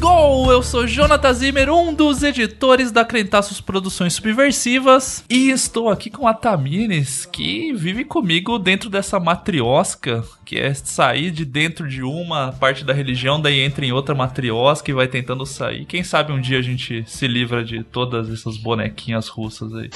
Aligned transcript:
go! 0.00 0.50
Eu 0.50 0.62
sou 0.62 0.86
Jonathan 0.86 1.32
Zimmer, 1.34 1.70
um 1.70 1.92
dos 1.92 2.22
editores 2.22 2.90
da 2.90 3.04
Crentaços 3.04 3.60
Produções 3.60 4.14
Subversivas, 4.14 5.22
e 5.28 5.50
estou 5.50 5.90
aqui 5.90 6.08
com 6.08 6.26
a 6.26 6.32
Tamires, 6.32 7.26
que 7.26 7.72
vive 7.74 8.04
comigo 8.04 8.58
dentro 8.58 8.88
dessa 8.88 9.20
matriosca, 9.20 10.24
que 10.44 10.58
é 10.58 10.72
sair 10.72 11.30
de 11.30 11.44
dentro 11.44 11.86
de 11.86 12.02
uma 12.02 12.52
parte 12.52 12.84
da 12.84 12.94
religião, 12.94 13.40
daí 13.40 13.60
entra 13.60 13.84
em 13.84 13.92
outra 13.92 14.14
matriosca 14.14 14.90
e 14.90 14.94
vai 14.94 15.06
tentando 15.06 15.44
sair. 15.44 15.84
Quem 15.84 16.02
sabe 16.02 16.32
um 16.32 16.40
dia 16.40 16.58
a 16.58 16.62
gente 16.62 17.04
se 17.06 17.28
livra 17.28 17.62
de 17.62 17.84
todas 17.84 18.30
essas 18.30 18.56
bonequinhas 18.56 19.28
russas 19.28 19.72
aí. 19.74 19.90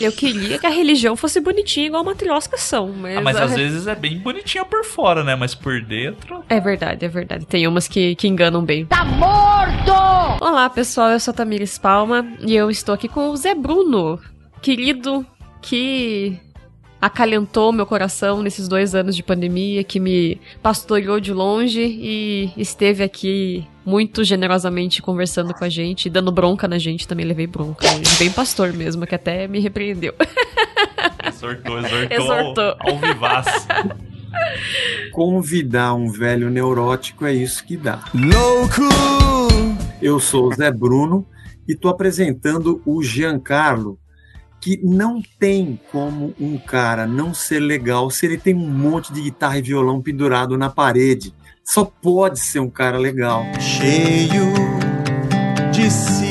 Eu 0.00 0.12
queria 0.12 0.58
que 0.58 0.66
a 0.66 0.70
religião 0.70 1.16
fosse 1.16 1.40
bonitinha 1.40 1.86
igual 1.86 2.02
a 2.02 2.04
matriosca 2.04 2.56
são, 2.58 2.92
mas... 2.92 3.16
Ah, 3.16 3.20
mas 3.20 3.36
a- 3.36 3.44
às 3.44 3.54
vezes 3.54 3.86
é 3.86 3.94
bem 3.94 4.18
bonitinha 4.18 4.64
por 4.64 4.84
fora, 4.84 5.24
né? 5.24 5.34
Mas 5.34 5.54
por 5.54 5.80
dentro... 5.82 6.42
É 6.48 6.60
verdade, 6.60 7.04
é 7.04 7.08
verdade. 7.08 7.46
Tem 7.46 7.66
umas 7.66 7.88
que, 7.88 8.14
que 8.14 8.28
enganam 8.28 8.64
bem. 8.64 8.84
Tá 8.86 9.04
morto! 9.04 9.92
Olá, 10.44 10.68
pessoal. 10.68 11.10
Eu 11.10 11.20
sou 11.20 11.32
a 11.32 11.34
Tamires 11.34 11.78
Palma 11.78 12.26
e 12.40 12.54
eu 12.54 12.70
estou 12.70 12.94
aqui 12.94 13.08
com 13.08 13.30
o 13.30 13.36
Zé 13.36 13.54
Bruno, 13.54 14.20
querido 14.60 15.24
que 15.62 16.38
acalentou 17.00 17.72
meu 17.72 17.86
coração 17.86 18.42
nesses 18.42 18.68
dois 18.68 18.94
anos 18.94 19.14
de 19.16 19.22
pandemia, 19.22 19.82
que 19.84 19.98
me 20.00 20.40
pastoreou 20.62 21.20
de 21.20 21.32
longe 21.32 21.80
e 21.82 22.50
esteve 22.56 23.02
aqui 23.04 23.66
muito 23.86 24.24
generosamente 24.24 25.00
conversando 25.00 25.54
com 25.54 25.64
a 25.64 25.68
gente, 25.68 26.10
dando 26.10 26.32
bronca 26.32 26.66
na 26.66 26.76
gente. 26.76 27.06
Também 27.06 27.24
levei 27.24 27.46
bronca. 27.46 27.86
hoje. 27.86 28.18
Bem 28.18 28.30
pastor 28.32 28.72
mesmo, 28.72 29.06
que 29.06 29.14
até 29.14 29.46
me 29.46 29.60
repreendeu. 29.60 30.12
Exortou, 31.26 31.78
exortou, 31.78 32.10
Exortou. 32.10 32.76
ao 32.80 32.98
vivaz. 32.98 33.68
Convidar 35.12 35.94
um 35.94 36.10
velho 36.10 36.50
neurótico 36.50 37.24
é 37.24 37.32
isso 37.32 37.64
que 37.64 37.76
dá. 37.76 38.04
Louco! 38.14 38.82
Eu 40.00 40.18
sou 40.18 40.48
o 40.48 40.54
Zé 40.54 40.70
Bruno 40.70 41.26
e 41.68 41.72
estou 41.72 41.90
apresentando 41.90 42.80
o 42.84 43.02
Giancarlo, 43.02 43.98
que 44.60 44.80
não 44.82 45.20
tem 45.38 45.78
como 45.92 46.34
um 46.40 46.58
cara 46.58 47.06
não 47.06 47.32
ser 47.34 47.60
legal 47.60 48.10
se 48.10 48.26
ele 48.26 48.38
tem 48.38 48.54
um 48.54 48.68
monte 48.70 49.12
de 49.12 49.22
guitarra 49.22 49.58
e 49.58 49.62
violão 49.62 50.00
pendurado 50.02 50.56
na 50.56 50.70
parede. 50.70 51.34
Só 51.66 51.84
pode 51.84 52.38
ser 52.38 52.60
um 52.60 52.70
cara 52.70 52.96
legal. 52.96 53.42
Cheio 53.60 54.52
de 55.72 55.90
si. 55.90 56.30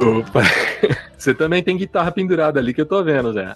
Opa! 0.00 0.40
Você 1.18 1.34
também 1.34 1.62
tem 1.62 1.76
guitarra 1.76 2.10
pendurada 2.10 2.58
ali 2.58 2.72
que 2.72 2.80
eu 2.80 2.86
tô 2.86 3.04
vendo, 3.04 3.34
Zé. 3.34 3.54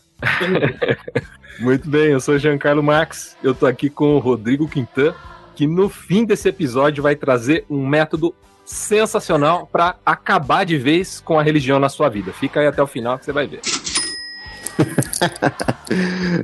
Muito 1.58 1.88
bem, 1.88 2.12
eu 2.12 2.20
sou 2.20 2.34
o 2.34 2.38
Giancarlo 2.38 2.82
Max, 2.82 3.36
eu 3.42 3.54
tô 3.54 3.66
aqui 3.66 3.90
com 3.90 4.14
o 4.14 4.18
Rodrigo 4.18 4.68
Quintan, 4.68 5.14
que 5.56 5.66
no 5.66 5.88
fim 5.88 6.24
desse 6.24 6.48
episódio 6.48 7.02
vai 7.02 7.16
trazer 7.16 7.64
um 7.68 7.84
método 7.86 8.34
sensacional 8.64 9.66
pra 9.66 9.96
acabar 10.04 10.64
de 10.64 10.76
vez 10.76 11.20
com 11.20 11.38
a 11.38 11.42
religião 11.42 11.80
na 11.80 11.88
sua 11.88 12.08
vida. 12.10 12.32
Fica 12.32 12.60
aí 12.60 12.66
até 12.66 12.82
o 12.82 12.86
final 12.86 13.18
que 13.18 13.24
você 13.24 13.32
vai 13.32 13.46
ver. 13.46 13.60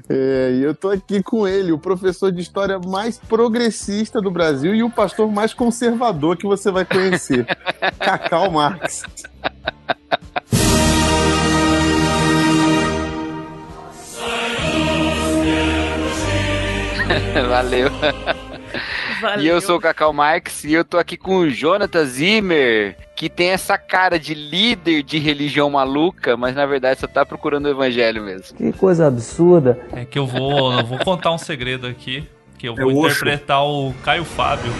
É, 0.08 0.52
e 0.54 0.62
eu 0.62 0.74
tô 0.74 0.88
aqui 0.88 1.22
com 1.22 1.46
ele, 1.46 1.70
o 1.70 1.78
professor 1.78 2.32
de 2.32 2.40
história 2.40 2.78
mais 2.78 3.18
progressista 3.18 4.18
do 4.20 4.30
Brasil 4.30 4.74
e 4.74 4.82
o 4.82 4.88
pastor 4.88 5.30
mais 5.30 5.52
conservador 5.52 6.36
que 6.36 6.46
você 6.46 6.70
vai 6.70 6.84
conhecer, 6.84 7.46
Cacau 8.00 8.50
Marx. 8.50 9.02
Valeu. 17.48 17.90
E 19.41 19.47
eu 19.47 19.61
sou 19.61 19.77
o 19.77 19.80
Cacau 19.80 20.13
Marx 20.13 20.64
e 20.64 20.73
eu 20.73 20.85
tô 20.85 20.98
aqui 20.98 21.17
com 21.17 21.39
o 21.39 21.51
Jonathan 21.51 22.05
Zimmer, 22.05 22.97
que 23.17 23.29
tem 23.29 23.51
essa 23.51 23.77
cara 23.79 24.19
de 24.19 24.35
líder 24.35 25.02
de 25.02 25.19
religião 25.19 25.70
maluca, 25.70 26.36
mas 26.36 26.55
na 26.55 26.67
verdade 26.67 27.01
só 27.01 27.07
tá 27.07 27.24
procurando 27.24 27.67
o 27.67 27.70
evangelho 27.70 28.23
mesmo. 28.23 28.57
Que 28.57 28.73
coisa 28.73 29.07
absurda. 29.07 29.79
É 29.92 30.05
que 30.05 30.19
eu 30.19 30.27
vou, 30.27 30.73
eu 30.73 30.85
vou 30.86 30.98
contar 30.98 31.33
um 31.33 31.39
segredo 31.39 31.86
aqui, 31.86 32.29
que 32.58 32.69
eu 32.69 32.74
É 32.79 32.83
vou 32.83 32.97
Osho. 33.05 33.17
interpretar 33.17 33.64
o 33.64 33.95
Caio 34.05 34.24
Fábio. 34.24 34.73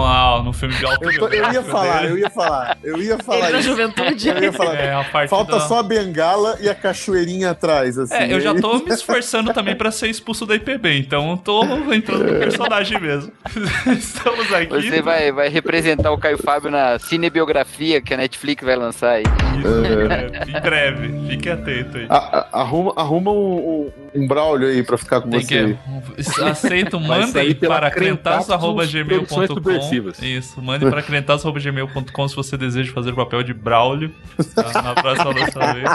No, 0.00 0.42
no 0.44 0.52
filme 0.52 0.74
de 0.74 0.82
Eu, 0.84 0.98
tô- 0.98 1.28
eu 1.28 1.52
ia 1.52 1.62
falar, 1.62 2.00
dele. 2.02 2.12
eu 2.12 2.18
ia 2.18 2.30
falar, 2.30 2.78
eu 2.82 3.02
ia 3.02 3.18
falar 3.18 3.44
Ele 3.44 3.52
na 3.52 3.58
isso. 3.60 3.68
juventude. 3.68 4.28
Eu 4.28 4.42
ia 4.42 4.52
falar. 4.52 4.70
É, 4.80 4.94
a 4.94 5.04
parte 5.04 5.28
Falta 5.30 5.52
da- 5.52 5.60
só 5.60 5.80
a 5.80 5.82
bengala 5.82 6.56
e 6.60 6.68
a 6.68 6.74
cachoeirinha 6.74 7.50
atrás, 7.50 7.98
assim. 7.98 8.14
É, 8.14 8.32
eu 8.32 8.40
já 8.40 8.54
tô 8.54 8.78
me 8.78 8.88
esforçando 8.92 9.52
também 9.52 9.74
pra 9.76 9.90
ser 9.90 10.08
expulso 10.08 10.46
da 10.46 10.54
IPB, 10.54 10.98
então 10.98 11.30
eu 11.32 11.36
tô 11.36 11.64
entrando 11.92 12.24
no 12.32 12.38
personagem 12.38 13.00
mesmo. 13.00 13.32
Estamos 13.98 14.52
aqui. 14.52 14.90
Você 14.90 15.02
vai, 15.02 15.32
vai 15.32 15.48
representar 15.48 16.12
o 16.12 16.18
Caio 16.18 16.38
Fábio 16.38 16.70
na 16.70 16.98
cinebiografia 16.98 18.00
que 18.00 18.14
a 18.14 18.16
Netflix 18.16 18.64
vai 18.64 18.76
lançar 18.76 19.10
aí. 19.14 19.24
Isso, 19.58 19.84
é, 19.84 20.58
em 20.58 20.62
breve, 20.62 21.28
fique 21.28 21.50
atento 21.50 21.98
aí. 21.98 22.06
A- 22.08 22.46
a- 22.52 22.60
arruma 22.60 22.92
arruma 22.96 23.32
um, 23.32 23.90
um, 24.14 24.22
um 24.22 24.26
Braulio 24.28 24.68
aí 24.68 24.82
pra 24.82 24.96
ficar 24.96 25.20
com 25.20 25.28
Tem 25.30 25.40
você. 25.40 25.76
que. 26.16 26.42
Aceito, 26.42 26.98
mandem 27.00 27.54
para 27.54 27.90
crentaços.gmail.com. 27.90 29.89
Subversivas. 29.96 30.22
Isso, 30.22 30.62
mande 30.62 30.88
para 30.88 31.02
crentaços.gmail.com 31.02 32.28
se 32.28 32.36
você 32.36 32.56
deseja 32.56 32.92
fazer 32.92 33.10
o 33.12 33.16
papel 33.16 33.42
de 33.42 33.52
Braulio 33.54 34.12
tá? 34.54 34.82
na 34.82 34.94
próxima 34.94 35.32
nossa 35.32 35.72
vez. 35.74 35.88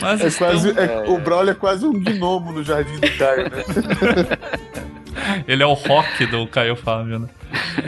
Mas 0.00 0.20
É 0.20 0.30
quase, 0.38 0.68
estamos- 0.70 0.76
é- 0.76 1.04
o 1.08 1.18
Braulio 1.18 1.50
é 1.50 1.54
quase 1.54 1.84
um 1.86 1.92
gnomo 1.92 2.52
no 2.52 2.62
Jardim 2.64 2.98
do 2.98 3.10
Caio, 3.18 3.44
né? 3.44 3.62
Ele 5.46 5.62
é 5.62 5.66
o 5.66 5.74
rock 5.74 6.26
do 6.26 6.46
Caio 6.46 6.76
Fábio, 6.76 7.18
né? 7.18 7.28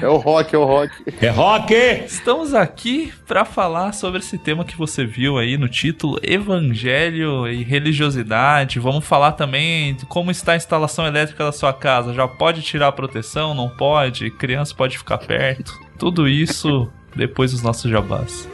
É 0.00 0.08
o 0.08 0.16
rock, 0.16 0.54
é 0.54 0.58
o 0.58 0.64
rock. 0.64 0.92
É 1.20 1.28
rock! 1.28 1.74
Estamos 2.06 2.54
aqui 2.54 3.12
para 3.26 3.44
falar 3.44 3.92
sobre 3.92 4.20
esse 4.20 4.36
tema 4.38 4.64
que 4.64 4.76
você 4.76 5.04
viu 5.04 5.38
aí 5.38 5.56
no 5.56 5.68
título, 5.68 6.18
Evangelho 6.22 7.48
e 7.48 7.62
religiosidade. 7.62 8.78
Vamos 8.78 9.06
falar 9.06 9.32
também 9.32 9.94
de 9.94 10.06
como 10.06 10.30
está 10.30 10.52
a 10.52 10.56
instalação 10.56 11.06
elétrica 11.06 11.44
da 11.44 11.52
sua 11.52 11.72
casa. 11.72 12.12
Já 12.12 12.28
pode 12.28 12.62
tirar 12.62 12.88
a 12.88 12.92
proteção? 12.92 13.54
Não 13.54 13.68
pode? 13.68 14.30
Criança 14.30 14.74
pode 14.74 14.98
ficar 14.98 15.18
perto? 15.18 15.72
Tudo 15.98 16.28
isso 16.28 16.90
depois 17.14 17.52
dos 17.52 17.62
nossos 17.62 17.90
jabás. 17.90 18.48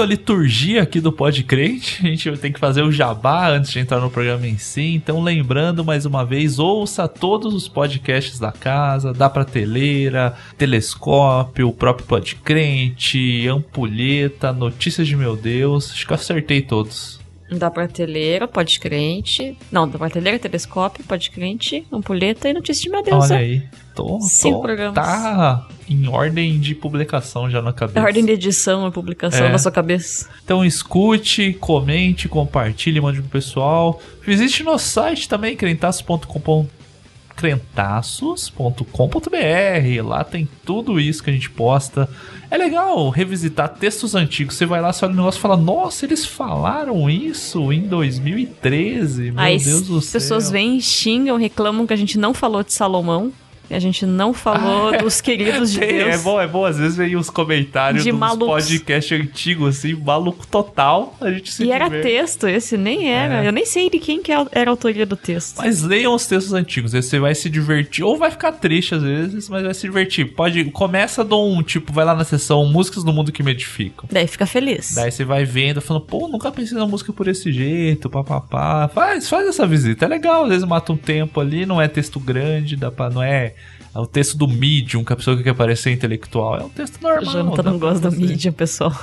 A 0.00 0.06
liturgia 0.06 0.82
aqui 0.82 1.00
do 1.00 1.12
Pod 1.12 1.42
Crente, 1.44 2.00
a 2.02 2.08
gente 2.08 2.30
tem 2.38 2.50
que 2.52 2.58
fazer 2.58 2.82
o 2.82 2.90
jabá 2.90 3.50
antes 3.50 3.70
de 3.70 3.78
entrar 3.78 4.00
no 4.00 4.10
programa 4.10 4.46
em 4.46 4.56
si. 4.56 4.94
Então, 4.94 5.22
lembrando 5.22 5.84
mais 5.84 6.06
uma 6.06 6.24
vez, 6.24 6.58
ouça 6.58 7.06
todos 7.06 7.52
os 7.52 7.68
podcasts 7.68 8.38
da 8.38 8.50
casa, 8.50 9.12
da 9.12 9.28
prateleira, 9.28 10.34
Telescópio, 10.56 11.68
o 11.68 11.72
próprio 11.72 12.06
Pod 12.06 12.34
Crente, 12.36 13.46
Ampulheta, 13.46 14.52
Notícias 14.52 15.06
de 15.06 15.16
Meu 15.16 15.36
Deus. 15.36 15.92
Acho 15.92 16.06
que 16.06 16.12
eu 16.12 16.16
acertei 16.16 16.62
todos. 16.62 17.19
Da 17.50 17.70
prateleira, 17.70 18.46
pode 18.46 18.78
crente. 18.78 19.56
Não, 19.72 19.88
da 19.88 19.98
prateleira, 19.98 20.38
telescópio, 20.38 21.02
pode 21.04 21.30
crente, 21.30 21.84
ampulheta 21.92 22.48
e 22.48 22.52
notícia 22.52 22.82
de 22.84 22.90
meu 22.90 23.02
Deus. 23.02 23.30
Olha 23.30 23.38
aí. 23.40 23.62
Tô, 23.94 24.20
Cinco 24.20 24.58
tô- 24.58 24.62
programas. 24.62 24.94
tá 24.94 25.66
em 25.88 26.06
ordem 26.06 26.60
de 26.60 26.74
publicação 26.76 27.50
já 27.50 27.60
na 27.60 27.72
cabeça. 27.72 28.00
Ordem 28.06 28.24
de 28.24 28.32
edição 28.32 28.86
e 28.86 28.90
publicação 28.92 29.46
É. 29.46 29.50
na 29.50 29.58
sua 29.58 29.72
cabeça. 29.72 30.28
Então 30.44 30.64
escute, 30.64 31.52
comente, 31.54 32.28
compartilhe, 32.28 33.00
mande 33.00 33.20
pro 33.20 33.30
pessoal. 33.30 34.00
Visite 34.24 34.62
nosso 34.62 34.88
site 34.88 35.28
também, 35.28 35.56
crentaços.com 35.56 36.66
crentaços.com.br. 37.40 40.04
Lá 40.04 40.24
tem 40.24 40.48
tudo 40.64 41.00
isso 41.00 41.22
que 41.22 41.30
a 41.30 41.32
gente 41.32 41.50
posta. 41.50 42.08
É 42.50 42.58
legal 42.58 43.08
revisitar 43.10 43.68
textos 43.68 44.14
antigos. 44.14 44.56
Você 44.56 44.66
vai 44.66 44.80
lá, 44.80 44.92
você 44.92 45.04
olha 45.04 45.14
o 45.14 45.16
negócio 45.16 45.38
e 45.38 45.42
fala: 45.42 45.56
Nossa, 45.56 46.04
eles 46.04 46.26
falaram 46.26 47.08
isso 47.08 47.72
em 47.72 47.82
2013. 47.82 49.30
Meu 49.30 49.40
Aí 49.40 49.58
Deus 49.58 49.86
do 49.86 49.98
as 49.98 50.06
céu. 50.06 50.20
pessoas 50.20 50.50
vêm, 50.50 50.80
xingam, 50.80 51.36
reclamam 51.36 51.86
que 51.86 51.92
a 51.92 51.96
gente 51.96 52.18
não 52.18 52.34
falou 52.34 52.62
de 52.62 52.72
Salomão. 52.72 53.32
A 53.70 53.78
gente 53.78 54.04
não 54.04 54.34
falou 54.34 54.96
dos 54.98 55.20
queridos 55.22 55.72
de 55.72 55.78
Tem, 55.78 55.98
Deus. 55.98 56.14
É 56.14 56.18
bom, 56.18 56.40
é 56.40 56.46
bom. 56.46 56.64
Às 56.64 56.78
vezes 56.78 56.96
vem 56.96 57.16
os 57.16 57.30
comentários 57.30 58.02
De 58.02 58.10
dos 58.10 58.18
malucos. 58.18 58.64
podcasts 58.64 59.20
antigos, 59.20 59.78
assim, 59.78 59.94
maluco 59.94 60.46
total. 60.46 61.16
A 61.20 61.30
gente 61.30 61.52
se 61.52 61.64
E 61.64 61.70
era 61.70 61.88
texto, 61.88 62.48
esse 62.48 62.76
nem 62.76 63.10
era. 63.12 63.44
É. 63.44 63.48
Eu 63.48 63.52
nem 63.52 63.64
sei 63.64 63.88
de 63.88 63.98
quem 63.98 64.22
que 64.22 64.32
era 64.32 64.48
a 64.52 64.70
autoria 64.70 65.06
do 65.06 65.16
texto. 65.16 65.58
Mas 65.58 65.82
leiam 65.82 66.14
os 66.14 66.26
textos 66.26 66.52
antigos, 66.52 66.94
aí 66.94 67.02
você 67.02 67.18
vai 67.18 67.34
se 67.34 67.48
divertir, 67.48 68.04
ou 68.04 68.16
vai 68.16 68.30
ficar 68.30 68.52
triste 68.52 68.94
às 68.94 69.02
vezes, 69.02 69.48
mas 69.48 69.62
vai 69.62 69.74
se 69.74 69.82
divertir. 69.82 70.34
Pode, 70.34 70.64
começa 70.66 71.22
do 71.24 71.40
um, 71.40 71.62
tipo, 71.62 71.92
vai 71.92 72.04
lá 72.04 72.14
na 72.14 72.24
sessão 72.24 72.64
Músicas 72.66 73.04
do 73.04 73.12
Mundo 73.12 73.30
que 73.32 73.42
Me 73.42 73.52
Edificam. 73.52 74.08
Daí 74.10 74.26
fica 74.26 74.46
feliz. 74.46 74.94
Daí 74.94 75.10
você 75.10 75.24
vai 75.24 75.44
vendo, 75.44 75.80
falando, 75.80 76.04
pô, 76.06 76.28
nunca 76.28 76.50
pensei 76.50 76.76
na 76.76 76.86
música 76.86 77.12
por 77.12 77.28
esse 77.28 77.52
jeito, 77.52 78.10
papapá. 78.10 78.88
Faz, 78.88 79.28
faz 79.28 79.46
essa 79.46 79.66
visita, 79.66 80.04
é 80.04 80.08
legal, 80.08 80.44
às 80.44 80.48
vezes 80.48 80.64
mata 80.66 80.92
um 80.92 80.96
tempo 80.96 81.40
ali, 81.40 81.64
não 81.64 81.80
é 81.80 81.88
texto 81.88 82.18
grande, 82.18 82.76
dá 82.76 82.90
pra, 82.90 83.10
não 83.10 83.22
é, 83.22 83.30
é 83.30 83.54
o 83.94 84.06
texto 84.06 84.36
do 84.38 84.46
Medium, 84.46 85.02
que 85.04 85.12
a 85.12 85.16
pessoa 85.16 85.36
que 85.36 85.42
quer 85.42 85.54
parecer 85.54 85.90
intelectual, 85.90 86.58
é 86.58 86.64
um 86.64 86.68
texto 86.68 87.00
normal. 87.02 87.24
Jonathan 87.24 87.62
dá 87.62 87.70
não 87.70 87.78
pra 87.78 87.88
gosta 87.90 88.10
do 88.10 88.16
mídia, 88.16 88.52
pessoal. 88.52 88.94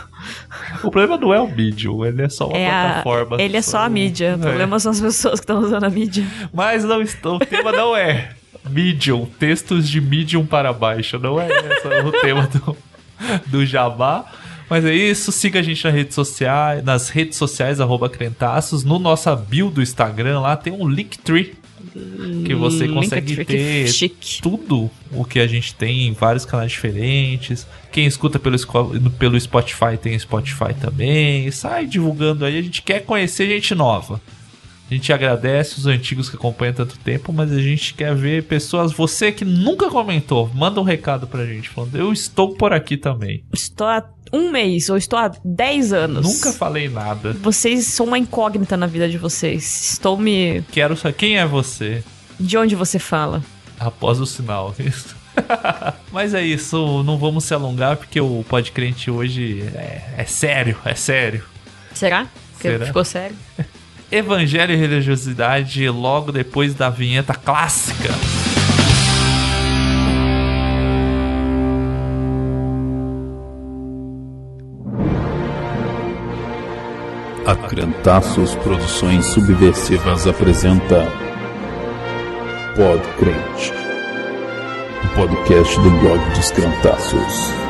O 0.84 0.90
problema 0.92 1.18
não 1.18 1.34
é 1.34 1.40
o 1.42 1.48
Medium, 1.48 2.06
ele 2.06 2.22
é 2.24 2.30
só 2.30 2.48
uma 2.48 2.58
É 2.58 2.70
a- 2.70 2.84
plataforma. 3.04 3.42
ele 3.42 3.58
é 3.58 3.62
só 3.62 3.80
a 3.80 3.90
mídia. 3.90 4.36
O 4.36 4.40
problema 4.40 4.80
são 4.80 4.92
as 4.92 5.02
pessoas 5.02 5.40
que 5.40 5.44
estão 5.44 5.60
usando 5.60 5.84
a 5.84 5.90
mídia. 5.90 6.26
Mas 6.54 6.84
não, 6.84 7.02
estou- 7.02 7.36
o 7.36 7.40
tema 7.40 7.72
não 7.72 7.96
é 7.96 8.32
Medium, 8.70 9.26
textos 9.40 9.88
de 9.90 10.00
Medium 10.02 10.46
para 10.46 10.72
baixo. 10.74 11.20
Não 11.20 11.40
é 11.40 11.48
esse 11.48 11.88
o 11.88 12.12
tema 12.22 12.48
do, 12.48 12.78
do 13.48 13.66
Jabá. 13.66 14.26
Mas 14.70 14.84
é 14.84 14.94
isso, 14.94 15.32
siga 15.32 15.60
a 15.62 15.64
gente 15.64 15.82
nas 15.86 15.94
redes 15.94 16.14
sociais, 16.16 16.84
nas 16.84 17.08
redes 17.08 17.38
sociais, 17.38 17.80
arroba 17.80 18.10
Crentaços. 18.10 18.84
No 18.84 19.00
nossa 19.00 19.34
bio 19.34 19.70
do 19.70 19.82
Instagram 19.82 20.42
lá 20.42 20.58
tem 20.58 20.74
um 20.74 20.88
Linktree. 20.88 21.54
Que 22.46 22.54
você 22.54 22.88
consegue 22.88 23.46
ter 23.46 23.88
chique. 23.92 24.42
tudo 24.42 24.90
o 25.12 25.24
que 25.24 25.40
a 25.40 25.48
gente 25.48 25.74
tem 25.76 26.08
em 26.08 26.14
vários 26.14 26.46
canais 26.46 26.72
diferentes. 26.72 27.68
Quem 27.92 28.06
escuta 28.06 28.38
pelo, 28.40 28.58
pelo 29.18 29.40
Spotify 29.40 29.98
tem 30.02 30.18
Spotify 30.18 30.74
também. 30.80 31.50
Sai 31.52 31.86
divulgando 31.86 32.46
aí. 32.46 32.58
A 32.58 32.62
gente 32.62 32.82
quer 32.82 33.04
conhecer 33.04 33.48
gente 33.48 33.74
nova. 33.74 34.22
A 34.90 34.94
gente 34.94 35.12
agradece 35.12 35.78
os 35.78 35.86
antigos 35.86 36.30
que 36.30 36.38
acompanham 36.38 36.74
tanto 36.74 36.98
tempo, 37.00 37.34
mas 37.34 37.52
a 37.52 37.62
gente 37.62 37.94
quer 37.94 38.16
ver 38.16 38.44
pessoas. 38.44 38.94
Você 38.94 39.32
que 39.32 39.44
nunca 39.44 39.90
comentou, 39.90 40.50
manda 40.54 40.80
um 40.80 40.84
recado 40.84 41.28
pra 41.28 41.46
gente 41.46 41.68
falando: 41.68 41.96
Eu 41.96 42.14
estou 42.14 42.56
por 42.56 42.72
aqui 42.72 42.96
também. 42.96 43.44
Estou 43.54 43.86
há 43.86 44.04
um 44.32 44.50
mês, 44.50 44.90
ou 44.90 44.96
estou 44.98 45.20
há 45.20 45.32
10 45.44 45.94
anos. 45.94 46.26
Nunca 46.26 46.54
falei 46.54 46.88
nada. 46.88 47.34
Vocês 47.34 47.86
são 47.88 48.06
uma 48.06 48.18
incógnita 48.18 48.78
na 48.78 48.88
vida 48.88 49.10
de 49.10 49.18
vocês. 49.18 49.92
Estou 49.92 50.18
me. 50.18 50.64
Quero 50.72 50.96
saber 50.96 51.16
quem 51.16 51.38
é 51.38 51.46
você 51.46 52.04
De 52.40 52.58
onde 52.58 52.76
você 52.76 52.98
fala? 53.00 53.44
após 53.80 54.20
o 54.20 54.26
sinal. 54.26 54.74
Isso. 54.80 55.16
Mas 56.12 56.34
é 56.34 56.42
isso, 56.42 57.04
não 57.04 57.18
vamos 57.18 57.44
se 57.44 57.54
alongar 57.54 57.96
porque 57.98 58.20
o 58.20 58.44
Podcrente 58.50 59.12
hoje 59.12 59.62
é, 59.76 60.16
é 60.18 60.26
sério, 60.26 60.78
é 60.84 60.96
sério. 60.96 61.44
Será? 61.94 62.28
Será? 62.60 62.86
ficou 62.86 63.06
sério? 63.06 63.36
Evangelho 64.12 64.74
e 64.74 64.78
religiosidade 64.78 65.90
logo 65.90 66.32
depois 66.32 66.74
da 66.74 66.90
vinheta 66.90 67.34
clássica. 67.34 68.10
A 77.46 77.56
Crentaços 77.56 78.56
Produções 78.56 79.26
Subversivas 79.28 80.26
apresenta 80.26 81.06
Pod 82.76 83.02
Crente, 83.18 83.74
o 85.04 85.16
podcast 85.16 85.76
do 85.80 85.90
blog 86.00 86.30
dos 86.34 86.52
Crentaços. 86.52 87.67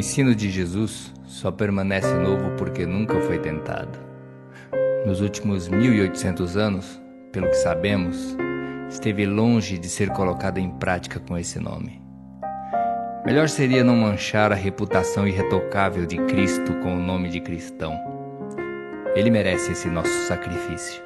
Ensino 0.00 0.34
de 0.34 0.48
Jesus 0.48 1.12
só 1.26 1.52
permanece 1.52 2.14
novo 2.14 2.52
porque 2.56 2.86
nunca 2.86 3.20
foi 3.20 3.38
tentado. 3.38 3.98
Nos 5.04 5.20
últimos 5.20 5.68
1800 5.68 6.56
anos, 6.56 6.98
pelo 7.30 7.48
que 7.48 7.56
sabemos, 7.56 8.34
esteve 8.88 9.26
longe 9.26 9.76
de 9.76 9.90
ser 9.90 10.08
colocado 10.08 10.56
em 10.56 10.70
prática 10.70 11.20
com 11.20 11.36
esse 11.36 11.60
nome. 11.60 12.00
Melhor 13.26 13.50
seria 13.50 13.84
não 13.84 13.94
manchar 13.94 14.50
a 14.50 14.54
reputação 14.54 15.28
irretocável 15.28 16.06
de 16.06 16.16
Cristo 16.24 16.72
com 16.76 16.96
o 16.96 17.00
nome 17.00 17.28
de 17.28 17.38
cristão. 17.38 17.94
Ele 19.14 19.30
merece 19.30 19.72
esse 19.72 19.88
nosso 19.88 20.26
sacrifício. 20.26 21.02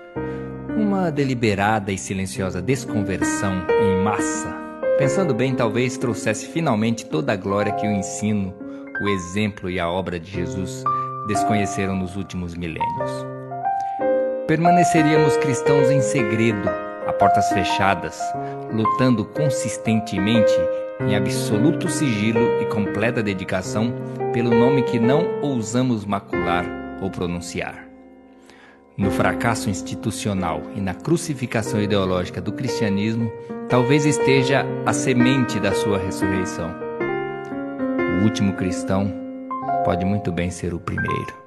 Uma 0.77 1.11
deliberada 1.11 1.91
e 1.91 1.99
silenciosa 1.99 2.63
desconversão 2.63 3.67
em 3.69 4.05
massa, 4.05 4.55
pensando 4.99 5.35
bem, 5.35 5.53
talvez 5.53 5.99
trouxesse 5.99 6.47
finalmente 6.47 7.07
toda 7.07 7.33
a 7.33 7.37
glória 7.37 7.73
que 7.73 7.89
o 7.89 7.91
ensino, 7.91 8.55
o 9.01 9.09
exemplo 9.09 9.69
e 9.69 9.81
a 9.81 9.91
obra 9.91 10.21
de 10.21 10.31
Jesus 10.31 10.85
desconheceram 11.27 11.97
nos 11.97 12.17
últimos 12.17 12.55
milênios. 12.55 13.11
Permaneceríamos 14.47 15.37
cristãos 15.39 15.91
em 15.91 16.01
segredo, 16.01 16.69
a 17.07 17.13
portas 17.13 17.49
fechadas, 17.49 18.21
lutando 18.73 19.25
consistentemente 19.25 20.53
em 21.01 21.17
absoluto 21.17 21.89
sigilo 21.89 22.63
e 22.63 22.67
completa 22.67 23.23
dedicação 23.23 23.93
pelo 24.33 24.51
nome 24.51 24.83
que 24.83 24.99
não 24.99 25.41
ousamos 25.43 26.05
macular 26.05 26.65
ou 27.01 27.11
pronunciar. 27.11 27.89
No 28.97 29.11
fracasso 29.11 29.69
institucional 29.69 30.63
e 30.77 30.81
na 30.81 30.95
crucificação 30.95 31.83
ideológica 31.83 32.41
do 32.41 32.53
cristianismo, 32.53 33.33
talvez 33.69 34.07
esteja 34.07 34.65
a 34.87 34.93
semente 34.93 35.59
da 35.59 35.73
sua 35.73 35.99
ressurreição. 35.99 36.84
O 38.25 38.27
último 38.27 38.55
cristão 38.55 39.13
pode 39.85 40.03
muito 40.03 40.33
bem 40.33 40.49
ser 40.49 40.73
o 40.73 40.81
primeiro. 40.81 41.45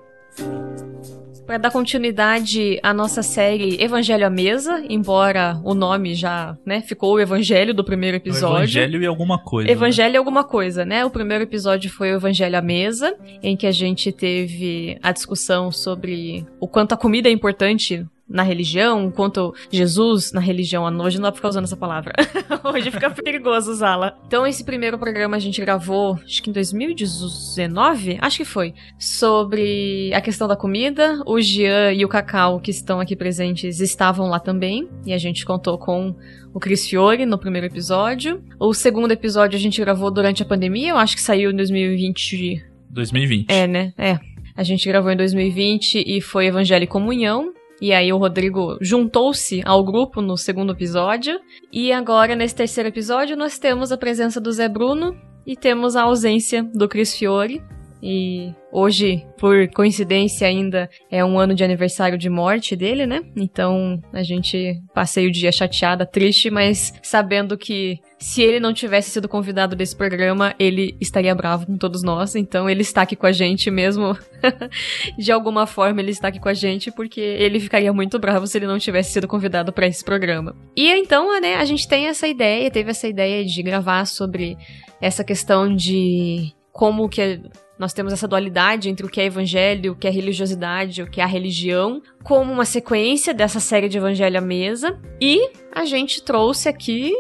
Para 1.48 1.58
dar 1.58 1.72
continuidade 1.72 2.80
à 2.84 2.94
nossa 2.94 3.24
série 3.24 3.82
Evangelho 3.82 4.28
à 4.28 4.30
Mesa, 4.30 4.86
embora 4.88 5.60
o 5.64 5.74
nome 5.74 6.14
já, 6.14 6.56
né, 6.64 6.82
ficou 6.82 7.16
o 7.16 7.20
Evangelho 7.20 7.74
do 7.74 7.84
primeiro 7.84 8.18
episódio. 8.18 8.58
Evangelho 8.58 9.02
e 9.02 9.08
alguma 9.08 9.40
coisa. 9.40 9.72
Evangelho 9.72 10.18
é 10.18 10.18
alguma 10.20 10.44
coisa, 10.44 10.86
né? 10.86 11.04
O 11.04 11.10
primeiro 11.10 11.46
episódio 11.46 11.90
foi 11.90 12.12
o 12.12 12.18
Evangelho 12.18 12.56
à 12.56 12.62
Mesa, 12.62 13.18
em 13.42 13.58
que 13.58 13.66
a 13.66 13.72
gente 13.72 14.12
teve 14.12 15.00
a 15.02 15.12
discussão 15.12 15.72
sobre 15.72 16.46
o 16.60 16.68
quanto 16.68 16.94
a 16.94 16.98
comida 16.98 17.28
é 17.28 17.32
importante 17.32 18.06
na 18.30 18.44
religião, 18.44 19.10
quanto 19.10 19.54
Jesus 19.72 20.32
na 20.32 20.42
religião. 20.42 20.84
Hoje 21.00 21.18
não 21.18 21.24
dá 21.24 21.32
pra 21.32 21.38
ficar 21.38 21.50
usando 21.50 21.64
essa 21.64 21.78
palavra. 21.78 22.14
Hoje 22.64 22.92
fica 22.92 23.10
perigoso 23.10 23.72
usá-la. 23.72 24.18
Então, 24.28 24.46
esse 24.46 24.64
primeiro 24.64 24.98
programa 24.98 25.38
a 25.38 25.40
gente 25.40 25.62
gravou, 25.62 26.20
acho 26.24 26.44
que 26.44 26.50
em 26.50 26.54
2019, 26.54 28.18
acho 28.22 28.38
que 28.38 28.46
foi, 28.46 28.74
sobre 29.00 30.12
a 30.14 30.22
questão 30.22 30.48
da 30.48 30.56
comida. 30.56 31.22
O 31.26 31.40
Jean 31.40 31.94
e 31.94 32.04
o 32.04 32.10
Cacau, 32.10 32.60
que 32.60 32.72
estão 32.72 33.00
aqui 33.00 33.16
presentes, 33.16 33.80
estavam 33.80 34.28
lá 34.28 34.40
também, 34.40 34.90
e 35.06 35.14
a 35.14 35.18
gente 35.18 35.46
contou 35.46 35.78
com 35.78 36.16
o 36.54 36.60
Chris 36.60 36.88
Fiore 36.88 37.26
no 37.26 37.38
primeiro 37.38 37.68
episódio. 37.68 38.44
O 38.60 38.74
segundo 38.74 39.12
episódio 39.12 39.58
a 39.58 39.60
gente 39.60 39.80
gravou 39.80 40.12
durante 40.12 40.44
a 40.44 40.46
pandemia, 40.46 40.90
eu 40.90 40.98
acho 40.98 41.16
que 41.16 41.22
saiu 41.22 41.52
em 41.52 41.56
2020. 41.56 42.66
2020. 42.90 43.50
É, 43.50 43.68
né? 43.68 43.94
É. 43.98 44.20
A 44.56 44.64
gente 44.64 44.88
gravou 44.88 45.12
em 45.12 45.16
2020 45.16 46.04
e 46.06 46.20
foi 46.20 46.48
Evangelho 46.48 46.84
e 46.84 46.88
Comunhão. 46.88 47.54
E 47.82 47.94
aí 47.94 48.12
o 48.12 48.18
Rodrigo 48.18 48.78
juntou-se 48.82 49.62
ao 49.66 49.84
grupo 49.84 50.22
no 50.22 50.36
segundo 50.36 50.74
episódio. 50.74 51.40
E 51.72 51.92
agora, 51.92 52.36
nesse 52.36 52.56
terceiro 52.56 52.90
episódio, 52.90 53.38
nós 53.38 53.60
temos 53.60 53.92
a 53.92 53.98
presença 53.98 54.42
do 54.42 54.52
Zé 54.52 54.68
Bruno 54.68 55.16
e 55.46 55.56
temos 55.56 55.96
a 55.96 56.04
ausência 56.04 56.64
do 56.64 56.88
Chris 56.88 57.16
Fiore. 57.16 57.62
E 58.02 58.54
hoje, 58.72 59.26
por 59.38 59.68
coincidência 59.70 60.48
ainda, 60.48 60.90
é 61.10 61.24
um 61.24 61.40
ano 61.40 61.56
de 61.56 61.64
aniversário 61.64 62.18
de 62.18 62.30
morte 62.30 62.76
dele, 62.76 63.06
né? 63.06 63.22
Então 63.36 64.02
a 64.14 64.24
gente 64.24 64.80
passei 64.94 65.28
o 65.28 65.32
dia 65.32 65.52
chateada, 65.52 66.06
triste, 66.06 66.50
mas 66.50 66.94
sabendo 67.02 67.58
que 67.58 68.00
se 68.20 68.42
ele 68.42 68.60
não 68.60 68.74
tivesse 68.74 69.12
sido 69.12 69.28
convidado 69.28 69.76
desse 69.76 69.96
programa, 69.96 70.56
ele 70.60 70.96
estaria 71.00 71.34
bravo 71.36 71.66
com 71.66 71.78
todos 71.78 72.04
nós. 72.04 72.36
Então 72.36 72.70
ele 72.70 72.82
está 72.82 73.04
aqui 73.04 73.16
com 73.16 73.26
a 73.26 73.32
gente 73.32 73.70
mesmo. 73.72 74.18
de 75.18 75.32
alguma 75.32 75.66
forma 75.66 76.00
ele 76.02 76.12
está 76.12 76.28
aqui 76.28 76.40
com 76.40 76.50
a 76.50 76.54
gente, 76.54 76.92
porque 76.92 77.20
ele 77.20 77.60
ficaria 77.60 77.92
muito 77.92 78.20
bravo 78.20 78.46
se 78.48 78.58
ele 78.58 78.68
não 78.68 78.78
tivesse 78.78 79.12
sido 79.12 79.28
convidado 79.28 79.72
para 79.74 79.88
esse 79.88 80.04
programa. 80.04 80.56
E 80.76 80.90
então, 80.90 81.40
né, 81.40 81.56
a 81.56 81.66
gente 81.66 81.88
tem 81.88 82.08
essa 82.08 82.28
ideia, 82.28 82.70
teve 82.70 82.92
essa 82.92 83.08
ideia 83.08 83.44
de 83.44 83.64
gravar 83.64 84.06
sobre 84.06 84.58
essa 85.02 85.24
questão 85.24 85.74
de 85.76 86.54
como 86.72 87.10
que 87.10 87.42
nós 87.78 87.94
temos 87.94 88.12
essa 88.12 88.28
dualidade 88.28 88.90
entre 88.90 89.06
o 89.06 89.10
que 89.10 89.22
é 89.22 89.26
evangelho, 89.26 89.92
o 89.92 89.96
que 89.96 90.08
é 90.08 90.10
religiosidade, 90.10 91.02
o 91.02 91.10
que 91.10 91.22
é 91.22 91.24
a 91.24 91.28
religião, 91.28 92.02
como 92.24 92.52
uma 92.52 92.66
sequência 92.66 93.34
dessa 93.34 93.60
série 93.60 93.88
de 93.88 93.98
Evangelho 93.98 94.38
à 94.38 94.42
Mesa. 94.42 95.00
E 95.22 95.50
a 95.72 95.86
gente 95.86 96.24
trouxe 96.24 96.68
aqui 96.68 97.14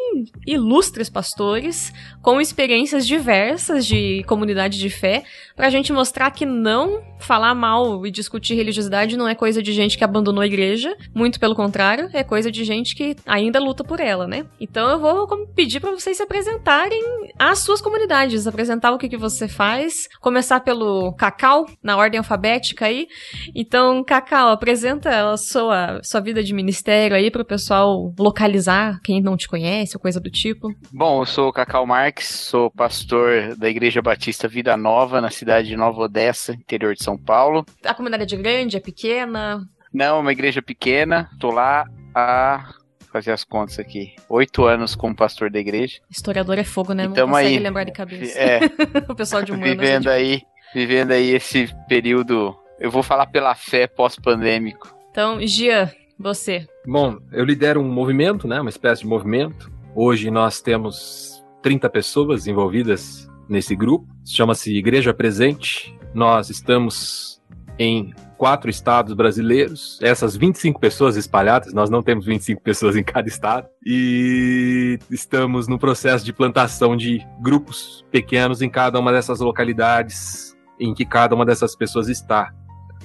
ilustres 0.45 1.09
pastores 1.09 1.93
com 2.21 2.41
experiências 2.41 3.05
diversas 3.05 3.85
de 3.85 4.23
comunidade 4.23 4.79
de 4.79 4.89
fé, 4.89 5.23
pra 5.55 5.69
gente 5.69 5.93
mostrar 5.93 6.31
que 6.31 6.45
não 6.45 7.01
falar 7.19 7.53
mal 7.55 8.05
e 8.05 8.11
discutir 8.11 8.55
religiosidade 8.55 9.17
não 9.17 9.27
é 9.27 9.35
coisa 9.35 9.61
de 9.61 9.73
gente 9.73 9.97
que 9.97 10.03
abandonou 10.03 10.41
a 10.41 10.47
igreja, 10.47 10.95
muito 11.13 11.39
pelo 11.39 11.55
contrário, 11.55 12.09
é 12.13 12.23
coisa 12.23 12.51
de 12.51 12.63
gente 12.63 12.95
que 12.95 13.15
ainda 13.25 13.59
luta 13.59 13.83
por 13.83 13.99
ela, 13.99 14.27
né? 14.27 14.45
Então 14.59 14.89
eu 14.89 14.99
vou 14.99 15.47
pedir 15.47 15.79
para 15.79 15.91
vocês 15.91 16.17
se 16.17 16.23
apresentarem 16.23 17.01
às 17.37 17.59
suas 17.59 17.81
comunidades, 17.81 18.47
apresentar 18.47 18.91
o 18.91 18.97
que, 18.97 19.09
que 19.09 19.17
você 19.17 19.47
faz, 19.47 20.07
começar 20.19 20.59
pelo 20.61 21.13
Cacau, 21.13 21.65
na 21.81 21.97
ordem 21.97 22.17
alfabética 22.17 22.85
aí. 22.85 23.07
Então, 23.55 24.03
Cacau, 24.03 24.49
apresenta 24.49 25.31
a 25.31 25.37
sua, 25.37 25.99
sua 26.03 26.19
vida 26.19 26.43
de 26.43 26.53
ministério 26.53 27.15
aí 27.15 27.29
pro 27.31 27.45
pessoal 27.45 28.13
localizar 28.17 28.99
quem 29.03 29.21
não 29.21 29.37
te 29.37 29.47
conhece 29.47 29.95
ou 29.95 30.01
coisa 30.01 30.19
do 30.19 30.29
tipo. 30.29 30.69
Bom, 30.91 31.21
eu 31.21 31.25
sou 31.25 31.49
o 31.49 31.53
Cacau 31.53 31.85
Marques, 31.85 32.27
sou 32.27 32.71
pastor 32.71 33.55
da 33.55 33.69
Igreja 33.69 34.01
Batista 34.01 34.47
Vida 34.47 34.75
Nova, 34.75 35.21
na 35.21 35.29
cidade 35.29 35.67
de 35.67 35.77
Nova 35.77 36.01
Odessa, 36.01 36.53
interior 36.53 36.93
de 36.93 37.03
São 37.07 37.17
Paulo. 37.17 37.65
A 37.85 37.93
comunidade 37.93 38.35
é 38.35 38.37
grande, 38.37 38.75
é 38.75 38.81
pequena? 38.81 39.65
Não, 39.93 40.17
é 40.17 40.19
uma 40.19 40.31
igreja 40.33 40.61
pequena. 40.61 41.29
Tô 41.39 41.51
lá 41.51 41.85
há 42.13 42.73
fazer 43.13 43.31
as 43.31 43.45
contas 43.45 43.79
aqui. 43.79 44.13
Oito 44.27 44.65
anos 44.65 44.93
como 44.93 45.15
pastor 45.15 45.49
da 45.49 45.57
igreja. 45.57 46.01
Historiador 46.09 46.59
é 46.59 46.65
fogo, 46.65 46.91
né? 46.93 47.05
Então, 47.05 47.25
não 47.25 47.33
consegue 47.33 47.55
aí, 47.55 47.63
lembrar 47.63 47.85
de 47.85 47.93
cabeça. 47.93 48.37
É, 48.37 48.59
o 49.07 49.15
pessoal 49.15 49.41
de 49.41 49.53
humanas. 49.53 49.77
Vivendo 49.77 50.09
aí, 50.09 50.41
vivendo 50.73 51.11
aí 51.11 51.33
esse 51.33 51.73
período, 51.87 52.53
eu 52.77 52.91
vou 52.91 53.01
falar 53.01 53.27
pela 53.27 53.55
fé 53.55 53.87
pós-pandêmico. 53.87 54.93
Então, 55.09 55.39
Gia, 55.47 55.89
você. 56.19 56.67
Bom, 56.85 57.19
eu 57.31 57.45
lidero 57.45 57.79
um 57.79 57.89
movimento, 57.89 58.49
né? 58.49 58.59
Uma 58.59 58.69
espécie 58.69 59.03
de 59.03 59.07
movimento. 59.07 59.71
Hoje 59.95 60.29
nós 60.29 60.59
temos 60.59 61.41
30 61.63 61.89
pessoas 61.89 62.47
envolvidas 62.47 63.26
nesse 63.49 63.75
grupo. 63.75 64.07
Chama-se 64.25 64.75
Igreja 64.75 65.13
Presente. 65.13 65.97
Nós 66.13 66.49
estamos 66.49 67.41
em 67.79 68.13
quatro 68.37 68.69
estados 68.69 69.13
brasileiros, 69.13 69.99
essas 70.01 70.35
25 70.35 70.79
pessoas 70.79 71.17
espalhadas, 71.17 71.73
nós 71.73 71.89
não 71.89 72.03
temos 72.03 72.25
25 72.25 72.61
pessoas 72.61 72.95
em 72.95 73.03
cada 73.03 73.27
estado, 73.27 73.67
e 73.85 74.99
estamos 75.09 75.67
no 75.67 75.79
processo 75.79 76.23
de 76.23 76.31
plantação 76.31 76.95
de 76.95 77.25
grupos 77.41 78.05
pequenos 78.11 78.61
em 78.61 78.69
cada 78.69 78.99
uma 78.99 79.11
dessas 79.11 79.39
localidades 79.39 80.55
em 80.79 80.93
que 80.93 81.03
cada 81.03 81.35
uma 81.35 81.45
dessas 81.45 81.75
pessoas 81.75 82.07
está. 82.07 82.53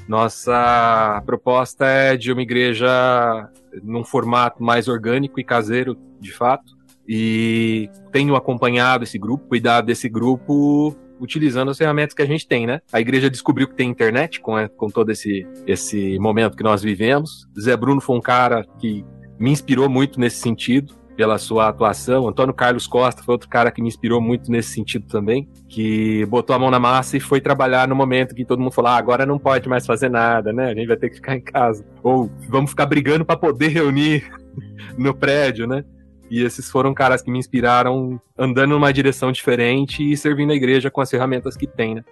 Nossa 0.06 1.22
proposta 1.24 1.86
é 1.86 2.16
de 2.16 2.32
uma 2.32 2.42
igreja 2.42 3.48
num 3.82 4.04
formato 4.04 4.62
mais 4.62 4.88
orgânico 4.88 5.40
e 5.40 5.44
caseiro, 5.44 5.96
de 6.20 6.32
fato, 6.32 6.76
e 7.06 7.88
tenho 8.10 8.36
acompanhado 8.36 9.04
esse 9.04 9.18
grupo, 9.18 9.48
cuidado 9.48 9.86
desse 9.86 10.08
grupo 10.08 10.96
utilizando 11.22 11.70
as 11.70 11.78
ferramentas 11.78 12.14
que 12.14 12.22
a 12.22 12.26
gente 12.26 12.46
tem, 12.48 12.66
né? 12.66 12.80
A 12.92 13.00
igreja 13.00 13.30
descobriu 13.30 13.68
que 13.68 13.76
tem 13.76 13.88
internet 13.88 14.40
com, 14.40 14.54
com 14.76 14.88
todo 14.88 15.10
esse, 15.12 15.46
esse 15.66 16.18
momento 16.18 16.56
que 16.56 16.64
nós 16.64 16.82
vivemos. 16.82 17.46
Zé 17.58 17.76
Bruno 17.76 18.00
foi 18.00 18.16
um 18.16 18.20
cara 18.20 18.66
que 18.80 19.04
me 19.38 19.50
inspirou 19.50 19.88
muito 19.88 20.18
nesse 20.18 20.38
sentido 20.38 20.94
pela 21.16 21.38
sua 21.38 21.68
atuação. 21.68 22.26
Antônio 22.26 22.52
Carlos 22.52 22.86
Costa 22.86 23.22
foi 23.22 23.34
outro 23.34 23.48
cara 23.48 23.70
que 23.70 23.80
me 23.80 23.86
inspirou 23.86 24.20
muito 24.20 24.50
nesse 24.50 24.70
sentido 24.70 25.06
também, 25.06 25.48
que 25.68 26.26
botou 26.26 26.56
a 26.56 26.58
mão 26.58 26.70
na 26.70 26.80
massa 26.80 27.16
e 27.16 27.20
foi 27.20 27.40
trabalhar 27.40 27.86
no 27.86 27.94
momento 27.94 28.34
que 28.34 28.44
todo 28.44 28.60
mundo 28.60 28.72
falou: 28.72 28.90
ah, 28.90 28.96
agora 28.96 29.24
não 29.24 29.38
pode 29.38 29.68
mais 29.68 29.86
fazer 29.86 30.08
nada, 30.08 30.52
né? 30.52 30.70
A 30.70 30.74
gente 30.74 30.88
vai 30.88 30.96
ter 30.96 31.10
que 31.10 31.16
ficar 31.16 31.36
em 31.36 31.40
casa. 31.40 31.84
Ou 32.02 32.30
vamos 32.48 32.70
ficar 32.70 32.86
brigando 32.86 33.24
para 33.24 33.36
poder 33.36 33.68
reunir 33.68 34.28
no 34.98 35.14
prédio, 35.14 35.66
né? 35.66 35.84
E 36.32 36.42
esses 36.42 36.70
foram 36.70 36.94
caras 36.94 37.20
que 37.20 37.30
me 37.30 37.38
inspiraram 37.38 38.18
andando 38.38 38.70
numa 38.70 38.90
direção 38.90 39.30
diferente 39.30 40.02
e 40.02 40.16
servindo 40.16 40.50
a 40.50 40.54
igreja 40.54 40.90
com 40.90 41.02
as 41.02 41.10
ferramentas 41.10 41.58
que 41.58 41.66
tem, 41.66 41.96
né? 41.96 42.02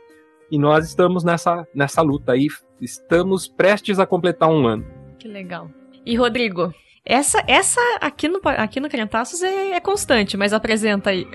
E 0.50 0.58
nós 0.58 0.86
estamos 0.86 1.24
nessa, 1.24 1.66
nessa 1.74 2.02
luta 2.02 2.32
aí, 2.32 2.48
estamos 2.82 3.48
prestes 3.48 3.98
a 3.98 4.04
completar 4.04 4.50
um 4.50 4.66
ano. 4.66 4.84
Que 5.18 5.26
legal. 5.26 5.70
E 6.04 6.16
Rodrigo, 6.16 6.70
essa, 7.02 7.42
essa 7.46 7.80
aqui 7.98 8.28
no, 8.28 8.42
aqui 8.44 8.78
no 8.78 8.90
Crentaços 8.90 9.40
é, 9.42 9.70
é 9.70 9.80
constante, 9.80 10.36
mas 10.36 10.52
apresenta 10.52 11.08
aí. 11.08 11.26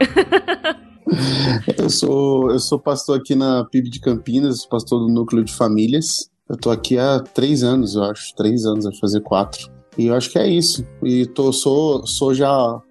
eu, 1.80 1.90
sou, 1.90 2.52
eu 2.52 2.60
sou 2.60 2.80
pastor 2.80 3.18
aqui 3.18 3.34
na 3.34 3.66
PIB 3.66 3.90
de 3.90 4.00
Campinas, 4.00 4.64
pastor 4.64 5.00
do 5.00 5.08
Núcleo 5.12 5.44
de 5.44 5.56
Famílias. 5.56 6.30
Eu 6.48 6.56
tô 6.56 6.70
aqui 6.70 7.00
há 7.00 7.20
três 7.20 7.64
anos, 7.64 7.96
eu 7.96 8.04
acho. 8.04 8.36
Três 8.36 8.64
anos, 8.64 8.86
vai 8.86 8.96
fazer 8.98 9.22
quatro. 9.22 9.74
E 9.98 10.08
eu 10.08 10.16
acho 10.16 10.30
que 10.30 10.40
é 10.40 10.48
isso. 10.48 10.86
E 11.04 11.26
tô, 11.26 11.52
sou, 11.52 12.06
sou 12.06 12.34
já 12.34 12.82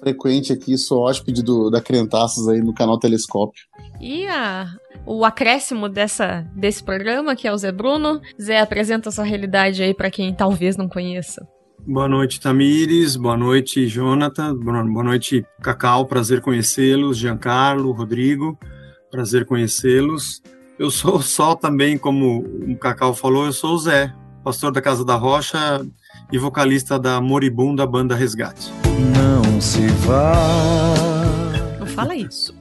frequente 0.00 0.52
aqui, 0.52 0.78
sou 0.78 1.02
hóspede 1.02 1.42
do, 1.42 1.70
da 1.70 1.80
Crentaços 1.80 2.48
aí 2.48 2.60
no 2.60 2.72
canal 2.72 2.98
Telescópio. 2.98 3.62
E 4.00 4.26
a, 4.28 4.68
o 5.04 5.24
acréscimo 5.24 5.88
dessa, 5.88 6.46
desse 6.54 6.82
programa, 6.82 7.34
que 7.34 7.46
é 7.46 7.52
o 7.52 7.58
Zé 7.58 7.72
Bruno. 7.72 8.20
Zé, 8.40 8.60
apresenta 8.60 9.10
sua 9.10 9.24
realidade 9.24 9.82
aí 9.82 9.92
para 9.92 10.10
quem 10.10 10.32
talvez 10.34 10.76
não 10.76 10.88
conheça. 10.88 11.46
Boa 11.86 12.08
noite, 12.08 12.40
Tamires. 12.40 13.16
Boa 13.16 13.36
noite, 13.36 13.86
Jonathan. 13.86 14.54
Boa 14.54 14.82
noite, 15.04 15.44
Cacau. 15.62 16.06
Prazer 16.06 16.40
conhecê-los. 16.40 17.18
Giancarlo, 17.18 17.92
Rodrigo. 17.92 18.58
Prazer 19.10 19.46
conhecê-los. 19.46 20.42
Eu 20.78 20.90
sou 20.90 21.20
só 21.20 21.56
também, 21.56 21.98
como 21.98 22.40
o 22.40 22.76
Cacau 22.76 23.12
falou, 23.12 23.46
eu 23.46 23.52
sou 23.52 23.74
o 23.74 23.78
Zé, 23.78 24.14
pastor 24.44 24.70
da 24.70 24.80
Casa 24.80 25.04
da 25.04 25.16
Rocha, 25.16 25.84
e 26.30 26.38
vocalista 26.38 26.98
da 26.98 27.20
moribunda 27.20 27.86
banda 27.86 28.14
Resgate. 28.14 28.72
Não 29.14 29.60
se 29.60 29.86
vá. 29.88 30.44
Não 31.78 31.86
fala 31.86 32.14
isso. 32.14 32.54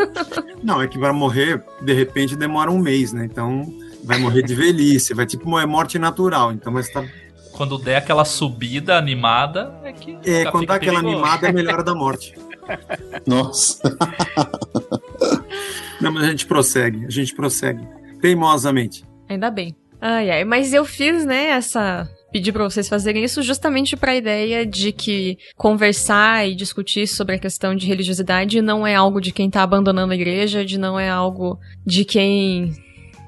Não, 0.62 0.82
é 0.82 0.88
que 0.88 0.98
para 0.98 1.12
morrer, 1.12 1.62
de 1.80 1.92
repente, 1.92 2.36
demora 2.36 2.70
um 2.70 2.78
mês, 2.78 3.12
né? 3.12 3.24
Então, 3.24 3.72
vai 4.04 4.18
morrer 4.18 4.42
de 4.42 4.54
velhice, 4.54 5.14
vai 5.14 5.26
tipo 5.26 5.46
uma 5.48 5.66
morte 5.66 5.98
natural. 5.98 6.52
Então, 6.52 6.72
mas 6.72 6.88
tá. 6.90 7.04
Quando 7.52 7.78
der 7.78 7.96
aquela 7.96 8.24
subida 8.24 8.98
animada, 8.98 9.74
é 9.82 9.92
que. 9.92 10.18
É, 10.24 10.44
quando 10.50 10.66
dá 10.66 10.74
aquela 10.74 11.00
perigoso. 11.00 11.24
animada, 11.24 11.48
é 11.48 11.52
melhor 11.52 11.82
da 11.82 11.94
morte. 11.94 12.34
Nossa. 13.26 13.80
Não, 16.00 16.12
mas 16.12 16.24
a 16.24 16.30
gente 16.30 16.46
prossegue, 16.46 17.06
a 17.06 17.10
gente 17.10 17.34
prossegue. 17.34 17.86
Teimosamente. 18.20 19.04
Ainda 19.28 19.50
bem. 19.50 19.74
Ai, 20.00 20.30
ai, 20.30 20.44
mas 20.44 20.74
eu 20.74 20.84
fiz, 20.84 21.24
né, 21.24 21.46
essa 21.50 22.08
pedir 22.32 22.52
para 22.52 22.64
vocês 22.64 22.88
fazerem 22.88 23.24
isso 23.24 23.42
justamente 23.42 23.96
para 23.96 24.12
a 24.12 24.16
ideia 24.16 24.66
de 24.66 24.92
que 24.92 25.38
conversar 25.56 26.46
e 26.48 26.54
discutir 26.54 27.06
sobre 27.06 27.36
a 27.36 27.38
questão 27.38 27.74
de 27.74 27.86
religiosidade 27.86 28.60
não 28.60 28.86
é 28.86 28.94
algo 28.94 29.20
de 29.20 29.32
quem 29.32 29.50
tá 29.50 29.62
abandonando 29.62 30.12
a 30.12 30.16
igreja, 30.16 30.64
de 30.64 30.78
não 30.78 30.98
é 30.98 31.08
algo 31.08 31.58
de 31.84 32.04
quem 32.04 32.74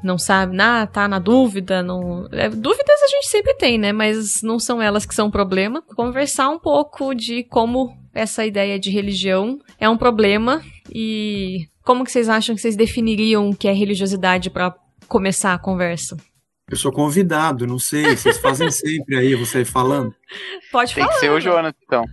não 0.02 0.19
sabe, 0.19 0.57
ah, 0.61 0.87
tá 0.87 1.09
na 1.09 1.19
dúvida, 1.19 1.83
não... 1.83 2.28
É, 2.33 2.49
dúvidas 2.49 3.02
a 3.02 3.09
gente 3.09 3.28
sempre 3.28 3.55
tem, 3.55 3.78
né? 3.78 3.93
Mas 3.93 4.43
não 4.43 4.59
são 4.59 4.81
elas 4.81 5.05
que 5.05 5.14
são 5.14 5.26
o 5.28 5.33
problema. 5.33 5.83
Conversar 5.83 6.49
um 6.50 6.59
pouco 6.59 7.14
de 7.14 7.43
como 7.45 7.97
essa 8.14 8.47
ideia 8.47 8.78
de 8.78 8.90
religião 8.90 9.59
é 9.78 9.88
um 9.88 9.97
problema 9.97 10.62
e 10.93 11.67
como 11.85 12.05
que 12.05 12.12
vocês 12.12 12.28
acham 12.28 12.55
que 12.55 12.61
vocês 12.61 12.76
definiriam 12.76 13.50
o 13.50 13.57
que 13.57 13.69
é 13.69 13.73
religiosidade 13.73 14.50
para 14.50 14.75
começar 15.09 15.55
a 15.55 15.59
conversa? 15.59 16.17
Eu 16.71 16.77
sou 16.77 16.93
convidado, 16.93 17.67
não 17.67 17.79
sei, 17.79 18.15
vocês 18.15 18.39
fazem 18.39 18.71
sempre 18.73 19.17
aí, 19.17 19.35
você 19.35 19.65
falando. 19.65 20.15
Pode 20.71 20.95
Tem 20.95 21.03
falar. 21.03 21.15
que 21.15 21.21
ser 21.21 21.31
o 21.31 21.41
Jonas, 21.41 21.73
então. 21.83 22.05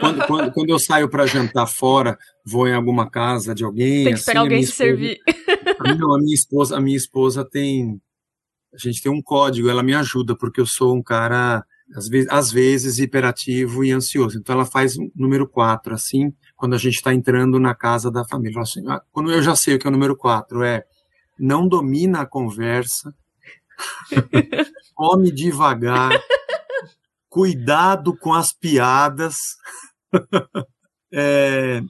Quando, 0.00 0.26
quando, 0.26 0.52
quando 0.52 0.70
eu 0.70 0.78
saio 0.78 1.08
para 1.08 1.26
jantar 1.26 1.66
fora, 1.66 2.18
vou 2.44 2.66
em 2.66 2.74
alguma 2.74 3.08
casa 3.08 3.54
de 3.54 3.64
alguém. 3.64 4.04
Tem 4.04 4.12
que 4.14 4.18
esperar 4.18 4.40
assim, 4.40 4.46
alguém 4.46 4.62
se 4.64 4.72
servir. 4.72 5.18
Não, 5.98 6.14
a 6.14 6.18
minha 6.18 6.34
esposa, 6.34 6.76
a 6.76 6.80
minha 6.80 6.96
esposa 6.96 7.44
tem. 7.48 8.00
A 8.74 8.78
gente 8.78 9.00
tem 9.00 9.10
um 9.10 9.22
código, 9.22 9.70
ela 9.70 9.82
me 9.82 9.94
ajuda, 9.94 10.36
porque 10.36 10.60
eu 10.60 10.66
sou 10.66 10.94
um 10.94 11.02
cara, 11.02 11.64
às 11.94 12.08
vezes, 12.08 12.28
às 12.30 12.52
vezes 12.52 12.98
hiperativo 12.98 13.84
e 13.84 13.92
ansioso. 13.92 14.38
Então 14.38 14.54
ela 14.54 14.66
faz 14.66 14.98
um 14.98 15.08
número 15.14 15.48
4, 15.48 15.94
assim, 15.94 16.34
quando 16.56 16.74
a 16.74 16.78
gente 16.78 16.96
está 16.96 17.14
entrando 17.14 17.58
na 17.58 17.74
casa 17.74 18.10
da 18.10 18.24
família. 18.24 18.60
Assim, 18.60 18.82
ah, 18.88 19.00
quando 19.12 19.32
eu 19.32 19.40
já 19.40 19.56
sei 19.56 19.76
o 19.76 19.78
que 19.78 19.86
é 19.86 19.90
o 19.90 19.92
número 19.92 20.16
4, 20.16 20.62
é 20.62 20.84
não 21.38 21.66
domina 21.66 22.20
a 22.20 22.26
conversa, 22.26 23.14
Come 24.94 25.30
devagar. 25.30 26.10
Cuidado 27.28 28.16
com 28.16 28.32
as 28.32 28.52
piadas. 28.52 29.56
é, 31.12 31.82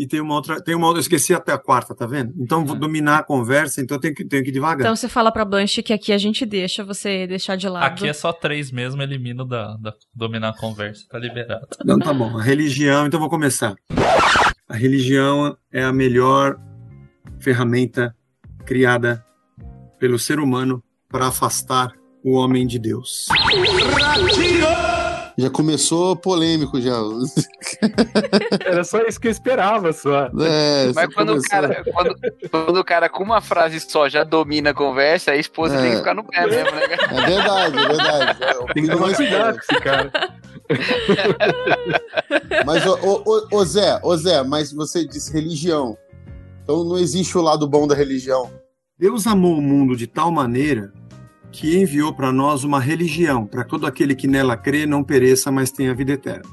e 0.00 0.06
tem 0.06 0.18
uma 0.18 0.34
outra, 0.34 0.62
tem 0.62 0.74
uma 0.74 0.86
outra, 0.86 0.98
eu 0.98 1.02
esqueci 1.02 1.34
até 1.34 1.52
a 1.52 1.58
quarta, 1.58 1.94
tá 1.94 2.06
vendo? 2.06 2.32
Então 2.38 2.64
vou 2.64 2.74
dominar 2.74 3.18
a 3.18 3.22
conversa, 3.22 3.82
então 3.82 4.00
tem 4.00 4.14
que 4.14 4.24
tenho 4.24 4.42
que 4.42 4.48
ir 4.48 4.52
devagar. 4.52 4.80
Então 4.80 4.96
você 4.96 5.10
fala 5.10 5.30
pra 5.30 5.44
Blanche 5.44 5.82
que 5.82 5.92
aqui 5.92 6.10
a 6.10 6.16
gente 6.16 6.46
deixa 6.46 6.82
você 6.82 7.26
deixar 7.26 7.56
de 7.56 7.68
lado. 7.68 7.84
Aqui 7.84 8.08
é 8.08 8.12
só 8.14 8.32
três 8.32 8.72
mesmo, 8.72 9.02
elimino 9.02 9.44
da, 9.44 9.76
da 9.76 9.92
dominar 10.14 10.48
a 10.48 10.56
conversa, 10.56 11.04
tá 11.06 11.18
liberado. 11.18 11.66
Então 11.82 11.98
tá 11.98 12.14
bom. 12.14 12.38
A 12.38 12.42
religião, 12.42 13.06
então 13.06 13.20
vou 13.20 13.28
começar. 13.28 13.74
A 14.66 14.74
religião 14.74 15.54
é 15.70 15.82
a 15.82 15.92
melhor 15.92 16.58
ferramenta 17.38 18.16
criada 18.64 19.22
pelo 19.98 20.18
ser 20.18 20.40
humano 20.40 20.82
para 21.10 21.26
afastar 21.26 21.92
o 22.24 22.32
homem 22.32 22.66
de 22.66 22.78
Deus. 22.78 23.26
Já 25.36 25.48
começou 25.48 26.14
polêmico 26.14 26.80
já. 26.80 26.98
Era 28.64 28.84
só 28.84 29.00
isso 29.02 29.18
que 29.18 29.28
eu 29.28 29.32
esperava, 29.32 29.92
só. 29.92 30.26
É, 30.40 30.92
Mas 30.94 31.14
quando 31.14 31.34
o, 31.34 31.42
cara, 31.42 31.82
quando, 31.84 32.14
quando, 32.50 32.76
o 32.76 32.84
cara 32.84 33.08
com 33.08 33.24
uma 33.24 33.40
frase 33.40 33.80
só 33.80 34.08
já 34.08 34.22
domina 34.22 34.70
a 34.70 34.74
conversa, 34.74 35.30
a 35.30 35.36
esposa 35.36 35.76
é. 35.76 35.82
tem 35.82 35.90
que 35.92 35.96
ficar 35.98 36.14
no 36.14 36.24
pé 36.24 36.46
mesmo, 36.46 36.70
né? 36.70 36.82
É 37.10 37.26
verdade, 37.26 37.78
é 37.78 37.88
verdade. 37.88 38.42
É, 38.42 38.72
tem 38.74 38.84
que 38.84 38.90
tomar 38.90 39.16
cuidado 39.16 39.58
com 39.58 39.72
esse 39.72 39.82
cara. 39.82 40.12
mas, 42.66 42.86
ô, 42.86 43.22
ô, 43.24 43.56
ô, 43.56 43.64
Zé, 43.64 43.98
ô 44.02 44.16
Zé, 44.16 44.42
mas 44.42 44.72
você 44.72 45.06
disse 45.06 45.32
religião. 45.32 45.96
Então 46.62 46.84
não 46.84 46.98
existe 46.98 47.36
o 47.38 47.42
lado 47.42 47.66
bom 47.66 47.86
da 47.86 47.94
religião. 47.94 48.50
Deus 48.98 49.26
amou 49.26 49.56
o 49.56 49.62
mundo 49.62 49.96
de 49.96 50.06
tal 50.06 50.30
maneira 50.30 50.92
que 51.52 51.76
enviou 51.76 52.14
para 52.14 52.32
nós 52.32 52.64
uma 52.64 52.80
religião, 52.80 53.46
para 53.46 53.64
todo 53.64 53.86
aquele 53.86 54.14
que 54.14 54.26
nela 54.26 54.56
crê 54.56 54.86
não 54.86 55.02
pereça, 55.02 55.50
mas 55.50 55.70
tenha 55.70 55.94
vida 55.94 56.12
eterna. 56.12 56.48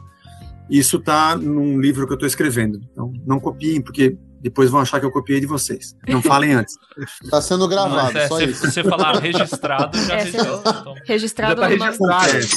Isso 0.70 0.98
está 0.98 1.38
num 1.38 1.80
livro 1.80 2.06
que 2.06 2.14
eu 2.14 2.16
estou 2.16 2.28
escrevendo. 2.28 2.82
Então, 2.92 3.14
não 3.26 3.40
copiem, 3.40 3.82
porque 3.82 4.18
depois 4.42 4.70
vão 4.70 4.82
achar 4.82 5.00
que 5.00 5.06
eu 5.06 5.12
copiei 5.12 5.40
de 5.40 5.46
vocês. 5.46 5.96
Não 6.08 6.22
falem 6.22 6.54
antes. 6.54 6.76
Está 7.24 7.40
sendo 7.42 7.68
gravado, 7.68 8.14
não, 8.14 8.22
é, 8.22 8.28
só 8.28 8.38
se, 8.38 8.46
isso. 8.46 8.66
Se 8.66 8.72
você 8.72 8.84
falar 8.84 9.18
registrado, 9.20 9.98
já 9.98 10.14
é, 10.16 10.24
registrado. 10.24 10.80
Então. 10.82 10.96
Registrado 11.06 11.62
já 11.62 11.68
tá 11.68 11.68
registrado. 11.68 12.48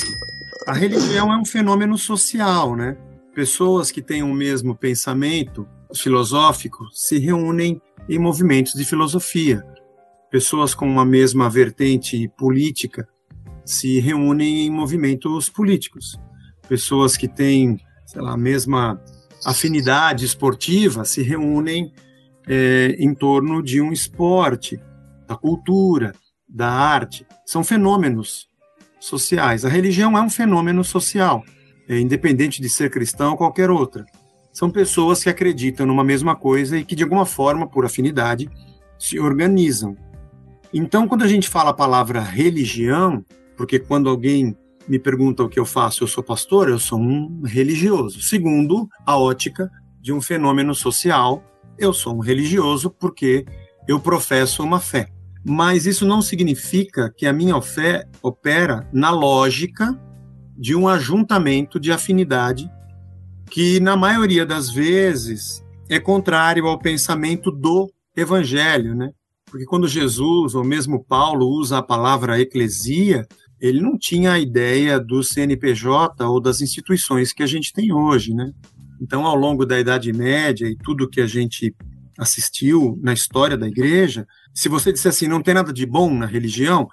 A 0.67 0.73
religião 0.73 1.33
é 1.33 1.37
um 1.37 1.45
fenômeno 1.45 1.97
social, 1.97 2.77
né? 2.77 2.97
Pessoas 3.35 3.91
que 3.91 4.03
têm 4.03 4.23
o 4.23 4.35
mesmo 4.35 4.75
pensamento 4.75 5.67
filosófico 5.95 6.85
se 6.93 7.19
reúnem 7.19 7.81
em 8.09 8.19
movimentos 8.19 8.75
de 8.75 8.85
filosofia 8.85 9.65
pessoas 10.31 10.75
com 10.75 10.87
uma 10.87 11.05
mesma 11.05 11.51
vertente 11.51 12.29
política 12.39 13.09
se 13.65 13.99
reúnem 14.01 14.67
em 14.67 14.71
movimentos 14.71 15.49
políticos. 15.49 16.19
Pessoas 16.69 17.17
que 17.17 17.29
têm, 17.29 17.79
sei 18.07 18.23
lá, 18.23 18.33
a 18.33 18.37
mesma 18.37 19.01
afinidade 19.45 20.25
esportiva 20.25 21.05
se 21.05 21.23
reúnem 21.23 21.93
é, 22.47 22.97
em 22.99 23.15
torno 23.15 23.63
de 23.63 23.81
um 23.81 23.93
esporte, 23.93 24.81
da 25.27 25.37
cultura, 25.37 26.15
da 26.49 26.69
arte. 26.69 27.27
São 27.45 27.63
fenômenos 27.65 28.49
sociais. 28.99 29.65
A 29.65 29.69
religião 29.69 30.17
é 30.17 30.21
um 30.21 30.31
fenômeno 30.31 30.85
social, 30.85 31.45
é, 31.89 31.99
independente 31.99 32.61
de 32.61 32.69
ser 32.69 32.91
cristão 32.91 33.33
ou 33.33 33.37
qualquer 33.37 33.71
outra. 33.71 34.05
São 34.53 34.71
pessoas 34.71 35.23
que 35.23 35.31
acreditam 35.31 35.87
numa 35.87 36.05
mesma 36.05 36.35
coisa 36.35 36.77
e 36.77 36.85
que, 36.85 36.97
de 36.97 37.03
alguma 37.03 37.25
forma, 37.25 37.69
por 37.69 37.85
afinidade, 37.85 38.51
se 38.99 39.19
organizam 39.19 39.97
então, 40.73 41.09
quando 41.09 41.23
a 41.23 41.29
gente 41.29 41.49
fala 41.49 41.71
a 41.71 41.75
palavra 41.75 42.21
religião, 42.21 43.25
porque 43.57 43.79
quando 43.79 44.09
alguém 44.09 44.57
me 44.89 44.99
pergunta 44.99 45.43
o 45.43 45.49
que 45.49 45.59
eu 45.59 45.67
faço, 45.67 46.03
eu 46.03 46.09
sou 46.09 46.23
pastor, 46.23 46.69
eu 46.69 46.79
sou 46.79 46.99
um 46.99 47.43
religioso. 47.43 48.21
Segundo 48.21 48.89
a 49.07 49.19
ótica 49.19 49.71
de 50.01 50.13
um 50.13 50.21
fenômeno 50.21 50.75
social, 50.75 51.45
eu 51.79 51.93
sou 51.93 52.17
um 52.17 52.21
religioso 52.21 52.91
porque 52.91 53.45
eu 53.87 54.01
professo 54.01 54.63
uma 54.63 54.81
fé. 54.81 55.09
Mas 55.45 55.87
isso 55.87 56.07
não 56.07 56.21
significa 56.21 57.13
que 57.17 57.27
a 57.27 57.33
minha 57.33 57.61
fé 57.63 58.05
opera 58.23 58.89
na 58.93 59.11
lógica 59.11 59.99
de 60.57 60.75
um 60.75 60.87
ajuntamento 60.87 61.81
de 61.81 61.91
afinidade 61.91 62.71
que, 63.51 63.81
na 63.81 63.97
maioria 63.97 64.45
das 64.45 64.71
vezes, 64.71 65.65
é 65.89 65.99
contrário 65.99 66.67
ao 66.67 66.79
pensamento 66.79 67.51
do 67.51 67.91
evangelho, 68.17 68.95
né? 68.95 69.11
Porque 69.51 69.65
quando 69.65 69.89
Jesus, 69.89 70.55
ou 70.55 70.65
mesmo 70.65 71.03
Paulo, 71.03 71.49
usa 71.49 71.79
a 71.79 71.83
palavra 71.83 72.41
eclesia, 72.41 73.27
ele 73.61 73.81
não 73.81 73.99
tinha 73.99 74.33
a 74.33 74.39
ideia 74.39 74.99
do 74.99 75.23
CNPJ 75.23 76.25
ou 76.27 76.41
das 76.41 76.61
instituições 76.61 77.33
que 77.33 77.43
a 77.43 77.47
gente 77.47 77.73
tem 77.73 77.93
hoje, 77.93 78.33
né? 78.33 78.53
Então, 79.01 79.27
ao 79.27 79.35
longo 79.35 79.67
da 79.67 79.81
Idade 79.81 80.13
Média 80.13 80.67
e 80.67 80.77
tudo 80.77 81.09
que 81.09 81.21
a 81.21 81.27
gente 81.27 81.75
assistiu 82.19 82.99
na 83.03 83.13
história 83.13 83.57
da 83.57 83.67
igreja, 83.67 84.27
se 84.55 84.69
você 84.69 84.93
disser 84.93 85.11
assim, 85.11 85.27
não 85.27 85.43
tem 85.43 85.55
nada 85.55 85.73
de 85.73 85.85
bom 85.85 86.15
na 86.15 86.27
religião, 86.27 86.89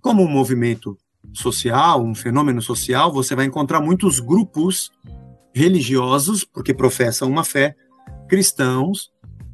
como 0.00 0.22
um 0.22 0.28
movimento 0.28 0.96
social, 1.32 2.02
um 2.02 2.14
fenômeno 2.14 2.60
social, 2.60 3.12
você 3.12 3.36
vai 3.36 3.44
encontrar 3.44 3.80
muitos 3.80 4.18
grupos 4.18 4.90
religiosos, 5.54 6.44
porque 6.44 6.72
professam 6.74 7.28
uma 7.28 7.44
fé, 7.44 7.76
cristãos, 8.28 9.10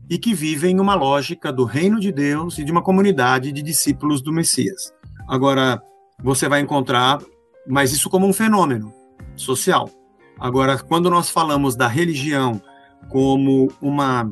e 0.08 0.18
que 0.18 0.34
vivem 0.34 0.78
uma 0.80 0.94
lógica 0.94 1.52
do 1.52 1.64
reino 1.64 1.98
de 1.98 2.12
Deus 2.12 2.58
e 2.58 2.64
de 2.64 2.70
uma 2.70 2.82
comunidade 2.82 3.52
de 3.52 3.62
discípulos 3.62 4.22
do 4.22 4.32
Messias. 4.32 4.92
Agora, 5.28 5.82
você 6.22 6.48
vai 6.48 6.60
encontrar, 6.60 7.18
mas 7.66 7.92
isso 7.92 8.08
como 8.08 8.26
um 8.26 8.32
fenômeno 8.32 8.92
social. 9.34 9.90
Agora, 10.38 10.78
quando 10.78 11.10
nós 11.10 11.30
falamos 11.30 11.74
da 11.74 11.88
religião 11.88 12.60
como 13.08 13.70
uma 13.80 14.24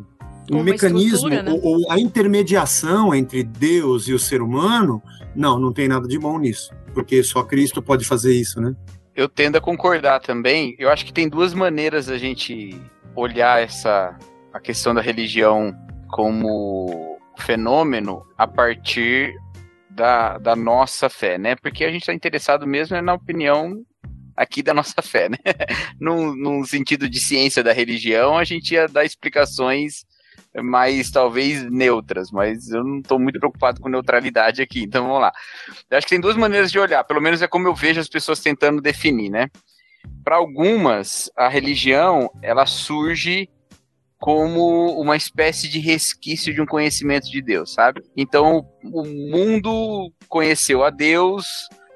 um 0.50 0.56
uma 0.56 0.62
mecanismo 0.62 1.28
né? 1.28 1.42
ou, 1.48 1.60
ou, 1.62 1.90
a 1.90 1.98
intermediação 1.98 3.14
entre 3.14 3.42
Deus 3.42 4.08
e 4.08 4.12
o 4.12 4.18
ser 4.18 4.42
humano, 4.42 5.02
não, 5.34 5.58
não 5.58 5.72
tem 5.72 5.88
nada 5.88 6.06
de 6.06 6.18
bom 6.18 6.38
nisso, 6.38 6.70
porque 6.92 7.22
só 7.22 7.42
Cristo 7.42 7.82
pode 7.82 8.04
fazer 8.04 8.34
isso, 8.34 8.60
né? 8.60 8.74
Eu 9.16 9.28
tendo 9.28 9.56
a 9.56 9.60
concordar 9.60 10.20
também. 10.20 10.74
Eu 10.78 10.90
acho 10.90 11.06
que 11.06 11.12
tem 11.12 11.28
duas 11.28 11.54
maneiras 11.54 12.08
a 12.08 12.18
gente 12.18 12.78
olhar 13.14 13.62
essa 13.62 14.18
a 14.54 14.60
questão 14.60 14.94
da 14.94 15.00
religião 15.00 15.74
como 16.08 17.18
fenômeno 17.36 18.24
a 18.38 18.46
partir 18.46 19.34
da, 19.90 20.38
da 20.38 20.54
nossa 20.54 21.10
fé, 21.10 21.36
né? 21.36 21.56
Porque 21.56 21.84
a 21.84 21.90
gente 21.90 22.02
está 22.02 22.14
interessado 22.14 22.64
mesmo 22.64 22.96
é 22.96 23.02
na 23.02 23.14
opinião 23.14 23.84
aqui 24.36 24.62
da 24.62 24.72
nossa 24.72 25.02
fé, 25.02 25.28
né? 25.28 25.38
num, 26.00 26.36
num 26.36 26.64
sentido 26.64 27.08
de 27.08 27.18
ciência 27.18 27.64
da 27.64 27.72
religião, 27.72 28.38
a 28.38 28.44
gente 28.44 28.74
ia 28.74 28.86
dar 28.86 29.04
explicações 29.04 30.04
mais 30.62 31.10
talvez 31.10 31.68
neutras, 31.68 32.30
mas 32.30 32.70
eu 32.70 32.84
não 32.84 33.00
estou 33.00 33.18
muito 33.18 33.40
preocupado 33.40 33.80
com 33.80 33.88
neutralidade 33.88 34.62
aqui, 34.62 34.84
então 34.84 35.04
vamos 35.04 35.20
lá. 35.20 35.32
Eu 35.90 35.98
acho 35.98 36.06
que 36.06 36.12
tem 36.12 36.20
duas 36.20 36.36
maneiras 36.36 36.70
de 36.70 36.78
olhar, 36.78 37.02
pelo 37.02 37.20
menos 37.20 37.42
é 37.42 37.48
como 37.48 37.66
eu 37.66 37.74
vejo 37.74 37.98
as 37.98 38.08
pessoas 38.08 38.38
tentando 38.38 38.80
definir, 38.80 39.30
né? 39.30 39.48
Para 40.22 40.36
algumas, 40.36 41.28
a 41.36 41.48
religião 41.48 42.30
ela 42.40 42.66
surge 42.66 43.48
como 44.24 44.98
uma 44.98 45.18
espécie 45.18 45.68
de 45.68 45.78
resquício 45.78 46.54
de 46.54 46.58
um 46.58 46.64
conhecimento 46.64 47.30
de 47.30 47.42
Deus, 47.42 47.74
sabe? 47.74 48.00
Então, 48.16 48.66
o 48.82 49.04
mundo 49.04 50.10
conheceu 50.30 50.82
a 50.82 50.88
Deus 50.88 51.44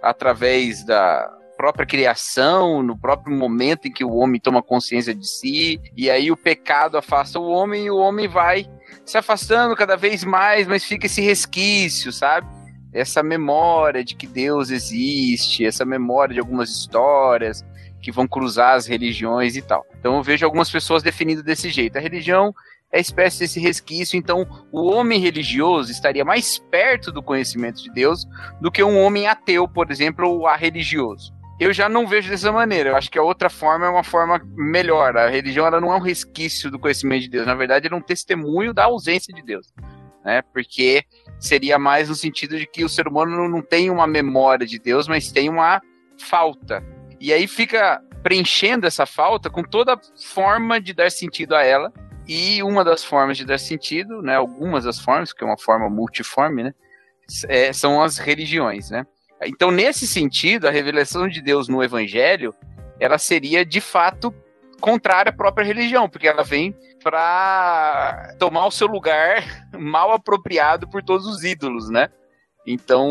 através 0.02 0.84
da 0.84 1.26
própria 1.56 1.86
criação, 1.86 2.82
no 2.82 2.98
próprio 2.98 3.34
momento 3.34 3.88
em 3.88 3.90
que 3.90 4.04
o 4.04 4.12
homem 4.12 4.38
toma 4.38 4.62
consciência 4.62 5.14
de 5.14 5.26
si, 5.26 5.80
e 5.96 6.10
aí 6.10 6.30
o 6.30 6.36
pecado 6.36 6.98
afasta 6.98 7.38
o 7.38 7.48
homem 7.48 7.86
e 7.86 7.90
o 7.90 7.96
homem 7.96 8.28
vai 8.28 8.66
se 9.06 9.16
afastando 9.16 9.74
cada 9.74 9.96
vez 9.96 10.22
mais, 10.22 10.68
mas 10.68 10.84
fica 10.84 11.06
esse 11.06 11.22
resquício, 11.22 12.12
sabe? 12.12 12.46
Essa 12.92 13.22
memória 13.22 14.04
de 14.04 14.14
que 14.14 14.26
Deus 14.26 14.68
existe, 14.68 15.64
essa 15.64 15.82
memória 15.82 16.34
de 16.34 16.40
algumas 16.40 16.68
histórias, 16.68 17.64
que 18.00 18.12
vão 18.12 18.26
cruzar 18.26 18.74
as 18.74 18.86
religiões 18.86 19.56
e 19.56 19.62
tal. 19.62 19.86
Então 19.98 20.16
eu 20.16 20.22
vejo 20.22 20.44
algumas 20.44 20.70
pessoas 20.70 21.02
definindo 21.02 21.42
desse 21.42 21.70
jeito. 21.70 21.96
A 21.96 22.00
religião 22.00 22.54
é 22.92 23.00
espécie 23.00 23.40
desse 23.40 23.60
resquício, 23.60 24.16
então 24.16 24.46
o 24.72 24.90
homem 24.90 25.20
religioso 25.20 25.90
estaria 25.90 26.24
mais 26.24 26.58
perto 26.58 27.12
do 27.12 27.22
conhecimento 27.22 27.82
de 27.82 27.90
Deus 27.92 28.24
do 28.60 28.70
que 28.70 28.82
um 28.82 28.98
homem 28.98 29.26
ateu, 29.26 29.68
por 29.68 29.90
exemplo, 29.90 30.28
ou 30.28 30.46
religioso. 30.56 31.36
Eu 31.60 31.72
já 31.72 31.88
não 31.88 32.06
vejo 32.06 32.30
dessa 32.30 32.52
maneira. 32.52 32.90
Eu 32.90 32.96
acho 32.96 33.10
que 33.10 33.18
a 33.18 33.22
outra 33.22 33.50
forma 33.50 33.84
é 33.84 33.88
uma 33.88 34.04
forma 34.04 34.40
melhor. 34.54 35.16
A 35.16 35.28
religião 35.28 35.66
ela 35.66 35.80
não 35.80 35.92
é 35.92 35.96
um 35.96 36.00
resquício 36.00 36.70
do 36.70 36.78
conhecimento 36.78 37.22
de 37.22 37.30
Deus. 37.30 37.46
Na 37.46 37.54
verdade, 37.54 37.88
ela 37.88 37.96
é 37.96 37.98
um 37.98 38.02
testemunho 38.02 38.72
da 38.72 38.84
ausência 38.84 39.34
de 39.34 39.42
Deus. 39.42 39.74
Né? 40.24 40.40
Porque 40.52 41.02
seria 41.40 41.76
mais 41.76 42.08
no 42.08 42.14
sentido 42.14 42.56
de 42.56 42.66
que 42.66 42.84
o 42.84 42.88
ser 42.88 43.08
humano 43.08 43.48
não 43.48 43.60
tem 43.60 43.90
uma 43.90 44.06
memória 44.06 44.64
de 44.64 44.78
Deus, 44.78 45.08
mas 45.08 45.32
tem 45.32 45.48
uma 45.48 45.82
falta 46.16 46.80
e 47.20 47.32
aí 47.32 47.46
fica 47.46 48.02
preenchendo 48.22 48.86
essa 48.86 49.06
falta 49.06 49.48
com 49.48 49.62
toda 49.62 49.98
forma 50.34 50.80
de 50.80 50.92
dar 50.92 51.10
sentido 51.10 51.54
a 51.54 51.62
ela. 51.62 51.92
E 52.26 52.62
uma 52.62 52.84
das 52.84 53.02
formas 53.02 53.38
de 53.38 53.44
dar 53.44 53.58
sentido, 53.58 54.20
né, 54.20 54.36
algumas 54.36 54.84
das 54.84 54.98
formas, 55.00 55.32
que 55.32 55.42
é 55.42 55.46
uma 55.46 55.56
forma 55.56 55.88
multiforme, 55.88 56.62
né, 56.62 56.74
é, 57.48 57.72
são 57.72 58.02
as 58.02 58.18
religiões, 58.18 58.90
né? 58.90 59.06
Então, 59.44 59.70
nesse 59.70 60.06
sentido, 60.06 60.66
a 60.66 60.70
revelação 60.70 61.28
de 61.28 61.40
Deus 61.40 61.68
no 61.68 61.82
Evangelho, 61.82 62.54
ela 62.98 63.18
seria 63.18 63.64
de 63.64 63.80
fato 63.80 64.34
contrária 64.80 65.30
à 65.30 65.32
própria 65.32 65.64
religião, 65.64 66.08
porque 66.08 66.28
ela 66.28 66.42
vem 66.42 66.76
para 67.02 68.34
tomar 68.38 68.66
o 68.66 68.70
seu 68.70 68.86
lugar 68.86 69.42
mal 69.78 70.12
apropriado 70.12 70.88
por 70.88 71.02
todos 71.02 71.26
os 71.26 71.44
ídolos, 71.44 71.88
né? 71.88 72.10
Então, 72.66 73.10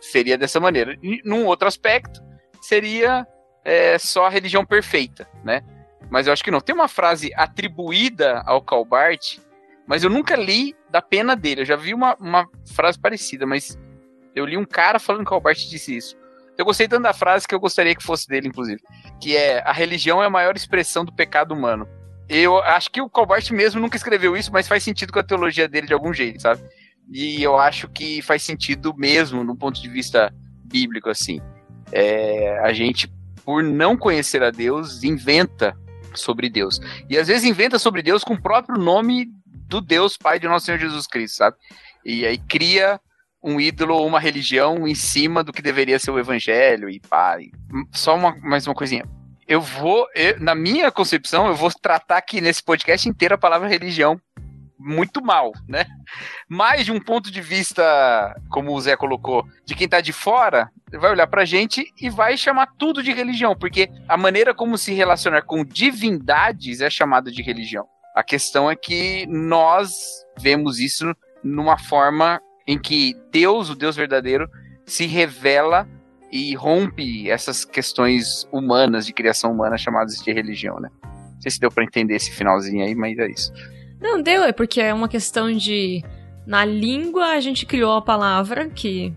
seria 0.00 0.36
dessa 0.36 0.60
maneira. 0.60 0.96
E, 1.02 1.22
num 1.24 1.46
outro 1.46 1.66
aspecto, 1.66 2.20
seria 2.60 3.26
é, 3.64 3.98
só 3.98 4.26
a 4.26 4.30
religião 4.30 4.64
perfeita, 4.64 5.28
né? 5.44 5.62
Mas 6.10 6.26
eu 6.26 6.32
acho 6.32 6.42
que 6.42 6.50
não. 6.50 6.60
Tem 6.60 6.74
uma 6.74 6.88
frase 6.88 7.32
atribuída 7.34 8.42
ao 8.44 8.60
Calbart, 8.60 9.38
mas 9.86 10.02
eu 10.02 10.10
nunca 10.10 10.34
li 10.36 10.74
da 10.90 11.00
pena 11.00 11.36
dele. 11.36 11.62
Eu 11.62 11.66
já 11.66 11.76
vi 11.76 11.94
uma, 11.94 12.16
uma 12.16 12.48
frase 12.74 12.98
parecida, 12.98 13.46
mas 13.46 13.78
eu 14.34 14.44
li 14.44 14.56
um 14.56 14.64
cara 14.64 14.98
falando 14.98 15.24
que 15.24 15.32
o 15.32 15.34
Albert 15.34 15.56
disse 15.56 15.96
isso. 15.96 16.16
Eu 16.58 16.64
gostei 16.64 16.86
tanto 16.86 17.04
da 17.04 17.14
frase 17.14 17.46
que 17.48 17.54
eu 17.54 17.60
gostaria 17.60 17.94
que 17.94 18.02
fosse 18.02 18.26
dele, 18.26 18.48
inclusive. 18.48 18.82
Que 19.20 19.36
é: 19.36 19.62
a 19.64 19.72
religião 19.72 20.22
é 20.22 20.26
a 20.26 20.30
maior 20.30 20.56
expressão 20.56 21.04
do 21.04 21.12
pecado 21.12 21.54
humano. 21.54 21.88
Eu 22.28 22.58
acho 22.58 22.90
que 22.90 23.00
o 23.00 23.08
Colbert 23.08 23.50
mesmo 23.52 23.80
nunca 23.80 23.96
escreveu 23.96 24.36
isso, 24.36 24.52
mas 24.52 24.68
faz 24.68 24.84
sentido 24.84 25.12
com 25.12 25.18
a 25.18 25.24
teologia 25.24 25.66
dele 25.66 25.86
de 25.86 25.92
algum 25.92 26.12
jeito, 26.12 26.42
sabe? 26.42 26.62
E 27.10 27.42
eu 27.42 27.58
acho 27.58 27.88
que 27.88 28.22
faz 28.22 28.42
sentido 28.42 28.94
mesmo, 28.96 29.42
no 29.42 29.56
ponto 29.56 29.80
de 29.82 29.88
vista 29.88 30.32
bíblico, 30.64 31.10
assim. 31.10 31.40
É, 31.92 32.58
a 32.60 32.72
gente, 32.72 33.08
por 33.44 33.62
não 33.62 33.96
conhecer 33.96 34.42
a 34.42 34.50
Deus, 34.50 35.02
inventa 35.02 35.76
sobre 36.14 36.48
Deus. 36.48 36.80
E 37.08 37.16
às 37.16 37.28
vezes 37.28 37.44
inventa 37.44 37.78
sobre 37.78 38.02
Deus 38.02 38.24
com 38.24 38.34
o 38.34 38.40
próprio 38.40 38.78
nome 38.78 39.28
do 39.44 39.80
Deus 39.80 40.16
Pai 40.16 40.38
de 40.38 40.48
nosso 40.48 40.66
Senhor 40.66 40.78
Jesus 40.78 41.06
Cristo, 41.06 41.36
sabe? 41.36 41.56
E 42.04 42.26
aí 42.26 42.38
cria 42.38 43.00
um 43.42 43.60
ídolo 43.60 43.94
ou 43.94 44.06
uma 44.06 44.20
religião 44.20 44.86
em 44.86 44.94
cima 44.94 45.42
do 45.42 45.52
que 45.52 45.62
deveria 45.62 45.98
ser 45.98 46.10
o 46.10 46.18
evangelho 46.18 46.90
e 46.90 47.00
pá. 47.00 47.38
Só 47.92 48.16
uma, 48.16 48.36
mais 48.36 48.66
uma 48.66 48.74
coisinha. 48.74 49.04
Eu 49.46 49.60
vou, 49.60 50.06
eu, 50.14 50.38
na 50.38 50.54
minha 50.54 50.90
concepção, 50.92 51.48
eu 51.48 51.54
vou 51.54 51.70
tratar 51.70 52.18
aqui 52.18 52.40
nesse 52.40 52.62
podcast 52.62 53.08
inteiro 53.08 53.34
a 53.34 53.38
palavra 53.38 53.68
religião 53.68 54.20
muito 54.80 55.22
mal, 55.22 55.52
né? 55.68 55.84
Mas 56.48 56.86
de 56.86 56.92
um 56.92 56.98
ponto 56.98 57.30
de 57.30 57.40
vista, 57.42 58.34
como 58.48 58.72
o 58.72 58.80
Zé 58.80 58.96
colocou, 58.96 59.46
de 59.66 59.74
quem 59.74 59.86
tá 59.86 60.00
de 60.00 60.12
fora, 60.12 60.70
vai 60.90 61.10
olhar 61.10 61.26
pra 61.26 61.44
gente 61.44 61.92
e 62.00 62.08
vai 62.08 62.36
chamar 62.36 62.66
tudo 62.78 63.02
de 63.02 63.12
religião, 63.12 63.54
porque 63.54 63.90
a 64.08 64.16
maneira 64.16 64.54
como 64.54 64.78
se 64.78 64.92
relacionar 64.94 65.42
com 65.42 65.64
divindades 65.64 66.80
é 66.80 66.88
chamada 66.88 67.30
de 67.30 67.42
religião. 67.42 67.86
A 68.14 68.22
questão 68.22 68.70
é 68.70 68.74
que 68.74 69.26
nós 69.28 69.92
vemos 70.38 70.80
isso 70.80 71.14
numa 71.44 71.78
forma 71.78 72.40
em 72.66 72.78
que 72.78 73.14
Deus, 73.30 73.68
o 73.68 73.76
Deus 73.76 73.96
verdadeiro, 73.96 74.48
se 74.86 75.06
revela 75.06 75.86
e 76.32 76.54
rompe 76.54 77.30
essas 77.30 77.64
questões 77.64 78.48
humanas, 78.52 79.06
de 79.06 79.12
criação 79.12 79.52
humana, 79.52 79.76
chamadas 79.76 80.16
de 80.16 80.32
religião, 80.32 80.78
né? 80.80 80.88
Não 81.02 81.40
sei 81.40 81.50
se 81.50 81.60
deu 81.60 81.70
para 81.70 81.84
entender 81.84 82.14
esse 82.14 82.30
finalzinho 82.30 82.84
aí, 82.84 82.94
mas 82.94 83.18
é 83.18 83.28
isso. 83.28 83.52
Não, 84.00 84.22
deu, 84.22 84.42
é 84.44 84.52
porque 84.52 84.80
é 84.80 84.94
uma 84.94 85.08
questão 85.08 85.52
de. 85.52 86.02
Na 86.46 86.64
língua 86.64 87.32
a 87.32 87.40
gente 87.40 87.66
criou 87.66 87.92
a 87.92 88.02
palavra 88.02 88.68
que. 88.68 89.12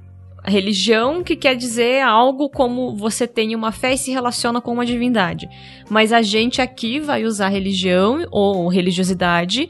A 0.46 0.50
religião 0.50 1.24
que 1.24 1.38
quer 1.38 1.56
dizer 1.56 2.02
algo 2.02 2.50
como 2.50 2.94
você 2.98 3.26
tem 3.26 3.56
uma 3.56 3.72
fé 3.72 3.94
e 3.94 3.98
se 3.98 4.12
relaciona 4.12 4.60
com 4.60 4.74
uma 4.74 4.86
divindade. 4.86 5.48
Mas 5.90 6.12
a 6.12 6.22
gente 6.22 6.62
aqui 6.62 7.00
vai 7.00 7.24
usar 7.24 7.48
religião 7.48 8.28
ou 8.30 8.68
religiosidade 8.68 9.70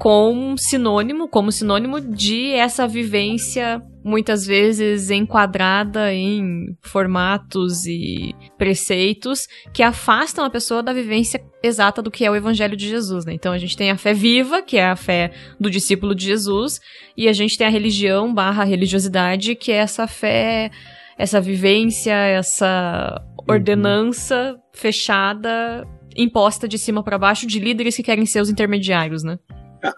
com 0.00 0.56
sinônimo, 0.56 1.28
como 1.28 1.52
sinônimo 1.52 2.00
de 2.00 2.52
essa 2.52 2.88
vivência 2.88 3.82
muitas 4.02 4.46
vezes 4.46 5.10
enquadrada 5.10 6.10
em 6.14 6.74
formatos 6.80 7.84
e 7.84 8.34
preceitos 8.56 9.46
que 9.74 9.82
afastam 9.82 10.42
a 10.42 10.48
pessoa 10.48 10.82
da 10.82 10.94
vivência 10.94 11.44
exata 11.62 12.00
do 12.00 12.10
que 12.10 12.24
é 12.24 12.30
o 12.30 12.34
evangelho 12.34 12.78
de 12.78 12.88
Jesus, 12.88 13.26
né? 13.26 13.34
Então 13.34 13.52
a 13.52 13.58
gente 13.58 13.76
tem 13.76 13.90
a 13.90 13.96
fé 13.98 14.14
viva, 14.14 14.62
que 14.62 14.78
é 14.78 14.86
a 14.86 14.96
fé 14.96 15.32
do 15.60 15.70
discípulo 15.70 16.14
de 16.14 16.24
Jesus, 16.24 16.80
e 17.14 17.28
a 17.28 17.32
gente 17.34 17.58
tem 17.58 17.66
a 17.66 17.70
religião 17.70 18.32
barra 18.32 18.64
religiosidade, 18.64 19.54
que 19.54 19.70
é 19.70 19.76
essa 19.76 20.06
fé, 20.06 20.70
essa 21.18 21.42
vivência, 21.42 22.14
essa 22.14 23.22
ordenança 23.46 24.54
uhum. 24.54 24.60
fechada 24.72 25.86
imposta 26.16 26.66
de 26.66 26.78
cima 26.78 27.04
para 27.04 27.18
baixo 27.18 27.46
de 27.46 27.60
líderes 27.60 27.94
que 27.96 28.02
querem 28.02 28.24
ser 28.24 28.40
os 28.40 28.48
intermediários, 28.48 29.22
né? 29.22 29.38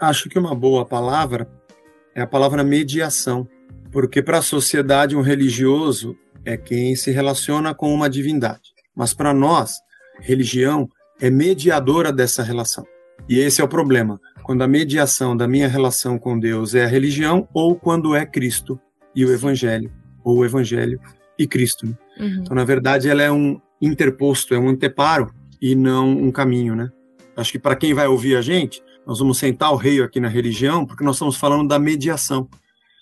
Acho 0.01 0.29
que 0.29 0.39
uma 0.39 0.55
boa 0.55 0.85
palavra 0.85 1.49
é 2.15 2.23
a 2.23 2.27
palavra 2.27 2.63
mediação, 2.63 3.49
porque 3.91 4.23
para 4.23 4.39
a 4.39 4.43
sociedade 4.43 5.17
um 5.17 5.23
religioso 5.23 6.17
é 6.45 6.57
quem 6.57 6.95
se 6.97 7.11
relaciona 7.11 7.75
com 7.75 7.93
uma 7.93 8.09
divindade, 8.09 8.73
mas 8.95 9.15
para 9.15 9.33
nós, 9.33 9.77
religião 10.21 10.89
é 11.21 11.31
mediadora 11.31 12.13
dessa 12.13 12.43
relação. 12.43 12.85
E 13.29 13.39
esse 13.39 13.61
é 13.61 13.65
o 13.65 13.69
problema, 13.69 14.21
quando 14.43 14.63
a 14.63 14.69
mediação 14.69 15.37
da 15.37 15.47
minha 15.47 15.69
relação 15.69 16.19
com 16.19 16.39
Deus 16.39 16.75
é 16.75 16.85
a 16.85 16.89
religião 16.89 17.49
ou 17.55 17.77
quando 17.77 18.15
é 18.15 18.27
Cristo 18.27 18.79
e 19.15 19.25
o 19.25 19.33
evangelho, 19.33 19.91
ou 20.25 20.39
o 20.39 20.45
evangelho 20.45 21.01
e 21.39 21.47
Cristo. 21.47 21.87
Né? 21.87 21.95
Uhum. 22.19 22.39
Então, 22.41 22.57
na 22.57 22.65
verdade, 22.65 23.09
ela 23.09 23.23
é 23.23 23.31
um 23.31 23.61
interposto, 23.81 24.55
é 24.55 24.59
um 24.59 24.69
anteparo 24.69 25.33
e 25.61 25.75
não 25.75 26.11
um 26.11 26.31
caminho, 26.31 26.75
né? 26.75 26.91
Acho 27.37 27.53
que 27.53 27.59
para 27.59 27.77
quem 27.77 27.95
vai 27.95 28.07
ouvir 28.07 28.37
a 28.37 28.43
gente, 28.43 28.83
nós 29.07 29.19
vamos 29.19 29.39
sentar 29.39 29.73
o 29.73 29.77
rei 29.77 30.01
aqui 30.01 30.21
na 30.21 30.29
religião, 30.29 30.87
porque 30.87 31.05
nós 31.05 31.17
estamos 31.17 31.37
falando 31.37 31.69
da 31.69 31.79
mediação. 31.79 32.49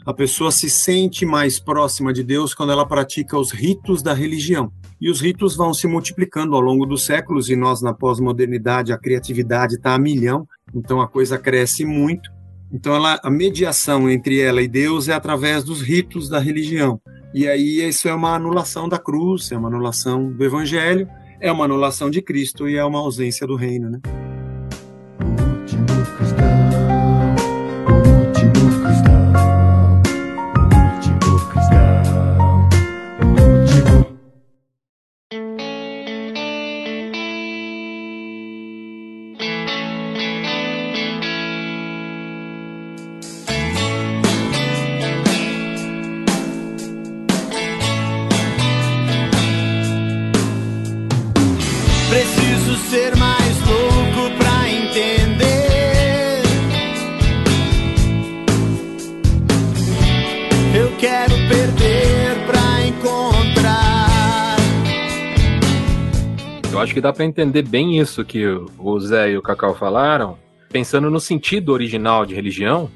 A 0.07 0.15
pessoa 0.15 0.51
se 0.51 0.71
sente 0.71 1.27
mais 1.27 1.61
próxima 1.61 2.13
de 2.13 2.23
Deus 2.23 2.55
quando 2.55 2.73
ela 2.73 2.87
pratica 2.87 3.39
os 3.39 3.51
ritos 3.51 4.03
da 4.03 4.15
religião. 4.15 4.73
E 4.99 5.11
os 5.11 5.21
ritos 5.21 5.55
vão 5.55 5.75
se 5.75 5.87
multiplicando 5.87 6.55
ao 6.55 6.61
longo 6.61 6.87
dos 6.87 7.05
séculos, 7.05 7.51
e 7.51 7.57
nós, 7.57 7.83
na 7.83 7.93
pós-modernidade, 7.93 8.93
a 8.93 8.99
criatividade 8.99 9.75
está 9.75 9.95
a 9.95 9.99
milhão, 9.99 10.47
então 10.75 11.01
a 11.01 11.09
coisa 11.09 11.39
cresce 11.39 11.85
muito. 11.85 12.31
Então, 12.73 12.95
ela, 12.95 13.21
a 13.23 13.31
mediação 13.31 14.09
entre 14.09 14.41
ela 14.41 14.63
e 14.63 14.69
Deus 14.69 15.09
é 15.09 15.13
através 15.13 15.65
dos 15.65 15.83
ritos 15.83 16.29
da 16.29 16.39
religião. 16.39 17.01
E 17.35 17.47
aí, 17.47 17.87
isso 17.87 18.09
é 18.09 18.15
uma 18.15 18.35
anulação 18.35 18.89
da 18.89 18.99
cruz, 18.99 19.53
é 19.53 19.57
uma 19.57 19.69
anulação 19.69 20.33
do 20.33 20.45
evangelho, 20.45 21.09
é 21.41 21.51
uma 21.51 21.65
anulação 21.65 22.11
de 22.11 22.23
Cristo 22.23 22.69
e 22.69 22.77
é 22.77 22.85
uma 22.85 23.01
ausência 23.01 23.47
do 23.47 23.57
reino, 23.57 23.91
né? 23.91 24.30
Que 67.01 67.03
dá 67.03 67.15
para 67.15 67.25
entender 67.25 67.63
bem 67.63 67.99
isso 67.99 68.23
que 68.23 68.45
o 68.47 69.01
Zé 69.01 69.31
e 69.31 69.39
o 69.39 69.41
Cacau 69.41 69.75
falaram, 69.75 70.37
pensando 70.69 71.11
no 71.11 71.19
sentido 71.19 71.73
original 71.73 72.27
de 72.27 72.35
religião, 72.35 72.91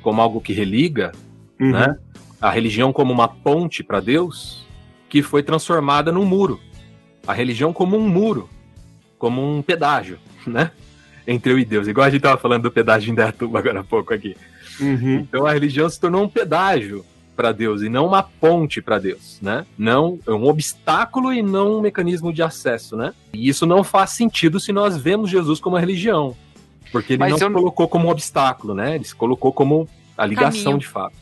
como 0.00 0.22
algo 0.22 0.40
que 0.40 0.54
religa, 0.54 1.12
uhum. 1.60 1.70
né? 1.70 1.98
A 2.40 2.50
religião 2.50 2.94
como 2.94 3.12
uma 3.12 3.28
ponte 3.28 3.84
para 3.84 4.00
Deus, 4.00 4.66
que 5.06 5.20
foi 5.22 5.42
transformada 5.42 6.10
num 6.10 6.24
muro. 6.24 6.58
A 7.26 7.34
religião 7.34 7.74
como 7.74 7.98
um 7.98 8.08
muro, 8.08 8.48
como 9.18 9.42
um 9.46 9.60
pedágio, 9.60 10.18
né? 10.46 10.70
Entre 11.26 11.52
eu 11.52 11.58
e 11.58 11.64
Deus. 11.64 11.86
Igual 11.86 12.06
a 12.06 12.10
gente 12.10 12.22
tava 12.22 12.40
falando 12.40 12.62
do 12.62 12.70
pedágio 12.70 13.12
em 13.12 13.14
Dayatuba 13.14 13.58
agora 13.58 13.80
há 13.80 13.84
pouco 13.84 14.14
aqui. 14.14 14.34
Uhum. 14.80 15.16
Então 15.16 15.44
a 15.44 15.52
religião 15.52 15.90
se 15.90 16.00
tornou 16.00 16.24
um 16.24 16.28
pedágio 16.28 17.04
para 17.36 17.52
Deus 17.52 17.82
e 17.82 17.88
não 17.88 18.06
uma 18.06 18.22
ponte 18.22 18.80
para 18.80 18.98
Deus, 18.98 19.38
né? 19.42 19.66
Não 19.76 20.18
é 20.26 20.30
um 20.32 20.44
obstáculo 20.44 21.32
e 21.32 21.42
não 21.42 21.78
um 21.78 21.80
mecanismo 21.80 22.32
de 22.32 22.42
acesso, 22.42 22.96
né? 22.96 23.12
E 23.32 23.48
isso 23.48 23.66
não 23.66 23.84
faz 23.84 24.10
sentido 24.10 24.58
se 24.58 24.72
nós 24.72 24.96
vemos 24.96 25.30
Jesus 25.30 25.60
como 25.60 25.76
uma 25.76 25.80
religião, 25.80 26.34
porque 26.90 27.12
ele 27.12 27.20
Mas 27.20 27.32
não 27.32 27.38
se 27.38 27.50
colocou 27.50 27.86
como 27.86 28.08
um 28.08 28.10
obstáculo, 28.10 28.74
né? 28.74 28.94
Ele 28.94 29.04
se 29.04 29.14
colocou 29.14 29.52
como 29.52 29.88
a 30.16 30.24
ligação 30.24 30.62
Caminho. 30.62 30.78
de 30.78 30.88
fato. 30.88 31.14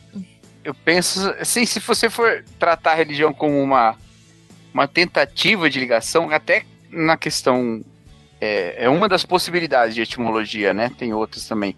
Eu 0.63 0.73
penso, 0.73 1.29
assim, 1.39 1.65
se 1.65 1.79
você 1.79 2.09
for 2.09 2.43
tratar 2.57 2.93
a 2.93 2.95
religião 2.95 3.33
como 3.33 3.61
uma 3.61 3.95
uma 4.73 4.87
tentativa 4.89 5.69
de 5.69 5.79
ligação, 5.79 6.29
até 6.29 6.65
na 6.91 7.15
questão 7.15 7.81
é, 8.41 8.85
é 8.85 8.89
uma 8.89 9.07
das 9.07 9.25
possibilidades 9.25 9.95
de 9.95 10.01
etimologia, 10.01 10.73
né? 10.73 10.91
Tem 10.97 11.13
outras 11.13 11.47
também. 11.47 11.75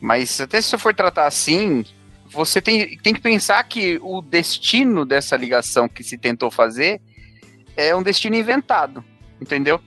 Mas 0.00 0.40
até 0.40 0.60
se 0.60 0.68
você 0.68 0.78
for 0.78 0.92
tratar 0.92 1.26
assim, 1.26 1.84
você 2.32 2.60
tem, 2.60 2.96
tem 2.98 3.14
que 3.14 3.20
pensar 3.20 3.62
que 3.64 3.98
o 4.02 4.22
destino 4.22 5.04
dessa 5.04 5.36
ligação 5.36 5.88
que 5.88 6.02
se 6.02 6.16
tentou 6.16 6.50
fazer 6.50 7.00
é 7.76 7.94
um 7.94 8.02
destino 8.02 8.36
inventado, 8.36 9.04
entendeu? 9.40 9.80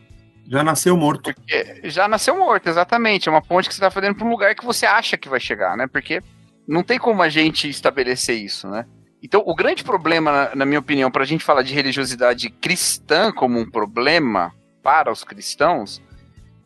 Já 0.48 0.64
nasceu 0.64 0.96
morto. 0.96 1.34
Porque 1.34 1.82
já 1.86 2.08
nasceu 2.08 2.38
morto, 2.38 2.68
exatamente. 2.68 3.28
É 3.28 3.32
uma 3.32 3.42
ponte 3.42 3.68
que 3.68 3.74
você 3.74 3.80
está 3.80 3.90
fazendo 3.90 4.16
para 4.16 4.26
um 4.26 4.30
lugar 4.30 4.54
que 4.56 4.64
você 4.64 4.86
acha 4.86 5.18
que 5.18 5.28
vai 5.28 5.40
chegar, 5.40 5.76
né? 5.76 5.88
Porque 5.88 6.22
não 6.68 6.84
tem 6.84 7.00
como 7.00 7.22
a 7.22 7.30
gente 7.30 7.68
estabelecer 7.68 8.38
isso, 8.38 8.68
né? 8.68 8.86
Então, 9.24 9.42
o 9.44 9.56
grande 9.56 9.84
problema, 9.84 10.32
na, 10.32 10.56
na 10.56 10.66
minha 10.66 10.80
opinião, 10.80 11.10
para 11.10 11.24
a 11.24 11.26
gente 11.26 11.44
falar 11.44 11.64
de 11.64 11.74
religiosidade 11.74 12.50
cristã 12.50 13.32
como 13.32 13.60
um 13.60 13.70
problema 13.70 14.54
para 14.84 15.12
os 15.12 15.24
cristãos, 15.24 16.00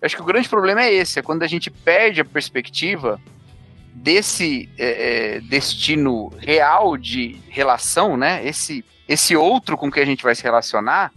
acho 0.01 0.15
que 0.17 0.21
o 0.21 0.25
grande 0.25 0.49
problema 0.49 0.81
é 0.81 0.93
esse: 0.93 1.19
é 1.19 1.21
quando 1.21 1.43
a 1.43 1.47
gente 1.47 1.71
perde 1.71 2.19
a 2.19 2.25
perspectiva 2.25 3.19
desse 3.93 4.69
é, 4.77 5.37
é, 5.37 5.41
destino 5.41 6.29
real 6.37 6.97
de 6.97 7.39
relação, 7.49 8.15
né? 8.15 8.45
Esse, 8.45 8.83
esse 9.07 9.35
outro 9.35 9.77
com 9.77 9.91
que 9.91 9.99
a 9.99 10.05
gente 10.05 10.23
vai 10.23 10.35
se 10.35 10.43
relacionar, 10.43 11.11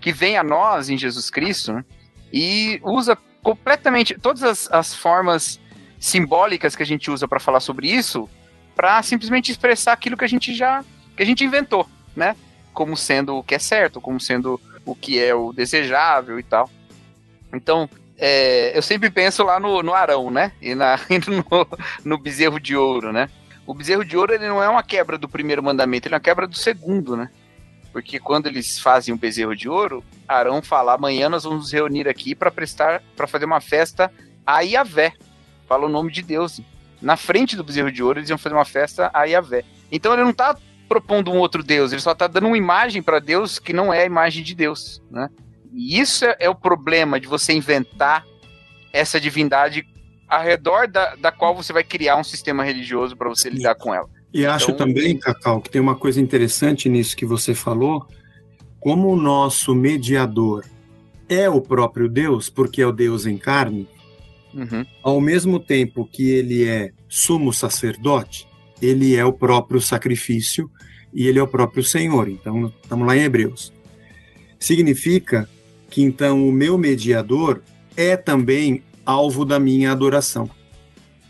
que 0.00 0.12
vem 0.12 0.36
a 0.36 0.42
nós 0.42 0.88
em 0.88 0.98
Jesus 0.98 1.30
Cristo, 1.30 1.72
né? 1.72 1.84
e 2.32 2.80
usa 2.82 3.16
completamente 3.42 4.14
todas 4.18 4.42
as, 4.42 4.70
as 4.70 4.94
formas 4.94 5.60
simbólicas 5.98 6.76
que 6.76 6.82
a 6.82 6.86
gente 6.86 7.10
usa 7.10 7.26
para 7.26 7.40
falar 7.40 7.60
sobre 7.60 7.88
isso, 7.88 8.28
para 8.74 9.02
simplesmente 9.02 9.50
expressar 9.50 9.92
aquilo 9.92 10.16
que 10.16 10.24
a 10.24 10.28
gente 10.28 10.54
já 10.54 10.84
que 11.16 11.22
a 11.22 11.26
gente 11.26 11.44
inventou, 11.44 11.86
né? 12.16 12.34
Como 12.72 12.96
sendo 12.96 13.36
o 13.36 13.42
que 13.42 13.54
é 13.54 13.58
certo, 13.58 14.00
como 14.00 14.18
sendo 14.18 14.58
o 14.86 14.94
que 14.94 15.18
é 15.22 15.34
o 15.34 15.52
desejável 15.52 16.38
e 16.38 16.42
tal. 16.42 16.70
Então, 17.52 17.90
é, 18.22 18.76
eu 18.76 18.82
sempre 18.82 19.10
penso 19.10 19.42
lá 19.42 19.58
no, 19.58 19.82
no 19.82 19.94
Arão, 19.94 20.30
né? 20.30 20.52
E, 20.60 20.74
na, 20.74 21.00
no, 21.26 21.66
no 22.04 22.18
bezerro 22.18 22.60
de 22.60 22.76
ouro, 22.76 23.14
né? 23.14 23.30
O 23.66 23.72
bezerro 23.72 24.04
de 24.04 24.14
ouro 24.14 24.34
ele 24.34 24.46
não 24.46 24.62
é 24.62 24.68
uma 24.68 24.82
quebra 24.82 25.16
do 25.16 25.26
primeiro 25.26 25.62
mandamento, 25.62 26.06
ele 26.06 26.14
é 26.14 26.18
uma 26.18 26.22
quebra 26.22 26.46
do 26.46 26.56
segundo, 26.56 27.16
né? 27.16 27.30
Porque 27.94 28.20
quando 28.20 28.46
eles 28.46 28.78
fazem 28.78 29.14
o 29.14 29.16
bezerro 29.16 29.56
de 29.56 29.70
ouro, 29.70 30.04
Arão 30.28 30.60
fala: 30.60 30.92
amanhã 30.92 31.30
nós 31.30 31.44
vamos 31.44 31.60
nos 31.60 31.72
reunir 31.72 32.06
aqui 32.06 32.34
para 32.34 32.50
prestar, 32.50 33.02
para 33.16 33.26
fazer 33.26 33.46
uma 33.46 33.60
festa 33.60 34.12
a 34.46 34.60
Iavé. 34.60 35.14
Fala 35.66 35.86
o 35.86 35.90
nome 35.90 36.12
de 36.12 36.20
Deus. 36.20 36.60
Na 37.00 37.16
frente 37.16 37.56
do 37.56 37.64
bezerro 37.64 37.90
de 37.90 38.02
ouro, 38.02 38.18
eles 38.18 38.28
iam 38.28 38.36
fazer 38.36 38.54
uma 38.54 38.66
festa 38.66 39.10
a 39.14 39.24
Iavé. 39.24 39.64
Então 39.90 40.12
ele 40.12 40.22
não 40.22 40.30
está 40.30 40.54
propondo 40.86 41.32
um 41.32 41.38
outro 41.38 41.62
Deus, 41.62 41.92
ele 41.92 42.02
só 42.02 42.12
está 42.12 42.26
dando 42.26 42.48
uma 42.48 42.58
imagem 42.58 43.02
para 43.02 43.18
Deus 43.18 43.58
que 43.58 43.72
não 43.72 43.94
é 43.94 44.02
a 44.02 44.06
imagem 44.06 44.42
de 44.44 44.54
Deus, 44.54 45.00
né? 45.10 45.30
E 45.72 46.00
isso 46.00 46.24
é, 46.24 46.36
é 46.40 46.50
o 46.50 46.54
problema 46.54 47.20
de 47.20 47.26
você 47.26 47.52
inventar 47.52 48.24
essa 48.92 49.20
divindade 49.20 49.86
ao 50.28 50.42
redor 50.42 50.86
da, 50.86 51.16
da 51.16 51.32
qual 51.32 51.54
você 51.54 51.72
vai 51.72 51.82
criar 51.82 52.16
um 52.16 52.24
sistema 52.24 52.62
religioso 52.62 53.16
para 53.16 53.28
você 53.28 53.50
lidar 53.50 53.74
com 53.74 53.94
ela. 53.94 54.08
E 54.32 54.46
acho 54.46 54.70
então, 54.70 54.86
também, 54.86 55.18
Cacau, 55.18 55.60
que 55.60 55.68
tem 55.68 55.80
uma 55.80 55.96
coisa 55.96 56.20
interessante 56.20 56.88
nisso 56.88 57.16
que 57.16 57.26
você 57.26 57.52
falou, 57.52 58.06
como 58.78 59.08
o 59.08 59.16
nosso 59.16 59.74
mediador 59.74 60.64
é 61.28 61.50
o 61.50 61.60
próprio 61.60 62.08
Deus, 62.08 62.48
porque 62.48 62.80
é 62.80 62.86
o 62.86 62.92
Deus 62.92 63.26
em 63.26 63.36
carne, 63.36 63.88
uhum. 64.54 64.86
ao 65.02 65.20
mesmo 65.20 65.58
tempo 65.58 66.08
que 66.10 66.30
ele 66.30 66.66
é 66.66 66.92
sumo 67.08 67.52
sacerdote, 67.52 68.46
ele 68.80 69.16
é 69.16 69.24
o 69.24 69.32
próprio 69.32 69.80
sacrifício 69.80 70.70
e 71.12 71.26
ele 71.26 71.38
é 71.38 71.42
o 71.42 71.48
próprio 71.48 71.82
Senhor. 71.82 72.28
Então, 72.28 72.72
estamos 72.82 73.06
lá 73.06 73.16
em 73.16 73.22
Hebreus. 73.22 73.72
Significa 74.58 75.48
que 75.90 76.02
então 76.02 76.48
o 76.48 76.52
meu 76.52 76.78
mediador 76.78 77.60
é 77.96 78.16
também 78.16 78.82
alvo 79.04 79.44
da 79.44 79.58
minha 79.58 79.90
adoração. 79.90 80.48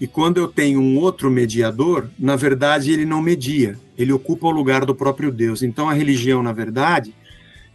E 0.01 0.07
quando 0.07 0.39
eu 0.39 0.49
tenho 0.49 0.81
um 0.81 0.99
outro 0.99 1.31
mediador, 1.31 2.09
na 2.19 2.37
verdade 2.37 2.93
ele 2.93 3.05
não 3.05 3.21
media, 3.21 3.79
ele 3.99 4.13
ocupa 4.13 4.47
o 4.47 4.51
lugar 4.51 4.85
do 4.85 4.95
próprio 4.95 5.33
Deus. 5.33 5.63
Então 5.63 5.89
a 5.89 5.93
religião, 5.93 6.43
na 6.43 6.53
verdade, 6.53 7.15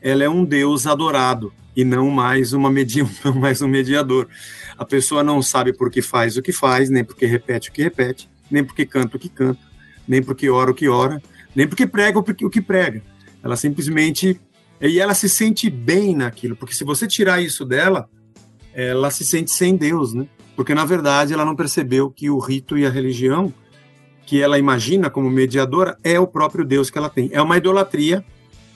ela 0.02 0.24
é 0.24 0.30
um 0.30 0.45
Deus 0.45 0.88
adorado 0.88 1.52
e 1.76 1.84
não 1.84 2.10
mais 2.10 2.54
uma 2.54 2.69
medi 2.69 3.04
não 3.24 3.34
mais 3.34 3.62
um 3.62 3.67
mediador. 3.67 4.28
A 4.78 4.86
pessoa 4.86 5.24
não 5.24 5.41
sabe 5.41 5.74
por 5.74 5.91
que 5.91 6.02
faz 6.02 6.38
o 6.38 6.41
que 6.41 6.52
faz, 6.52 6.89
nem 6.89 7.04
porque 7.04 7.26
repete 7.26 7.69
o 7.69 7.74
que 7.74 7.84
repete, 7.84 8.30
nem 8.50 8.63
porque 8.63 8.86
canta 8.86 9.17
o 9.17 9.19
que 9.19 9.30
canta, 9.30 9.62
nem 10.08 10.21
porque 10.21 10.50
ora 10.50 10.71
o 10.71 10.76
que 10.76 10.88
ora, 10.88 11.21
nem 11.56 11.67
porque 11.67 11.86
prega 11.86 12.19
o 12.19 12.50
que 12.50 12.62
prega. 12.62 13.02
Ela 13.43 13.56
simplesmente 13.56 14.39
e 14.82 15.00
ela 15.00 15.14
se 15.14 15.30
sente 15.30 15.70
bem 15.70 16.16
naquilo, 16.16 16.56
porque 16.56 16.76
se 16.76 16.84
você 16.84 17.08
tirar 17.08 17.42
isso 17.42 17.66
dela, 17.66 18.10
ela 18.74 19.10
se 19.10 19.24
sente 19.24 19.52
sem 19.52 19.76
Deus, 19.76 20.14
né? 20.14 20.28
Porque 20.56 20.76
na 20.76 20.86
verdade 20.86 21.34
ela 21.34 21.46
não 21.46 21.56
percebeu 21.56 22.10
que 22.10 22.30
o 22.30 22.40
rito 22.40 22.78
e 22.78 22.86
a 22.86 22.90
religião 22.90 23.54
que 24.26 24.42
ela 24.42 24.58
imagina 24.58 25.10
como 25.10 25.30
mediadora 25.30 25.98
é 26.04 26.20
o 26.20 26.28
próprio 26.28 26.66
Deus 26.66 26.90
que 26.90 26.98
ela 26.98 27.10
tem. 27.10 27.30
É 27.32 27.42
uma 27.42 27.58
idolatria 27.58 28.26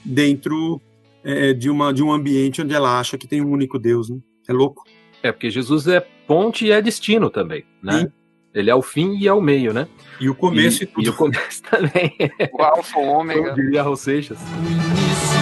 dentro 0.04 0.80
é, 1.24 1.52
de, 1.52 1.68
uma, 1.68 1.92
de 1.92 2.02
um 2.02 2.12
ambiente 2.12 2.62
onde 2.62 2.72
ela 2.72 2.98
acha 2.98 3.18
que 3.18 3.26
tem 3.26 3.42
um 3.42 3.50
único 3.50 3.78
Deus, 3.78 4.08
né? 4.08 4.18
É 4.48 4.52
louco. 4.52 4.84
É, 5.22 5.32
porque 5.32 5.50
Jesus 5.50 5.86
é 5.86 6.00
ponte 6.26 6.66
e 6.66 6.70
é 6.70 6.80
destino 6.80 7.28
também, 7.28 7.64
né? 7.82 8.00
Sim. 8.00 8.12
Ele 8.54 8.70
é 8.70 8.74
o 8.74 8.82
fim 8.82 9.16
e 9.16 9.28
é 9.28 9.32
o 9.32 9.40
meio, 9.40 9.72
né? 9.72 9.86
E 10.20 10.28
o 10.28 10.34
começo 10.34 10.82
e, 10.82 10.84
e 10.84 10.86
tudo. 10.86 11.06
E 11.06 11.08
o 11.08 11.14
começo 11.14 11.62
também. 11.70 12.16
O 12.52 12.62
alfa, 12.62 12.98
o 12.98 13.06
ômega. 13.06 13.42
Como 13.42 13.54
diria 13.54 13.82
Raul 13.82 13.96
Seixas. 13.96 14.38
O 14.40 14.66
início 14.66 15.39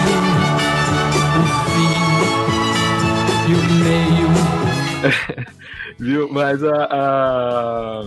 Viu? 5.99 6.31
Mas 6.31 6.63
a, 6.63 6.85
a, 6.85 8.03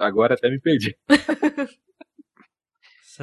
Agora 0.00 0.34
até 0.34 0.48
me 0.48 0.58
perdi. 0.58 0.96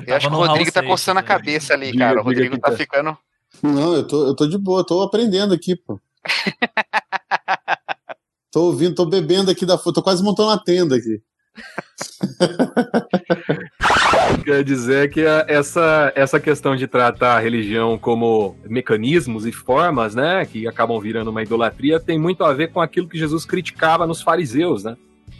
eu 0.06 0.16
acho 0.16 0.30
que 0.30 0.36
o 0.36 0.38
Rodrigo 0.38 0.72
tá 0.72 0.84
coçando 0.84 1.20
a 1.20 1.24
né? 1.24 1.28
cabeça 1.28 1.74
ali, 1.74 1.92
diga, 1.92 2.06
cara. 2.06 2.22
O 2.22 2.24
Rodrigo 2.24 2.60
tá, 2.60 2.70
tá 2.70 2.78
ficando. 2.78 3.18
Não, 3.64 3.96
eu 3.96 4.06
tô, 4.06 4.28
eu 4.28 4.36
tô 4.36 4.48
de 4.48 4.58
boa, 4.58 4.86
tô 4.86 5.02
aprendendo 5.02 5.54
aqui, 5.54 5.76
pô. 5.76 6.00
tô 8.52 8.66
ouvindo, 8.66 8.94
tô 8.94 9.06
bebendo 9.06 9.50
aqui 9.50 9.66
da 9.66 9.78
tô 9.78 10.04
quase 10.04 10.24
montando 10.24 10.50
uma 10.50 10.64
tenda 10.64 10.96
aqui. 10.96 11.22
Quer 14.44 14.64
dizer 14.64 15.10
que 15.10 15.22
essa, 15.22 16.12
essa 16.16 16.40
questão 16.40 16.76
de 16.76 16.88
tratar 16.88 17.38
a 17.38 17.40
religião 17.40 17.98
como 17.98 18.56
mecanismos 18.66 19.46
e 19.46 19.52
formas, 19.52 20.16
né, 20.16 20.46
que 20.46 20.68
acabam 20.68 21.00
virando 21.00 21.32
uma 21.32 21.44
idolatria, 21.44 22.00
tem 22.00 22.20
muito 22.20 22.44
a 22.44 22.54
ver 22.54 22.72
com 22.72 22.82
aquilo 22.82 23.08
que 23.08 23.18
Jesus 23.18 23.46
criticava 23.46 24.08
nos 24.08 24.22
fariseus, 24.22 24.84
né? 24.84 24.98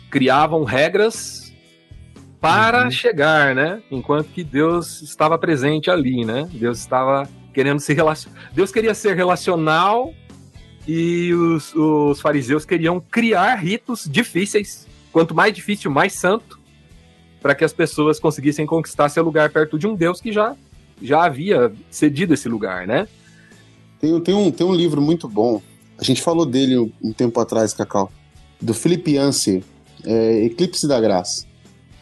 Criavam 0.10 0.64
regras 0.64 1.54
para 2.40 2.86
uhum. 2.86 2.92
chegar, 2.92 3.56
né? 3.56 3.82
Enquanto 3.92 4.28
que 4.28 4.44
Deus 4.44 5.02
estava 5.02 5.38
presente 5.38 5.90
ali, 5.90 6.24
né? 6.24 6.48
Deus 6.52 6.80
estava 6.80 7.28
querendo 7.54 7.80
se 7.80 7.94
relacionar. 7.94 8.52
Deus 8.54 8.72
queria 8.72 8.94
ser 8.94 9.16
relacional 9.16 10.14
e 10.88 11.34
os, 11.34 11.74
os 11.76 12.22
fariseus 12.22 12.66
queriam 12.66 13.00
criar 13.00 13.56
ritos 13.56 14.08
difíceis 14.10 14.87
quanto 15.18 15.34
mais 15.34 15.52
difícil, 15.52 15.90
mais 15.90 16.14
santo, 16.14 16.60
para 17.42 17.56
que 17.56 17.66
as 17.66 17.74
pessoas 17.74 18.20
conseguissem 18.20 18.68
conquistar 18.68 19.10
seu 19.10 19.24
lugar 19.24 19.50
perto 19.50 19.80
de 19.80 19.88
um 19.88 19.96
Deus 19.96 20.22
que 20.22 20.32
já, 20.32 20.56
já 21.02 21.24
havia 21.24 21.74
cedido 21.90 22.36
esse 22.36 22.48
lugar, 22.48 22.86
né? 22.86 23.08
Tem, 24.00 24.22
tem, 24.22 24.36
um, 24.36 24.52
tem 24.52 24.68
um 24.68 24.76
livro 24.76 25.02
muito 25.02 25.28
bom, 25.28 25.60
a 25.98 26.04
gente 26.04 26.22
falou 26.22 26.46
dele 26.46 26.94
um, 27.02 27.12
tempo 27.12 27.40
atrás, 27.40 27.74
Cacau, 27.74 28.12
do 28.62 28.76
Philip 28.76 29.12
Yancey, 29.12 29.64
é, 30.06 30.46
Eclipse 30.46 30.88
da 30.88 31.02
Graça. 31.02 31.48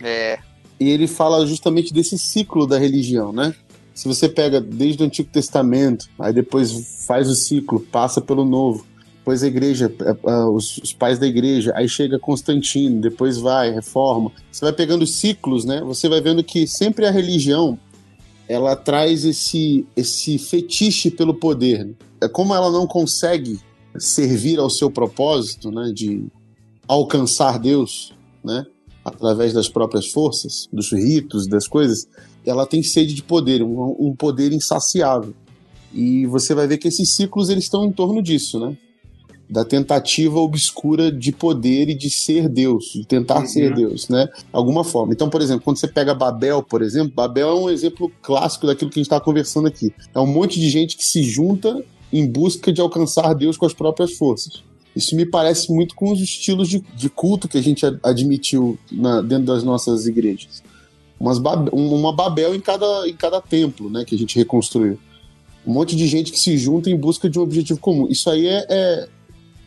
É. 0.01 0.37
E 0.77 0.89
ele 0.89 1.07
fala 1.07 1.47
justamente 1.47 1.93
desse 1.93 2.19
ciclo 2.19 2.67
da 2.67 2.77
religião, 2.77 3.31
né? 3.31 3.55
Se 3.93 4.09
você 4.09 4.27
pega 4.27 4.59
desde 4.59 5.01
o 5.01 5.05
Antigo 5.05 5.29
Testamento, 5.31 6.09
aí 6.19 6.33
depois 6.33 7.05
faz 7.07 7.29
o 7.29 7.33
ciclo, 7.33 7.79
passa 7.79 8.19
pelo 8.19 8.43
Novo, 8.43 8.85
depois 9.25 9.41
a 9.41 9.47
igreja, 9.47 9.91
é, 10.01 10.29
é, 10.29 10.45
os, 10.45 10.93
pais 10.93 11.17
da 11.17 11.25
igreja, 11.25 11.73
aí 11.75 11.89
chega 11.89 12.19
Constantino, 12.19 13.01
depois 13.01 13.39
vai, 13.39 13.71
reforma. 13.71 14.31
Você 14.51 14.63
vai 14.63 14.71
pegando 14.71 15.07
ciclos, 15.07 15.65
né? 15.65 15.81
Você 15.81 16.07
vai 16.07 16.21
vendo 16.21 16.43
que 16.43 16.67
sempre 16.67 17.07
a 17.07 17.11
religião 17.11 17.75
ela 18.47 18.75
traz 18.75 19.25
esse, 19.25 19.83
esse 19.95 20.37
fetiche 20.37 21.09
pelo 21.09 21.33
poder. 21.33 21.85
Né? 21.85 21.93
É 22.21 22.27
como 22.27 22.53
ela 22.53 22.69
não 22.69 22.85
consegue 22.85 23.59
servir 23.97 24.59
ao 24.59 24.69
seu 24.69 24.91
propósito, 24.91 25.71
né, 25.71 25.91
de 25.91 26.27
alcançar 26.87 27.57
Deus, 27.57 28.13
né, 28.43 28.63
através 29.03 29.53
das 29.53 29.67
próprias 29.67 30.05
forças, 30.05 30.69
dos 30.71 30.91
ritos, 30.91 31.47
das 31.47 31.67
coisas, 31.67 32.07
ela 32.45 32.67
tem 32.67 32.83
sede 32.83 33.15
de 33.15 33.23
poder, 33.23 33.63
um, 33.63 33.95
um 33.97 34.15
poder 34.15 34.53
insaciável. 34.53 35.33
E 35.91 36.27
você 36.27 36.53
vai 36.53 36.67
ver 36.67 36.77
que 36.77 36.89
esses 36.89 37.15
ciclos 37.15 37.49
eles 37.49 37.63
estão 37.63 37.85
em 37.85 37.91
torno 37.91 38.21
disso, 38.21 38.59
né? 38.59 38.77
Da 39.49 39.63
tentativa 39.63 40.39
obscura 40.39 41.11
de 41.11 41.31
poder 41.31 41.89
e 41.89 41.93
de 41.93 42.09
ser 42.09 42.49
Deus, 42.49 42.85
de 42.93 43.05
tentar 43.05 43.41
uhum. 43.41 43.47
ser 43.47 43.73
Deus, 43.73 44.09
né? 44.09 44.27
Alguma 44.51 44.83
forma. 44.83 45.13
Então, 45.13 45.29
por 45.29 45.41
exemplo, 45.41 45.63
quando 45.63 45.77
você 45.77 45.87
pega 45.87 46.15
Babel, 46.15 46.63
por 46.63 46.81
exemplo, 46.81 47.13
Babel 47.13 47.49
é 47.49 47.53
um 47.53 47.69
exemplo 47.69 48.11
clássico 48.21 48.65
daquilo 48.65 48.89
que 48.89 48.99
a 48.99 49.01
gente 49.01 49.07
está 49.07 49.19
conversando 49.19 49.67
aqui. 49.67 49.93
É 50.13 50.19
um 50.19 50.27
monte 50.27 50.59
de 50.59 50.69
gente 50.69 50.97
que 50.97 51.05
se 51.05 51.21
junta 51.23 51.83
em 52.11 52.25
busca 52.25 52.73
de 52.73 52.81
alcançar 52.81 53.33
Deus 53.33 53.57
com 53.57 53.65
as 53.65 53.73
próprias 53.73 54.13
forças. 54.13 54.63
Isso 54.95 55.15
me 55.15 55.25
parece 55.25 55.71
muito 55.71 55.93
com 55.93 56.11
os 56.11 56.21
estilos 56.21 56.69
de, 56.69 56.79
de 56.95 57.09
culto 57.09 57.47
que 57.47 57.57
a 57.57 57.61
gente 57.61 57.85
admitiu 58.01 58.79
na, 58.91 59.21
dentro 59.21 59.45
das 59.45 59.63
nossas 59.63 60.07
igrejas. 60.07 60.63
Umas 61.19 61.37
uma 61.71 62.13
Babel 62.13 62.55
em 62.55 62.61
cada, 62.61 63.07
em 63.07 63.13
cada 63.13 63.41
templo, 63.41 63.89
né, 63.89 64.05
que 64.05 64.15
a 64.15 64.17
gente 64.17 64.37
reconstruiu. 64.37 64.97
Um 65.67 65.73
monte 65.73 65.95
de 65.95 66.07
gente 66.07 66.31
que 66.31 66.39
se 66.39 66.57
junta 66.57 66.89
em 66.89 66.97
busca 66.97 67.29
de 67.29 67.39
um 67.39 67.41
objetivo 67.41 67.79
comum. 67.79 68.07
Isso 68.09 68.29
aí 68.29 68.47
é, 68.47 68.65
é 68.69 69.07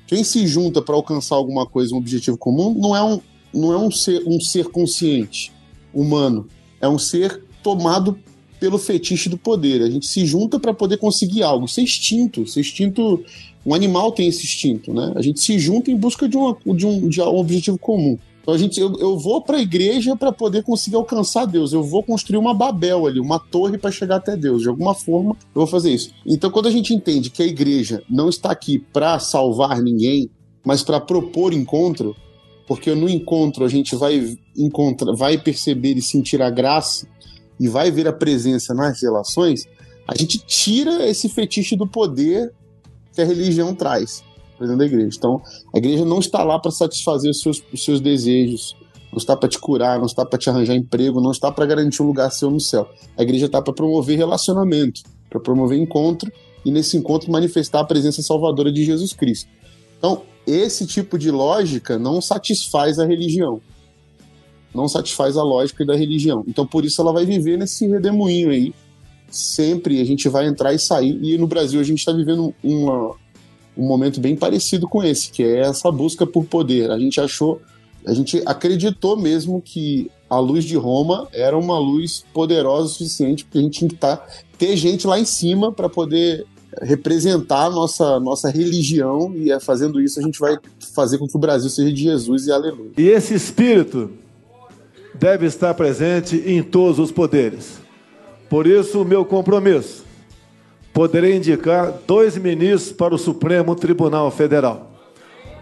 quem 0.09 0.25
se 0.25 0.47
junta 0.47 0.81
para 0.81 0.95
alcançar 0.95 1.37
alguma 1.37 1.67
coisa, 1.67 1.95
um 1.95 1.99
objetivo 1.99 2.39
comum, 2.39 2.75
não 2.75 2.97
é 2.97 3.05
um, 3.05 3.21
não 3.53 3.73
é 3.75 3.79
um 3.79 3.91
ser, 3.91 4.23
um 4.27 4.41
ser 4.41 4.69
consciente, 4.69 5.53
humano. 5.93 6.49
É 6.81 6.89
um 6.89 6.99
ser 6.99 7.45
tomado 7.63 8.19
pelo 8.59 8.79
fetiche 8.79 9.29
do 9.29 9.37
poder. 9.37 9.83
A 9.83 9.91
gente 9.91 10.07
se 10.07 10.25
junta 10.25 10.59
para 10.59 10.73
poder 10.73 10.97
conseguir 10.97 11.43
algo. 11.43 11.67
Isso 11.67 11.79
é 11.79 11.83
instinto. 11.83 12.43
Isso 12.43 12.59
é 12.59 12.63
instinto. 12.63 13.23
Um 13.67 13.75
animal 13.75 14.11
tem 14.11 14.29
esse 14.29 14.45
instinto, 14.45 14.95
né? 14.95 15.13
A 15.15 15.21
gente 15.21 15.41
se 15.41 15.59
junta 15.59 15.91
em 15.91 15.97
busca 15.97 16.27
de, 16.27 16.39
uma, 16.39 16.57
de, 16.75 16.87
um, 16.87 17.07
de 17.07 17.21
um 17.21 17.37
objetivo 17.37 17.79
comum. 17.79 18.19
Então 18.49 18.55
a 18.55 18.59
gente, 18.59 18.81
eu, 18.81 18.95
eu 18.99 19.19
vou 19.19 19.43
para 19.43 19.59
a 19.59 19.61
igreja 19.61 20.17
para 20.17 20.33
poder 20.33 20.63
conseguir 20.63 20.97
alcançar 20.97 21.45
Deus. 21.45 21.75
Eu 21.75 21.83
vou 21.83 22.03
construir 22.03 22.39
uma 22.39 22.55
Babel 22.55 23.07
ali, 23.07 23.21
uma 23.21 23.39
torre 23.39 23.77
para 23.77 23.91
chegar 23.91 24.17
até 24.17 24.35
Deus. 24.39 24.63
De 24.63 24.71
alguma 24.71 24.95
forma, 24.95 25.37
eu 25.55 25.61
vou 25.61 25.67
fazer 25.67 25.91
isso. 25.91 26.13
Então, 26.25 26.51
quando 26.51 26.67
a 26.67 26.71
gente 26.71 26.95
entende 26.95 27.29
que 27.29 27.43
a 27.43 27.47
igreja 27.47 28.03
não 28.09 28.31
está 28.31 28.51
aqui 28.51 28.79
para 28.79 29.19
salvar 29.19 29.83
ninguém, 29.83 30.31
mas 30.65 30.83
para 30.83 30.99
propor 30.99 31.53
encontro, 31.53 32.17
porque 32.67 32.95
no 32.95 33.07
encontro 33.07 33.67
a 33.67 33.69
gente 33.69 33.95
vai 33.95 34.35
encontrar, 34.57 35.15
vai 35.15 35.37
perceber 35.37 35.99
e 35.99 36.01
sentir 36.01 36.41
a 36.41 36.49
graça 36.49 37.07
e 37.61 37.69
vai 37.69 37.91
ver 37.91 38.09
a 38.09 38.15
presença 38.15 38.73
nas 38.73 39.03
relações, 39.03 39.67
a 40.07 40.17
gente 40.17 40.39
tira 40.39 41.07
esse 41.07 41.29
fetiche 41.29 41.77
do 41.77 41.87
poder 41.87 42.51
que 43.13 43.21
a 43.21 43.27
religião 43.27 43.75
traz 43.75 44.25
dentro 44.67 44.79
da 44.79 44.87
igreja. 44.87 45.17
Então, 45.17 45.41
a 45.75 45.79
igreja 45.79 46.05
não 46.05 46.19
está 46.19 46.43
lá 46.43 46.59
para 46.59 46.71
satisfazer 46.71 47.31
os 47.31 47.41
seus, 47.41 47.63
os 47.73 47.85
seus 47.85 48.01
desejos, 48.01 48.77
não 49.11 49.19
está 49.19 49.37
para 49.37 49.49
te 49.49 49.59
curar, 49.59 49.99
não 49.99 50.07
está 50.07 50.25
para 50.25 50.39
te 50.39 50.51
arranjar 50.51 50.75
emprego, 50.75 51.21
não 51.21 51.31
está 51.31 51.51
para 51.51 51.67
garantir 51.67 52.03
um 52.03 52.07
lugar 52.07 52.31
seu 52.31 52.51
no 52.51 52.61
céu. 52.61 52.89
A 53.17 53.23
igreja 53.23 53.47
está 53.47 53.63
para 53.63 53.73
promover 53.73 54.19
relacionamento, 54.19 55.03
para 55.31 55.41
promover 55.41 55.79
encontro 55.79 56.31
e 56.65 56.71
nesse 56.71 56.97
encontro 56.97 57.31
manifestar 57.31 57.81
a 57.81 57.85
presença 57.85 58.23
salvadora 58.23 58.71
de 58.71 58.85
Jesus 58.85 59.13
Cristo. 59.13 59.49
Então, 59.99 60.23
esse 60.47 60.87
tipo 60.87 61.19
de 61.19 61.31
lógica 61.31 61.99
não 61.99 62.21
satisfaz 62.21 62.99
a 62.99 63.07
religião. 63.07 63.61
Não 64.75 64.87
satisfaz 64.87 65.37
a 65.37 65.43
lógica 65.43 65.85
da 65.85 65.97
religião. 65.97 66.45
Então, 66.47 66.67
por 66.67 66.85
isso, 66.85 67.01
ela 67.01 67.13
vai 67.13 67.25
viver 67.25 67.57
nesse 67.57 67.87
redemoinho 67.87 68.51
aí. 68.51 68.75
Sempre 69.31 70.01
a 70.01 70.05
gente 70.05 70.29
vai 70.29 70.47
entrar 70.47 70.73
e 70.73 70.79
sair. 70.79 71.19
E 71.23 71.37
no 71.37 71.47
Brasil, 71.47 71.81
a 71.81 71.85
gente 71.85 71.99
está 71.99 72.13
vivendo 72.13 72.55
uma, 72.63 73.15
um 73.79 73.87
momento 73.87 74.21
bem 74.21 74.35
parecido 74.35 74.89
com 74.89 75.05
esse, 75.05 75.31
que 75.31 75.43
é 75.43 75.61
essa 75.61 75.91
busca 75.93 76.27
por 76.27 76.45
poder. 76.45 76.91
A 76.91 76.99
gente 76.99 77.21
achou, 77.21 77.63
a 78.05 78.13
gente 78.13 78.43
acreditou 78.45 79.17
mesmo 79.17 79.63
que 79.63 80.11
a 80.29 80.39
luz 80.41 80.65
de 80.65 80.77
Roma 80.77 81.29
era 81.33 81.57
uma 81.57 81.79
luz 81.79 82.25
poderosa 82.35 82.87
o 82.87 82.89
suficiente 82.89 83.45
para 83.45 83.61
a 83.61 83.63
gente 83.63 83.89
tá, 83.91 84.27
ter 84.59 84.77
gente 84.77 85.07
lá 85.07 85.19
em 85.19 85.25
cima 85.25 85.73
para 85.73 85.89
poder 85.89 86.45
representar 86.83 87.67
a 87.67 87.71
nossa, 87.71 88.21
nossa 88.21 88.51
religião 88.51 89.33
e 89.35 89.51
é 89.51 89.59
fazendo 89.59 90.01
isso 90.01 90.21
a 90.21 90.23
gente 90.23 90.39
vai 90.39 90.59
fazer 90.95 91.17
com 91.19 91.27
que 91.27 91.37
o 91.37 91.41
Brasil 91.41 91.71
seja 91.71 91.93
de 91.93 92.03
Jesus 92.03 92.47
e 92.47 92.53
aleluia. 92.53 92.91
E 92.99 93.09
esse 93.09 93.35
espírito 93.35 94.11
deve 95.15 95.47
estar 95.47 95.73
presente 95.75 96.37
em 96.47 96.63
todos 96.63 96.99
os 96.99 97.11
poderes. 97.11 97.79
Por 98.51 98.67
isso, 98.67 99.03
o 99.03 99.05
meu 99.05 99.25
compromisso 99.25 100.08
poderei 100.93 101.37
indicar 101.37 101.93
dois 102.07 102.37
ministros 102.37 102.93
para 102.93 103.15
o 103.15 103.19
Supremo 103.19 103.75
Tribunal 103.75 104.31
Federal. 104.31 104.93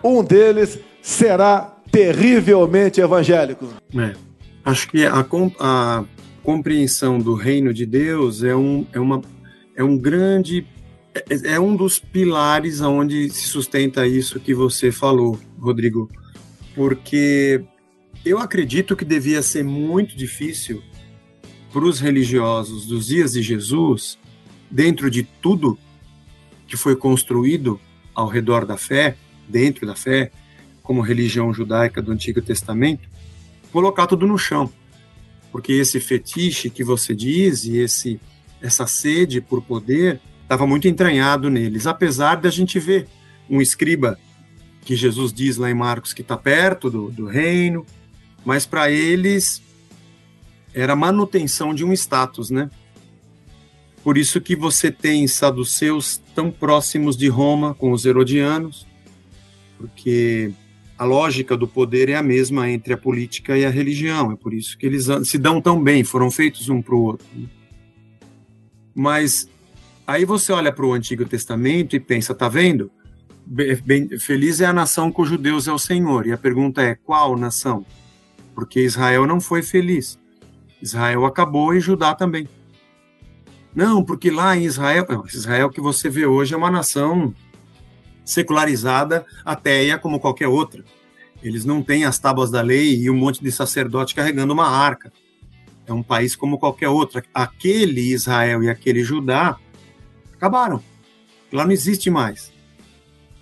Um 0.03 0.23
deles 0.23 0.79
será 1.03 1.77
terrivelmente 1.91 3.01
evangélico. 3.01 3.69
É. 3.95 4.15
Acho 4.65 4.89
que 4.89 5.05
a, 5.05 5.27
a, 5.61 6.05
compreensão 6.43 7.19
do 7.19 7.35
reino 7.35 7.75
de 7.75 7.85
Deus 7.85 8.43
é 8.43 8.55
um, 8.55 8.87
é 8.93 9.01
uma, 9.01 9.21
é 9.75 9.83
um 9.83 9.99
grande. 9.99 10.67
É, 11.15 11.55
é 11.55 11.61
um 11.61 11.75
dos 11.75 11.99
pilares 11.99 12.81
onde 12.81 13.31
se 13.31 13.49
sustenta 13.49 14.07
isso 14.07 14.39
que 14.39 14.55
você 14.55 14.93
falou, 14.93 15.39
Rodrigo. 15.59 16.11
Porque 16.75 17.65
eu 18.25 18.39
acredito 18.39 18.95
que 18.95 19.05
devia 19.05 19.41
ser 19.43 19.65
muito 19.65 20.17
difícil 20.17 20.83
para 21.73 21.85
os 21.85 22.01
religiosos 22.01 22.87
dos 22.87 23.07
dias 23.07 23.33
de 23.33 23.43
Jesus 23.43 24.19
dentro 24.71 25.11
de 25.11 25.23
tudo 25.23 25.79
que 26.67 26.77
foi 26.77 26.97
construído 26.97 27.81
ao 28.15 28.29
redor 28.29 28.65
da 28.65 28.77
fé, 28.77 29.17
dentro 29.49 29.87
da 29.87 29.95
fé, 29.95 30.31
como 30.83 31.01
religião 31.01 31.53
judaica 31.53 32.01
do 32.01 32.13
Antigo 32.13 32.41
Testamento, 32.41 33.09
colocar 33.73 34.07
tudo 34.07 34.27
no 34.27 34.39
chão. 34.39 34.73
Porque 35.53 35.73
esse 35.73 36.01
fetiche 36.01 36.71
que 36.71 36.85
você 36.85 37.15
diz 37.15 37.65
e 37.65 37.77
esse 37.79 38.21
essa 38.61 38.87
sede 38.87 39.41
por 39.41 39.63
poder 39.63 40.21
estava 40.43 40.67
muito 40.67 40.89
entranhado 40.89 41.51
neles, 41.51 41.87
apesar 41.87 42.37
de 42.37 42.49
a 42.49 42.51
gente 42.51 42.79
ver 42.79 43.07
um 43.51 43.61
escriba 43.61 44.19
que 44.83 44.97
Jesus 44.97 45.33
diz 45.33 45.57
lá 45.57 45.71
em 45.71 45.75
Marcos 45.75 46.13
que 46.13 46.23
está 46.23 46.37
perto 46.37 46.89
do, 46.89 47.11
do 47.11 47.27
reino, 47.27 47.85
mas 48.45 48.65
para 48.65 48.91
eles 48.91 49.61
era 50.73 50.95
manutenção 50.95 51.75
de 51.75 51.85
um 51.85 51.93
status, 51.93 52.51
né? 52.51 52.71
Por 54.07 54.16
isso 54.16 54.40
que 54.40 54.55
você 54.55 54.88
tem 54.88 55.27
saduceus 55.27 56.23
tão 56.33 56.49
próximos 56.49 57.16
de 57.16 57.27
Roma 57.27 57.75
com 57.75 57.90
os 57.90 58.07
herodianos, 58.07 58.87
porque 59.77 60.53
a 60.97 61.05
lógica 61.05 61.57
do 61.57 61.66
poder 61.66 62.09
é 62.11 62.14
a 62.14 62.23
mesma 62.23 62.71
entre 62.71 62.92
a 62.92 62.97
política 62.97 63.59
e 63.59 63.64
a 63.64 63.69
religião. 63.69 64.31
É 64.31 64.37
por 64.37 64.55
isso 64.55 64.79
que 64.79 64.87
eles 64.87 65.09
se 65.25 65.37
dão 65.38 65.61
tão 65.61 65.83
bem, 65.83 66.05
foram 66.05 66.31
feitos 66.31 66.69
um 66.69 66.81
para 66.81 66.95
o 66.95 67.03
outro. 67.03 67.27
Mas 68.95 69.51
aí 70.07 70.25
você 70.25 70.53
olha 70.53 70.71
para 70.71 70.87
o 70.87 70.92
Antigo 70.92 71.25
Testamento 71.25 71.97
e 71.97 71.99
pensa, 71.99 72.33
tá 72.33 72.49
vendo? 72.49 72.88
Bem, 73.45 74.16
feliz 74.21 74.61
é 74.61 74.66
a 74.66 74.73
nação 74.73 75.11
cujo 75.11 75.37
Deus 75.37 75.66
é 75.66 75.73
o 75.73 75.81
Senhor. 75.81 76.29
E 76.29 76.33
a 76.33 76.38
pergunta 76.38 76.81
é, 76.81 76.95
qual 76.95 77.37
nação? 77.37 77.85
Porque 78.55 78.83
Israel 78.83 79.27
não 79.27 79.40
foi 79.40 79.64
feliz. 79.64 80.16
Israel 80.81 81.27
acabou 81.27 81.75
e 81.75 81.81
Judá 81.81 82.14
também. 82.14 82.49
Não, 83.77 84.03
porque 84.03 84.31
lá 84.31 84.57
em 84.57 84.65
Israel, 84.65 85.07
Israel 85.31 85.69
que 85.69 85.83
você 85.83 86.09
vê 86.09 86.25
hoje 86.25 86.55
é 86.55 86.57
uma 86.57 86.71
nação 86.71 87.35
secularizada, 88.25 89.27
ateia 89.45 89.99
como 89.99 90.19
qualquer 90.19 90.49
outra. 90.49 90.83
Eles 91.43 91.67
não 91.67 91.83
têm 91.83 92.07
as 92.07 92.19
tábuas 92.19 92.51
da 92.51 92.62
lei 92.62 92.99
e 92.99 93.11
um 93.11 93.15
monte 93.15 93.45
de 93.45 93.53
sacerdote 93.53 94.15
carregando 94.15 94.55
uma 94.55 94.67
arca. 94.67 95.12
É 95.87 95.93
um 95.93 96.03
país 96.03 96.35
como 96.35 96.59
qualquer 96.59 96.89
outro. 96.89 97.23
Aquele 97.35 98.01
Israel 98.01 98.62
e 98.62 98.71
aquele 98.71 99.05
Judá 99.05 99.59
acabaram. 100.33 100.83
Lá 101.53 101.67
não 101.67 101.73
existe 101.73 102.09
mais. 102.09 102.51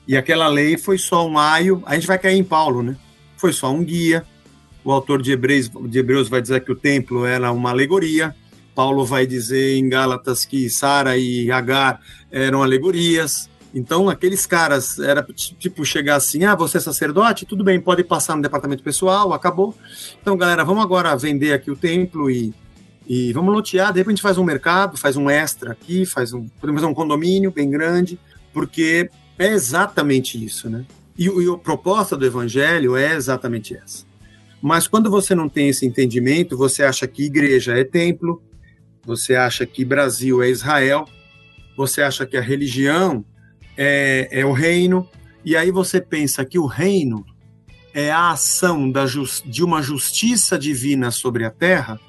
E 0.07 0.17
aquela 0.17 0.49
lei 0.49 0.77
foi 0.77 0.99
só 0.99 1.25
um 1.29 1.39
aio. 1.39 1.81
A 1.87 1.95
gente 1.95 2.09
vai 2.09 2.19
cair 2.19 2.37
em 2.37 2.45
Paulo, 2.45 2.83
né? 2.83 2.97
Foi 3.37 3.53
só 3.53 3.73
um 3.73 3.85
guia. 3.85 4.27
O 4.83 4.91
autor 4.91 5.23
de 5.23 5.31
Hebreus, 5.31 5.71
de 5.89 5.99
Hebreus 6.01 6.29
vai 6.29 6.43
dizer 6.43 6.65
que 6.65 6.73
o 6.73 6.77
templo 6.77 7.25
era 7.25 7.53
uma 7.53 7.71
alegoria. 7.71 8.35
Paulo 8.75 9.05
vai 9.05 9.27
dizer 9.27 9.77
em 9.77 9.89
Gálatas 9.89 10.45
que 10.45 10.69
Sara 10.69 11.17
e 11.17 11.51
Agar 11.51 12.01
eram 12.31 12.63
alegorias. 12.63 13.49
Então, 13.75 14.09
aqueles 14.09 14.47
caras, 14.47 14.99
era 14.99 15.27
tipo 15.59 15.85
chegar 15.85 16.17
assim: 16.17 16.45
ah, 16.45 16.55
você 16.55 16.79
é 16.79 16.81
sacerdote? 16.81 17.47
Tudo 17.47 17.65
bem, 17.65 17.81
pode 17.81 18.05
passar 18.05 18.37
no 18.37 18.43
departamento 18.43 18.83
pessoal, 18.83 19.33
acabou. 19.33 19.75
Então, 20.21 20.37
galera, 20.37 20.65
vamos 20.65 20.83
agora 20.83 21.17
vender 21.17 21.53
aqui 21.53 21.71
o 21.71 21.77
templo 21.77 22.31
e, 22.31 22.55
e 23.07 23.33
vamos 23.33 23.53
lotear. 23.53 23.93
De 23.93 23.99
repente, 23.99 24.23
faz 24.23 24.39
um 24.39 24.45
mercado, 24.45 24.97
faz 24.97 25.17
um 25.17 25.29
extra 25.29 25.73
aqui, 25.73 26.07
faz 26.07 26.33
um, 26.33 26.47
podemos 26.61 26.81
fazer 26.81 26.91
um 26.91 26.95
condomínio 26.95 27.51
bem 27.51 27.69
grande, 27.69 28.19
porque 28.53 29.11
é 29.39 29.49
exatamente 29.49 30.43
isso, 30.43 30.71
né? 30.71 30.85
E, 31.19 31.27
e 31.27 31.49
a 31.49 31.59
proposta 31.59 32.17
do 32.17 32.25
evangelho 32.25 32.97
é 32.97 33.15
exatamente 33.15 33.77
essa. 33.77 34.05
Mas 34.63 34.89
quando 34.89 35.11
você 35.11 35.35
não 35.35 35.49
tem 35.49 35.69
esse 35.69 35.85
entendimento, 35.85 36.57
você 36.57 36.83
acha 36.83 37.07
que 37.07 37.25
igreja 37.25 37.79
é 37.79 37.85
templo, 37.85 38.43
você 39.05 39.35
acha 39.35 39.67
que 39.67 39.85
Brasil 39.85 40.43
é 40.43 40.49
Israel, 40.49 41.05
você 41.77 42.03
acha 42.03 42.27
que 42.27 42.37
a 42.37 42.41
religião 42.41 43.25
é, 43.77 44.29
é 44.31 44.47
o 44.47 44.53
reino, 44.53 45.09
e 45.45 45.57
aí 45.57 45.71
você 45.71 46.01
pensa 46.01 46.45
que 46.45 46.59
o 46.59 46.67
reino 46.67 47.25
é 47.93 48.11
a 48.11 48.31
ação 48.31 48.91
da 48.91 49.05
de 49.45 49.63
uma 49.63 49.83
justiça 49.83 50.59
divina 50.59 51.11
sobre 51.11 51.45
a 51.45 51.51
terra 51.51 52.01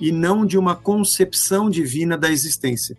e 0.00 0.12
não 0.12 0.46
de 0.46 0.56
uma 0.56 0.74
concepção 0.74 1.68
divina 1.68 2.16
da 2.16 2.30
existência. 2.30 2.96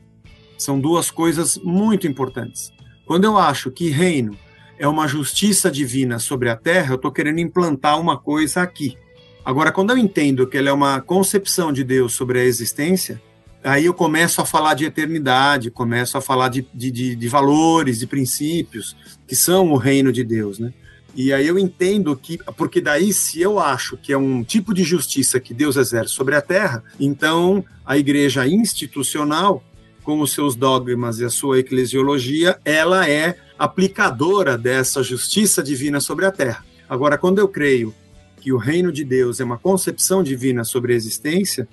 São 0.57 0.79
duas 0.79 1.09
coisas 1.09 1.57
muito 1.57 2.07
importantes. 2.07 2.71
Quando 3.05 3.23
eu 3.23 3.37
acho 3.37 3.71
que 3.71 3.89
reino 3.89 4.37
é 4.77 4.87
uma 4.87 5.07
justiça 5.07 5.71
divina 5.71 6.19
sobre 6.19 6.49
a 6.49 6.55
terra, 6.55 6.91
eu 6.91 6.95
estou 6.95 7.11
querendo 7.11 7.39
implantar 7.39 7.99
uma 7.99 8.17
coisa 8.17 8.61
aqui. 8.61 8.97
Agora, 9.45 9.71
quando 9.71 9.91
eu 9.91 9.97
entendo 9.97 10.45
que 10.45 10.57
ela 10.57 10.69
é 10.69 10.73
uma 10.73 10.99
concepção 10.99 11.71
de 11.71 11.83
Deus 11.83 12.13
sobre 12.13 12.39
a 12.39 12.43
existência, 12.43 13.21
aí 13.67 13.85
eu 13.85 13.93
começo 13.93 14.41
a 14.41 14.45
falar 14.45 14.73
de 14.73 14.85
eternidade, 14.85 15.69
começo 15.69 16.17
a 16.17 16.21
falar 16.21 16.49
de, 16.49 16.65
de, 16.73 16.89
de, 16.89 17.15
de, 17.15 17.27
valores, 17.27 17.99
de 17.99 18.07
princípios, 18.07 18.95
que 19.27 19.35
são 19.35 19.71
o 19.71 19.77
reino 19.77 20.11
de 20.11 20.23
Deus, 20.23 20.57
né? 20.57 20.73
E 21.15 21.33
aí 21.33 21.47
eu 21.47 21.57
entendo 21.57 22.15
que, 22.15 22.37
porque 22.55 22.79
daí 22.79 23.11
se 23.11 23.41
eu 23.41 23.59
acho 23.59 23.97
que 23.97 24.13
é 24.13 24.17
um 24.17 24.43
tipo 24.43 24.73
de 24.73 24.83
justiça 24.83 25.39
que 25.39 25.53
Deus 25.53 25.75
exerce 25.75 26.13
sobre 26.13 26.35
a 26.35 26.41
terra, 26.41 26.83
então 26.99 27.65
a 27.85 27.97
igreja 27.97 28.47
institucional, 28.47 29.63
com 30.03 30.21
os 30.21 30.31
seus 30.31 30.55
dogmas 30.55 31.19
e 31.19 31.25
a 31.25 31.29
sua 31.29 31.59
eclesiologia, 31.59 32.59
ela 32.63 33.09
é 33.09 33.35
aplicadora 33.59 34.57
dessa 34.57 35.03
justiça 35.03 35.61
divina 35.61 35.99
sobre 35.99 36.25
a 36.25 36.31
terra. 36.31 36.63
Agora, 36.87 37.17
quando 37.17 37.39
eu 37.39 37.47
creio 37.47 37.93
que 38.39 38.53
o 38.53 38.57
reino 38.57 38.91
de 38.91 39.03
Deus 39.03 39.41
é 39.41 39.43
uma 39.43 39.57
concepção 39.57 40.23
divina 40.23 40.63
sobre 40.63 40.93
a 40.93 40.95
existência, 40.95 41.67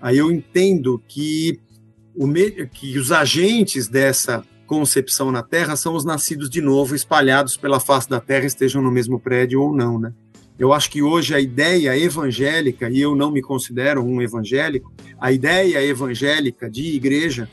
aí 0.00 0.18
eu 0.18 0.30
entendo 0.30 1.02
que, 1.06 1.60
o, 2.14 2.26
que 2.72 2.98
os 2.98 3.12
agentes 3.12 3.88
dessa 3.88 4.44
concepção 4.66 5.32
na 5.32 5.42
Terra 5.42 5.74
são 5.74 5.94
os 5.94 6.04
nascidos 6.04 6.48
de 6.48 6.60
novo, 6.60 6.94
espalhados 6.94 7.56
pela 7.56 7.80
face 7.80 8.08
da 8.08 8.20
Terra, 8.20 8.46
estejam 8.46 8.80
no 8.80 8.90
mesmo 8.90 9.18
prédio 9.18 9.60
ou 9.60 9.74
não, 9.74 9.98
né? 9.98 10.12
Eu 10.58 10.72
acho 10.74 10.90
que 10.90 11.02
hoje 11.02 11.34
a 11.34 11.40
ideia 11.40 11.98
evangélica, 11.98 12.90
e 12.90 13.00
eu 13.00 13.16
não 13.16 13.32
me 13.32 13.40
considero 13.40 14.04
um 14.04 14.20
evangélico, 14.20 14.92
a 15.18 15.32
ideia 15.32 15.82
evangélica 15.82 16.70
de 16.70 16.94
igreja, 16.94 17.48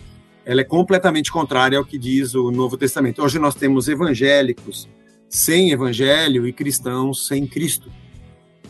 ela 0.46 0.62
é 0.62 0.64
completamente 0.64 1.32
contrária 1.32 1.78
ao 1.78 1.86
que 1.86 1.98
diz 1.98 2.36
o 2.36 2.52
Novo 2.52 2.78
Testamento. 2.78 3.24
Hoje 3.24 3.40
nós 3.40 3.56
temos 3.56 3.88
evangélicos 3.88 4.90
sem 5.30 5.72
evangelho 5.72 6.46
e 6.46 6.54
cristãos 6.54 7.28
sem 7.28 7.48
Cristo. 7.48 7.90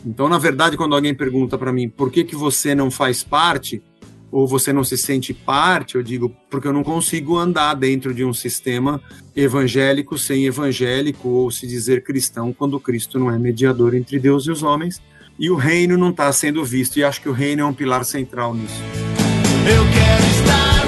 Então, 0.04 0.28
na 0.28 0.38
verdade, 0.38 0.76
quando 0.76 0.94
alguém 0.94 1.14
pergunta 1.14 1.58
para 1.58 1.72
mim 1.72 1.88
por 1.88 2.10
que, 2.10 2.24
que 2.24 2.36
você 2.36 2.74
não 2.74 2.90
faz 2.90 3.22
parte, 3.22 3.82
ou 4.30 4.46
você 4.46 4.72
não 4.72 4.84
se 4.84 4.96
sente 4.96 5.32
parte, 5.32 5.94
eu 5.94 6.02
digo, 6.02 6.34
porque 6.50 6.68
eu 6.68 6.72
não 6.72 6.84
consigo 6.84 7.38
andar 7.38 7.74
dentro 7.74 8.12
de 8.12 8.24
um 8.24 8.32
sistema 8.32 9.00
evangélico 9.34 10.18
sem 10.18 10.46
evangélico, 10.46 11.28
ou 11.28 11.50
se 11.50 11.66
dizer 11.66 12.04
cristão, 12.04 12.52
quando 12.52 12.78
Cristo 12.78 13.18
não 13.18 13.30
é 13.30 13.38
mediador 13.38 13.94
entre 13.94 14.18
Deus 14.18 14.46
e 14.46 14.50
os 14.50 14.62
homens, 14.62 15.00
e 15.38 15.50
o 15.50 15.56
reino 15.56 15.96
não 15.96 16.10
está 16.10 16.30
sendo 16.32 16.64
visto, 16.64 16.98
e 16.98 17.04
acho 17.04 17.22
que 17.22 17.28
o 17.28 17.32
reino 17.32 17.62
é 17.62 17.64
um 17.64 17.72
pilar 17.72 18.04
central 18.04 18.54
nisso. 18.54 18.82
Eu 19.66 19.84
quero 19.92 20.24
estar 20.40 20.87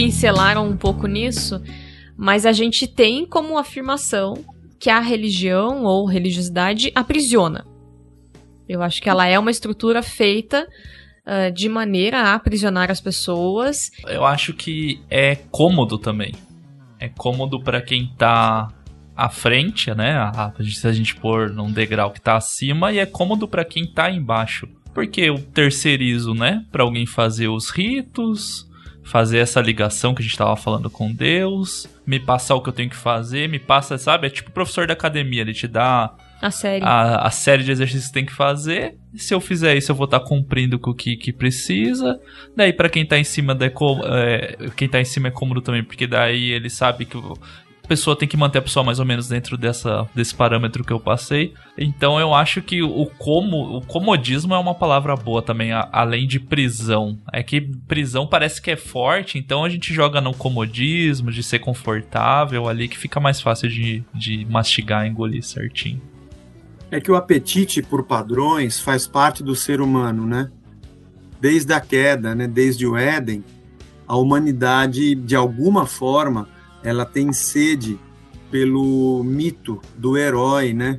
pincelaram 0.00 0.66
um 0.66 0.78
pouco 0.78 1.06
nisso, 1.06 1.60
mas 2.16 2.46
a 2.46 2.52
gente 2.52 2.86
tem 2.86 3.26
como 3.26 3.58
afirmação 3.58 4.42
que 4.78 4.88
a 4.88 4.98
religião 4.98 5.84
ou 5.84 6.06
religiosidade 6.06 6.90
aprisiona. 6.94 7.66
Eu 8.66 8.82
acho 8.82 9.02
que 9.02 9.10
ela 9.10 9.26
é 9.26 9.38
uma 9.38 9.50
estrutura 9.50 10.02
feita 10.02 10.66
uh, 11.26 11.52
de 11.52 11.68
maneira 11.68 12.18
a 12.18 12.34
aprisionar 12.34 12.90
as 12.90 12.98
pessoas. 12.98 13.90
Eu 14.06 14.24
acho 14.24 14.54
que 14.54 15.02
é 15.10 15.34
cômodo 15.34 15.98
também. 15.98 16.32
É 16.98 17.10
cômodo 17.10 17.62
para 17.62 17.82
quem 17.82 18.10
tá 18.16 18.68
à 19.14 19.28
frente, 19.28 19.94
né? 19.94 20.16
A, 20.16 20.50
se 20.62 20.88
a 20.88 20.92
gente 20.92 21.14
pôr 21.14 21.50
num 21.50 21.70
degrau 21.70 22.10
que 22.10 22.22
tá 22.22 22.36
acima, 22.36 22.90
e 22.90 22.98
é 22.98 23.04
cômodo 23.04 23.46
para 23.46 23.66
quem 23.66 23.86
tá 23.86 24.10
embaixo. 24.10 24.66
Porque 24.94 25.20
eu 25.20 25.38
terceirizo, 25.38 26.32
né? 26.32 26.64
Para 26.72 26.84
alguém 26.84 27.04
fazer 27.04 27.48
os 27.48 27.68
ritos, 27.68 28.69
fazer 29.10 29.38
essa 29.38 29.60
ligação 29.60 30.14
que 30.14 30.22
a 30.22 30.24
gente 30.24 30.38
tava 30.38 30.54
falando 30.54 30.88
com 30.88 31.12
Deus, 31.12 31.88
me 32.06 32.20
passar 32.20 32.54
o 32.54 32.62
que 32.62 32.68
eu 32.68 32.72
tenho 32.72 32.88
que 32.88 32.96
fazer, 32.96 33.48
me 33.48 33.58
passa, 33.58 33.98
sabe? 33.98 34.28
É 34.28 34.30
tipo 34.30 34.50
o 34.50 34.52
professor 34.52 34.86
da 34.86 34.92
academia, 34.92 35.40
ele 35.40 35.52
te 35.52 35.66
dá 35.66 36.14
a 36.40 36.50
série, 36.50 36.84
a, 36.84 37.16
a 37.26 37.30
série 37.30 37.64
de 37.64 37.72
exercícios 37.72 38.06
que 38.06 38.12
tem 38.12 38.24
que 38.24 38.32
fazer. 38.32 38.96
Se 39.16 39.34
eu 39.34 39.40
fizer 39.40 39.76
isso, 39.76 39.90
eu 39.90 39.96
vou 39.96 40.04
estar 40.04 40.20
tá 40.20 40.26
cumprindo 40.26 40.78
com 40.78 40.90
o 40.90 40.94
que, 40.94 41.16
que 41.16 41.32
precisa. 41.32 42.20
Daí, 42.56 42.72
para 42.72 42.88
quem 42.88 43.04
tá 43.04 43.18
em 43.18 43.24
cima, 43.24 43.58
é, 43.60 43.66
é, 43.66 44.70
quem 44.76 44.88
tá 44.88 45.00
em 45.00 45.04
cima 45.04 45.26
é 45.26 45.30
cômodo 45.32 45.60
também, 45.60 45.82
porque 45.82 46.06
daí 46.06 46.50
ele 46.52 46.70
sabe 46.70 47.04
que 47.04 47.16
pessoa 47.90 48.14
tem 48.14 48.28
que 48.28 48.36
manter 48.36 48.58
a 48.58 48.62
pessoa 48.62 48.84
mais 48.84 49.00
ou 49.00 49.04
menos 49.04 49.26
dentro 49.26 49.58
dessa, 49.58 50.08
desse 50.14 50.32
parâmetro 50.32 50.84
que 50.84 50.92
eu 50.92 51.00
passei. 51.00 51.52
Então 51.76 52.20
eu 52.20 52.32
acho 52.32 52.62
que 52.62 52.80
o 52.84 53.04
como 53.18 53.78
o 53.78 53.84
comodismo 53.84 54.54
é 54.54 54.58
uma 54.58 54.76
palavra 54.76 55.16
boa 55.16 55.42
também, 55.42 55.72
a, 55.72 55.88
além 55.90 56.24
de 56.24 56.38
prisão. 56.38 57.18
É 57.32 57.42
que 57.42 57.60
prisão 57.88 58.28
parece 58.28 58.62
que 58.62 58.70
é 58.70 58.76
forte, 58.76 59.38
então 59.38 59.64
a 59.64 59.68
gente 59.68 59.92
joga 59.92 60.20
no 60.20 60.32
comodismo, 60.32 61.32
de 61.32 61.42
ser 61.42 61.58
confortável 61.58 62.68
ali, 62.68 62.86
que 62.86 62.96
fica 62.96 63.18
mais 63.18 63.40
fácil 63.40 63.68
de, 63.68 64.04
de 64.14 64.46
mastigar, 64.48 65.04
engolir 65.04 65.42
certinho. 65.42 66.00
É 66.92 67.00
que 67.00 67.10
o 67.10 67.16
apetite 67.16 67.82
por 67.82 68.04
padrões 68.04 68.78
faz 68.78 69.08
parte 69.08 69.42
do 69.42 69.56
ser 69.56 69.80
humano, 69.80 70.24
né? 70.24 70.48
Desde 71.40 71.72
a 71.72 71.80
queda, 71.80 72.36
né? 72.36 72.46
Desde 72.46 72.86
o 72.86 72.96
Éden, 72.96 73.44
a 74.06 74.16
humanidade, 74.16 75.16
de 75.16 75.34
alguma 75.34 75.86
forma, 75.86 76.48
ela 76.82 77.04
tem 77.04 77.32
sede 77.32 77.98
pelo 78.50 79.22
mito 79.24 79.80
do 79.96 80.16
herói, 80.16 80.72
né? 80.72 80.98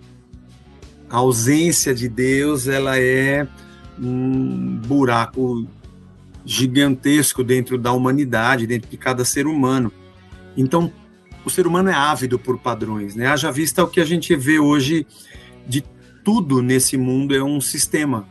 A 1.09 1.17
ausência 1.17 1.93
de 1.93 2.07
Deus, 2.07 2.67
ela 2.67 2.97
é 2.97 3.47
um 3.99 4.77
buraco 4.77 5.67
gigantesco 6.45 7.43
dentro 7.43 7.77
da 7.77 7.91
humanidade, 7.91 8.65
dentro 8.65 8.89
de 8.89 8.97
cada 8.97 9.25
ser 9.25 9.45
humano. 9.45 9.91
Então, 10.55 10.91
o 11.45 11.49
ser 11.49 11.67
humano 11.67 11.89
é 11.89 11.93
ávido 11.93 12.39
por 12.39 12.57
padrões, 12.59 13.15
né? 13.15 13.27
Haja 13.27 13.51
vista 13.51 13.83
o 13.83 13.87
que 13.87 13.99
a 13.99 14.05
gente 14.05 14.35
vê 14.35 14.59
hoje 14.59 15.05
de 15.67 15.83
tudo 16.23 16.61
nesse 16.61 16.97
mundo 16.97 17.35
é 17.35 17.43
um 17.43 17.59
sistema. 17.59 18.27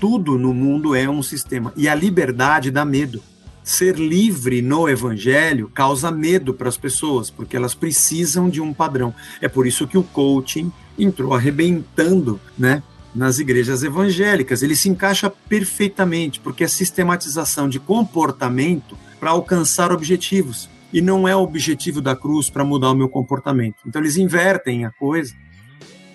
Tudo 0.00 0.38
no 0.38 0.54
mundo 0.54 0.94
é 0.94 1.08
um 1.08 1.22
sistema. 1.22 1.72
E 1.76 1.88
a 1.88 1.94
liberdade 1.94 2.70
dá 2.70 2.84
medo 2.84 3.22
ser 3.64 3.96
livre 3.96 4.60
no 4.60 4.86
evangelho 4.88 5.70
causa 5.74 6.10
medo 6.10 6.52
para 6.52 6.68
as 6.68 6.76
pessoas, 6.76 7.30
porque 7.30 7.56
elas 7.56 7.74
precisam 7.74 8.50
de 8.50 8.60
um 8.60 8.74
padrão. 8.74 9.14
É 9.40 9.48
por 9.48 9.66
isso 9.66 9.88
que 9.88 9.96
o 9.96 10.02
coaching 10.02 10.70
entrou 10.98 11.32
arrebentando, 11.34 12.38
né? 12.56 12.82
Nas 13.14 13.38
igrejas 13.38 13.82
evangélicas, 13.82 14.62
ele 14.62 14.76
se 14.76 14.88
encaixa 14.88 15.30
perfeitamente, 15.30 16.40
porque 16.40 16.64
é 16.64 16.68
sistematização 16.68 17.68
de 17.68 17.80
comportamento 17.80 18.98
para 19.18 19.30
alcançar 19.30 19.90
objetivos. 19.90 20.68
E 20.92 21.00
não 21.00 21.26
é 21.26 21.34
o 21.34 21.40
objetivo 21.40 22.00
da 22.00 22.14
cruz 22.14 22.50
para 22.50 22.64
mudar 22.64 22.90
o 22.90 22.94
meu 22.94 23.08
comportamento. 23.08 23.76
Então 23.86 24.02
eles 24.02 24.16
invertem 24.16 24.84
a 24.84 24.90
coisa. 24.90 25.32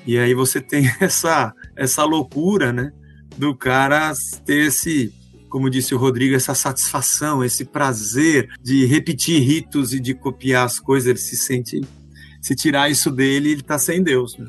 E 0.05 0.17
aí 0.17 0.33
você 0.33 0.61
tem 0.61 0.89
essa, 0.99 1.53
essa 1.75 2.03
loucura, 2.03 2.71
né? 2.71 2.91
Do 3.37 3.55
cara 3.55 4.13
ter 4.45 4.67
esse 4.67 5.13
como 5.49 5.69
disse 5.69 5.93
o 5.95 5.97
Rodrigo, 5.97 6.35
essa 6.35 6.53
satisfação, 6.53 7.43
esse 7.43 7.65
prazer 7.65 8.49
de 8.61 8.85
repetir 8.85 9.41
ritos 9.41 9.93
e 9.93 9.99
de 9.99 10.13
copiar 10.13 10.65
as 10.65 10.79
coisas, 10.79 11.09
ele 11.09 11.19
se 11.19 11.35
sente. 11.35 11.81
Se 12.41 12.55
tirar 12.55 12.89
isso 12.89 13.11
dele, 13.11 13.51
ele 13.51 13.61
está 13.61 13.77
sem 13.77 14.01
Deus. 14.01 14.37
Né? 14.37 14.47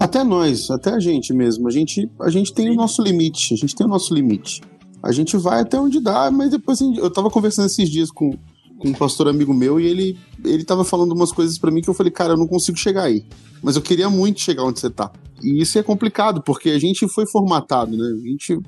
Até 0.00 0.24
nós, 0.24 0.70
até 0.70 0.90
a 0.90 0.98
gente 0.98 1.32
mesmo. 1.32 1.68
A 1.68 1.70
gente, 1.70 2.10
a 2.20 2.30
gente 2.30 2.52
tem 2.52 2.70
o 2.70 2.74
nosso 2.74 3.02
limite. 3.02 3.54
A 3.54 3.56
gente 3.56 3.76
tem 3.76 3.86
o 3.86 3.90
nosso 3.90 4.14
limite. 4.14 4.60
A 5.02 5.12
gente 5.12 5.36
vai 5.36 5.60
até 5.60 5.78
onde 5.78 6.00
dá, 6.00 6.30
mas 6.30 6.50
depois 6.50 6.80
eu 6.80 7.06
estava 7.06 7.30
conversando 7.30 7.66
esses 7.66 7.88
dias 7.88 8.10
com, 8.10 8.30
com 8.78 8.88
um 8.88 8.92
pastor 8.92 9.28
amigo 9.28 9.54
meu 9.54 9.78
e 9.78 9.86
ele 9.86 10.18
ele 10.44 10.64
tava 10.64 10.84
falando 10.84 11.12
umas 11.12 11.32
coisas 11.32 11.58
para 11.58 11.70
mim 11.70 11.80
que 11.80 11.90
eu 11.90 11.94
falei, 11.94 12.12
cara, 12.12 12.32
eu 12.32 12.36
não 12.36 12.46
consigo 12.46 12.76
chegar 12.76 13.04
aí. 13.04 13.24
Mas 13.62 13.76
eu 13.76 13.82
queria 13.82 14.08
muito 14.08 14.40
chegar 14.40 14.64
onde 14.64 14.80
você 14.80 14.90
tá. 14.90 15.10
E 15.42 15.62
isso 15.62 15.78
é 15.78 15.82
complicado, 15.82 16.42
porque 16.42 16.70
a 16.70 16.78
gente 16.78 17.08
foi 17.08 17.26
formatado, 17.26 17.96
né? 17.96 18.04
A 18.04 18.28
gente 18.28 18.58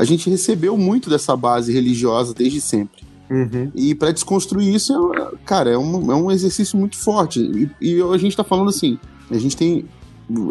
a 0.00 0.04
gente 0.04 0.30
recebeu 0.30 0.78
muito 0.78 1.10
dessa 1.10 1.36
base 1.36 1.70
religiosa 1.70 2.32
desde 2.32 2.58
sempre. 2.58 3.02
Uhum. 3.30 3.70
E 3.74 3.94
para 3.94 4.10
desconstruir 4.10 4.74
isso, 4.74 5.12
é, 5.12 5.36
cara, 5.44 5.68
é 5.68 5.76
um, 5.76 6.10
é 6.10 6.14
um 6.14 6.30
exercício 6.30 6.78
muito 6.78 6.96
forte. 6.96 7.38
E, 7.38 7.98
e 7.98 8.02
a 8.02 8.16
gente 8.16 8.34
tá 8.34 8.42
falando 8.42 8.70
assim, 8.70 8.98
a 9.30 9.36
gente 9.36 9.54
tem 9.54 9.84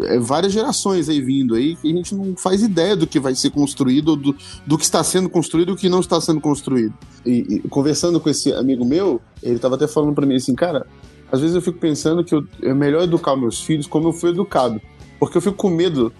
é, 0.04 0.20
várias 0.20 0.52
gerações 0.52 1.08
aí 1.08 1.20
vindo 1.20 1.56
aí 1.56 1.74
que 1.74 1.90
a 1.90 1.96
gente 1.96 2.14
não 2.14 2.36
faz 2.36 2.62
ideia 2.62 2.94
do 2.94 3.08
que 3.08 3.18
vai 3.18 3.34
ser 3.34 3.50
construído, 3.50 4.14
do, 4.14 4.36
do 4.64 4.78
que 4.78 4.84
está 4.84 5.02
sendo 5.02 5.28
construído 5.28 5.70
e 5.70 5.72
o 5.72 5.76
que 5.76 5.88
não 5.88 5.98
está 5.98 6.20
sendo 6.20 6.40
construído. 6.40 6.94
E, 7.26 7.56
e 7.56 7.68
conversando 7.68 8.20
com 8.20 8.30
esse 8.30 8.52
amigo 8.52 8.84
meu, 8.84 9.20
ele 9.42 9.58
tava 9.58 9.74
até 9.74 9.88
falando 9.88 10.14
para 10.14 10.26
mim 10.26 10.36
assim, 10.36 10.54
cara, 10.54 10.86
às 11.32 11.40
vezes 11.40 11.56
eu 11.56 11.60
fico 11.60 11.80
pensando 11.80 12.22
que 12.22 12.36
eu, 12.36 12.46
é 12.62 12.72
melhor 12.72 13.02
educar 13.02 13.34
meus 13.34 13.60
filhos 13.60 13.88
como 13.88 14.06
eu 14.06 14.12
fui 14.12 14.30
educado. 14.30 14.80
Porque 15.18 15.36
eu 15.36 15.42
fico 15.42 15.56
com 15.56 15.70
medo 15.70 16.12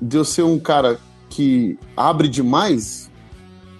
de 0.00 0.16
eu 0.16 0.24
ser 0.24 0.44
um 0.44 0.60
cara 0.60 1.00
que 1.28 1.78
abre 1.96 2.28
demais 2.28 3.10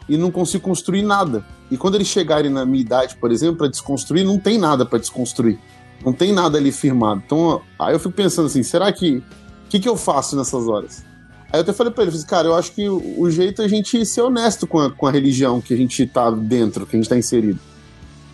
e 0.09 0.17
não 0.17 0.31
consigo 0.31 0.65
construir 0.65 1.03
nada. 1.03 1.45
E 1.71 1.77
quando 1.77 1.97
eles 1.97 2.09
chegarem 2.09 2.51
na 2.51 2.65
minha 2.65 2.81
idade, 2.81 3.17
por 3.17 3.31
exemplo, 3.31 3.57
para 3.57 3.69
desconstruir, 3.69 4.25
não 4.25 4.39
tem 4.39 4.59
nada 4.59 4.87
para 4.87 4.99
desconstruir. 4.99 5.59
Não 6.05 6.13
tem 6.13 6.33
nada 6.33 6.57
ali 6.59 6.73
firmado. 6.73 7.23
Então, 7.25 7.61
aí 7.79 7.95
eu 7.95 7.99
fico 7.99 8.13
pensando 8.13 8.47
assim, 8.47 8.63
será 8.63 8.93
que 8.93 9.17
o 9.17 9.23
que, 9.69 9.81
que 9.81 9.89
eu 9.89 9.97
faço 9.97 10.37
nessas 10.37 10.67
horas? 10.67 11.05
Aí 11.53 11.59
eu 11.59 11.63
até 11.63 11.73
falei 11.73 11.93
para 11.93 12.05
ele, 12.05 12.23
cara, 12.25 12.49
eu 12.49 12.55
acho 12.55 12.73
que 12.73 12.89
o, 12.89 13.21
o, 13.21 13.31
jeito 13.31 13.63
é 13.63 13.65
a 13.65 13.69
gente 13.69 14.05
ser 14.05 14.23
honesto 14.23 14.67
com 14.67 14.81
a, 14.81 14.91
com 14.91 15.07
a 15.07 15.11
religião 15.11 15.61
que 15.61 15.75
a 15.75 15.77
gente 15.77 16.07
tá 16.07 16.31
dentro, 16.31 16.87
que 16.87 16.97
a 16.97 16.99
gente 16.99 17.09
tá 17.09 17.17
inserido. 17.17 17.59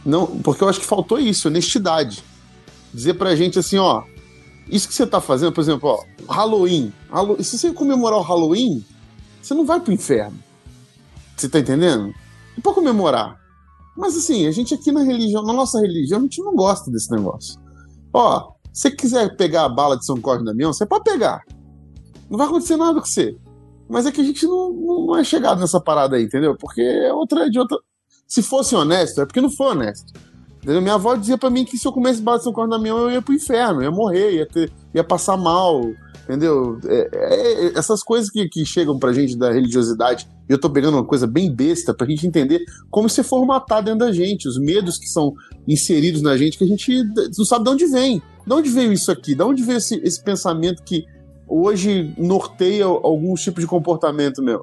Não, 0.05 0.27
porque 0.27 0.63
eu 0.63 0.69
acho 0.69 0.81
que 0.81 0.87
faltou 0.87 1.19
isso, 1.19 1.49
honestidade. 1.49 2.23
Dizer 2.93 3.15
pra 3.15 3.35
gente 3.35 3.59
assim, 3.59 3.79
ó, 3.79 4.03
isso 4.69 4.89
que 4.89 4.95
você 4.95 5.07
tá 5.07 5.21
fazendo, 5.21 5.53
por 5.53 5.61
exemplo, 5.61 5.89
ó, 5.89 6.33
Halloween. 6.33 6.93
Halloween. 7.11 7.43
Se 7.43 7.59
você 7.59 7.73
comemorar 7.73 8.19
o 8.19 8.23
Halloween, 8.23 8.85
você 9.45 9.53
não 9.53 9.67
vai 9.67 9.79
pro 9.79 9.93
inferno. 9.93 10.39
Você 11.37 11.49
tá 11.49 11.59
entendendo? 11.59 12.15
É 12.57 12.61
pra 12.63 12.73
comemorar. 12.73 13.39
Mas 13.95 14.17
assim, 14.17 14.47
a 14.47 14.51
gente 14.51 14.73
aqui 14.73 14.91
na 14.91 15.03
religião, 15.03 15.43
na 15.43 15.53
nossa 15.53 15.81
religião, 15.81 16.21
a 16.21 16.23
gente 16.23 16.43
não 16.43 16.55
gosta 16.55 16.91
desse 16.91 17.11
negócio. 17.11 17.61
Ó, 18.13 18.55
se 18.73 18.91
quiser 18.91 19.37
pegar 19.37 19.65
a 19.65 19.69
bala 19.69 19.99
de 19.99 20.07
São 20.07 20.21
Cosme 20.21 20.47
Damião, 20.47 20.73
você 20.73 20.87
pode 20.87 21.05
pegar. 21.05 21.43
Não 22.31 22.39
vai 22.39 22.47
acontecer 22.47 22.77
nada 22.77 22.99
com 23.01 23.07
você. 23.07 23.37
Mas 23.89 24.07
é 24.07 24.13
que 24.13 24.21
a 24.21 24.25
gente 24.25 24.47
não, 24.47 24.73
não 24.73 25.17
é 25.17 25.23
chegado 25.23 25.61
nessa 25.61 25.79
parada 25.79 26.17
aí, 26.17 26.25
entendeu? 26.25 26.57
Porque 26.57 26.81
é 26.81 27.13
outra 27.13 27.51
de 27.51 27.59
outra. 27.59 27.77
Se 28.27 28.43
fosse 28.43 28.75
honesto, 28.75 29.21
é 29.21 29.27
porque 29.27 29.43
não 29.43 29.51
foi 29.51 29.69
honesto. 29.69 30.13
Entendeu? 30.57 30.81
Minha 30.81 30.95
avó 30.95 31.15
dizia 31.15 31.37
para 31.37 31.51
mim 31.51 31.67
que 31.67 31.77
se 31.77 31.87
eu 31.87 31.93
comesse 31.93 32.23
bala 32.23 32.39
de 32.39 32.45
São 32.45 32.53
Cosme 32.53 32.71
Damião, 32.71 32.99
eu 32.99 33.11
ia 33.11 33.21
pro 33.21 33.35
inferno, 33.35 33.81
eu 33.81 33.85
ia 33.85 33.91
morrer, 33.91 34.33
ia, 34.37 34.49
ter, 34.49 34.73
ia 34.95 35.05
passar 35.05 35.37
mal, 35.37 35.83
entendeu? 36.25 36.79
É, 36.87 37.09
é, 37.13 37.79
essas 37.79 38.03
coisas 38.03 38.31
que, 38.31 38.49
que 38.49 38.65
chegam 38.65 38.99
pra 38.99 39.13
gente 39.13 39.37
da 39.37 39.53
religiosidade, 39.53 40.29
eu 40.49 40.59
tô 40.59 40.69
pegando 40.69 40.95
uma 40.95 41.05
coisa 41.05 41.27
bem 41.27 41.55
besta 41.55 41.95
pra 41.95 42.07
gente 42.07 42.27
entender 42.27 42.65
como 42.91 43.07
isso 43.07 43.21
é 43.21 43.25
formatado 43.25 43.87
dentro 43.87 44.01
da 44.01 44.13
gente, 44.13 44.49
os 44.49 44.59
medos 44.59 44.99
que 44.99 45.09
são 45.09 45.35
inseridos 45.67 46.23
na 46.23 46.37
gente, 46.37 46.59
que 46.59 46.65
a 46.65 46.67
gente 46.67 47.03
não 47.37 47.45
sabe 47.45 47.65
de 47.65 47.71
onde 47.71 47.87
vem. 47.87 48.23
De 48.47 48.53
onde 48.53 48.69
veio 48.69 48.93
isso 48.93 49.11
aqui? 49.11 49.35
De 49.35 49.43
onde 49.43 49.63
veio 49.63 49.79
esse, 49.79 49.97
esse 50.05 50.23
pensamento 50.23 50.83
que 50.83 51.05
hoje 51.49 52.15
norteia 52.19 52.85
alguns 52.85 53.43
tipos 53.43 53.63
de 53.63 53.67
comportamento 53.67 54.43
meu? 54.43 54.61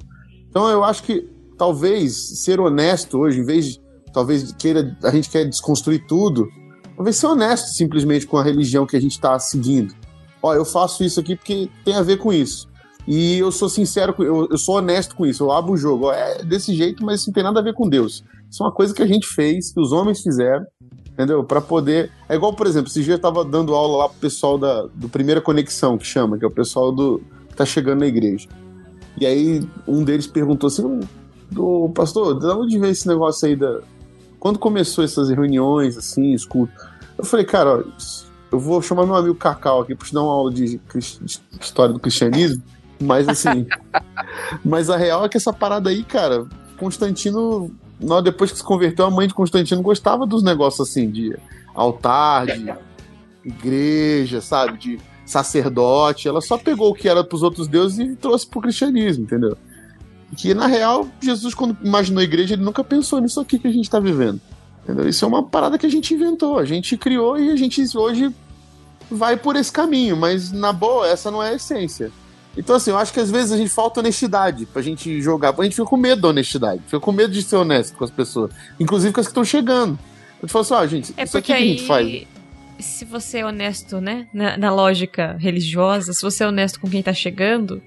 Então 0.48 0.68
eu 0.68 0.84
acho 0.84 1.02
que 1.02 1.28
talvez 1.56 2.40
ser 2.40 2.60
honesto 2.60 3.18
hoje, 3.18 3.40
em 3.40 3.44
vez 3.44 3.66
de 3.66 3.82
talvez 4.12 4.52
queira 4.52 4.96
a 5.02 5.10
gente 5.10 5.30
quer 5.30 5.44
desconstruir 5.46 6.06
tudo, 6.06 6.48
talvez 6.94 7.16
ser 7.16 7.26
honesto 7.26 7.68
simplesmente 7.68 8.26
com 8.26 8.36
a 8.36 8.42
religião 8.42 8.86
que 8.86 8.96
a 8.96 9.00
gente 9.00 9.12
está 9.12 9.38
seguindo. 9.38 9.94
Ó, 10.42 10.54
eu 10.54 10.64
faço 10.64 11.04
isso 11.04 11.20
aqui 11.20 11.36
porque 11.36 11.70
tem 11.84 11.94
a 11.94 12.02
ver 12.02 12.18
com 12.18 12.32
isso. 12.32 12.68
E 13.06 13.38
eu 13.38 13.50
sou 13.50 13.68
sincero, 13.68 14.14
eu, 14.18 14.48
eu 14.50 14.58
sou 14.58 14.76
honesto 14.76 15.14
com 15.14 15.26
isso. 15.26 15.44
Eu 15.44 15.52
abro 15.52 15.72
o 15.72 15.76
jogo. 15.76 16.06
Ó, 16.06 16.12
é 16.12 16.42
desse 16.42 16.74
jeito, 16.74 17.04
mas 17.04 17.20
isso 17.20 17.30
não 17.30 17.34
tem 17.34 17.42
nada 17.42 17.60
a 17.60 17.62
ver 17.62 17.74
com 17.74 17.88
Deus. 17.88 18.24
Isso 18.50 18.62
é 18.62 18.66
uma 18.66 18.72
coisa 18.72 18.94
que 18.94 19.02
a 19.02 19.06
gente 19.06 19.26
fez, 19.26 19.72
que 19.72 19.80
os 19.80 19.92
homens 19.92 20.20
fizeram, 20.20 20.66
entendeu? 21.10 21.42
Para 21.42 21.60
poder. 21.60 22.10
É 22.28 22.34
igual, 22.34 22.52
por 22.52 22.66
exemplo, 22.66 22.88
esse 22.88 23.02
dia 23.02 23.14
eu 23.14 23.18
tava 23.18 23.44
dando 23.44 23.74
aula 23.74 23.98
lá 23.98 24.08
pro 24.08 24.18
pessoal 24.18 24.58
da, 24.58 24.82
do 24.94 25.08
Primeira 25.08 25.40
Conexão, 25.40 25.96
que 25.96 26.06
chama, 26.06 26.38
que 26.38 26.44
é 26.44 26.48
o 26.48 26.50
pessoal 26.50 26.92
do 26.92 27.20
que 27.48 27.56
tá 27.56 27.64
chegando 27.64 28.00
na 28.00 28.06
igreja. 28.06 28.48
E 29.18 29.26
aí 29.26 29.66
um 29.86 30.04
deles 30.04 30.26
perguntou 30.26 30.68
assim: 30.68 31.00
do 31.50 31.88
pastor, 31.90 32.38
de 32.38 32.46
onde 32.46 32.78
veio 32.78 32.92
esse 32.92 33.06
negócio 33.06 33.46
aí 33.46 33.56
da. 33.56 33.80
Quando 34.38 34.58
começou 34.58 35.04
essas 35.04 35.28
reuniões, 35.30 35.96
assim, 35.96 36.32
escuto? 36.32 36.72
Eu 37.16 37.24
falei, 37.24 37.46
cara, 37.46 37.78
ó, 37.78 37.82
eu 38.52 38.58
vou 38.58 38.82
chamar 38.82 39.06
meu 39.06 39.16
amigo 39.16 39.34
Cacau 39.34 39.80
aqui 39.80 39.94
para 39.94 40.06
te 40.06 40.12
dar 40.12 40.22
uma 40.22 40.32
aula 40.32 40.52
de, 40.52 40.78
de 40.78 41.40
história 41.58 41.94
do 41.94 41.98
cristianismo, 41.98 42.62
mas 43.00 43.26
assim. 43.26 43.66
mas 44.62 44.90
a 44.90 44.96
real 44.96 45.24
é 45.24 45.28
que 45.28 45.38
essa 45.38 45.52
parada 45.52 45.88
aí, 45.88 46.04
cara, 46.04 46.46
Constantino, 46.76 47.74
depois 48.22 48.52
que 48.52 48.58
se 48.58 48.64
converteu, 48.64 49.06
a 49.06 49.10
mãe 49.10 49.26
de 49.26 49.32
Constantino 49.32 49.80
gostava 49.80 50.26
dos 50.26 50.42
negócios 50.42 50.86
assim, 50.86 51.10
de 51.10 51.34
altar, 51.74 52.46
de 52.46 52.74
igreja, 53.42 54.42
sabe? 54.42 54.76
De 54.76 55.00
sacerdote. 55.24 56.28
Ela 56.28 56.42
só 56.42 56.58
pegou 56.58 56.90
o 56.90 56.94
que 56.94 57.08
era 57.08 57.24
para 57.24 57.34
os 57.34 57.42
outros 57.42 57.66
deuses 57.66 57.98
e 57.98 58.14
trouxe 58.16 58.46
pro 58.46 58.60
cristianismo, 58.60 59.24
entendeu? 59.24 59.56
Que 60.36 60.52
na 60.52 60.66
real, 60.66 61.08
Jesus, 61.20 61.54
quando 61.54 61.76
imaginou 61.82 62.20
a 62.20 62.24
igreja, 62.24 62.54
ele 62.54 62.62
nunca 62.62 62.84
pensou 62.84 63.18
nisso 63.18 63.40
aqui 63.40 63.58
que 63.58 63.66
a 63.68 63.72
gente 63.72 63.84
está 63.84 63.98
vivendo. 63.98 64.40
Entendeu? 64.82 65.08
Isso 65.08 65.24
é 65.24 65.28
uma 65.28 65.42
parada 65.42 65.78
que 65.78 65.86
a 65.86 65.88
gente 65.88 66.12
inventou, 66.12 66.58
a 66.58 66.64
gente 66.64 66.96
criou 66.96 67.38
e 67.38 67.50
a 67.50 67.56
gente 67.56 67.82
hoje 67.96 68.34
vai 69.10 69.36
por 69.36 69.56
esse 69.56 69.70
caminho, 69.70 70.16
mas 70.16 70.50
na 70.50 70.72
boa, 70.72 71.08
essa 71.08 71.30
não 71.30 71.42
é 71.42 71.50
a 71.50 71.54
essência. 71.54 72.10
Então, 72.56 72.76
assim, 72.76 72.90
eu 72.90 72.98
acho 72.98 73.12
que 73.12 73.20
às 73.20 73.30
vezes 73.30 73.52
a 73.52 73.56
gente 73.56 73.70
falta 73.70 74.00
honestidade 74.00 74.66
pra 74.66 74.82
gente 74.82 75.22
jogar. 75.22 75.54
A 75.58 75.62
gente 75.62 75.74
fica 75.74 75.86
com 75.86 75.96
medo 75.96 76.20
da 76.20 76.28
honestidade, 76.28 76.82
fica 76.84 77.00
com 77.00 77.12
medo 77.12 77.32
de 77.32 77.42
ser 77.42 77.56
honesto 77.56 77.96
com 77.96 78.04
as 78.04 78.10
pessoas, 78.10 78.50
inclusive 78.78 79.12
com 79.12 79.20
as 79.20 79.26
que 79.26 79.30
estão 79.30 79.44
chegando. 79.44 79.98
Eu 80.42 80.48
te 80.48 80.52
falo 80.52 80.62
assim, 80.62 80.74
ó, 80.74 80.78
ah, 80.78 80.86
gente, 80.86 81.14
é 81.16 81.22
isso 81.22 81.38
aqui 81.38 81.52
aí, 81.52 81.58
que 81.58 81.64
a 81.64 81.76
gente 81.76 81.86
faz. 81.86 82.26
Se 82.78 83.04
você 83.04 83.38
é 83.38 83.46
honesto, 83.46 84.00
né, 84.00 84.26
na, 84.34 84.56
na 84.56 84.74
lógica 84.74 85.36
religiosa, 85.38 86.12
se 86.12 86.20
você 86.20 86.42
é 86.42 86.48
honesto 86.48 86.80
com 86.80 86.90
quem 86.90 87.02
tá 87.02 87.12
chegando 87.12 87.80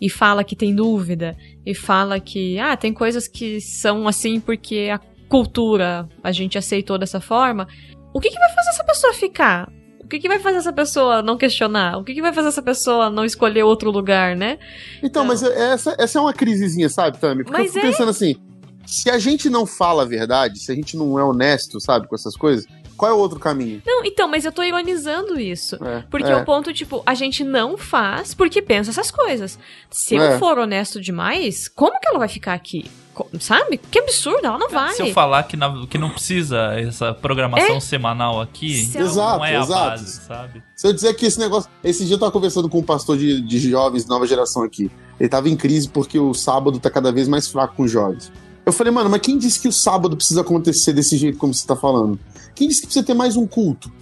e 0.00 0.08
fala 0.08 0.44
que 0.44 0.54
tem 0.54 0.74
dúvida, 0.74 1.36
e 1.66 1.74
fala 1.74 2.20
que, 2.20 2.58
ah, 2.58 2.76
tem 2.76 2.92
coisas 2.92 3.26
que 3.26 3.60
são 3.60 4.06
assim 4.06 4.38
porque 4.38 4.90
a 4.92 5.00
cultura 5.28 6.08
a 6.22 6.32
gente 6.32 6.56
aceitou 6.58 6.98
dessa 6.98 7.20
forma, 7.20 7.66
o 8.12 8.20
que, 8.20 8.30
que 8.30 8.38
vai 8.38 8.52
fazer 8.54 8.70
essa 8.70 8.84
pessoa 8.84 9.12
ficar? 9.12 9.70
O 10.00 10.06
que, 10.06 10.18
que 10.18 10.28
vai 10.28 10.38
fazer 10.38 10.58
essa 10.58 10.72
pessoa 10.72 11.22
não 11.22 11.36
questionar? 11.36 11.98
O 11.98 12.04
que, 12.04 12.14
que 12.14 12.20
vai 12.20 12.32
fazer 12.32 12.48
essa 12.48 12.62
pessoa 12.62 13.08
não 13.08 13.24
escolher 13.24 13.62
outro 13.62 13.90
lugar, 13.90 14.36
né? 14.36 14.58
Então, 14.98 15.24
então 15.24 15.24
mas 15.24 15.42
essa, 15.42 15.96
essa 15.98 16.18
é 16.18 16.20
uma 16.20 16.32
crisezinha, 16.32 16.88
sabe, 16.90 17.18
Tami? 17.18 17.42
Porque 17.42 17.56
mas 17.56 17.68
eu 17.68 17.72
fico 17.72 17.86
é... 17.86 17.90
pensando 17.90 18.10
assim, 18.10 18.36
se 18.86 19.08
a 19.08 19.18
gente 19.18 19.48
não 19.48 19.64
fala 19.64 20.02
a 20.02 20.06
verdade, 20.06 20.58
se 20.58 20.70
a 20.70 20.74
gente 20.74 20.96
não 20.96 21.18
é 21.18 21.24
honesto, 21.24 21.80
sabe, 21.80 22.06
com 22.06 22.14
essas 22.14 22.36
coisas, 22.36 22.66
qual 22.96 23.10
é 23.10 23.14
o 23.14 23.18
outro 23.18 23.40
caminho? 23.40 23.82
Não, 23.84 24.04
então, 24.04 24.28
mas 24.28 24.44
eu 24.44 24.52
tô 24.52 24.62
ironizando 24.62 25.40
isso. 25.40 25.76
É, 25.82 26.04
porque 26.10 26.30
é. 26.30 26.36
o 26.36 26.44
ponto, 26.44 26.72
tipo, 26.72 27.02
a 27.04 27.14
gente 27.14 27.42
não 27.42 27.76
faz 27.76 28.34
porque 28.34 28.62
pensa 28.62 28.90
essas 28.90 29.10
coisas. 29.10 29.58
Se 29.90 30.16
é. 30.16 30.34
eu 30.34 30.38
for 30.38 30.58
honesto 30.58 31.00
demais, 31.00 31.66
como 31.66 31.98
que 31.98 32.08
ela 32.08 32.18
vai 32.18 32.28
ficar 32.28 32.54
aqui? 32.54 32.84
Sabe? 33.40 33.78
Que 33.78 33.98
absurdo, 33.98 34.46
ela 34.46 34.58
não 34.58 34.68
vai. 34.68 34.94
Se 34.94 35.02
eu 35.02 35.12
falar 35.12 35.42
que, 35.44 35.56
na, 35.56 35.86
que 35.86 35.98
não 35.98 36.10
precisa 36.10 36.74
essa 36.78 37.14
programação 37.14 37.76
é? 37.76 37.80
semanal 37.80 38.40
aqui, 38.40 38.72
exato, 38.94 39.38
não 39.38 39.44
é 39.44 39.56
exato. 39.56 39.72
a 39.72 39.90
base, 39.90 40.20
sabe? 40.20 40.62
Se 40.74 40.86
eu 40.86 40.92
dizer 40.92 41.14
que 41.14 41.26
esse 41.26 41.38
negócio. 41.38 41.70
Esse 41.82 42.04
dia 42.04 42.14
eu 42.14 42.18
tava 42.18 42.32
conversando 42.32 42.68
com 42.68 42.78
um 42.78 42.82
pastor 42.82 43.16
de, 43.16 43.40
de 43.40 43.58
jovens, 43.58 44.06
nova 44.06 44.26
geração 44.26 44.62
aqui. 44.62 44.90
Ele 45.18 45.28
tava 45.28 45.48
em 45.48 45.56
crise 45.56 45.88
porque 45.88 46.18
o 46.18 46.34
sábado 46.34 46.78
tá 46.78 46.90
cada 46.90 47.12
vez 47.12 47.28
mais 47.28 47.48
fraco 47.48 47.76
com 47.76 47.84
os 47.84 47.90
jovens. 47.90 48.32
Eu 48.66 48.72
falei, 48.72 48.92
mano, 48.92 49.10
mas 49.10 49.20
quem 49.20 49.36
disse 49.36 49.60
que 49.60 49.68
o 49.68 49.72
sábado 49.72 50.16
precisa 50.16 50.40
acontecer 50.40 50.92
desse 50.92 51.16
jeito 51.16 51.38
como 51.38 51.52
você 51.52 51.66
tá 51.66 51.76
falando? 51.76 52.18
Quem 52.54 52.66
disse 52.66 52.80
que 52.80 52.86
precisa 52.86 53.04
ter 53.04 53.14
mais 53.14 53.36
um 53.36 53.46
culto? 53.46 53.92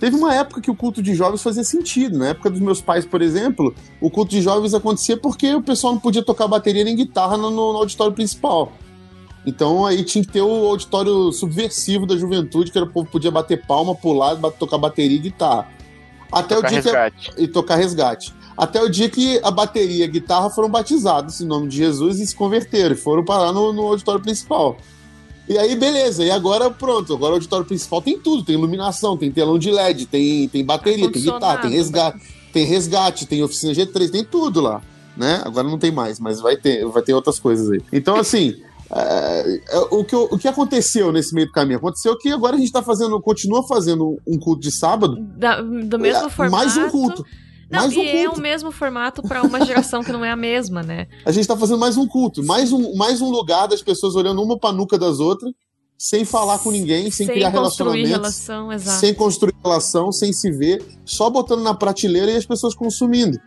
Teve 0.00 0.16
uma 0.16 0.34
época 0.34 0.62
que 0.62 0.70
o 0.70 0.74
culto 0.74 1.02
de 1.02 1.14
jovens 1.14 1.42
fazia 1.42 1.62
sentido. 1.62 2.18
Na 2.18 2.28
época 2.28 2.48
dos 2.48 2.58
meus 2.58 2.80
pais, 2.80 3.04
por 3.04 3.20
exemplo, 3.20 3.74
o 4.00 4.10
culto 4.10 4.30
de 4.30 4.40
jovens 4.40 4.72
acontecia 4.72 5.14
porque 5.14 5.54
o 5.54 5.62
pessoal 5.62 5.92
não 5.92 6.00
podia 6.00 6.22
tocar 6.22 6.48
bateria 6.48 6.82
nem 6.82 6.96
guitarra 6.96 7.36
no, 7.36 7.50
no 7.50 7.76
auditório 7.76 8.14
principal. 8.14 8.72
Então 9.46 9.84
aí 9.84 10.02
tinha 10.02 10.24
que 10.24 10.32
ter 10.32 10.40
o 10.40 10.66
auditório 10.66 11.30
subversivo 11.32 12.06
da 12.06 12.16
juventude, 12.16 12.72
que 12.72 12.78
era 12.78 12.86
o 12.86 12.90
povo 12.90 13.10
podia 13.10 13.30
bater 13.30 13.66
palma, 13.66 13.94
pular, 13.94 14.36
tocar 14.58 14.78
bateria 14.78 15.18
e 15.18 15.20
guitarra. 15.20 15.68
Até 16.32 16.54
tocar 16.54 16.66
o 16.66 16.70
dia 16.70 16.80
resgate. 16.80 17.30
que. 17.32 17.42
E 17.42 17.48
tocar 17.48 17.76
resgate. 17.76 18.34
Até 18.56 18.82
o 18.82 18.88
dia 18.88 19.08
que 19.10 19.38
a 19.42 19.50
bateria 19.50 19.98
e 19.98 20.02
a 20.02 20.10
guitarra 20.10 20.48
foram 20.48 20.70
batizados 20.70 21.42
em 21.42 21.46
nome 21.46 21.68
de 21.68 21.76
Jesus 21.76 22.20
e 22.20 22.26
se 22.26 22.34
converteram, 22.34 22.94
e 22.94 22.98
foram 22.98 23.22
parar 23.22 23.52
no, 23.52 23.70
no 23.72 23.82
auditório 23.82 24.22
principal. 24.22 24.78
E 25.50 25.58
aí, 25.58 25.74
beleza. 25.74 26.22
E 26.22 26.30
agora, 26.30 26.70
pronto. 26.70 27.12
Agora 27.12 27.32
o 27.32 27.34
auditório 27.34 27.66
principal 27.66 28.00
tem 28.00 28.16
tudo. 28.16 28.44
Tem 28.44 28.54
iluminação, 28.54 29.16
tem 29.16 29.32
telão 29.32 29.58
de 29.58 29.68
LED, 29.68 30.06
tem, 30.06 30.48
tem 30.48 30.64
bateria, 30.64 31.10
tem 31.10 31.20
guitarra, 31.20 31.62
tem 31.62 31.72
resgate, 31.72 32.20
tem 32.52 32.64
resgate, 32.64 33.26
tem 33.26 33.42
oficina 33.42 33.72
G3, 33.72 34.10
tem 34.12 34.24
tudo 34.24 34.60
lá. 34.60 34.80
Né? 35.16 35.42
Agora 35.44 35.66
não 35.66 35.76
tem 35.76 35.90
mais, 35.90 36.20
mas 36.20 36.40
vai 36.40 36.56
ter, 36.56 36.86
vai 36.86 37.02
ter 37.02 37.14
outras 37.14 37.40
coisas 37.40 37.68
aí. 37.68 37.82
Então, 37.92 38.14
assim, 38.14 38.54
é, 38.92 39.60
é, 39.70 39.78
o, 39.90 40.04
que, 40.04 40.14
o 40.14 40.38
que 40.38 40.46
aconteceu 40.46 41.10
nesse 41.10 41.34
meio 41.34 41.48
do 41.48 41.52
caminho? 41.52 41.78
Aconteceu 41.78 42.16
que 42.16 42.30
agora 42.30 42.54
a 42.54 42.58
gente 42.58 42.70
tá 42.70 42.80
fazendo, 42.80 43.20
continua 43.20 43.66
fazendo 43.66 44.20
um 44.24 44.38
culto 44.38 44.62
de 44.62 44.70
sábado. 44.70 45.16
Da, 45.36 45.60
do 45.60 45.98
mesmo 45.98 46.26
é, 46.26 46.30
formato. 46.30 46.64
Mais 46.64 46.76
um 46.76 46.88
culto. 46.90 47.26
Não, 47.70 47.80
mais 47.82 47.96
um 47.96 48.02
e 48.02 48.10
culto. 48.10 48.16
é 48.16 48.28
o 48.28 48.40
mesmo 48.40 48.72
formato 48.72 49.22
para 49.22 49.42
uma 49.42 49.64
geração 49.64 50.02
que 50.02 50.10
não 50.10 50.24
é 50.24 50.30
a 50.30 50.36
mesma, 50.36 50.82
né? 50.82 51.06
A 51.24 51.30
gente 51.30 51.46
tá 51.46 51.56
fazendo 51.56 51.78
mais 51.78 51.96
um 51.96 52.06
culto, 52.06 52.42
mais 52.42 52.72
um, 52.72 52.96
mais 52.96 53.22
um 53.22 53.30
lugar 53.30 53.68
das 53.68 53.80
pessoas 53.80 54.16
olhando 54.16 54.42
uma 54.42 54.58
pra 54.58 54.72
nuca 54.72 54.98
das 54.98 55.20
outras, 55.20 55.52
sem 55.96 56.24
falar 56.24 56.58
com 56.58 56.72
ninguém, 56.72 57.10
sem, 57.10 57.26
sem 57.26 57.34
criar 57.36 57.50
relacionamento. 57.50 58.08
Relação, 58.08 58.68
sem 58.78 59.14
construir 59.14 59.54
relação, 59.62 60.10
sem 60.10 60.32
se 60.32 60.50
ver, 60.50 60.84
só 61.04 61.30
botando 61.30 61.62
na 61.62 61.72
prateleira 61.72 62.32
e 62.32 62.36
as 62.36 62.44
pessoas 62.44 62.74
consumindo. 62.74 63.38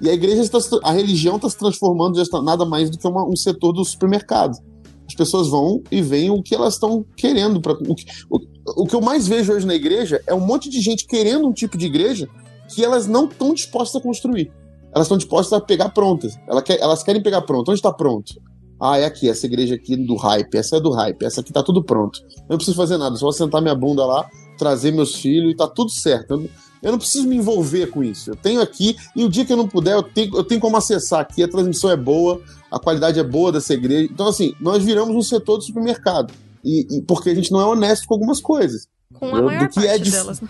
E 0.00 0.10
a 0.10 0.12
igreja, 0.12 0.42
está, 0.42 0.58
a 0.82 0.92
religião 0.92 1.36
está 1.36 1.48
se 1.48 1.56
transformando 1.56 2.16
já 2.16 2.22
está 2.22 2.42
nada 2.42 2.66
mais 2.66 2.90
do 2.90 2.98
que 2.98 3.06
uma, 3.06 3.24
um 3.24 3.36
setor 3.36 3.72
do 3.72 3.84
supermercado. 3.84 4.58
As 5.06 5.14
pessoas 5.14 5.48
vão 5.48 5.82
e 5.90 6.02
veem 6.02 6.30
o 6.30 6.42
que 6.42 6.54
elas 6.54 6.74
estão 6.74 7.06
querendo. 7.16 7.60
Pra, 7.60 7.72
o, 7.72 7.94
que, 7.94 8.04
o, 8.28 8.38
o 8.82 8.86
que 8.86 8.94
eu 8.94 9.00
mais 9.00 9.28
vejo 9.28 9.52
hoje 9.52 9.66
na 9.66 9.74
igreja 9.74 10.20
é 10.26 10.34
um 10.34 10.40
monte 10.40 10.68
de 10.68 10.80
gente 10.80 11.06
querendo 11.06 11.46
um 11.46 11.52
tipo 11.52 11.78
de 11.78 11.86
igreja 11.86 12.28
que 12.72 12.84
elas 12.84 13.06
não 13.06 13.26
estão 13.26 13.54
dispostas 13.54 14.00
a 14.00 14.02
construir. 14.02 14.52
Elas 14.94 15.06
estão 15.06 15.16
dispostas 15.16 15.52
a 15.52 15.60
pegar 15.60 15.88
prontas. 15.90 16.38
Elas, 16.46 16.62
quer, 16.62 16.78
elas 16.80 17.02
querem 17.02 17.22
pegar 17.22 17.42
pronto. 17.42 17.70
Onde 17.70 17.78
está 17.78 17.92
pronto? 17.92 18.34
Ah, 18.80 18.98
é 18.98 19.04
aqui, 19.04 19.28
essa 19.28 19.46
igreja 19.46 19.76
aqui 19.76 19.96
do 19.96 20.16
hype, 20.16 20.56
essa 20.56 20.76
é 20.76 20.80
do 20.80 20.90
hype, 20.90 21.22
essa 21.22 21.40
aqui 21.40 21.52
tá 21.52 21.62
tudo 21.62 21.84
pronto. 21.84 22.18
Eu 22.20 22.44
não 22.50 22.56
preciso 22.56 22.76
fazer 22.76 22.96
nada, 22.96 23.14
só 23.14 23.26
vou 23.26 23.32
sentar 23.32 23.62
minha 23.62 23.76
bunda 23.76 24.04
lá, 24.04 24.28
trazer 24.58 24.90
meus 24.90 25.14
filhos 25.14 25.52
e 25.52 25.56
tá 25.56 25.68
tudo 25.68 25.88
certo. 25.92 26.34
Eu, 26.34 26.50
eu 26.82 26.90
não 26.90 26.98
preciso 26.98 27.28
me 27.28 27.36
envolver 27.36 27.86
com 27.86 28.02
isso. 28.02 28.30
Eu 28.30 28.34
tenho 28.34 28.60
aqui, 28.60 28.96
e 29.14 29.24
o 29.24 29.28
dia 29.28 29.44
que 29.44 29.52
eu 29.52 29.56
não 29.56 29.68
puder, 29.68 29.94
eu 29.94 30.02
tenho, 30.02 30.36
eu 30.36 30.42
tenho 30.42 30.60
como 30.60 30.76
acessar 30.76 31.20
aqui, 31.20 31.44
a 31.44 31.48
transmissão 31.48 31.92
é 31.92 31.96
boa, 31.96 32.42
a 32.68 32.78
qualidade 32.80 33.20
é 33.20 33.22
boa 33.22 33.52
dessa 33.52 33.72
igreja. 33.72 34.08
Então, 34.12 34.26
assim, 34.26 34.52
nós 34.60 34.82
viramos 34.82 35.14
um 35.14 35.22
setor 35.22 35.58
do 35.58 35.62
supermercado. 35.62 36.34
E, 36.64 36.98
e 36.98 37.02
porque 37.02 37.30
a 37.30 37.34
gente 37.36 37.52
não 37.52 37.60
é 37.60 37.64
honesto 37.64 38.04
com 38.08 38.14
algumas 38.14 38.40
coisas. 38.40 38.88
Com 39.14 39.26
a 39.26 39.42
maior 39.42 39.68
do 39.68 39.68
que 39.68 39.78
é 39.78 39.86
parte 39.86 39.88
é 39.88 39.98
de... 39.98 40.10
delas. 40.10 40.40
Né? 40.40 40.48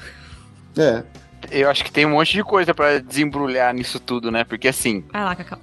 É. 0.78 1.04
eu 1.52 1.70
acho 1.70 1.84
que 1.84 1.92
tem 1.92 2.06
um 2.06 2.10
monte 2.10 2.32
de 2.32 2.42
coisa 2.42 2.74
para 2.74 3.00
desembrulhar 3.00 3.72
nisso 3.74 4.00
tudo, 4.00 4.30
né? 4.30 4.44
Porque 4.44 4.68
assim. 4.68 5.04
Vai 5.12 5.24
lá, 5.24 5.36
Cacau. 5.36 5.58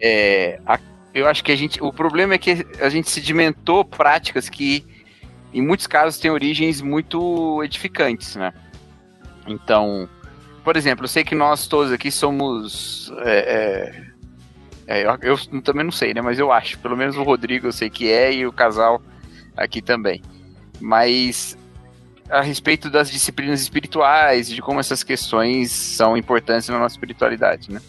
É, 0.00 0.60
a, 0.66 0.78
eu 1.12 1.28
acho 1.28 1.44
que 1.44 1.52
a 1.52 1.56
gente. 1.56 1.82
O 1.82 1.92
problema 1.92 2.34
é 2.34 2.38
que 2.38 2.66
a 2.80 2.88
gente 2.88 3.10
sedimentou 3.10 3.84
práticas 3.84 4.48
que, 4.48 4.84
em 5.52 5.62
muitos 5.62 5.86
casos, 5.86 6.18
têm 6.18 6.30
origens 6.30 6.80
muito 6.80 7.62
edificantes, 7.62 8.36
né? 8.36 8.52
Então, 9.46 10.08
por 10.64 10.76
exemplo, 10.76 11.04
eu 11.04 11.08
sei 11.08 11.22
que 11.22 11.34
nós 11.34 11.66
todos 11.66 11.92
aqui 11.92 12.10
somos. 12.10 13.12
É, 13.18 14.02
é, 14.86 15.02
é, 15.02 15.06
eu, 15.06 15.38
eu, 15.52 15.62
também 15.62 15.84
não 15.84 15.92
sei, 15.92 16.14
né? 16.14 16.22
Mas 16.22 16.38
eu 16.38 16.50
acho. 16.50 16.78
Pelo 16.78 16.96
menos 16.96 17.16
o 17.16 17.22
Rodrigo 17.22 17.66
eu 17.68 17.72
sei 17.72 17.90
que 17.90 18.10
é 18.10 18.32
e 18.32 18.46
o 18.46 18.52
casal 18.52 19.00
aqui 19.56 19.80
também. 19.80 20.22
Mas 20.80 21.56
a 22.34 22.40
respeito 22.40 22.90
das 22.90 23.10
disciplinas 23.10 23.60
espirituais, 23.60 24.48
de 24.48 24.60
como 24.60 24.80
essas 24.80 25.04
questões 25.04 25.70
são 25.70 26.16
importantes 26.16 26.68
na 26.68 26.80
nossa 26.80 26.96
espiritualidade, 26.96 27.70
né? 27.70 27.80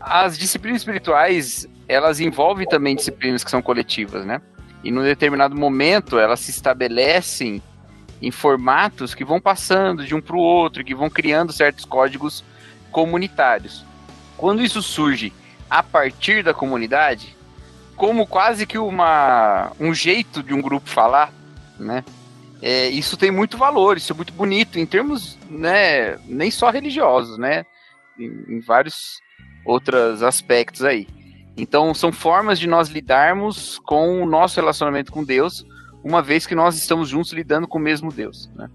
As 0.00 0.38
disciplinas 0.38 0.80
espirituais, 0.80 1.66
elas 1.86 2.18
envolvem 2.18 2.66
também 2.66 2.96
disciplinas 2.96 3.44
que 3.44 3.50
são 3.50 3.60
coletivas, 3.60 4.24
né? 4.24 4.40
E 4.82 4.90
num 4.90 5.02
determinado 5.02 5.54
momento, 5.54 6.18
elas 6.18 6.40
se 6.40 6.50
estabelecem 6.50 7.62
em 8.22 8.30
formatos 8.30 9.14
que 9.14 9.22
vão 9.22 9.38
passando 9.38 10.02
de 10.02 10.14
um 10.14 10.20
para 10.20 10.36
o 10.36 10.40
outro, 10.40 10.82
que 10.82 10.94
vão 10.94 11.10
criando 11.10 11.52
certos 11.52 11.84
códigos 11.84 12.42
comunitários. 12.90 13.84
Quando 14.38 14.62
isso 14.62 14.80
surge 14.80 15.30
a 15.68 15.82
partir 15.82 16.42
da 16.42 16.54
comunidade, 16.54 17.36
como 17.96 18.26
quase 18.26 18.64
que 18.64 18.78
uma, 18.78 19.72
um 19.78 19.92
jeito 19.92 20.42
de 20.42 20.54
um 20.54 20.62
grupo 20.62 20.88
falar, 20.88 21.30
né? 21.78 22.02
É, 22.60 22.88
isso 22.88 23.16
tem 23.16 23.30
muito 23.30 23.56
valor, 23.56 23.96
isso 23.96 24.12
é 24.12 24.16
muito 24.16 24.32
bonito 24.32 24.78
em 24.78 24.86
termos, 24.86 25.38
né, 25.48 26.16
nem 26.26 26.50
só 26.50 26.70
religiosos, 26.70 27.38
né, 27.38 27.64
em, 28.18 28.56
em 28.56 28.60
vários 28.60 29.20
outros 29.64 30.22
aspectos 30.22 30.82
aí. 30.82 31.06
Então, 31.56 31.92
são 31.92 32.12
formas 32.12 32.58
de 32.58 32.66
nós 32.66 32.88
lidarmos 32.88 33.78
com 33.80 34.22
o 34.22 34.26
nosso 34.26 34.60
relacionamento 34.60 35.12
com 35.12 35.24
Deus, 35.24 35.66
uma 36.04 36.22
vez 36.22 36.46
que 36.46 36.54
nós 36.54 36.76
estamos 36.76 37.08
juntos 37.08 37.32
lidando 37.32 37.66
com 37.66 37.78
o 37.78 37.82
mesmo 37.82 38.12
Deus, 38.12 38.48
né? 38.54 38.68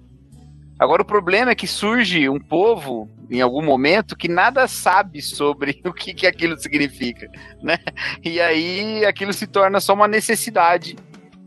Agora, 0.77 1.01
o 1.01 1.05
problema 1.05 1.51
é 1.51 1.55
que 1.55 1.67
surge 1.67 2.27
um 2.27 2.39
povo, 2.39 3.09
em 3.29 3.39
algum 3.39 3.61
momento, 3.61 4.17
que 4.17 4.27
nada 4.27 4.67
sabe 4.67 5.21
sobre 5.21 5.79
o 5.86 5.93
que, 5.93 6.13
que 6.13 6.27
aquilo 6.27 6.57
significa, 6.57 7.29
né? 7.61 7.77
E 8.23 8.41
aí 8.41 9.05
aquilo 9.05 9.31
se 9.31 9.47
torna 9.47 9.79
só 9.79 9.93
uma 9.93 10.07
necessidade 10.07 10.97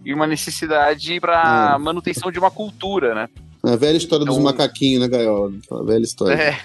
e 0.07 0.15
uma 0.15 0.25
necessidade 0.25 1.19
para 1.19 1.75
é. 1.75 1.79
manutenção 1.79 2.31
de 2.31 2.39
uma 2.39 2.49
cultura, 2.49 3.13
né? 3.13 3.29
É 3.67 3.73
a 3.73 3.77
velha 3.77 3.97
história 3.97 4.23
então, 4.23 4.37
dos 4.37 4.45
macaquinhos, 4.45 5.03
né, 5.03 5.09
Gaiola? 5.09 5.53
A 5.73 5.83
velha 5.83 6.05
história. 6.05 6.35
É. 6.41 6.57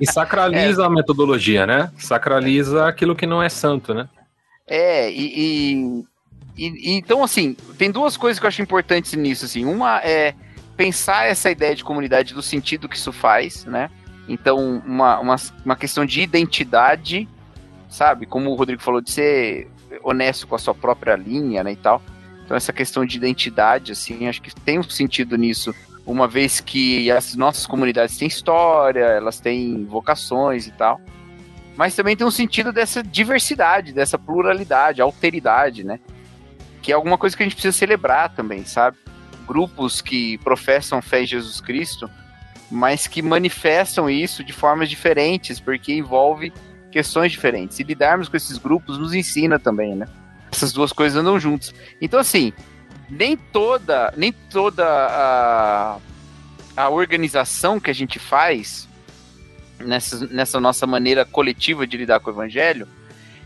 e 0.00 0.06
sacraliza 0.06 0.82
é. 0.84 0.86
a 0.86 0.88
metodologia, 0.88 1.66
né? 1.66 1.90
Sacraliza 1.98 2.86
aquilo 2.86 3.16
que 3.16 3.26
não 3.26 3.42
é 3.42 3.48
santo, 3.48 3.92
né? 3.92 4.08
É, 4.64 5.10
e, 5.10 6.04
e, 6.56 6.66
e, 6.66 6.96
Então, 6.96 7.24
assim, 7.24 7.56
tem 7.76 7.90
duas 7.90 8.16
coisas 8.16 8.38
que 8.38 8.46
eu 8.46 8.48
acho 8.48 8.62
importantes 8.62 9.12
nisso, 9.14 9.44
assim. 9.44 9.64
Uma 9.64 10.00
é 10.04 10.32
pensar 10.76 11.24
essa 11.24 11.50
ideia 11.50 11.74
de 11.74 11.82
comunidade 11.82 12.32
do 12.32 12.42
sentido 12.42 12.88
que 12.88 12.96
isso 12.96 13.12
faz, 13.12 13.64
né? 13.64 13.90
Então, 14.28 14.80
uma, 14.86 15.18
uma, 15.18 15.36
uma 15.64 15.74
questão 15.74 16.06
de 16.06 16.20
identidade, 16.20 17.28
sabe? 17.88 18.24
Como 18.24 18.50
o 18.50 18.54
Rodrigo 18.54 18.80
falou, 18.80 19.00
de 19.00 19.10
ser 19.10 19.66
honesto 20.04 20.46
com 20.46 20.54
a 20.54 20.58
sua 20.58 20.76
própria 20.76 21.16
linha, 21.16 21.64
né, 21.64 21.72
e 21.72 21.76
tal. 21.76 22.00
Então 22.48 22.56
essa 22.56 22.72
questão 22.72 23.04
de 23.04 23.14
identidade, 23.18 23.92
assim, 23.92 24.26
acho 24.26 24.40
que 24.40 24.54
tem 24.54 24.78
um 24.78 24.82
sentido 24.82 25.36
nisso, 25.36 25.74
uma 26.06 26.26
vez 26.26 26.60
que 26.60 27.10
as 27.10 27.34
nossas 27.34 27.66
comunidades 27.66 28.16
têm 28.16 28.26
história, 28.26 29.04
elas 29.04 29.38
têm 29.38 29.84
vocações 29.84 30.66
e 30.66 30.72
tal. 30.72 30.98
Mas 31.76 31.94
também 31.94 32.16
tem 32.16 32.26
um 32.26 32.30
sentido 32.30 32.72
dessa 32.72 33.02
diversidade, 33.02 33.92
dessa 33.92 34.18
pluralidade, 34.18 35.02
alteridade, 35.02 35.84
né? 35.84 36.00
Que 36.80 36.90
é 36.90 36.94
alguma 36.94 37.18
coisa 37.18 37.36
que 37.36 37.42
a 37.42 37.44
gente 37.44 37.54
precisa 37.54 37.76
celebrar 37.76 38.34
também, 38.34 38.64
sabe? 38.64 38.96
Grupos 39.46 40.00
que 40.00 40.38
professam 40.38 41.02
fé 41.02 41.24
em 41.24 41.26
Jesus 41.26 41.60
Cristo, 41.60 42.08
mas 42.70 43.06
que 43.06 43.20
manifestam 43.20 44.08
isso 44.08 44.42
de 44.42 44.54
formas 44.54 44.88
diferentes, 44.88 45.60
porque 45.60 45.92
envolve 45.92 46.50
questões 46.90 47.30
diferentes. 47.30 47.78
E 47.78 47.82
lidarmos 47.82 48.26
com 48.26 48.38
esses 48.38 48.56
grupos 48.56 48.96
nos 48.96 49.12
ensina 49.12 49.58
também, 49.58 49.94
né? 49.94 50.06
Essas 50.50 50.72
duas 50.72 50.92
coisas 50.92 51.18
andam 51.18 51.38
juntas. 51.38 51.74
Então, 52.00 52.18
assim, 52.18 52.52
nem 53.08 53.36
toda, 53.36 54.12
nem 54.16 54.32
toda 54.32 54.84
a, 54.84 55.98
a 56.76 56.88
organização 56.88 57.80
que 57.80 57.90
a 57.90 57.94
gente 57.94 58.18
faz 58.18 58.88
nessa, 59.78 60.26
nessa 60.26 60.60
nossa 60.60 60.86
maneira 60.86 61.24
coletiva 61.24 61.86
de 61.86 61.96
lidar 61.96 62.20
com 62.20 62.30
o 62.30 62.34
evangelho 62.34 62.86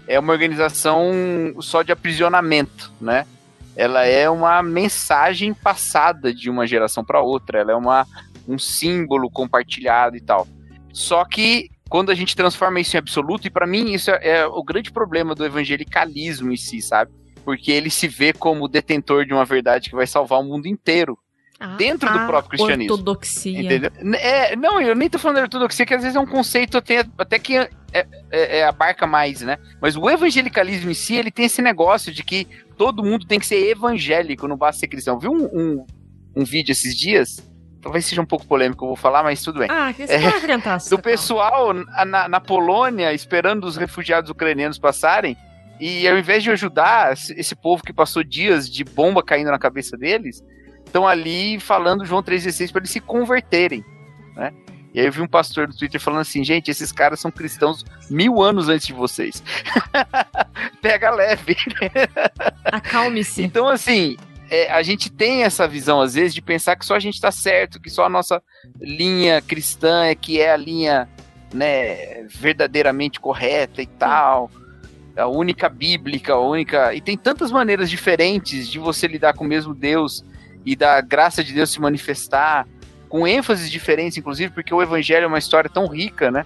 é 0.06 0.18
uma 0.18 0.32
organização 0.32 1.12
só 1.60 1.82
de 1.82 1.92
aprisionamento, 1.92 2.92
né? 3.00 3.26
Ela 3.74 4.04
é 4.04 4.28
uma 4.28 4.62
mensagem 4.62 5.54
passada 5.54 6.34
de 6.34 6.50
uma 6.50 6.66
geração 6.66 7.04
para 7.04 7.22
outra, 7.22 7.60
ela 7.60 7.72
é 7.72 7.74
uma, 7.74 8.06
um 8.46 8.58
símbolo 8.58 9.30
compartilhado 9.30 10.16
e 10.16 10.20
tal. 10.20 10.46
Só 10.92 11.24
que 11.24 11.70
quando 11.92 12.08
a 12.08 12.14
gente 12.14 12.34
transforma 12.34 12.80
isso 12.80 12.96
em 12.96 12.98
absoluto, 12.98 13.46
e 13.46 13.50
para 13.50 13.66
mim 13.66 13.92
isso 13.92 14.10
é, 14.10 14.18
é, 14.22 14.46
o 14.46 14.64
grande 14.64 14.90
problema 14.90 15.34
do 15.34 15.44
evangelicalismo 15.44 16.50
em 16.50 16.56
si, 16.56 16.80
sabe? 16.80 17.12
Porque 17.44 17.70
ele 17.70 17.90
se 17.90 18.08
vê 18.08 18.32
como 18.32 18.66
detentor 18.66 19.26
de 19.26 19.34
uma 19.34 19.44
verdade 19.44 19.90
que 19.90 19.94
vai 19.94 20.06
salvar 20.06 20.40
o 20.40 20.42
mundo 20.42 20.66
inteiro. 20.66 21.18
Ah, 21.60 21.76
dentro 21.76 22.10
do 22.10 22.26
próprio 22.26 22.48
cristianismo. 22.48 22.94
Ortodoxia. 22.94 23.60
Entendeu? 23.60 23.90
É, 24.14 24.56
não, 24.56 24.80
eu 24.80 24.94
nem 24.94 25.10
tô 25.10 25.18
falando 25.18 25.36
de 25.36 25.42
ortodoxia, 25.42 25.84
que 25.84 25.92
às 25.92 26.00
vezes 26.00 26.16
é 26.16 26.18
um 26.20 26.26
conceito 26.26 26.78
até, 26.78 27.04
até 27.18 27.38
que 27.38 27.58
é, 27.58 27.68
é, 27.92 28.06
é, 28.30 28.64
abarca 28.64 29.06
mais, 29.06 29.42
né? 29.42 29.58
Mas 29.78 29.94
o 29.94 30.08
evangelicalismo 30.08 30.90
em 30.90 30.94
si, 30.94 31.16
ele 31.16 31.30
tem 31.30 31.44
esse 31.44 31.60
negócio 31.60 32.10
de 32.10 32.24
que 32.24 32.48
todo 32.78 33.04
mundo 33.04 33.26
tem 33.26 33.38
que 33.38 33.44
ser 33.44 33.68
evangélico, 33.68 34.48
não 34.48 34.56
basta 34.56 34.80
ser 34.80 34.88
cristão. 34.88 35.18
Viu 35.18 35.30
um, 35.30 35.44
um, 35.44 35.86
um 36.36 36.42
vídeo 36.42 36.72
esses 36.72 36.96
dias 36.96 37.51
talvez 37.82 38.06
seja 38.06 38.22
um 38.22 38.26
pouco 38.26 38.46
polêmico 38.46 38.84
eu 38.84 38.88
vou 38.88 38.96
falar, 38.96 39.22
mas 39.22 39.42
tudo 39.42 39.58
bem. 39.58 39.68
Ah, 39.70 39.92
que 39.92 40.04
é, 40.04 40.88
do 40.88 40.98
pessoal 40.98 41.74
na, 41.74 42.28
na, 42.28 42.40
Polônia 42.40 43.12
esperando 43.12 43.64
os 43.64 43.76
refugiados 43.76 44.30
ucranianos 44.30 44.78
passarem. 44.78 45.36
E 45.80 46.06
ao 46.06 46.16
invés 46.16 46.44
de 46.44 46.50
ajudar 46.50 47.12
esse 47.12 47.56
povo 47.56 47.82
que 47.82 47.92
passou 47.92 48.22
dias 48.22 48.70
de 48.70 48.84
bomba 48.84 49.20
caindo 49.20 49.50
na 49.50 49.58
cabeça 49.58 49.96
deles, 49.96 50.44
estão 50.86 51.08
ali 51.08 51.58
falando 51.58 52.04
João 52.04 52.22
3,16 52.22 52.70
para 52.70 52.80
eles 52.80 52.90
se 52.90 53.00
converterem. 53.00 53.84
Né? 54.36 54.52
E 54.94 55.00
aí 55.00 55.06
eu 55.06 55.12
vi 55.12 55.20
um 55.20 55.26
pastor 55.26 55.66
no 55.66 55.74
Twitter 55.74 56.00
falando 56.00 56.20
assim, 56.20 56.44
gente, 56.44 56.70
esses 56.70 56.92
caras 56.92 57.18
são 57.18 57.32
cristãos 57.32 57.84
mil 58.08 58.40
anos 58.40 58.68
antes 58.68 58.86
de 58.86 58.92
vocês. 58.92 59.42
Pega 60.80 61.10
leve. 61.10 61.56
Acalme-se. 62.64 63.42
Então, 63.42 63.68
assim, 63.68 64.16
é, 64.52 64.70
a 64.70 64.82
gente 64.82 65.10
tem 65.10 65.44
essa 65.44 65.66
visão, 65.66 66.02
às 66.02 66.12
vezes, 66.12 66.34
de 66.34 66.42
pensar 66.42 66.76
que 66.76 66.84
só 66.84 66.94
a 66.94 67.00
gente 67.00 67.14
está 67.14 67.32
certo, 67.32 67.80
que 67.80 67.88
só 67.88 68.04
a 68.04 68.08
nossa 68.10 68.42
linha 68.78 69.40
cristã 69.40 70.04
é 70.04 70.14
que 70.14 70.42
é 70.42 70.52
a 70.52 70.58
linha 70.58 71.08
né, 71.54 72.24
verdadeiramente 72.24 73.18
correta 73.18 73.80
e 73.80 73.86
tal, 73.86 74.50
a 75.16 75.26
única 75.26 75.70
bíblica, 75.70 76.34
a 76.34 76.38
única. 76.38 76.92
E 76.92 77.00
tem 77.00 77.16
tantas 77.16 77.50
maneiras 77.50 77.88
diferentes 77.88 78.68
de 78.68 78.78
você 78.78 79.06
lidar 79.06 79.32
com 79.32 79.42
o 79.42 79.48
mesmo 79.48 79.74
Deus 79.74 80.22
e 80.66 80.76
da 80.76 81.00
graça 81.00 81.42
de 81.42 81.54
Deus 81.54 81.70
se 81.70 81.80
manifestar, 81.80 82.68
com 83.08 83.26
ênfases 83.26 83.70
diferentes, 83.70 84.18
inclusive, 84.18 84.52
porque 84.52 84.74
o 84.74 84.82
evangelho 84.82 85.24
é 85.24 85.28
uma 85.28 85.38
história 85.38 85.70
tão 85.70 85.86
rica, 85.86 86.30
né? 86.30 86.44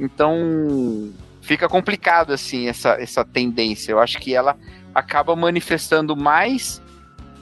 Então 0.00 1.12
fica 1.42 1.68
complicado 1.68 2.32
assim 2.32 2.66
essa, 2.66 2.94
essa 2.94 3.26
tendência. 3.26 3.92
Eu 3.92 4.00
acho 4.00 4.16
que 4.16 4.34
ela 4.34 4.56
acaba 4.94 5.36
manifestando 5.36 6.16
mais 6.16 6.80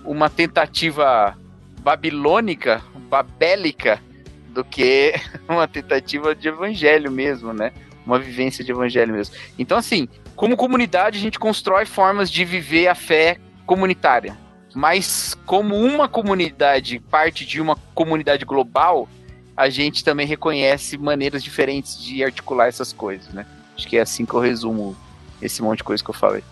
uma 0.04 0.28
tentativa 0.28 1.36
babilônica, 1.80 2.82
babélica, 3.08 4.00
do 4.48 4.64
que 4.64 5.14
uma 5.48 5.66
tentativa 5.66 6.34
de 6.34 6.48
evangelho 6.48 7.10
mesmo, 7.10 7.52
né? 7.52 7.72
Uma 8.06 8.18
vivência 8.18 8.64
de 8.64 8.70
evangelho 8.70 9.12
mesmo. 9.12 9.34
Então, 9.58 9.78
assim, 9.78 10.08
como 10.36 10.56
comunidade, 10.56 11.18
a 11.18 11.20
gente 11.20 11.38
constrói 11.38 11.86
formas 11.86 12.30
de 12.30 12.44
viver 12.44 12.88
a 12.88 12.94
fé 12.94 13.38
comunitária. 13.66 14.36
Mas, 14.74 15.36
como 15.46 15.76
uma 15.76 16.08
comunidade, 16.08 16.98
parte 16.98 17.46
de 17.46 17.60
uma 17.60 17.76
comunidade 17.94 18.44
global, 18.44 19.08
a 19.56 19.68
gente 19.68 20.02
também 20.02 20.26
reconhece 20.26 20.98
maneiras 20.98 21.42
diferentes 21.42 22.02
de 22.02 22.24
articular 22.24 22.66
essas 22.66 22.92
coisas, 22.92 23.32
né? 23.32 23.46
Acho 23.76 23.86
que 23.86 23.96
é 23.96 24.00
assim 24.00 24.26
que 24.26 24.34
eu 24.34 24.40
resumo 24.40 24.96
esse 25.40 25.62
monte 25.62 25.78
de 25.78 25.84
coisa 25.84 26.02
que 26.02 26.10
eu 26.10 26.14
falei. 26.14 26.42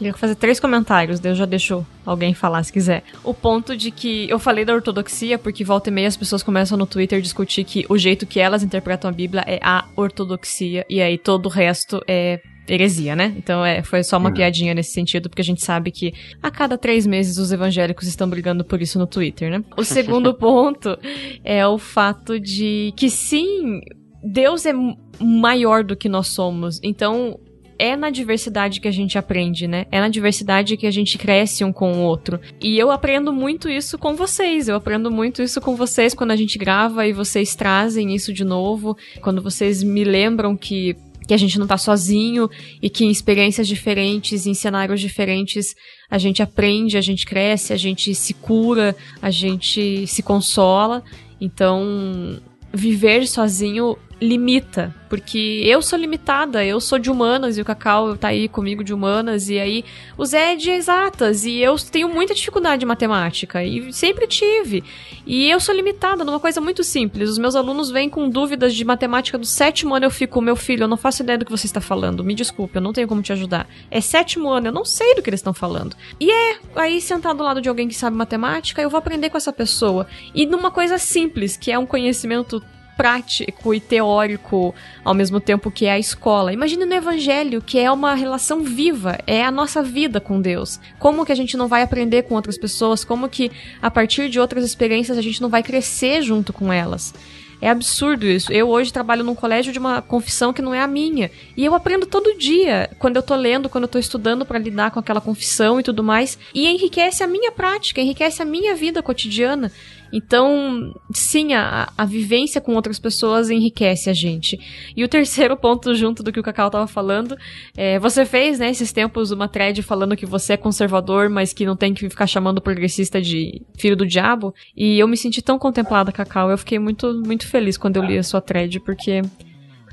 Queria 0.00 0.14
fazer 0.14 0.34
três 0.34 0.58
comentários, 0.58 1.20
Deus 1.20 1.36
já 1.36 1.44
deixou 1.44 1.86
alguém 2.06 2.32
falar 2.32 2.62
se 2.62 2.72
quiser. 2.72 3.04
O 3.22 3.34
ponto 3.34 3.76
de 3.76 3.90
que 3.90 4.26
eu 4.30 4.38
falei 4.38 4.64
da 4.64 4.72
ortodoxia, 4.72 5.38
porque 5.38 5.62
volta 5.62 5.90
e 5.90 5.92
meia 5.92 6.08
as 6.08 6.16
pessoas 6.16 6.42
começam 6.42 6.78
no 6.78 6.86
Twitter 6.86 7.20
discutir 7.20 7.64
que 7.64 7.84
o 7.86 7.98
jeito 7.98 8.26
que 8.26 8.40
elas 8.40 8.62
interpretam 8.62 9.10
a 9.10 9.12
Bíblia 9.12 9.44
é 9.46 9.60
a 9.62 9.84
ortodoxia, 9.94 10.86
e 10.88 11.02
aí 11.02 11.18
todo 11.18 11.44
o 11.44 11.48
resto 11.50 12.02
é 12.08 12.40
heresia, 12.66 13.14
né? 13.14 13.34
Então 13.36 13.62
é, 13.62 13.82
foi 13.82 14.02
só 14.02 14.16
uma 14.16 14.30
uhum. 14.30 14.36
piadinha 14.36 14.72
nesse 14.72 14.94
sentido, 14.94 15.28
porque 15.28 15.42
a 15.42 15.44
gente 15.44 15.62
sabe 15.62 15.90
que 15.90 16.14
a 16.42 16.50
cada 16.50 16.78
três 16.78 17.06
meses 17.06 17.36
os 17.36 17.52
evangélicos 17.52 18.08
estão 18.08 18.26
brigando 18.26 18.64
por 18.64 18.80
isso 18.80 18.98
no 18.98 19.06
Twitter, 19.06 19.50
né? 19.50 19.62
O 19.76 19.84
segundo 19.84 20.32
ponto 20.40 20.98
é 21.44 21.66
o 21.66 21.76
fato 21.76 22.40
de 22.40 22.94
que 22.96 23.10
sim, 23.10 23.82
Deus 24.24 24.64
é 24.64 24.72
maior 25.20 25.84
do 25.84 25.94
que 25.94 26.08
nós 26.08 26.28
somos. 26.28 26.80
Então, 26.82 27.38
é 27.80 27.96
na 27.96 28.10
diversidade 28.10 28.78
que 28.78 28.86
a 28.86 28.92
gente 28.92 29.16
aprende, 29.16 29.66
né? 29.66 29.86
É 29.90 29.98
na 29.98 30.08
diversidade 30.10 30.76
que 30.76 30.86
a 30.86 30.90
gente 30.90 31.16
cresce 31.16 31.64
um 31.64 31.72
com 31.72 31.94
o 31.94 32.02
outro. 32.02 32.38
E 32.60 32.78
eu 32.78 32.90
aprendo 32.90 33.32
muito 33.32 33.70
isso 33.70 33.96
com 33.96 34.14
vocês. 34.14 34.68
Eu 34.68 34.76
aprendo 34.76 35.10
muito 35.10 35.42
isso 35.42 35.62
com 35.62 35.74
vocês 35.74 36.12
quando 36.12 36.32
a 36.32 36.36
gente 36.36 36.58
grava 36.58 37.06
e 37.06 37.12
vocês 37.14 37.54
trazem 37.54 38.14
isso 38.14 38.34
de 38.34 38.44
novo. 38.44 38.98
Quando 39.22 39.40
vocês 39.40 39.82
me 39.82 40.04
lembram 40.04 40.54
que 40.54 40.94
que 41.26 41.34
a 41.34 41.36
gente 41.36 41.60
não 41.60 41.66
tá 41.66 41.78
sozinho 41.78 42.50
e 42.82 42.90
que 42.90 43.04
em 43.04 43.10
experiências 43.10 43.68
diferentes, 43.68 44.46
em 44.46 44.54
cenários 44.54 45.00
diferentes, 45.00 45.76
a 46.10 46.18
gente 46.18 46.42
aprende, 46.42 46.98
a 46.98 47.00
gente 47.00 47.24
cresce, 47.24 47.72
a 47.72 47.76
gente 47.76 48.12
se 48.16 48.34
cura, 48.34 48.96
a 49.22 49.30
gente 49.30 50.08
se 50.08 50.24
consola. 50.24 51.04
Então, 51.40 52.40
viver 52.72 53.28
sozinho 53.28 53.96
limita, 54.20 54.94
porque 55.08 55.62
eu 55.64 55.80
sou 55.80 55.98
limitada, 55.98 56.64
eu 56.64 56.78
sou 56.80 56.98
de 56.98 57.10
humanas 57.10 57.56
e 57.56 57.60
o 57.60 57.64
Cacau 57.64 58.16
tá 58.16 58.28
aí 58.28 58.48
comigo 58.48 58.84
de 58.84 58.92
humanas 58.92 59.48
e 59.48 59.58
aí 59.58 59.84
o 60.16 60.24
Zé 60.24 60.52
é 60.52 60.56
de 60.56 60.70
exatas 60.70 61.44
e 61.44 61.58
eu 61.58 61.74
tenho 61.76 62.08
muita 62.08 62.34
dificuldade 62.34 62.84
em 62.84 62.88
matemática 62.88 63.64
e 63.64 63.92
sempre 63.92 64.26
tive. 64.26 64.84
E 65.26 65.50
eu 65.50 65.58
sou 65.58 65.74
limitada 65.74 66.24
numa 66.24 66.38
coisa 66.38 66.60
muito 66.60 66.84
simples. 66.84 67.30
Os 67.30 67.38
meus 67.38 67.56
alunos 67.56 67.90
vêm 67.90 68.10
com 68.10 68.28
dúvidas 68.28 68.74
de 68.74 68.84
matemática 68.84 69.38
do 69.38 69.46
sétimo 69.46 69.94
ano, 69.94 70.06
eu 70.06 70.10
fico, 70.10 70.40
meu 70.42 70.54
filho, 70.54 70.84
eu 70.84 70.88
não 70.88 70.96
faço 70.96 71.22
ideia 71.22 71.38
do 71.38 71.44
que 71.44 71.50
você 71.50 71.66
está 71.66 71.80
falando. 71.80 72.22
Me 72.22 72.34
desculpe, 72.34 72.76
eu 72.76 72.82
não 72.82 72.92
tenho 72.92 73.08
como 73.08 73.22
te 73.22 73.32
ajudar. 73.32 73.68
É 73.90 74.00
sétimo 74.00 74.50
ano, 74.50 74.68
eu 74.68 74.72
não 74.72 74.84
sei 74.84 75.14
do 75.14 75.22
que 75.22 75.30
eles 75.30 75.40
estão 75.40 75.54
falando. 75.54 75.96
E 76.20 76.30
é 76.30 76.58
aí 76.76 77.00
sentar 77.00 77.34
do 77.34 77.42
lado 77.42 77.60
de 77.60 77.68
alguém 77.68 77.88
que 77.88 77.94
sabe 77.94 78.16
matemática, 78.16 78.82
eu 78.82 78.90
vou 78.90 78.98
aprender 78.98 79.30
com 79.30 79.38
essa 79.38 79.52
pessoa. 79.52 80.06
E 80.34 80.44
numa 80.44 80.70
coisa 80.70 80.98
simples, 80.98 81.56
que 81.56 81.72
é 81.72 81.78
um 81.78 81.86
conhecimento 81.86 82.62
prático 83.00 83.72
e 83.72 83.80
teórico 83.80 84.74
ao 85.02 85.14
mesmo 85.14 85.40
tempo 85.40 85.70
que 85.70 85.86
é 85.86 85.92
a 85.92 85.98
escola. 85.98 86.52
Imagine 86.52 86.84
no 86.84 86.94
evangelho, 86.94 87.62
que 87.62 87.78
é 87.78 87.90
uma 87.90 88.12
relação 88.12 88.62
viva, 88.62 89.18
é 89.26 89.42
a 89.42 89.50
nossa 89.50 89.82
vida 89.82 90.20
com 90.20 90.38
Deus. 90.38 90.78
Como 90.98 91.24
que 91.24 91.32
a 91.32 91.34
gente 91.34 91.56
não 91.56 91.66
vai 91.66 91.80
aprender 91.80 92.24
com 92.24 92.34
outras 92.34 92.58
pessoas? 92.58 93.02
Como 93.02 93.26
que 93.26 93.50
a 93.80 93.90
partir 93.90 94.28
de 94.28 94.38
outras 94.38 94.66
experiências 94.66 95.16
a 95.16 95.22
gente 95.22 95.40
não 95.40 95.48
vai 95.48 95.62
crescer 95.62 96.20
junto 96.20 96.52
com 96.52 96.70
elas? 96.70 97.14
É 97.58 97.70
absurdo 97.70 98.26
isso. 98.26 98.52
Eu 98.52 98.68
hoje 98.68 98.92
trabalho 98.92 99.22
num 99.24 99.34
colégio 99.34 99.72
de 99.72 99.78
uma 99.78 100.00
confissão 100.00 100.52
que 100.52 100.62
não 100.62 100.74
é 100.74 100.80
a 100.80 100.86
minha. 100.86 101.30
E 101.56 101.64
eu 101.64 101.74
aprendo 101.74 102.06
todo 102.06 102.38
dia, 102.38 102.90
quando 102.98 103.16
eu 103.16 103.22
tô 103.22 103.34
lendo, 103.34 103.68
quando 103.68 103.84
eu 103.84 103.88
tô 103.88 103.98
estudando 103.98 104.46
para 104.46 104.58
lidar 104.58 104.90
com 104.90 104.98
aquela 104.98 105.20
confissão 105.20 105.78
e 105.78 105.82
tudo 105.82 106.02
mais. 106.02 106.38
E 106.54 106.66
enriquece 106.66 107.22
a 107.22 107.26
minha 107.26 107.52
prática, 107.52 108.00
enriquece 108.00 108.40
a 108.40 108.46
minha 108.46 108.74
vida 108.74 109.02
cotidiana. 109.02 109.70
Então, 110.12 110.92
sim, 111.12 111.54
a, 111.54 111.88
a 111.96 112.04
vivência 112.04 112.60
com 112.60 112.74
outras 112.74 112.98
pessoas 112.98 113.50
enriquece 113.50 114.10
a 114.10 114.12
gente. 114.12 114.58
E 114.96 115.04
o 115.04 115.08
terceiro 115.08 115.56
ponto, 115.58 115.94
junto 115.94 116.22
do 116.22 116.32
que 116.32 116.40
o 116.40 116.42
Cacau 116.42 116.70
tava 116.70 116.86
falando, 116.86 117.36
é, 117.76 117.98
você 117.98 118.24
fez, 118.24 118.58
né, 118.58 118.70
esses 118.70 118.92
tempos 118.92 119.30
uma 119.30 119.48
thread 119.48 119.82
falando 119.82 120.16
que 120.16 120.26
você 120.26 120.54
é 120.54 120.56
conservador, 120.56 121.28
mas 121.28 121.52
que 121.52 121.64
não 121.64 121.76
tem 121.76 121.94
que 121.94 122.08
ficar 122.08 122.26
chamando 122.26 122.58
o 122.58 122.62
progressista 122.62 123.20
de 123.20 123.62
filho 123.78 123.96
do 123.96 124.06
diabo. 124.06 124.54
E 124.76 124.98
eu 124.98 125.06
me 125.06 125.16
senti 125.16 125.40
tão 125.42 125.58
contemplada, 125.58 126.12
Cacau. 126.12 126.50
Eu 126.50 126.58
fiquei 126.58 126.78
muito, 126.78 127.12
muito 127.24 127.46
feliz 127.46 127.76
quando 127.76 127.96
eu 127.96 128.02
li 128.02 128.18
a 128.18 128.22
sua 128.22 128.40
thread, 128.40 128.80
porque 128.80 129.22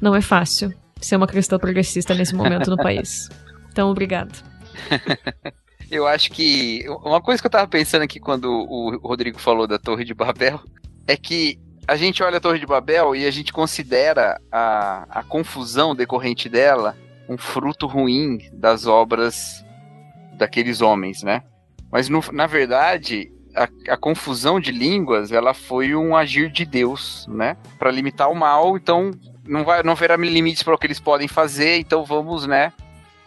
não 0.02 0.16
é 0.16 0.22
fácil 0.22 0.74
ser 1.00 1.16
uma 1.16 1.28
cristã 1.28 1.58
progressista 1.60 2.14
nesse 2.14 2.36
momento 2.36 2.70
no 2.70 2.78
país. 2.78 3.30
Então, 3.78 3.92
obrigado. 3.92 4.34
Eu 5.90 6.08
acho 6.08 6.32
que. 6.32 6.86
Uma 7.04 7.22
coisa 7.22 7.42
que 7.42 7.48
eu 7.48 7.52
tava 7.52 7.68
pensando 7.68 8.02
aqui 8.02 8.20
quando 8.20 8.52
o 8.52 8.98
Rodrigo 8.98 9.40
falou 9.40 9.68
da 9.68 9.80
Torre 9.80 10.04
de 10.04 10.14
Babel 10.14 10.60
é 11.08 11.16
que 11.16 11.60
a 11.88 11.96
gente 11.96 12.22
olha 12.22 12.38
a 12.38 12.42
Torre 12.42 12.60
de 12.60 12.66
Babel 12.66 13.16
e 13.16 13.26
a 13.26 13.32
gente 13.32 13.54
considera 13.54 14.40
a, 14.52 15.08
a 15.10 15.24
confusão 15.24 15.96
decorrente 15.96 16.50
dela 16.50 16.98
um 17.30 17.38
fruto 17.38 17.88
ruim 17.88 18.40
das 18.52 18.86
obras 18.86 19.66
daqueles 20.38 20.82
homens, 20.82 21.24
né? 21.24 21.44
Mas 21.92 22.10
no, 22.10 22.22
na 22.34 22.46
verdade, 22.46 23.32
a, 23.56 23.68
a, 23.94 23.98
confusão 23.98 24.60
de 24.60 24.72
línguas 24.72 25.32
ela 25.32 25.54
foi 25.54 25.96
um 25.96 26.16
agir 26.16 26.50
de 26.52 26.66
Deus, 26.66 27.26
né? 27.30 27.56
Para 27.80 27.92
limitar 27.92 28.30
o 28.30 28.36
mal, 28.36 28.78
então 28.78 29.12
não 29.46 29.64
vai 29.64 29.82
não 29.82 29.94
haverá 29.94 30.18
limites 30.18 30.64
para 30.64 30.76
o 30.76 30.78
que 30.78 30.88
eles 30.88 31.00
podem 31.00 31.28
fazer, 31.28 31.78
então 31.78 32.04
vamos, 32.04 32.46
né? 32.46 32.74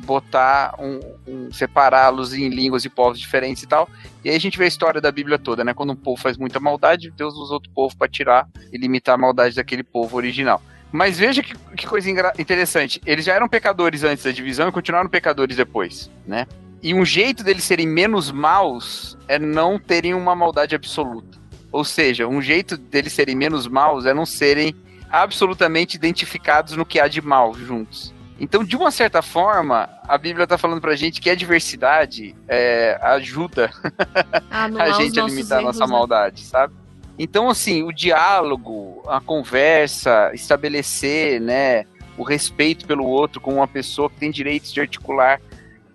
Botar 0.05 0.74
um, 0.78 1.01
um 1.26 1.53
separá-los 1.53 2.32
em 2.34 2.48
línguas 2.48 2.84
e 2.84 2.88
povos 2.88 3.18
diferentes 3.18 3.62
e 3.62 3.66
tal. 3.66 3.88
E 4.24 4.30
aí 4.30 4.36
a 4.36 4.40
gente 4.40 4.59
vê 4.59 4.64
a 4.64 4.68
história 4.68 5.01
da 5.01 5.12
Bíblia 5.12 5.38
toda, 5.38 5.64
né? 5.64 5.74
Quando 5.74 5.92
um 5.92 5.96
povo 5.96 6.20
faz 6.20 6.36
muita 6.36 6.59
maldade, 6.61 7.11
Deus 7.11 7.34
usa 7.34 7.55
outro 7.55 7.70
povo 7.72 7.96
para 7.96 8.09
tirar 8.09 8.48
e 8.72 8.78
limitar 8.78 9.14
a 9.14 9.18
maldade 9.18 9.57
daquele 9.57 9.82
povo 9.82 10.16
original. 10.16 10.62
Mas 10.92 11.18
veja 11.18 11.42
que, 11.42 11.55
que 11.76 11.86
coisa 11.86 12.11
interessante. 12.38 13.01
Eles 13.07 13.24
já 13.24 13.34
eram 13.34 13.48
pecadores 13.48 14.03
antes 14.03 14.24
da 14.24 14.32
divisão 14.32 14.68
e 14.68 14.72
continuaram 14.72 15.09
pecadores 15.09 15.57
depois, 15.57 16.11
né? 16.26 16.46
E 16.82 16.94
um 16.94 17.05
jeito 17.05 17.44
deles 17.44 17.64
serem 17.64 17.86
menos 17.86 18.32
maus 18.32 19.16
é 19.28 19.38
não 19.38 19.78
terem 19.78 20.14
uma 20.14 20.34
maldade 20.34 20.74
absoluta. 20.74 21.38
Ou 21.70 21.84
seja, 21.84 22.26
um 22.26 22.42
jeito 22.42 22.76
deles 22.76 23.12
serem 23.12 23.36
menos 23.36 23.68
maus 23.68 24.07
é 24.07 24.14
não 24.14 24.26
serem 24.26 24.74
absolutamente 25.11 25.96
identificados 25.96 26.76
no 26.76 26.86
que 26.86 26.98
há 26.98 27.07
de 27.07 27.20
mal 27.20 27.55
juntos. 27.55 28.14
Então, 28.41 28.64
de 28.64 28.74
uma 28.74 28.91
certa 28.91 29.20
forma, 29.20 29.88
a 30.09 30.16
Bíblia 30.16 30.45
está 30.45 30.57
falando 30.57 30.80
pra 30.80 30.97
gente 30.97 31.20
que 31.20 31.28
a 31.28 31.34
diversidade 31.34 32.34
é, 32.49 32.99
ajuda 33.03 33.70
a 34.51 34.91
gente 34.93 35.20
a 35.20 35.24
limitar 35.24 35.59
a 35.59 35.62
nossa 35.62 35.86
né? 35.86 35.93
maldade, 35.93 36.41
sabe? 36.41 36.72
Então, 37.18 37.51
assim, 37.51 37.82
o 37.82 37.93
diálogo, 37.93 39.03
a 39.07 39.20
conversa, 39.20 40.30
estabelecer, 40.32 41.38
né, 41.38 41.84
o 42.16 42.22
respeito 42.22 42.86
pelo 42.86 43.05
outro 43.05 43.43
como 43.43 43.59
uma 43.59 43.68
pessoa 43.68 44.09
que 44.09 44.16
tem 44.16 44.30
direitos 44.30 44.72
de 44.72 44.80
articular 44.80 45.38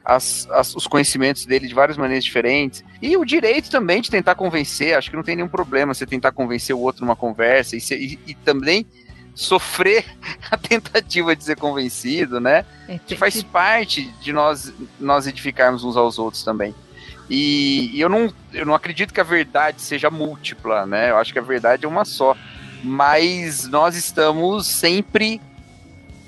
as, 0.03 0.47
as, 0.51 0.75
os 0.75 0.85
conhecimentos 0.85 1.47
dele 1.47 1.67
de 1.67 1.73
várias 1.73 1.97
maneiras 1.97 2.23
diferentes. 2.23 2.83
E 3.01 3.17
o 3.17 3.25
direito 3.25 3.71
também 3.71 4.01
de 4.01 4.11
tentar 4.11 4.35
convencer, 4.35 4.95
acho 4.95 5.09
que 5.09 5.15
não 5.15 5.23
tem 5.23 5.35
nenhum 5.35 5.47
problema 5.47 5.95
você 5.95 6.05
tentar 6.05 6.31
convencer 6.31 6.75
o 6.75 6.79
outro 6.79 7.03
numa 7.03 7.15
conversa 7.15 7.75
e, 7.75 7.79
e, 7.91 8.19
e 8.27 8.35
também 8.35 8.85
sofrer 9.35 10.05
a 10.49 10.57
tentativa 10.57 11.35
de 11.35 11.43
ser 11.43 11.57
convencido, 11.57 12.39
né? 12.39 12.65
É, 12.87 12.97
que 12.97 13.15
faz 13.15 13.43
parte 13.43 14.09
de 14.21 14.31
nós, 14.31 14.73
nós 14.99 15.27
edificarmos 15.27 15.83
uns 15.83 15.97
aos 15.97 16.17
outros 16.17 16.43
também. 16.43 16.73
E, 17.29 17.91
e, 17.93 17.99
eu, 17.99 18.07
não, 18.07 18.33
eu 18.53 18.65
não 18.65 18.73
acredito 18.73 19.13
que 19.13 19.19
a 19.19 19.23
verdade 19.23 19.81
seja 19.81 20.09
múltipla, 20.09 20.85
né? 20.85 21.09
Eu 21.09 21.17
acho 21.17 21.33
que 21.33 21.39
a 21.39 21.43
verdade 21.43 21.85
é 21.85 21.87
uma 21.87 22.05
só. 22.05 22.35
Mas 22.83 23.67
nós 23.67 23.95
estamos 23.95 24.67
sempre 24.67 25.41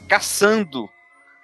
caçando, 0.07 0.89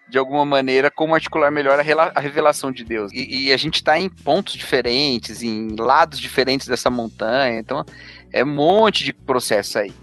de 0.10 0.18
alguma 0.18 0.44
maneira, 0.44 0.90
como 0.90 1.14
articular 1.14 1.52
melhor 1.52 1.80
a, 1.80 2.12
a 2.16 2.20
revelação 2.20 2.72
de 2.72 2.84
Deus. 2.84 3.12
E, 3.14 3.46
e 3.46 3.54
a 3.54 3.58
gente 3.58 3.76
está 3.76 4.00
em 4.00 4.10
pontos 4.10 4.54
diferentes, 4.54 5.44
em 5.44 5.76
lados 5.78 6.20
diferentes 6.20 6.68
dessa 6.68 6.90
montanha. 6.90 7.60
Então, 7.60 7.86
é 8.32 8.44
um 8.44 8.48
monte 8.48 9.04
de 9.04 9.14
processo 9.14 9.78
aí. 9.78 9.94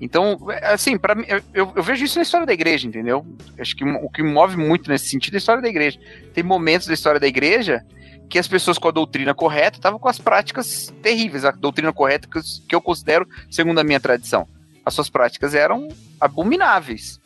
Então, 0.00 0.38
assim, 0.62 0.98
para 0.98 1.14
mim, 1.14 1.24
eu, 1.26 1.72
eu, 1.74 1.82
vejo 1.82 2.04
isso 2.04 2.18
na 2.18 2.22
história 2.22 2.46
da 2.46 2.52
igreja, 2.52 2.86
entendeu? 2.86 3.24
Acho 3.58 3.74
que 3.74 3.84
o 3.84 4.10
que 4.10 4.22
move 4.22 4.56
muito 4.56 4.90
nesse 4.90 5.08
sentido 5.08 5.34
é 5.34 5.36
a 5.36 5.38
história 5.38 5.62
da 5.62 5.68
igreja. 5.68 5.98
Tem 6.34 6.44
momentos 6.44 6.86
da 6.86 6.94
história 6.94 7.18
da 7.18 7.26
igreja 7.26 7.82
que 8.28 8.38
as 8.38 8.46
pessoas 8.46 8.76
com 8.76 8.88
a 8.88 8.90
doutrina 8.90 9.34
correta 9.34 9.78
estavam 9.78 9.98
com 9.98 10.08
as 10.08 10.18
práticas 10.18 10.92
terríveis. 11.02 11.44
A 11.44 11.50
doutrina 11.50 11.92
correta 11.92 12.28
que 12.28 12.36
eu, 12.36 12.42
que 12.68 12.74
eu 12.74 12.80
considero, 12.80 13.26
segundo 13.50 13.78
a 13.78 13.84
minha 13.84 14.00
tradição, 14.00 14.46
as 14.84 14.92
suas 14.92 15.08
práticas 15.08 15.54
eram 15.54 15.88
abomináveis. 16.20 17.18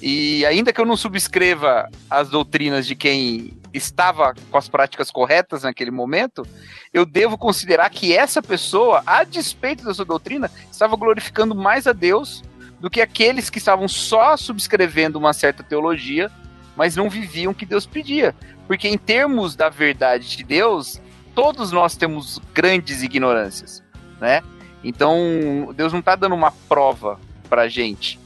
E 0.00 0.46
ainda 0.46 0.72
que 0.72 0.80
eu 0.80 0.86
não 0.86 0.96
subscreva 0.96 1.90
as 2.08 2.30
doutrinas 2.30 2.86
de 2.86 2.94
quem 2.94 3.59
estava 3.72 4.34
com 4.50 4.58
as 4.58 4.68
práticas 4.68 5.10
corretas 5.10 5.62
naquele 5.62 5.90
momento, 5.90 6.46
eu 6.92 7.06
devo 7.06 7.38
considerar 7.38 7.88
que 7.90 8.16
essa 8.16 8.42
pessoa, 8.42 9.02
a 9.06 9.24
despeito 9.24 9.84
da 9.84 9.94
sua 9.94 10.04
doutrina, 10.04 10.50
estava 10.70 10.96
glorificando 10.96 11.54
mais 11.54 11.86
a 11.86 11.92
Deus 11.92 12.42
do 12.80 12.90
que 12.90 13.00
aqueles 13.00 13.50
que 13.50 13.58
estavam 13.58 13.86
só 13.86 14.36
subscrevendo 14.36 15.18
uma 15.18 15.32
certa 15.32 15.62
teologia, 15.62 16.30
mas 16.76 16.96
não 16.96 17.10
viviam 17.10 17.52
o 17.52 17.54
que 17.54 17.66
Deus 17.66 17.86
pedia. 17.86 18.34
Porque 18.66 18.88
em 18.88 18.96
termos 18.96 19.54
da 19.54 19.68
verdade 19.68 20.36
de 20.36 20.42
Deus, 20.42 21.00
todos 21.34 21.70
nós 21.72 21.96
temos 21.96 22.40
grandes 22.54 23.02
ignorâncias, 23.02 23.82
né? 24.20 24.42
Então, 24.82 25.74
Deus 25.76 25.92
não 25.92 26.00
está 26.00 26.16
dando 26.16 26.34
uma 26.34 26.52
prova 26.68 27.20
pra 27.48 27.68
gente. 27.68 28.18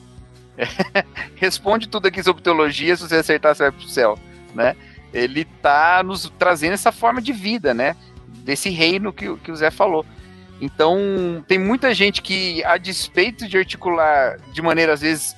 Responde 1.35 1.89
tudo 1.89 2.07
aqui 2.07 2.23
sobre 2.23 2.43
teologia, 2.43 2.97
se 2.97 3.09
você 3.09 3.17
acertar, 3.17 3.55
você 3.55 3.65
vai 3.65 3.73
pro 3.73 3.89
céu, 3.89 4.19
né? 4.55 4.77
Ele 5.15 5.45
tá 5.45 6.03
nos 6.03 6.31
trazendo 6.39 6.75
essa 6.75 6.93
forma 6.93 7.23
de 7.23 7.33
vida, 7.33 7.73
né? 7.73 7.97
Desse 8.45 8.69
reino 8.69 9.13
que, 9.13 9.35
que 9.37 9.51
o 9.51 9.57
Zé 9.57 9.71
falou. 9.71 10.05
Então, 10.61 10.99
tem 11.49 11.59
muita 11.59 11.95
gente 11.95 12.21
que, 12.21 12.63
a 12.65 12.77
despeito 12.77 13.49
de 13.49 13.57
articular 13.57 14.39
de 14.53 14.61
maneira, 14.61 14.93
às 14.93 15.01
vezes, 15.01 15.35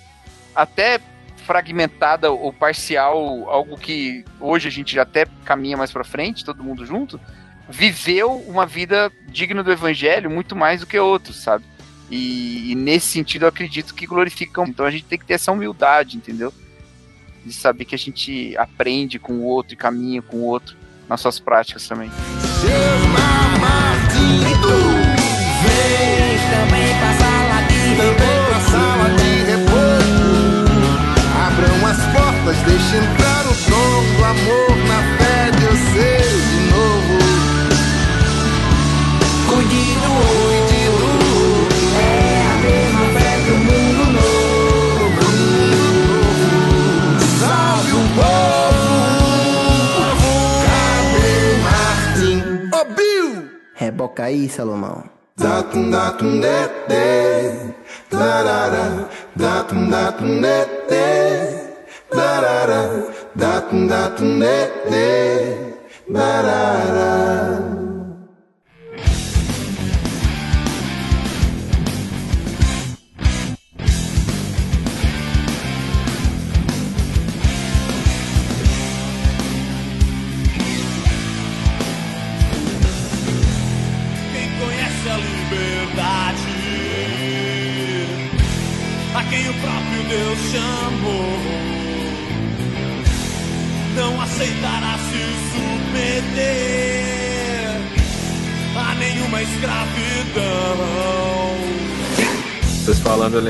até 0.54 1.00
fragmentada 1.46 2.30
ou 2.30 2.52
parcial, 2.52 3.48
algo 3.48 3.78
que 3.78 4.24
hoje 4.40 4.66
a 4.66 4.70
gente 4.70 4.94
já 4.94 5.02
até 5.02 5.26
caminha 5.44 5.76
mais 5.76 5.92
para 5.92 6.02
frente, 6.02 6.44
todo 6.44 6.64
mundo 6.64 6.84
junto, 6.84 7.20
viveu 7.68 8.32
uma 8.48 8.66
vida 8.66 9.12
digna 9.28 9.62
do 9.62 9.70
evangelho 9.70 10.30
muito 10.30 10.56
mais 10.56 10.80
do 10.80 10.86
que 10.86 10.98
outros, 10.98 11.36
sabe? 11.36 11.64
E, 12.10 12.72
e, 12.72 12.74
nesse 12.74 13.06
sentido 13.06 13.44
eu 13.44 13.48
acredito 13.48 13.94
que 13.94 14.06
glorificam. 14.06 14.66
Então 14.66 14.86
a 14.86 14.90
gente 14.90 15.04
tem 15.04 15.18
que 15.18 15.24
ter 15.24 15.34
essa 15.34 15.52
humildade, 15.52 16.16
entendeu? 16.16 16.52
De 17.46 17.52
saber 17.52 17.84
que 17.84 17.94
a 17.94 17.98
gente 17.98 18.56
aprende 18.56 19.18
com 19.18 19.34
o 19.34 19.44
outro 19.44 19.74
e 19.74 19.76
caminha 19.76 20.20
com 20.20 20.38
o 20.38 20.44
outro 20.44 20.76
nas 21.08 21.20
suas 21.20 21.38
práticas 21.38 21.86
também. 21.86 22.10
Reboca 53.78 54.24
aí, 54.24 54.48
Salomão. 54.48 55.04
Datum 55.36 55.90
datum 55.90 56.40
de 56.40 56.68
de, 56.88 57.74
darara, 58.10 59.06
datum 59.36 59.90
datum 59.90 60.40
de 60.40 60.64
de, 60.88 62.16
darara, 62.16 63.12
datum 63.34 63.86
datum 63.86 64.38
de 64.38 64.70
de, 64.88 65.76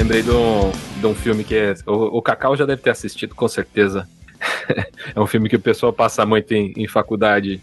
lembrei 0.06 0.22
de 0.22 0.30
um, 0.30 0.70
de 1.00 1.06
um 1.06 1.14
filme 1.16 1.42
que 1.42 1.56
é. 1.56 1.74
O, 1.84 2.18
o 2.18 2.22
Cacau 2.22 2.56
já 2.56 2.64
deve 2.64 2.80
ter 2.80 2.90
assistido, 2.90 3.34
com 3.34 3.48
certeza. 3.48 4.08
é 5.12 5.20
um 5.20 5.26
filme 5.26 5.48
que 5.48 5.56
o 5.56 5.60
pessoal 5.60 5.92
passa 5.92 6.24
muito 6.24 6.52
em, 6.52 6.72
em 6.76 6.86
faculdade. 6.86 7.60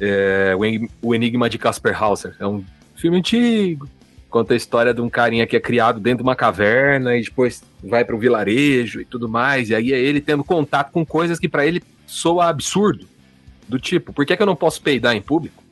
É, 0.00 0.54
o 1.00 1.14
Enigma 1.14 1.48
de 1.48 1.56
Casper 1.56 2.02
Hauser. 2.02 2.34
É 2.40 2.46
um 2.46 2.64
filme 2.96 3.18
antigo, 3.18 3.88
conta 4.28 4.54
a 4.54 4.56
história 4.56 4.92
de 4.92 5.00
um 5.00 5.08
carinha 5.08 5.46
que 5.46 5.54
é 5.54 5.60
criado 5.60 6.00
dentro 6.00 6.18
de 6.18 6.22
uma 6.24 6.34
caverna 6.34 7.16
e 7.16 7.22
depois 7.22 7.62
vai 7.80 8.04
para 8.04 8.16
o 8.16 8.18
vilarejo 8.18 9.00
e 9.00 9.04
tudo 9.04 9.28
mais. 9.28 9.70
E 9.70 9.74
aí 9.76 9.92
é 9.92 10.00
ele 10.00 10.20
tendo 10.20 10.42
contato 10.42 10.90
com 10.90 11.06
coisas 11.06 11.38
que 11.38 11.48
para 11.48 11.64
ele 11.64 11.80
soa 12.08 12.48
absurdo. 12.48 13.06
Do 13.68 13.78
tipo, 13.78 14.12
por 14.12 14.26
que, 14.26 14.36
que 14.36 14.42
eu 14.42 14.46
não 14.46 14.56
posso 14.56 14.82
peidar 14.82 15.14
em 15.14 15.22
público? 15.22 15.62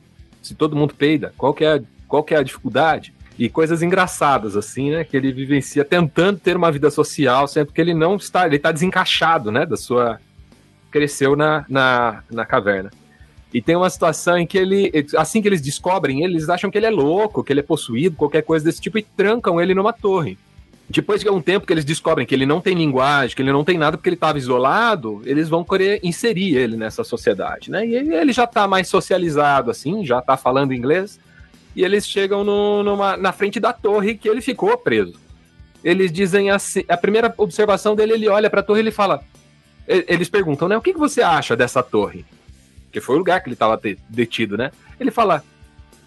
Se 0.41 0.55
todo 0.55 0.73
mundo 0.73 0.95
peida, 0.95 1.33
qual 1.37 1.53
que 1.53 1.65
é, 1.65 1.83
qual 2.07 2.23
que 2.23 2.33
é 2.33 2.37
a 2.37 2.43
dificuldade? 2.43 3.13
E 3.37 3.49
coisas 3.49 3.81
engraçadas, 3.81 4.55
assim, 4.55 4.91
né? 4.91 5.03
Que 5.03 5.17
ele 5.17 5.31
vivencia 5.31 5.83
tentando 5.83 6.39
ter 6.39 6.55
uma 6.55 6.71
vida 6.71 6.91
social, 6.91 7.47
sendo 7.47 7.71
que 7.71 7.81
ele 7.81 7.93
não 7.93 8.15
está, 8.15 8.45
ele 8.45 8.57
está 8.57 8.71
desencaixado, 8.71 9.51
né? 9.51 9.65
Da 9.65 9.77
sua. 9.77 10.19
Cresceu 10.91 11.35
na, 11.35 11.65
na, 11.67 12.23
na 12.29 12.45
caverna. 12.45 12.91
E 13.53 13.61
tem 13.61 13.75
uma 13.75 13.89
situação 13.89 14.37
em 14.37 14.47
que 14.47 14.57
ele, 14.57 14.91
assim 15.15 15.41
que 15.41 15.47
eles 15.47 15.61
descobrem, 15.61 16.23
eles 16.23 16.49
acham 16.49 16.71
que 16.71 16.77
ele 16.77 16.87
é 16.87 16.89
louco, 16.89 17.43
que 17.43 17.53
ele 17.53 17.59
é 17.59 17.63
possuído, 17.63 18.15
qualquer 18.15 18.41
coisa 18.41 18.65
desse 18.65 18.81
tipo, 18.81 18.97
e 18.97 19.03
trancam 19.03 19.61
ele 19.61 19.75
numa 19.75 19.93
torre. 19.93 20.37
Depois 20.89 21.21
de 21.21 21.29
um 21.29 21.41
tempo 21.41 21.65
que 21.65 21.71
eles 21.71 21.85
descobrem 21.85 22.25
que 22.25 22.35
ele 22.35 22.45
não 22.45 22.59
tem 22.59 22.75
linguagem, 22.75 23.35
que 23.35 23.41
ele 23.41 23.51
não 23.51 23.63
tem 23.63 23.77
nada 23.77 23.95
porque 23.95 24.09
ele 24.09 24.15
estava 24.15 24.37
isolado, 24.37 25.21
eles 25.23 25.49
vão 25.49 25.63
querer 25.63 25.99
inserir 26.03 26.55
ele 26.55 26.75
nessa 26.75 27.03
sociedade, 27.03 27.71
né? 27.71 27.85
E 27.85 27.95
ele 27.95 28.33
já 28.33 28.43
está 28.43 28.67
mais 28.67 28.87
socializado, 28.87 29.71
assim, 29.71 30.05
já 30.05 30.19
está 30.19 30.35
falando 30.35 30.73
inglês, 30.73 31.19
e 31.75 31.83
eles 31.83 32.07
chegam 32.07 32.43
no, 32.43 32.83
numa, 32.83 33.17
na 33.17 33.31
frente 33.31 33.59
da 33.59 33.73
torre 33.73 34.15
que 34.15 34.29
ele 34.29 34.41
ficou 34.41 34.77
preso. 34.77 35.19
Eles 35.83 36.11
dizem 36.11 36.49
assim, 36.49 36.83
a 36.87 36.95
primeira 36.95 37.33
observação 37.37 37.95
dele, 37.95 38.13
ele 38.13 38.29
olha 38.29 38.49
para 38.49 38.61
a 38.61 38.63
torre 38.63 38.79
e 38.79 38.83
ele 38.83 38.91
fala, 38.91 39.21
eles 39.87 40.29
perguntam, 40.29 40.67
né, 40.67 40.77
o 40.77 40.81
que, 40.81 40.93
que 40.93 40.99
você 40.99 41.21
acha 41.21 41.55
dessa 41.55 41.83
torre? 41.83 42.25
que 42.93 43.01
foi 43.01 43.15
o 43.15 43.17
lugar 43.17 43.41
que 43.41 43.49
ele 43.49 43.55
estava 43.55 43.81
detido, 44.07 44.55
né? 44.55 44.71
Ele 44.99 45.09
fala: 45.09 45.43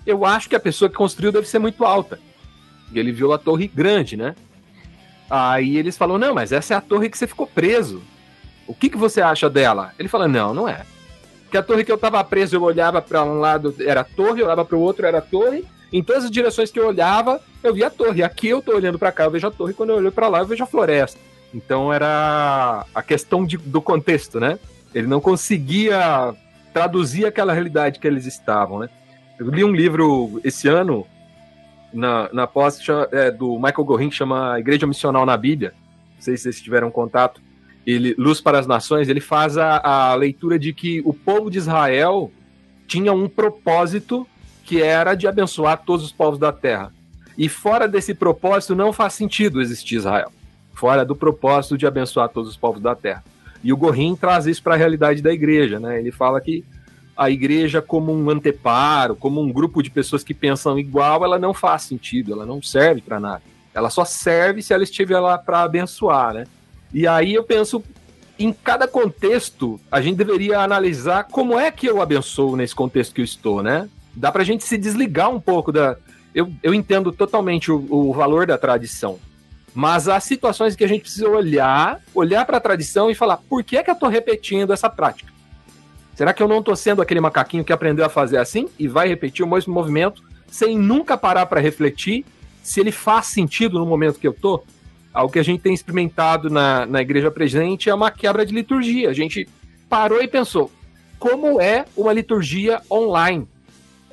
Eu 0.07 0.25
acho 0.25 0.49
que 0.49 0.55
a 0.55 0.61
pessoa 0.61 0.89
que 0.89 0.95
construiu 0.95 1.33
deve 1.33 1.49
ser 1.49 1.59
muito 1.59 1.85
alta. 1.85 2.19
E 2.93 2.99
ele 2.99 3.11
viu 3.11 3.33
a 3.33 3.39
torre 3.39 3.67
grande, 3.67 4.17
né? 4.17 4.37
Aí 5.29 5.77
eles 5.77 5.99
falam: 5.99 6.17
Não, 6.17 6.33
mas 6.33 6.53
essa 6.53 6.73
é 6.73 6.77
a 6.77 6.81
torre 6.81 7.11
que 7.11 7.19
você 7.19 7.27
ficou 7.27 7.47
preso. 7.47 8.01
O 8.69 8.75
que, 8.75 8.89
que 8.89 8.97
você 8.97 9.21
acha 9.21 9.51
dela? 9.51 9.93
Ele 9.99 10.09
fala: 10.09 10.29
Não, 10.29 10.55
não 10.55 10.69
é. 10.69 10.87
Porque 11.47 11.57
a 11.57 11.63
torre 11.63 11.85
que 11.85 11.93
eu 11.93 11.97
estava 11.97 12.23
preso, 12.25 12.57
eu 12.57 12.63
olhava 12.63 13.01
para 13.01 13.25
um 13.25 13.39
lado, 13.39 13.75
era 13.81 14.03
torre, 14.03 14.41
eu 14.41 14.47
olhava 14.47 14.65
para 14.65 14.77
o 14.77 14.81
outro, 14.81 15.07
era 15.07 15.21
torre. 15.21 15.65
Em 15.93 16.03
todas 16.03 16.25
as 16.25 16.31
direções 16.31 16.71
que 16.71 16.79
eu 16.79 16.89
olhava, 16.89 17.41
eu 17.63 17.73
via 17.73 17.87
a 17.87 17.91
torre. 17.91 18.23
Aqui 18.23 18.49
eu 18.49 18.59
estou 18.59 18.75
olhando 18.75 18.99
para 18.99 19.13
cá, 19.13 19.25
eu 19.25 19.31
vejo 19.31 19.47
a 19.47 19.51
torre. 19.51 19.73
Quando 19.73 19.91
eu 19.91 19.97
olho 19.97 20.11
para 20.11 20.29
lá, 20.29 20.41
eu 20.41 20.47
vejo 20.47 20.65
a 20.65 20.67
floresta. 20.67 21.19
Então 21.55 21.93
era 21.93 22.85
a 22.93 23.03
questão 23.03 23.47
de, 23.47 23.57
do 23.57 23.81
contexto, 23.81 24.41
né? 24.41 24.59
Ele 24.93 25.07
não 25.07 25.21
conseguia 25.21 26.35
traduzir 26.75 27.25
aquela 27.25 27.53
realidade 27.53 28.01
que 28.01 28.07
eles 28.07 28.27
estavam, 28.27 28.81
né? 28.81 28.91
Eu 29.39 29.49
li 29.49 29.63
um 29.63 29.73
livro 29.73 30.41
esse 30.43 30.67
ano, 30.67 31.07
na, 31.93 32.29
na 32.33 32.47
pós 32.47 32.81
é, 33.13 33.31
do 33.31 33.55
Michael 33.55 33.85
Gorin, 33.85 34.09
que 34.09 34.17
chama 34.17 34.59
Igreja 34.59 34.87
Missional 34.87 35.25
na 35.25 35.37
Bíblia. 35.37 35.73
Não 36.17 36.23
sei 36.23 36.37
se 36.37 36.45
vocês 36.45 36.61
tiveram 36.61 36.91
contato. 36.91 37.41
Ele, 37.87 38.15
Luz 38.19 38.41
para 38.41 38.59
as 38.59 38.67
Nações, 38.67 39.09
ele 39.09 39.21
faz 39.21 39.57
a, 39.57 39.79
a 39.79 40.15
leitura 40.15 40.59
de 40.59 40.73
que 40.73 41.01
o 41.05 41.15
povo 41.15 41.49
de 41.49 41.59
Israel 41.59 42.33
tinha 42.87 43.13
um 43.13 43.29
propósito 43.29 44.27
que 44.65 44.83
era 44.83 45.15
de 45.15 45.29
abençoar 45.29 45.83
todos 45.87 46.05
os 46.05 46.13
povos 46.13 46.39
da 46.39 46.53
terra. 46.53 46.93
E 47.39 47.49
fora 47.49 47.87
desse 47.87 48.15
propósito 48.15 48.75
não 48.75 48.93
faz 48.93 49.15
sentido 49.15 49.61
existir 49.61 49.97
Israel. 49.97 50.33
Fora 50.75 51.05
do 51.05 51.15
propósito 51.15 51.79
de 51.79 51.87
abençoar 51.87 52.29
todos 52.29 52.51
os 52.51 52.57
povos 52.57 52.83
da 52.83 52.95
terra. 52.95 53.23
E 53.63 53.73
o 53.73 53.77
Gorin 53.77 54.17
traz 54.17 54.47
isso 54.47 54.63
para 54.63 54.75
a 54.75 54.77
realidade 54.77 55.23
da 55.23 55.33
igreja, 55.33 55.79
né? 55.79 55.99
Ele 55.99 56.11
fala 56.11 56.41
que 56.41 56.65
a 57.17 57.31
igreja 57.31 57.81
como 57.81 58.13
um 58.13 58.29
anteparo, 58.29 59.17
como 59.17 59.41
um 59.41 59.51
grupo 59.51 59.83
de 59.83 59.91
pessoas 59.91 60.23
que 60.23 60.35
pensam 60.35 60.79
igual, 60.79 61.25
ela 61.25 61.39
não 61.39 61.55
faz 61.55 61.83
sentido, 61.83 62.33
ela 62.33 62.45
não 62.45 62.61
serve 62.61 63.01
para 63.01 63.19
nada. 63.19 63.43
Ela 63.73 63.91
só 63.91 64.05
serve 64.05 64.63
se 64.63 64.73
ela 64.75 64.83
estiver 64.83 65.19
lá 65.19 65.39
para 65.39 65.63
abençoar, 65.63 66.35
né? 66.35 66.47
E 66.97 67.07
aí 67.07 67.35
eu 67.35 67.45
penso, 67.45 67.85
em 68.39 68.51
cada 68.51 68.89
contexto, 68.89 69.79
a 69.93 70.01
gente 70.01 70.17
deveria 70.17 70.61
analisar 70.61 71.25
como 71.25 71.61
é 71.61 71.71
que 71.71 71.87
eu 71.87 72.01
abençoo 72.01 72.57
nesse 72.57 72.75
contexto 72.75 73.15
que 73.15 73.21
eu 73.21 73.25
estou, 73.27 73.63
né? 73.63 73.87
Dá 74.15 74.33
para 74.33 74.41
a 74.41 74.45
gente 74.47 74.65
se 74.65 74.79
desligar 74.79 75.29
um 75.29 75.39
pouco 75.39 75.71
da. 75.71 75.99
Eu, 76.35 76.51
eu 76.63 76.73
entendo 76.73 77.13
totalmente 77.13 77.71
o, 77.71 77.87
o 77.91 78.15
valor 78.15 78.47
da 78.47 78.57
tradição. 78.57 79.19
Mas 79.75 80.09
há 80.09 80.19
situações 80.21 80.75
que 80.75 80.85
a 80.85 80.89
gente 80.89 81.03
precisa 81.03 81.29
olhar, 81.29 82.01
olhar 82.15 82.47
para 82.47 82.57
a 82.57 82.61
tradição 82.61 83.11
e 83.11 83.15
falar: 83.15 83.37
por 83.47 83.63
que, 83.63 83.77
é 83.77 83.83
que 83.83 83.91
eu 83.91 83.95
estou 83.95 84.09
repetindo 84.09 84.73
essa 84.73 84.89
prática? 84.89 85.31
Será 86.15 86.33
que 86.33 86.43
eu 86.43 86.49
não 86.49 86.61
estou 86.61 86.75
sendo 86.75 87.03
aquele 87.03 87.21
macaquinho 87.21 87.63
que 87.63 87.75
aprendeu 87.75 88.07
a 88.07 88.09
fazer 88.09 88.39
assim 88.39 88.71
e 88.79 88.89
vai 88.89 89.07
repetir 89.07 89.45
o 89.45 89.49
mesmo 89.51 89.75
movimento 89.75 90.23
sem 90.47 90.79
nunca 90.79 91.15
parar 91.19 91.45
para 91.45 91.61
refletir 91.61 92.25
se 92.63 92.81
ele 92.81 92.91
faz 92.91 93.27
sentido 93.27 93.79
no 93.79 93.85
momento 93.85 94.19
que 94.19 94.27
eu 94.27 94.33
estou? 94.33 94.65
Algo 95.17 95.33
que 95.33 95.39
a 95.39 95.43
gente 95.43 95.63
tem 95.63 95.73
experimentado 95.73 96.51
na, 96.51 96.85
na 96.85 97.01
igreja 97.01 97.31
presente 97.31 97.89
é 97.89 97.95
uma 97.95 98.11
quebra 98.11 98.45
de 98.45 98.55
liturgia. 98.55 99.09
A 99.09 99.15
gente 99.15 99.49
parou 99.89 100.23
e 100.23 100.29
pensou: 100.29 100.71
como 101.19 101.59
é 101.59 101.87
uma 101.97 102.13
liturgia 102.13 102.83
online? 102.91 103.49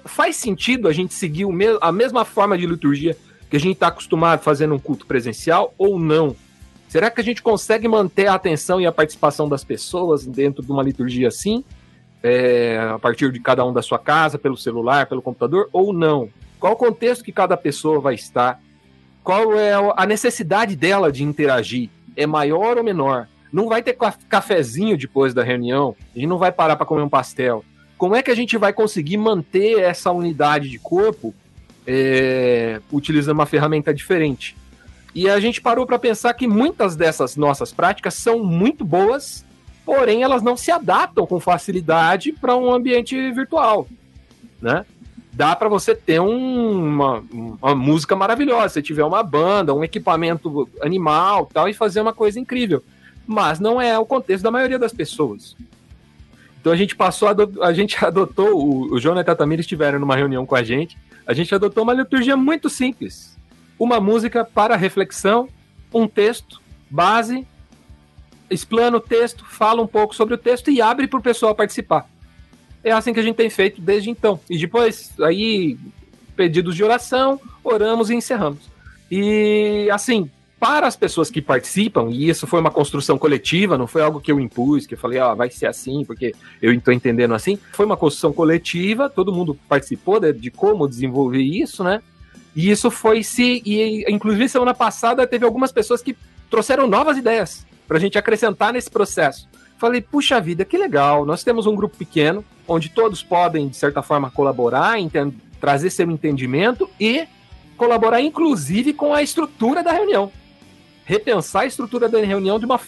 Faz 0.05 0.37
sentido 0.37 0.87
a 0.87 0.93
gente 0.93 1.13
seguir 1.13 1.45
a 1.81 1.91
mesma 1.91 2.23
forma 2.23 2.57
de 2.57 2.65
liturgia 2.65 3.17
que 3.49 3.57
a 3.57 3.59
gente 3.59 3.73
está 3.73 3.87
acostumado 3.87 4.39
a 4.39 4.43
fazer 4.43 4.65
num 4.65 4.79
culto 4.79 5.05
presencial 5.05 5.73
ou 5.77 5.99
não? 5.99 6.37
Será 6.87 7.11
que 7.11 7.19
a 7.19 7.23
gente 7.23 7.41
consegue 7.41 7.85
manter 7.85 8.27
a 8.27 8.35
atenção 8.35 8.79
e 8.79 8.85
a 8.85 8.91
participação 8.91 9.49
das 9.49 9.61
pessoas 9.61 10.25
dentro 10.25 10.63
de 10.63 10.71
uma 10.71 10.81
liturgia 10.81 11.27
assim? 11.27 11.65
É, 12.23 12.79
a 12.93 12.97
partir 12.97 13.29
de 13.29 13.41
cada 13.41 13.65
um 13.65 13.73
da 13.73 13.81
sua 13.81 13.99
casa, 13.99 14.39
pelo 14.39 14.55
celular, 14.55 15.07
pelo 15.07 15.21
computador, 15.21 15.67
ou 15.73 15.91
não? 15.91 16.29
Qual 16.61 16.71
o 16.71 16.77
contexto 16.77 17.25
que 17.25 17.33
cada 17.33 17.57
pessoa 17.57 17.99
vai 17.99 18.15
estar? 18.15 18.61
Qual 19.23 19.57
é 19.57 19.71
a 19.95 20.05
necessidade 20.05 20.75
dela 20.75 21.11
de 21.11 21.23
interagir? 21.23 21.89
É 22.15 22.27
maior 22.27 22.77
ou 22.77 22.83
menor? 22.83 23.27
Não 23.51 23.69
vai 23.69 23.81
ter 23.81 23.97
cafezinho 24.27 24.97
depois 24.97 25.33
da 25.33 25.43
reunião? 25.43 25.95
A 26.13 26.19
gente 26.19 26.27
não 26.27 26.37
vai 26.37 26.51
parar 26.51 26.75
para 26.75 26.85
comer 26.85 27.03
um 27.03 27.09
pastel? 27.09 27.63
Como 27.97 28.15
é 28.15 28.21
que 28.21 28.31
a 28.31 28.35
gente 28.35 28.57
vai 28.57 28.73
conseguir 28.73 29.17
manter 29.17 29.79
essa 29.79 30.11
unidade 30.11 30.69
de 30.69 30.79
corpo 30.79 31.33
é, 31.85 32.81
utilizando 32.91 33.37
uma 33.37 33.45
ferramenta 33.45 33.93
diferente. 33.93 34.55
E 35.13 35.29
a 35.29 35.39
gente 35.39 35.61
parou 35.61 35.85
para 35.85 35.99
pensar 35.99 36.33
que 36.33 36.47
muitas 36.47 36.95
dessas 36.95 37.35
nossas 37.35 37.71
práticas 37.71 38.15
são 38.15 38.43
muito 38.43 38.83
boas, 38.83 39.45
porém 39.85 40.23
elas 40.23 40.41
não 40.41 40.57
se 40.57 40.71
adaptam 40.71 41.27
com 41.27 41.39
facilidade 41.39 42.31
para 42.31 42.55
um 42.55 42.71
ambiente 42.73 43.31
virtual, 43.31 43.87
né? 44.61 44.85
Dá 45.33 45.55
para 45.55 45.67
você 45.67 45.95
ter 45.95 46.21
um, 46.21 46.93
uma, 46.93 47.23
uma 47.31 47.73
música 47.73 48.15
maravilhosa, 48.15 48.75
se 48.75 48.83
tiver 48.83 49.03
uma 49.03 49.23
banda, 49.23 49.73
um 49.73 49.83
equipamento 49.83 50.69
animal, 50.79 51.49
tal, 51.51 51.67
e 51.67 51.73
fazer 51.73 52.01
uma 52.01 52.13
coisa 52.13 52.39
incrível. 52.39 52.83
Mas 53.25 53.59
não 53.59 53.81
é 53.81 53.97
o 53.97 54.05
contexto 54.05 54.43
da 54.43 54.51
maioria 54.51 54.77
das 54.77 54.93
pessoas. 54.93 55.55
Então 56.61 56.71
a 56.71 56.75
gente 56.75 56.95
passou, 56.95 57.29
a, 57.29 57.35
a 57.65 57.73
gente 57.73 57.97
adotou, 58.05 58.55
o, 58.55 58.93
o 58.93 58.99
Jonathan 58.99 59.31
e 59.31 59.33
a 59.33 59.35
Tamir 59.35 59.59
estiveram 59.59 59.99
numa 59.99 60.15
reunião 60.15 60.45
com 60.45 60.55
a 60.55 60.61
gente, 60.61 60.97
a 61.25 61.33
gente 61.33 61.53
adotou 61.55 61.83
uma 61.83 61.93
liturgia 61.93 62.37
muito 62.37 62.69
simples. 62.69 63.35
Uma 63.79 63.99
música 63.99 64.45
para 64.45 64.75
reflexão, 64.75 65.49
um 65.91 66.07
texto, 66.07 66.61
base, 66.91 67.47
explana 68.51 68.97
o 68.97 69.01
texto, 69.01 69.43
fala 69.45 69.81
um 69.81 69.87
pouco 69.87 70.13
sobre 70.13 70.35
o 70.35 70.37
texto 70.37 70.69
e 70.69 70.79
abre 70.79 71.07
para 71.07 71.19
o 71.19 71.23
pessoal 71.23 71.55
participar. 71.55 72.07
É 72.83 72.91
assim 72.91 73.13
que 73.13 73.19
a 73.19 73.23
gente 73.23 73.35
tem 73.35 73.49
feito 73.49 73.79
desde 73.79 74.09
então. 74.09 74.39
E 74.49 74.57
depois, 74.57 75.11
aí, 75.21 75.77
pedidos 76.35 76.75
de 76.75 76.83
oração, 76.83 77.39
oramos 77.63 78.09
e 78.09 78.15
encerramos. 78.15 78.59
E 79.09 79.87
assim, 79.91 80.29
para 80.59 80.87
as 80.87 80.95
pessoas 80.95 81.29
que 81.29 81.41
participam, 81.41 82.09
e 82.09 82.29
isso 82.29 82.47
foi 82.47 82.59
uma 82.59 82.71
construção 82.71 83.17
coletiva, 83.17 83.77
não 83.77 83.85
foi 83.85 84.01
algo 84.01 84.21
que 84.21 84.31
eu 84.31 84.39
impus, 84.39 84.85
que 84.85 84.93
eu 84.93 84.97
falei, 84.97 85.19
ah, 85.19 85.33
vai 85.33 85.49
ser 85.49 85.67
assim, 85.67 86.05
porque 86.05 86.33
eu 86.61 86.73
estou 86.73 86.93
entendendo 86.93 87.33
assim. 87.33 87.59
Foi 87.73 87.85
uma 87.85 87.97
construção 87.97 88.31
coletiva, 88.31 89.09
todo 89.09 89.33
mundo 89.33 89.59
participou 89.67 90.19
de, 90.19 90.31
de, 90.31 90.49
como 90.49 90.87
desenvolver 90.87 91.41
isso, 91.41 91.83
né? 91.83 92.01
E 92.55 92.71
isso 92.71 92.89
foi 92.89 93.23
se. 93.23 93.61
E, 93.65 94.05
inclusive, 94.09 94.47
semana 94.47 94.73
passada 94.73 95.27
teve 95.27 95.43
algumas 95.43 95.71
pessoas 95.71 96.01
que 96.01 96.15
trouxeram 96.49 96.87
novas 96.87 97.17
ideias 97.17 97.65
para 97.85 97.97
a 97.97 97.99
gente 97.99 98.17
acrescentar 98.17 98.71
nesse 98.71 98.89
processo. 98.89 99.49
Falei, 99.77 100.01
puxa 100.01 100.39
vida, 100.39 100.63
que 100.63 100.77
legal, 100.77 101.25
nós 101.25 101.43
temos 101.43 101.65
um 101.65 101.75
grupo 101.75 101.97
pequeno, 101.97 102.43
onde 102.67 102.89
todos 102.89 103.21
podem, 103.21 103.67
de 103.67 103.75
certa 103.75 104.01
forma, 104.01 104.31
colaborar, 104.31 104.95
trazer 105.59 105.89
seu 105.89 106.09
entendimento 106.09 106.89
e 106.99 107.27
colaborar, 107.75 108.21
inclusive, 108.21 108.93
com 108.93 109.13
a 109.13 109.21
estrutura 109.21 109.83
da 109.83 109.91
reunião 109.91 110.31
repensar 111.05 111.63
a 111.63 111.65
estrutura 111.65 112.07
da 112.07 112.19
reunião 112.19 112.59
de 112.59 112.65
uma 112.65 112.79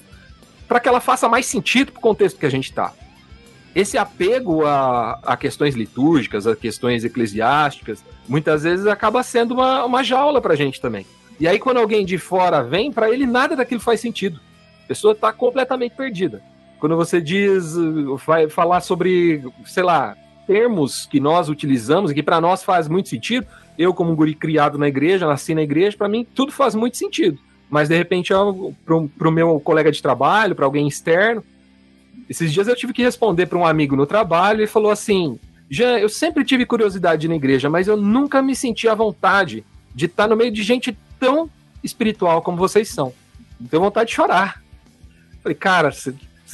para 0.68 0.80
que 0.80 0.90
ela 0.90 1.00
faça 1.00 1.30
mais 1.30 1.46
sentido 1.46 1.92
para 1.92 2.00
o 2.00 2.02
contexto 2.02 2.40
que 2.40 2.46
a 2.46 2.50
gente 2.50 2.70
está. 2.70 2.92
Esse 3.76 3.98
apego 3.98 4.66
a, 4.66 5.20
a, 5.22 5.38
questões 5.38 5.76
litúrgicas, 5.76 6.48
a 6.48 6.56
questões 6.56 7.04
eclesiásticas, 7.04 8.04
muitas 8.28 8.64
vezes 8.64 8.88
acaba 8.88 9.22
sendo 9.22 9.54
uma, 9.54 9.86
uma 9.86 10.04
jaula 10.04 10.42
para 10.42 10.54
a 10.54 10.56
gente 10.56 10.82
também. 10.82 11.06
E 11.40 11.48
aí, 11.48 11.60
quando 11.60 11.78
alguém 11.78 12.06
de 12.06 12.18
fora 12.18 12.64
vem, 12.64 12.92
para 12.92 13.12
ele 13.12 13.28
nada 13.28 13.56
daquilo 13.56 13.82
faz 13.82 14.00
sentido. 14.00 14.40
A 14.86 14.88
pessoa 14.88 15.12
está 15.12 15.32
completamente 15.32 15.94
perdida. 15.94 16.42
Quando 16.80 16.96
você 16.96 17.22
diz, 17.22 17.74
vai 18.26 18.50
falar 18.50 18.82
sobre, 18.82 19.44
sei 19.66 19.84
lá, 19.84 20.16
termos 20.46 21.06
que 21.06 21.20
nós 21.20 21.50
utilizamos 21.50 22.12
e 22.12 22.14
que 22.14 22.24
para 22.24 22.40
nós 22.40 22.64
faz 22.64 22.88
muito 22.88 23.10
sentido, 23.10 23.48
eu, 23.78 23.94
como 23.94 24.12
um 24.12 24.16
guri 24.16 24.36
criado 24.36 24.78
na 24.78 24.88
igreja, 24.88 25.28
nasci 25.28 25.56
na 25.56 25.62
igreja, 25.64 25.98
para 25.98 26.08
mim 26.08 26.26
tudo 26.36 26.52
faz 26.52 26.76
muito 26.76 26.98
sentido 26.98 27.40
mas 27.70 27.90
de 27.90 27.98
repente 27.98 28.32
para 28.86 29.28
o 29.28 29.32
meu 29.32 29.60
colega 29.60 29.92
de 29.92 30.02
trabalho, 30.02 30.56
para 30.56 30.66
alguém 30.66 30.88
externo. 30.88 31.44
Esses 32.30 32.52
dias 32.52 32.68
eu 32.68 32.76
tive 32.76 32.94
que 32.94 33.04
responder 33.04 33.46
para 33.46 33.58
um 33.58 33.66
amigo 33.66 33.96
no 33.96 34.06
trabalho 34.06 34.64
e 34.64 34.68
falou 34.68 34.92
assim: 34.92 35.40
Jean, 35.70 35.98
eu 35.98 36.10
sempre 36.10 36.44
tive 36.44 36.66
curiosidade 36.66 37.28
na 37.28 37.36
igreja, 37.36 37.70
mas 37.70 37.88
eu 37.88 37.98
nunca 37.98 38.42
me 38.42 38.56
senti 38.56 38.88
à 38.88 38.96
vontade 38.96 39.64
de 39.94 40.06
estar 40.06 40.28
no 40.28 40.36
meio 40.36 40.52
de 40.52 40.64
gente 40.64 40.98
tão 41.20 41.50
espiritual 41.84 42.42
como 42.42 42.58
vocês 42.58 42.90
são. 42.90 43.14
Tenho 43.70 43.84
vontade 43.84 44.10
de 44.10 44.16
chorar. 44.16 44.62
Falei, 45.42 45.56
cara, 45.56 45.92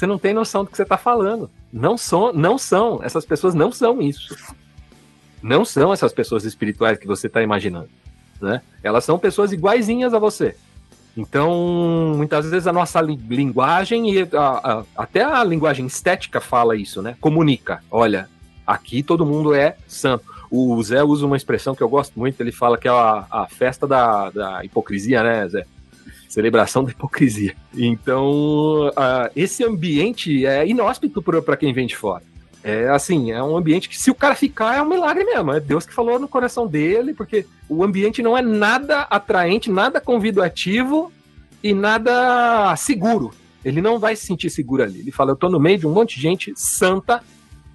você 0.01 0.07
não 0.07 0.17
tem 0.17 0.33
noção 0.33 0.63
do 0.63 0.71
que 0.71 0.75
você 0.75 0.81
está 0.81 0.97
falando. 0.97 1.47
Não 1.71 1.95
são, 1.95 2.33
não 2.33 2.57
são. 2.57 2.99
Essas 3.03 3.23
pessoas 3.23 3.53
não 3.53 3.71
são 3.71 4.01
isso. 4.01 4.35
Não 5.43 5.63
são 5.63 5.93
essas 5.93 6.11
pessoas 6.11 6.43
espirituais 6.43 6.97
que 6.97 7.05
você 7.05 7.27
está 7.27 7.39
imaginando. 7.43 7.89
Né? 8.41 8.63
Elas 8.81 9.05
são 9.05 9.19
pessoas 9.19 9.51
iguaizinhas 9.51 10.11
a 10.15 10.17
você. 10.17 10.55
Então, 11.15 12.15
muitas 12.17 12.49
vezes 12.49 12.65
a 12.65 12.73
nossa 12.73 12.99
linguagem 12.99 14.11
e 14.11 14.21
a, 14.35 14.39
a, 14.39 14.83
até 14.97 15.23
a 15.23 15.43
linguagem 15.43 15.85
estética 15.85 16.41
fala 16.41 16.75
isso, 16.75 17.01
né? 17.01 17.15
Comunica. 17.21 17.83
Olha, 17.91 18.27
aqui 18.65 19.03
todo 19.03 19.25
mundo 19.25 19.53
é 19.53 19.75
santo. 19.87 20.25
O 20.49 20.81
Zé 20.81 21.03
usa 21.03 21.27
uma 21.27 21.37
expressão 21.37 21.75
que 21.75 21.83
eu 21.83 21.89
gosto 21.89 22.17
muito, 22.17 22.41
ele 22.41 22.51
fala 22.51 22.77
que 22.77 22.87
é 22.87 22.91
a, 22.91 23.25
a 23.29 23.47
festa 23.47 23.85
da, 23.85 24.29
da 24.31 24.65
hipocrisia, 24.65 25.21
né, 25.21 25.47
Zé? 25.47 25.65
Celebração 26.31 26.81
da 26.81 26.91
hipocrisia. 26.91 27.53
Então, 27.75 28.87
uh, 28.87 29.29
esse 29.35 29.65
ambiente 29.65 30.45
é 30.45 30.65
inóspito 30.65 31.21
para 31.21 31.57
quem 31.57 31.73
vem 31.73 31.85
de 31.85 31.97
fora. 31.97 32.23
É 32.63 32.87
assim, 32.87 33.33
é 33.33 33.43
um 33.43 33.57
ambiente 33.57 33.89
que 33.89 33.99
se 33.99 34.09
o 34.09 34.15
cara 34.15 34.33
ficar 34.33 34.77
é 34.77 34.81
um 34.81 34.87
milagre 34.87 35.25
mesmo. 35.25 35.51
É 35.51 35.59
Deus 35.59 35.85
que 35.85 35.93
falou 35.93 36.17
no 36.17 36.29
coração 36.29 36.65
dele, 36.65 37.13
porque 37.13 37.45
o 37.67 37.83
ambiente 37.83 38.23
não 38.23 38.37
é 38.37 38.41
nada 38.41 39.01
atraente, 39.01 39.69
nada 39.69 39.99
convidativo 39.99 41.11
e 41.61 41.73
nada 41.73 42.73
seguro. 42.77 43.33
Ele 43.65 43.81
não 43.81 43.99
vai 43.99 44.15
se 44.15 44.25
sentir 44.25 44.49
seguro 44.49 44.83
ali. 44.83 45.01
Ele 45.01 45.11
fala: 45.11 45.31
Eu 45.31 45.35
tô 45.35 45.49
no 45.49 45.59
meio 45.59 45.79
de 45.79 45.85
um 45.85 45.91
monte 45.91 46.15
de 46.15 46.21
gente 46.21 46.53
santa. 46.55 47.21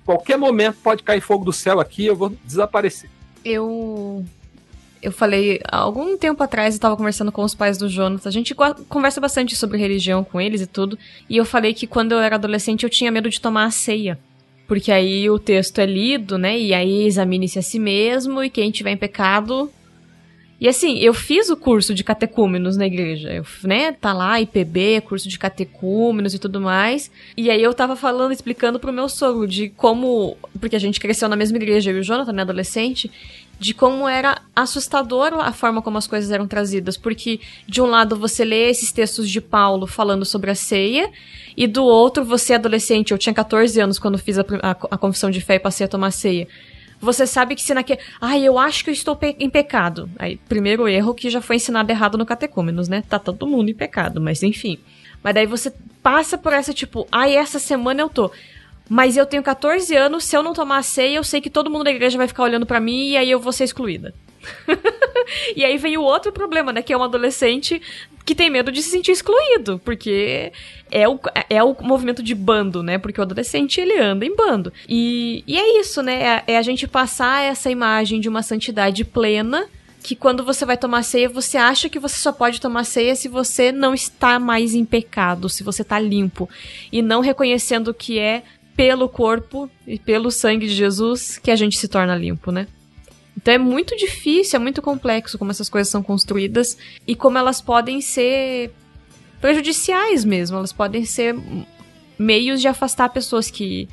Qualquer 0.02 0.38
momento 0.38 0.78
pode 0.82 1.02
cair 1.02 1.20
fogo 1.20 1.44
do 1.44 1.52
céu 1.52 1.78
aqui, 1.78 2.06
eu 2.06 2.16
vou 2.16 2.32
desaparecer. 2.42 3.10
Eu 3.44 4.24
eu 5.06 5.12
falei, 5.12 5.60
algum 5.70 6.18
tempo 6.18 6.42
atrás 6.42 6.74
eu 6.74 6.80
tava 6.80 6.96
conversando 6.96 7.30
com 7.30 7.44
os 7.44 7.54
pais 7.54 7.78
do 7.78 7.88
Jonas, 7.88 8.26
a 8.26 8.30
gente 8.32 8.56
conversa 8.88 9.20
bastante 9.20 9.54
sobre 9.54 9.78
religião 9.78 10.24
com 10.24 10.40
eles 10.40 10.60
e 10.60 10.66
tudo, 10.66 10.98
e 11.30 11.36
eu 11.36 11.44
falei 11.44 11.72
que 11.72 11.86
quando 11.86 12.10
eu 12.10 12.18
era 12.18 12.34
adolescente 12.34 12.82
eu 12.82 12.90
tinha 12.90 13.12
medo 13.12 13.30
de 13.30 13.40
tomar 13.40 13.66
a 13.66 13.70
ceia. 13.70 14.18
Porque 14.66 14.90
aí 14.90 15.30
o 15.30 15.38
texto 15.38 15.78
é 15.78 15.86
lido, 15.86 16.36
né? 16.36 16.58
E 16.58 16.74
aí 16.74 17.06
examine-se 17.06 17.56
a 17.56 17.62
si 17.62 17.78
mesmo 17.78 18.42
e 18.42 18.50
quem 18.50 18.72
tiver 18.72 18.90
em 18.90 18.96
pecado. 18.96 19.70
E 20.60 20.66
assim, 20.66 20.98
eu 20.98 21.14
fiz 21.14 21.50
o 21.50 21.56
curso 21.56 21.94
de 21.94 22.02
catecúmenos 22.02 22.76
na 22.76 22.84
igreja, 22.84 23.32
eu, 23.32 23.46
né? 23.62 23.92
Tá 23.92 24.12
lá, 24.12 24.40
IPB, 24.40 25.02
curso 25.02 25.28
de 25.28 25.38
catecúmenos 25.38 26.34
e 26.34 26.38
tudo 26.40 26.60
mais. 26.60 27.12
E 27.36 27.48
aí 27.48 27.62
eu 27.62 27.72
tava 27.72 27.94
falando, 27.94 28.32
explicando 28.32 28.80
pro 28.80 28.92
meu 28.92 29.08
sogro 29.08 29.46
de 29.46 29.68
como. 29.68 30.36
Porque 30.58 30.74
a 30.74 30.80
gente 30.80 30.98
cresceu 30.98 31.28
na 31.28 31.36
mesma 31.36 31.58
igreja, 31.58 31.92
eu 31.92 31.98
e 31.98 32.00
o 32.00 32.02
Jonathan, 32.02 32.32
né, 32.32 32.42
adolescente 32.42 33.08
de 33.58 33.72
como 33.72 34.06
era 34.06 34.40
assustador 34.54 35.32
a 35.34 35.52
forma 35.52 35.80
como 35.80 35.98
as 35.98 36.06
coisas 36.06 36.30
eram 36.30 36.46
trazidas, 36.46 36.96
porque 36.96 37.40
de 37.66 37.80
um 37.80 37.86
lado 37.86 38.16
você 38.16 38.44
lê 38.44 38.68
esses 38.68 38.92
textos 38.92 39.28
de 39.28 39.40
Paulo 39.40 39.86
falando 39.86 40.24
sobre 40.24 40.50
a 40.50 40.54
ceia, 40.54 41.10
e 41.56 41.66
do 41.66 41.84
outro 41.84 42.24
você 42.24 42.54
adolescente, 42.54 43.12
eu 43.12 43.18
tinha 43.18 43.32
14 43.32 43.80
anos 43.80 43.98
quando 43.98 44.18
fiz 44.18 44.38
a, 44.38 44.44
a, 44.62 44.70
a 44.70 44.98
confissão 44.98 45.30
de 45.30 45.40
fé 45.40 45.54
e 45.54 45.60
passei 45.60 45.86
a 45.86 45.88
tomar 45.88 46.10
ceia. 46.10 46.46
Você 47.00 47.26
sabe 47.26 47.54
que 47.54 47.62
se 47.62 47.74
naquele. 47.74 48.00
Ai, 48.20 48.42
eu 48.42 48.58
acho 48.58 48.82
que 48.82 48.90
eu 48.90 48.94
estou 48.94 49.14
pe 49.14 49.36
em 49.38 49.50
pecado. 49.50 50.08
Aí, 50.18 50.38
primeiro 50.48 50.88
erro 50.88 51.14
que 51.14 51.28
já 51.28 51.42
foi 51.42 51.56
ensinado 51.56 51.90
errado 51.90 52.16
no 52.16 52.24
catecúmenos, 52.24 52.88
né? 52.88 53.02
Tá 53.06 53.18
todo 53.18 53.46
mundo 53.46 53.68
em 53.68 53.74
pecado, 53.74 54.20
mas 54.20 54.42
enfim. 54.42 54.78
Mas 55.22 55.34
daí 55.34 55.46
você 55.46 55.72
passa 56.02 56.38
por 56.38 56.52
essa, 56.52 56.72
tipo, 56.72 57.06
ai, 57.12 57.36
essa 57.36 57.58
semana 57.58 58.00
eu 58.00 58.08
tô. 58.08 58.30
Mas 58.88 59.16
eu 59.16 59.26
tenho 59.26 59.42
14 59.42 59.94
anos, 59.96 60.24
se 60.24 60.36
eu 60.36 60.42
não 60.42 60.52
tomar 60.52 60.78
a 60.78 60.82
ceia, 60.82 61.16
eu 61.16 61.24
sei 61.24 61.40
que 61.40 61.50
todo 61.50 61.70
mundo 61.70 61.84
da 61.84 61.90
igreja 61.90 62.18
vai 62.18 62.28
ficar 62.28 62.44
olhando 62.44 62.66
para 62.66 62.80
mim 62.80 63.10
e 63.10 63.16
aí 63.16 63.30
eu 63.30 63.40
vou 63.40 63.52
ser 63.52 63.64
excluída. 63.64 64.14
e 65.56 65.64
aí 65.64 65.76
vem 65.76 65.96
o 65.96 66.02
outro 66.02 66.32
problema, 66.32 66.72
né? 66.72 66.82
Que 66.82 66.92
é 66.92 66.96
um 66.96 67.02
adolescente 67.02 67.82
que 68.24 68.34
tem 68.34 68.50
medo 68.50 68.72
de 68.72 68.82
se 68.82 68.90
sentir 68.90 69.12
excluído, 69.12 69.80
porque 69.84 70.52
é 70.90 71.08
o, 71.08 71.18
é 71.48 71.62
o 71.62 71.76
movimento 71.80 72.22
de 72.22 72.34
bando, 72.34 72.82
né? 72.82 72.98
Porque 72.98 73.20
o 73.20 73.22
adolescente 73.22 73.80
ele 73.80 73.98
anda 73.98 74.24
em 74.24 74.34
bando. 74.34 74.72
E, 74.88 75.44
e 75.46 75.58
é 75.58 75.80
isso, 75.80 76.02
né? 76.02 76.42
É, 76.46 76.52
é 76.54 76.58
a 76.58 76.62
gente 76.62 76.88
passar 76.88 77.44
essa 77.44 77.70
imagem 77.70 78.20
de 78.20 78.28
uma 78.28 78.42
santidade 78.42 79.04
plena 79.04 79.66
que 80.02 80.14
quando 80.14 80.44
você 80.44 80.64
vai 80.64 80.76
tomar 80.76 81.02
ceia, 81.02 81.28
você 81.28 81.56
acha 81.56 81.88
que 81.88 81.98
você 81.98 82.16
só 82.16 82.30
pode 82.30 82.60
tomar 82.60 82.84
ceia 82.84 83.16
se 83.16 83.26
você 83.26 83.72
não 83.72 83.92
está 83.92 84.38
mais 84.38 84.72
em 84.72 84.84
pecado, 84.84 85.48
se 85.48 85.64
você 85.64 85.82
está 85.82 85.98
limpo. 85.98 86.48
E 86.92 87.02
não 87.02 87.20
reconhecendo 87.20 87.92
que 87.92 88.16
é 88.16 88.44
pelo 88.76 89.08
corpo 89.08 89.70
e 89.86 89.98
pelo 89.98 90.30
sangue 90.30 90.66
de 90.66 90.74
Jesus 90.74 91.38
que 91.38 91.50
a 91.50 91.56
gente 91.56 91.78
se 91.78 91.88
torna 91.88 92.14
limpo, 92.14 92.52
né? 92.52 92.66
Então 93.36 93.52
é 93.54 93.58
muito 93.58 93.96
difícil, 93.96 94.56
é 94.56 94.60
muito 94.60 94.82
complexo 94.82 95.38
como 95.38 95.50
essas 95.50 95.68
coisas 95.68 95.90
são 95.90 96.02
construídas 96.02 96.76
e 97.06 97.14
como 97.14 97.38
elas 97.38 97.60
podem 97.60 98.00
ser 98.00 98.70
prejudiciais 99.40 100.24
mesmo, 100.24 100.56
elas 100.56 100.72
podem 100.72 101.04
ser 101.04 101.36
meios 102.18 102.60
de 102.60 102.68
afastar 102.68 103.08
pessoas 103.10 103.50
que 103.50 103.88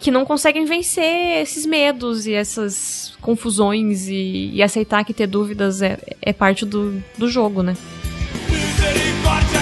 que 0.00 0.12
não 0.12 0.24
conseguem 0.24 0.64
vencer 0.64 1.42
esses 1.42 1.66
medos 1.66 2.24
e 2.24 2.32
essas 2.32 3.16
confusões 3.20 4.06
e, 4.06 4.50
e 4.54 4.62
aceitar 4.62 5.04
que 5.04 5.12
ter 5.12 5.26
dúvidas 5.26 5.82
é, 5.82 5.98
é 6.22 6.32
parte 6.32 6.64
do, 6.64 7.02
do 7.16 7.28
jogo, 7.28 7.64
né? 7.64 7.76
Misericórdia 8.48 9.57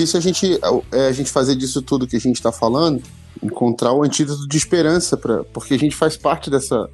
difícil 0.00 0.18
a 0.18 0.22
gente, 0.22 0.58
é 0.92 1.08
a 1.08 1.12
gente 1.12 1.30
fazer 1.30 1.54
disso 1.54 1.82
tudo 1.82 2.06
que 2.06 2.16
a 2.16 2.20
gente 2.20 2.36
está 2.36 2.50
falando, 2.50 3.02
encontrar 3.42 3.92
o 3.92 4.02
antídoto 4.02 4.48
de 4.48 4.56
esperança, 4.56 5.16
pra, 5.16 5.44
porque 5.44 5.74
a 5.74 5.78
gente 5.78 5.94
faz 5.94 6.16
parte 6.16 6.50
dessa, 6.50 6.88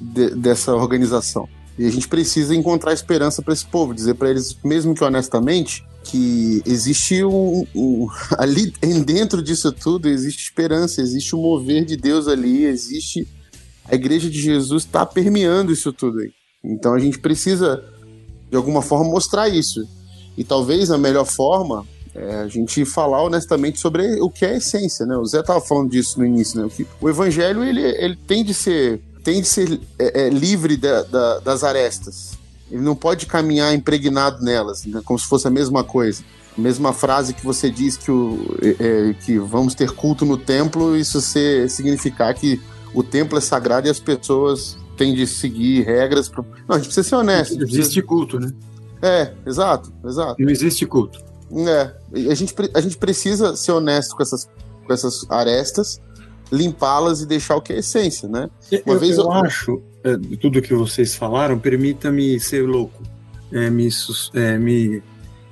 de, 0.00 0.30
dessa 0.34 0.74
organização. 0.74 1.48
E 1.78 1.86
a 1.86 1.90
gente 1.90 2.08
precisa 2.08 2.54
encontrar 2.54 2.92
esperança 2.92 3.40
para 3.42 3.52
esse 3.52 3.66
povo, 3.66 3.94
dizer 3.94 4.14
para 4.14 4.30
eles, 4.30 4.56
mesmo 4.64 4.94
que 4.94 5.04
honestamente, 5.04 5.84
que 6.02 6.62
existe 6.66 7.24
um, 7.24 7.66
um, 7.74 8.08
ali 8.38 8.72
dentro 9.04 9.42
disso 9.42 9.70
tudo 9.72 10.08
existe 10.08 10.42
esperança, 10.42 11.00
existe 11.00 11.34
o 11.34 11.38
um 11.38 11.42
mover 11.42 11.84
de 11.84 11.96
Deus 11.96 12.28
ali, 12.28 12.64
existe 12.64 13.26
a 13.86 13.94
igreja 13.94 14.30
de 14.30 14.40
Jesus 14.40 14.84
está 14.84 15.04
permeando 15.04 15.72
isso 15.72 15.92
tudo 15.92 16.20
aí. 16.20 16.30
Então 16.64 16.94
a 16.94 16.98
gente 16.98 17.18
precisa 17.18 17.84
de 18.50 18.56
alguma 18.56 18.80
forma 18.80 19.10
mostrar 19.10 19.48
isso. 19.48 19.86
E 20.36 20.42
talvez 20.42 20.90
a 20.90 20.98
melhor 20.98 21.26
forma 21.26 21.86
é 22.14 22.36
a 22.36 22.48
gente 22.48 22.84
falar 22.84 23.22
honestamente 23.22 23.78
sobre 23.80 24.20
o 24.20 24.30
que 24.30 24.44
é 24.44 24.50
a 24.50 24.56
essência, 24.56 25.04
né? 25.04 25.16
O 25.16 25.24
Zé 25.24 25.40
estava 25.40 25.60
falando 25.60 25.90
disso 25.90 26.18
no 26.18 26.24
início, 26.24 26.60
né? 26.60 26.70
O 27.00 27.08
evangelho 27.08 27.64
ele, 27.64 27.82
ele 27.82 28.16
tem 28.16 28.44
de 28.44 28.54
ser 28.54 29.00
tem 29.24 29.40
de 29.40 29.48
ser 29.48 29.80
é, 29.98 30.26
é, 30.26 30.28
livre 30.28 30.76
da, 30.76 31.02
da, 31.02 31.38
das 31.40 31.64
arestas. 31.64 32.38
Ele 32.70 32.82
não 32.82 32.94
pode 32.94 33.26
caminhar 33.26 33.74
impregnado 33.74 34.44
nelas, 34.44 34.84
né? 34.84 35.00
como 35.04 35.18
se 35.18 35.26
fosse 35.26 35.48
a 35.48 35.50
mesma 35.50 35.82
coisa. 35.82 36.22
A 36.56 36.60
mesma 36.60 36.92
frase 36.92 37.32
que 37.32 37.44
você 37.44 37.70
diz 37.70 37.96
que, 37.96 38.10
o, 38.10 38.56
é, 38.62 39.10
é 39.10 39.14
que 39.14 39.38
vamos 39.38 39.74
ter 39.74 39.90
culto 39.90 40.26
no 40.26 40.36
templo, 40.36 40.94
isso 40.94 41.20
ser, 41.20 41.68
significar 41.70 42.34
que 42.34 42.60
o 42.92 43.02
templo 43.02 43.38
é 43.38 43.40
sagrado 43.40 43.88
e 43.88 43.90
as 43.90 43.98
pessoas 43.98 44.76
têm 44.96 45.14
de 45.14 45.26
seguir 45.26 45.84
regras. 45.84 46.30
Não, 46.30 46.76
a 46.76 46.76
gente 46.76 46.86
precisa 46.86 47.08
ser 47.08 47.14
honesto. 47.16 47.54
Existe 47.54 47.76
precisa... 47.76 48.02
culto, 48.02 48.38
né? 48.38 48.52
É, 49.02 49.32
exato, 49.46 49.92
exato. 50.04 50.40
Não 50.40 50.50
existe 50.50 50.86
culto. 50.86 51.18
É, 51.52 51.94
a 52.30 52.34
gente, 52.34 52.54
a 52.74 52.80
gente 52.80 52.96
precisa 52.96 53.56
ser 53.56 53.72
honesto 53.72 54.16
com 54.16 54.22
essas, 54.22 54.48
com 54.86 54.92
essas 54.92 55.28
arestas, 55.30 56.00
limpá-las 56.50 57.20
e 57.20 57.26
deixar 57.26 57.56
o 57.56 57.62
que 57.62 57.72
é 57.72 57.78
essência, 57.78 58.28
né? 58.28 58.48
Uma 58.86 58.94
eu, 58.94 59.00
vez 59.00 59.18
eu, 59.18 59.24
eu 59.24 59.32
acho, 59.32 59.82
é, 60.02 60.16
tudo 60.36 60.62
que 60.62 60.74
vocês 60.74 61.14
falaram, 61.14 61.58
permita-me 61.58 62.38
ser 62.40 62.66
louco. 62.66 63.02
É, 63.52 63.70
me, 63.70 63.88
é, 64.34 64.58
me, 64.58 65.02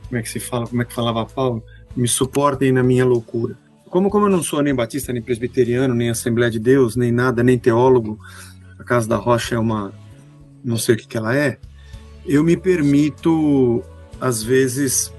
como 0.09 0.19
é 0.19 0.23
que 0.23 0.29
se 0.29 0.41
fala, 0.41 0.67
como 0.67 0.83
é 0.83 0.85
que 0.85 0.93
falava 0.93 1.25
Paulo? 1.27 1.63
Me 1.95 2.09
suportem 2.09 2.73
na 2.73 2.83
minha 2.83 3.05
loucura. 3.05 3.57
Como, 3.89 4.09
como 4.09 4.27
eu 4.27 4.31
não 4.31 4.43
sou 4.43 4.63
nem 4.63 4.75
batista, 4.75 5.13
nem 5.13 5.21
presbiteriano, 5.21 5.95
nem 5.95 6.09
Assembleia 6.09 6.51
de 6.51 6.59
Deus, 6.59 6.97
nem 6.97 7.13
nada, 7.13 7.43
nem 7.43 7.59
teólogo, 7.59 8.19
a 8.79 8.85
Casa 8.85 9.07
da 9.07 9.17
Rocha 9.17 9.55
é 9.55 9.59
uma, 9.59 9.93
não 10.65 10.79
sei 10.79 10.95
o 10.95 10.99
que, 10.99 11.07
que 11.07 11.17
ela 11.17 11.37
é, 11.37 11.59
eu 12.27 12.43
me 12.43 12.57
permito, 12.57 13.83
às 14.21 14.43
vezes, 14.43 15.13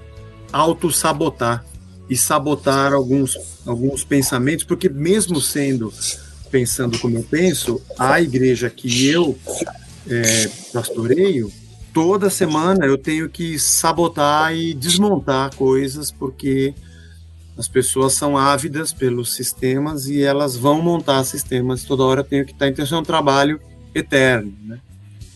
auto-sabotar 0.54 1.66
e 2.10 2.16
sabotar 2.16 2.94
alguns, 2.94 3.38
alguns 3.66 4.04
pensamentos, 4.04 4.64
porque 4.64 4.88
mesmo 4.88 5.42
sendo 5.42 5.92
pensando 6.52 7.00
como 7.00 7.18
eu 7.18 7.24
penso, 7.24 7.82
a 7.98 8.22
igreja 8.22 8.70
que 8.70 9.08
eu 9.08 9.36
é, 10.08 10.48
pastoreio, 10.72 11.52
toda 11.92 12.30
semana 12.30 12.86
eu 12.86 12.96
tenho 12.96 13.28
que 13.28 13.58
sabotar 13.58 14.56
e 14.56 14.76
desmontar 14.76 15.56
coisas, 15.56 16.12
porque 16.12 16.76
as 17.58 17.68
pessoas 17.68 18.14
são 18.14 18.38
ávidas 18.38 18.94
pelos 18.94 19.34
sistemas 19.34 20.08
e 20.08 20.22
elas 20.22 20.56
vão 20.56 20.82
montar 20.82 21.24
sistemas. 21.24 21.84
Toda 21.84 22.04
hora 22.04 22.24
tenho 22.24 22.46
que 22.46 22.52
estar. 22.52 22.68
É 22.68 22.96
um 22.96 23.04
trabalho 23.04 23.60
eterno. 23.94 24.54
Né? 24.64 24.80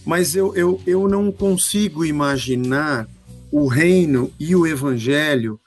Mas 0.06 0.36
eu, 0.36 0.56
eu, 0.56 0.82
eu 0.86 1.08
não 1.08 1.32
consigo 1.32 2.06
imaginar 2.06 3.08
o 3.52 3.68
reino 3.68 4.32
e 4.40 4.56
o 4.56 4.66
evangelho 4.66 5.60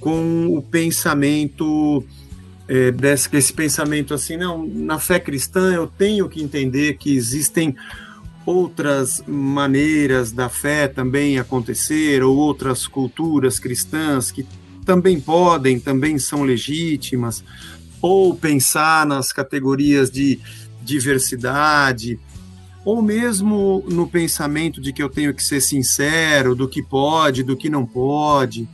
com 0.00 0.46
o 0.56 0.62
pensamento 0.62 2.04
é, 2.66 2.90
desse 2.90 3.28
esse 3.36 3.52
pensamento 3.52 4.14
assim, 4.14 4.36
não, 4.36 4.66
na 4.66 4.98
fé 4.98 5.20
cristã 5.20 5.72
eu 5.72 5.86
tenho 5.86 6.28
que 6.28 6.42
entender 6.42 6.94
que 6.94 7.14
existem 7.14 7.76
outras 8.46 9.22
maneiras 9.26 10.32
da 10.32 10.48
fé 10.48 10.86
também 10.86 11.38
acontecer, 11.38 12.22
ou 12.22 12.36
outras 12.36 12.86
culturas 12.86 13.58
cristãs 13.58 14.30
que 14.30 14.46
também 14.84 15.18
podem, 15.18 15.80
também 15.80 16.18
são 16.18 16.42
legítimas, 16.42 17.42
ou 18.02 18.34
pensar 18.36 19.06
nas 19.06 19.32
categorias 19.32 20.10
de 20.10 20.38
diversidade, 20.82 22.18
ou 22.84 23.00
mesmo 23.00 23.84
no 23.88 24.06
pensamento 24.06 24.80
de 24.80 24.92
que 24.92 25.02
eu 25.02 25.08
tenho 25.08 25.32
que 25.32 25.42
ser 25.42 25.60
sincero 25.60 26.54
do 26.54 26.68
que 26.68 26.82
pode, 26.82 27.42
do 27.42 27.56
que 27.56 27.70
não 27.70 27.86
pode, 27.86 28.68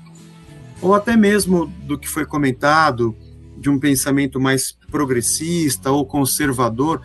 ou 0.82 0.94
até 0.94 1.16
mesmo 1.16 1.66
do 1.84 1.98
que 1.98 2.08
foi 2.08 2.26
comentado 2.26 3.14
de 3.56 3.68
um 3.68 3.78
pensamento 3.78 4.40
mais 4.40 4.72
progressista 4.90 5.90
ou 5.90 6.06
conservador, 6.06 7.02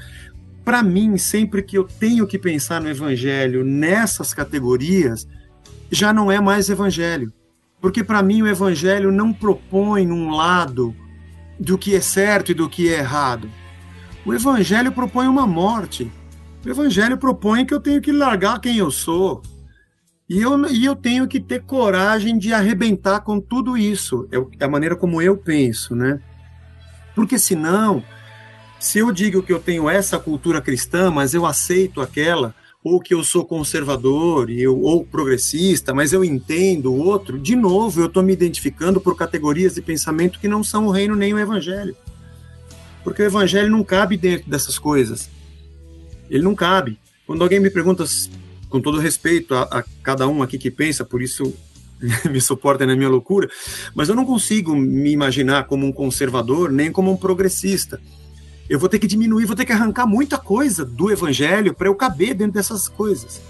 para 0.63 0.81
mim, 0.81 1.17
sempre 1.17 1.61
que 1.61 1.77
eu 1.77 1.83
tenho 1.83 2.25
que 2.25 2.39
pensar 2.39 2.81
no 2.81 2.89
evangelho 2.89 3.63
nessas 3.63 4.33
categorias, 4.33 5.27
já 5.91 6.11
não 6.11 6.31
é 6.31 6.41
mais 6.41 6.69
evangelho. 6.69 7.31
Porque 7.79 8.03
para 8.03 8.23
mim 8.23 8.41
o 8.41 8.47
evangelho 8.47 9.11
não 9.11 9.31
propõe 9.31 10.11
um 10.11 10.31
lado 10.31 10.95
do 11.59 11.77
que 11.77 11.95
é 11.95 12.01
certo 12.01 12.51
e 12.51 12.55
do 12.55 12.67
que 12.67 12.89
é 12.89 12.97
errado. 12.97 13.47
O 14.25 14.33
evangelho 14.33 14.91
propõe 14.91 15.27
uma 15.27 15.45
morte. 15.45 16.11
O 16.65 16.69
evangelho 16.69 17.17
propõe 17.17 17.63
que 17.63 17.73
eu 17.73 17.79
tenho 17.79 18.01
que 18.01 18.11
largar 18.11 18.59
quem 18.59 18.77
eu 18.77 18.89
sou. 18.89 19.43
E 20.27 20.41
eu, 20.41 20.65
e 20.67 20.83
eu 20.83 20.95
tenho 20.95 21.27
que 21.27 21.39
ter 21.39 21.61
coragem 21.61 22.39
de 22.39 22.51
arrebentar 22.51 23.19
com 23.19 23.39
tudo 23.39 23.77
isso. 23.77 24.27
É 24.59 24.65
a 24.65 24.67
maneira 24.67 24.95
como 24.95 25.21
eu 25.21 25.37
penso, 25.37 25.95
né? 25.95 26.19
Porque 27.13 27.37
senão, 27.37 28.03
se 28.79 28.97
eu 28.97 29.11
digo 29.11 29.43
que 29.43 29.53
eu 29.53 29.59
tenho 29.59 29.87
essa 29.87 30.17
cultura 30.17 30.59
cristã, 30.59 31.11
mas 31.11 31.35
eu 31.35 31.45
aceito 31.45 32.01
aquela, 32.01 32.55
ou 32.83 32.99
que 32.99 33.13
eu 33.13 33.23
sou 33.23 33.45
conservador 33.45 34.49
eu, 34.49 34.81
ou 34.81 35.05
progressista, 35.05 35.93
mas 35.93 36.13
eu 36.13 36.25
entendo 36.25 36.91
o 36.91 36.97
outro, 36.97 37.37
de 37.37 37.55
novo 37.55 38.01
eu 38.01 38.07
estou 38.07 38.23
me 38.23 38.33
identificando 38.33 38.99
por 38.99 39.15
categorias 39.15 39.75
de 39.75 39.83
pensamento 39.83 40.39
que 40.39 40.47
não 40.47 40.63
são 40.63 40.87
o 40.87 40.91
reino 40.91 41.15
nem 41.15 41.31
o 41.31 41.39
evangelho. 41.39 41.95
Porque 43.03 43.21
o 43.21 43.25
evangelho 43.25 43.69
não 43.69 43.83
cabe 43.83 44.17
dentro 44.17 44.49
dessas 44.49 44.79
coisas. 44.79 45.34
Ele 46.29 46.43
não 46.43 46.55
cabe. 46.55 46.97
Quando 47.25 47.41
alguém 47.41 47.59
me 47.59 47.69
pergunta, 47.69 48.03
com 48.69 48.79
todo 48.79 48.99
respeito 48.99 49.53
a, 49.55 49.63
a 49.63 49.83
cada 50.03 50.27
um 50.27 50.43
aqui 50.43 50.57
que 50.57 50.69
pensa, 50.71 51.03
por 51.03 51.21
isso 51.21 51.53
me 52.29 52.41
suportem 52.41 52.87
na 52.87 52.95
minha 52.95 53.09
loucura, 53.09 53.49
mas 53.93 54.09
eu 54.09 54.15
não 54.15 54.25
consigo 54.25 54.75
me 54.75 55.11
imaginar 55.11 55.65
como 55.65 55.85
um 55.85 55.91
conservador 55.91 56.71
nem 56.71 56.91
como 56.91 57.11
um 57.11 57.17
progressista. 57.17 57.99
Eu 58.67 58.79
vou 58.79 58.89
ter 58.89 58.97
que 58.97 59.07
diminuir, 59.07 59.45
vou 59.45 59.55
ter 59.55 59.65
que 59.65 59.71
arrancar 59.71 60.07
muita 60.07 60.37
coisa 60.37 60.83
do 60.83 61.11
evangelho 61.11 61.73
para 61.73 61.87
eu 61.87 61.95
caber 61.95 62.33
dentro 62.33 62.53
dessas 62.53 62.87
coisas. 62.87 63.41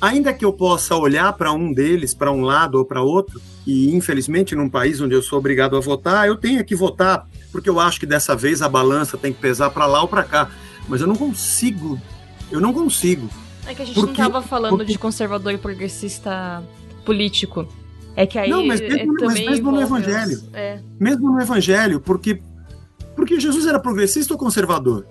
Ainda 0.00 0.34
que 0.34 0.44
eu 0.44 0.52
possa 0.52 0.96
olhar 0.96 1.32
para 1.34 1.52
um 1.52 1.72
deles, 1.72 2.12
para 2.12 2.30
um 2.30 2.42
lado 2.42 2.76
ou 2.76 2.84
para 2.84 3.00
outro, 3.00 3.40
e 3.66 3.94
infelizmente 3.94 4.54
num 4.54 4.68
país 4.68 5.00
onde 5.00 5.14
eu 5.14 5.22
sou 5.22 5.38
obrigado 5.38 5.76
a 5.76 5.80
votar, 5.80 6.26
eu 6.26 6.36
tenho 6.36 6.62
que 6.64 6.74
votar, 6.74 7.26
porque 7.50 7.70
eu 7.70 7.78
acho 7.78 8.00
que 8.00 8.06
dessa 8.06 8.34
vez 8.34 8.60
a 8.60 8.68
balança 8.68 9.16
tem 9.16 9.32
que 9.32 9.40
pesar 9.40 9.70
para 9.70 9.86
lá 9.86 10.02
ou 10.02 10.08
para 10.08 10.24
cá. 10.24 10.50
Mas 10.92 11.00
eu 11.00 11.06
não 11.06 11.16
consigo, 11.16 11.98
eu 12.50 12.60
não 12.60 12.70
consigo. 12.70 13.26
É 13.66 13.74
que 13.74 13.80
a 13.80 13.84
gente 13.86 13.94
porque, 13.94 14.20
não 14.20 14.28
estava 14.28 14.46
falando 14.46 14.76
porque... 14.76 14.92
de 14.92 14.98
conservador 14.98 15.50
e 15.50 15.56
progressista 15.56 16.62
político. 17.02 17.66
É 18.14 18.26
que 18.26 18.38
aí 18.38 18.50
não, 18.50 18.66
mas 18.66 18.78
mesmo, 18.78 19.18
é, 19.18 19.24
mas 19.24 19.40
mesmo 19.40 19.72
no 19.72 19.80
Evangelho. 19.80 20.42
É. 20.52 20.80
Mesmo 21.00 21.32
no 21.32 21.40
Evangelho, 21.40 21.98
porque, 21.98 22.42
porque 23.16 23.40
Jesus 23.40 23.64
era 23.64 23.80
progressista 23.80 24.34
ou 24.34 24.38
conservador? 24.38 25.06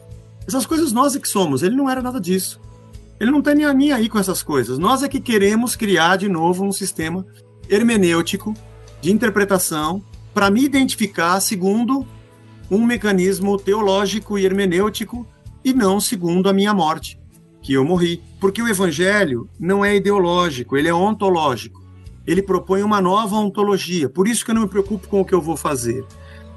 Essas 0.47 0.67
coisas 0.67 0.91
nós 0.91 1.15
é 1.15 1.19
que 1.19 1.27
somos, 1.27 1.63
ele 1.63 1.75
não 1.75 1.89
era 1.89 1.99
nada 1.99 2.21
disso. 2.21 2.61
Ele 3.19 3.31
não 3.31 3.41
tem 3.41 3.55
nem 3.55 3.65
a 3.65 3.73
minha 3.73 3.95
aí 3.95 4.07
com 4.07 4.19
essas 4.19 4.43
coisas. 4.43 4.77
Nós 4.77 5.01
é 5.01 5.09
que 5.09 5.19
queremos 5.19 5.75
criar 5.75 6.15
de 6.15 6.29
novo 6.29 6.63
um 6.63 6.71
sistema 6.71 7.25
hermenêutico 7.67 8.53
de 9.01 9.11
interpretação 9.11 10.03
para 10.31 10.51
me 10.51 10.63
identificar 10.63 11.39
segundo 11.39 12.05
um 12.69 12.85
mecanismo 12.85 13.57
teológico 13.57 14.37
e 14.37 14.45
hermenêutico 14.45 15.25
e 15.63 15.73
não 15.73 15.99
segundo 15.99 16.49
a 16.49 16.53
minha 16.53 16.73
morte, 16.73 17.19
que 17.61 17.73
eu 17.73 17.85
morri. 17.85 18.21
Porque 18.39 18.61
o 18.61 18.67
evangelho 18.67 19.49
não 19.59 19.83
é 19.85 19.95
ideológico, 19.95 20.75
ele 20.75 20.88
é 20.88 20.93
ontológico. 20.93 21.81
Ele 22.25 22.41
propõe 22.41 22.83
uma 22.83 23.01
nova 23.01 23.35
ontologia. 23.35 24.07
Por 24.07 24.27
isso 24.27 24.45
que 24.45 24.51
eu 24.51 24.55
não 24.55 24.63
me 24.63 24.67
preocupo 24.67 25.07
com 25.07 25.21
o 25.21 25.25
que 25.25 25.33
eu 25.33 25.41
vou 25.41 25.57
fazer. 25.57 26.05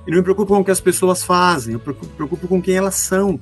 E 0.07 0.11
não 0.11 0.19
me 0.19 0.23
preocupo 0.23 0.55
com 0.55 0.61
o 0.61 0.65
que 0.65 0.71
as 0.71 0.81
pessoas 0.81 1.23
fazem, 1.23 1.75
eu 1.75 1.81
me 1.85 2.09
preocupo 2.09 2.47
com 2.47 2.61
quem 2.61 2.77
elas 2.77 2.97
são. 2.97 3.41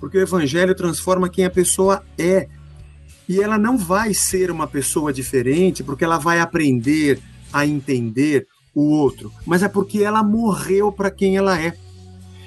Porque 0.00 0.18
o 0.18 0.22
evangelho 0.22 0.74
transforma 0.74 1.28
quem 1.28 1.44
a 1.44 1.50
pessoa 1.50 2.02
é. 2.18 2.48
E 3.28 3.40
ela 3.40 3.56
não 3.56 3.78
vai 3.78 4.12
ser 4.12 4.50
uma 4.50 4.66
pessoa 4.66 5.12
diferente 5.12 5.84
porque 5.84 6.04
ela 6.04 6.18
vai 6.18 6.40
aprender 6.40 7.20
a 7.52 7.64
entender 7.64 8.46
o 8.74 8.82
outro, 8.90 9.32
mas 9.44 9.62
é 9.62 9.68
porque 9.68 10.02
ela 10.02 10.22
morreu 10.22 10.92
para 10.92 11.10
quem 11.10 11.36
ela 11.36 11.60
é. 11.60 11.74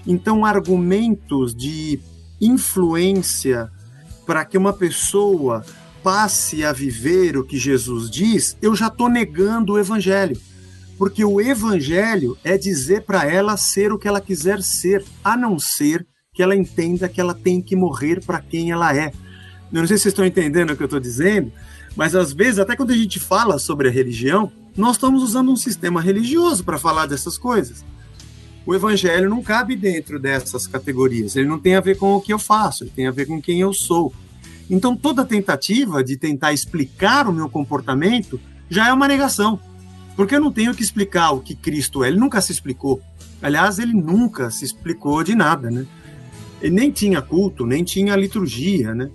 Então, 0.06 0.46
argumentos 0.46 1.56
de 1.56 2.00
influência 2.46 3.70
para 4.26 4.46
que 4.46 4.58
uma 4.58 4.74
pessoa 4.74 5.66
passe 6.04 6.64
a 6.64 6.74
viver 6.74 7.38
o 7.38 7.44
que 7.44 7.58
Jesus 7.58 8.10
diz, 8.10 8.58
eu 8.62 8.76
já 8.76 8.88
estou 8.88 9.10
negando 9.10 9.74
o 9.74 9.80
evangelho. 9.80 10.38
Porque 10.98 11.24
o 11.24 11.42
evangelho 11.42 12.38
é 12.44 12.58
dizer 12.58 13.04
para 13.04 13.26
ela 13.26 13.58
ser 13.58 13.92
o 13.92 13.98
que 13.98 14.08
ela 14.08 14.22
quiser 14.22 14.62
ser, 14.62 15.04
a 15.24 15.36
não 15.36 15.58
ser 15.58 16.06
que 16.34 16.44
ela 16.44 16.56
entenda 16.56 17.08
que 17.08 17.22
ela 17.22 17.34
tem 17.34 17.62
que 17.62 17.76
morrer 17.76 18.24
para 18.26 18.42
quem 18.42 18.72
ela 18.72 18.96
é. 18.96 19.12
Eu 19.72 19.82
não 19.82 19.88
sei 19.88 19.98
se 19.98 20.04
vocês 20.04 20.14
estão 20.14 20.26
entendendo 20.26 20.72
o 20.72 20.76
que 20.76 20.84
eu 20.84 20.86
estou 20.86 21.00
dizendo, 21.00 21.52
mas 21.96 22.16
às 22.16 22.34
vezes, 22.34 22.60
até 22.60 22.76
quando 22.76 22.92
a 22.92 22.96
gente 22.96 23.20
fala 23.20 23.58
sobre 23.60 23.88
a 23.88 23.92
religião, 23.92 24.52
nós 24.76 24.96
estamos 24.96 25.24
usando 25.24 25.52
um 25.52 25.56
sistema 25.56 26.02
religioso 26.02 26.64
para 26.64 26.78
falar 26.78 27.06
dessas 27.06 27.38
coisas. 27.38 27.86
O 28.66 28.74
evangelho 28.74 29.30
não 29.30 29.42
cabe 29.44 29.76
dentro 29.76 30.18
dessas 30.18 30.66
categorias, 30.66 31.36
ele 31.36 31.48
não 31.48 31.60
tem 31.60 31.76
a 31.76 31.82
ver 31.82 31.98
com 31.98 32.14
o 32.14 32.22
que 32.22 32.32
eu 32.32 32.40
faço, 32.40 32.84
ele 32.84 32.92
tem 32.96 33.08
a 33.08 33.12
ver 33.12 33.26
com 33.26 33.42
quem 33.42 33.60
eu 33.60 33.74
sou. 33.74 34.14
Então, 34.70 34.96
toda 34.96 35.26
tentativa 35.26 36.04
de 36.04 36.16
tentar 36.16 36.54
explicar 36.54 37.28
o 37.28 37.34
meu 37.34 37.50
comportamento 37.50 38.40
já 38.70 38.88
é 38.88 38.94
uma 38.94 39.08
negação. 39.08 39.60
Porque 40.16 40.36
eu 40.36 40.40
não 40.40 40.52
tenho 40.52 40.74
que 40.74 40.84
explicar 40.84 41.32
o 41.32 41.42
que 41.42 41.56
Cristo 41.56 42.04
é, 42.04 42.08
ele 42.08 42.20
nunca 42.20 42.40
se 42.40 42.52
explicou. 42.52 43.02
Aliás, 43.42 43.80
ele 43.80 43.94
nunca 43.94 44.50
se 44.50 44.64
explicou 44.64 45.24
de 45.24 45.36
nada, 45.36 45.70
né? 45.70 45.86
Ele 46.62 46.76
nem 46.76 46.92
tinha 46.92 47.22
culto, 47.22 47.66
nem 47.66 47.84
tinha 47.84 48.16
liturgia, 48.16 48.94
né? 48.96 49.10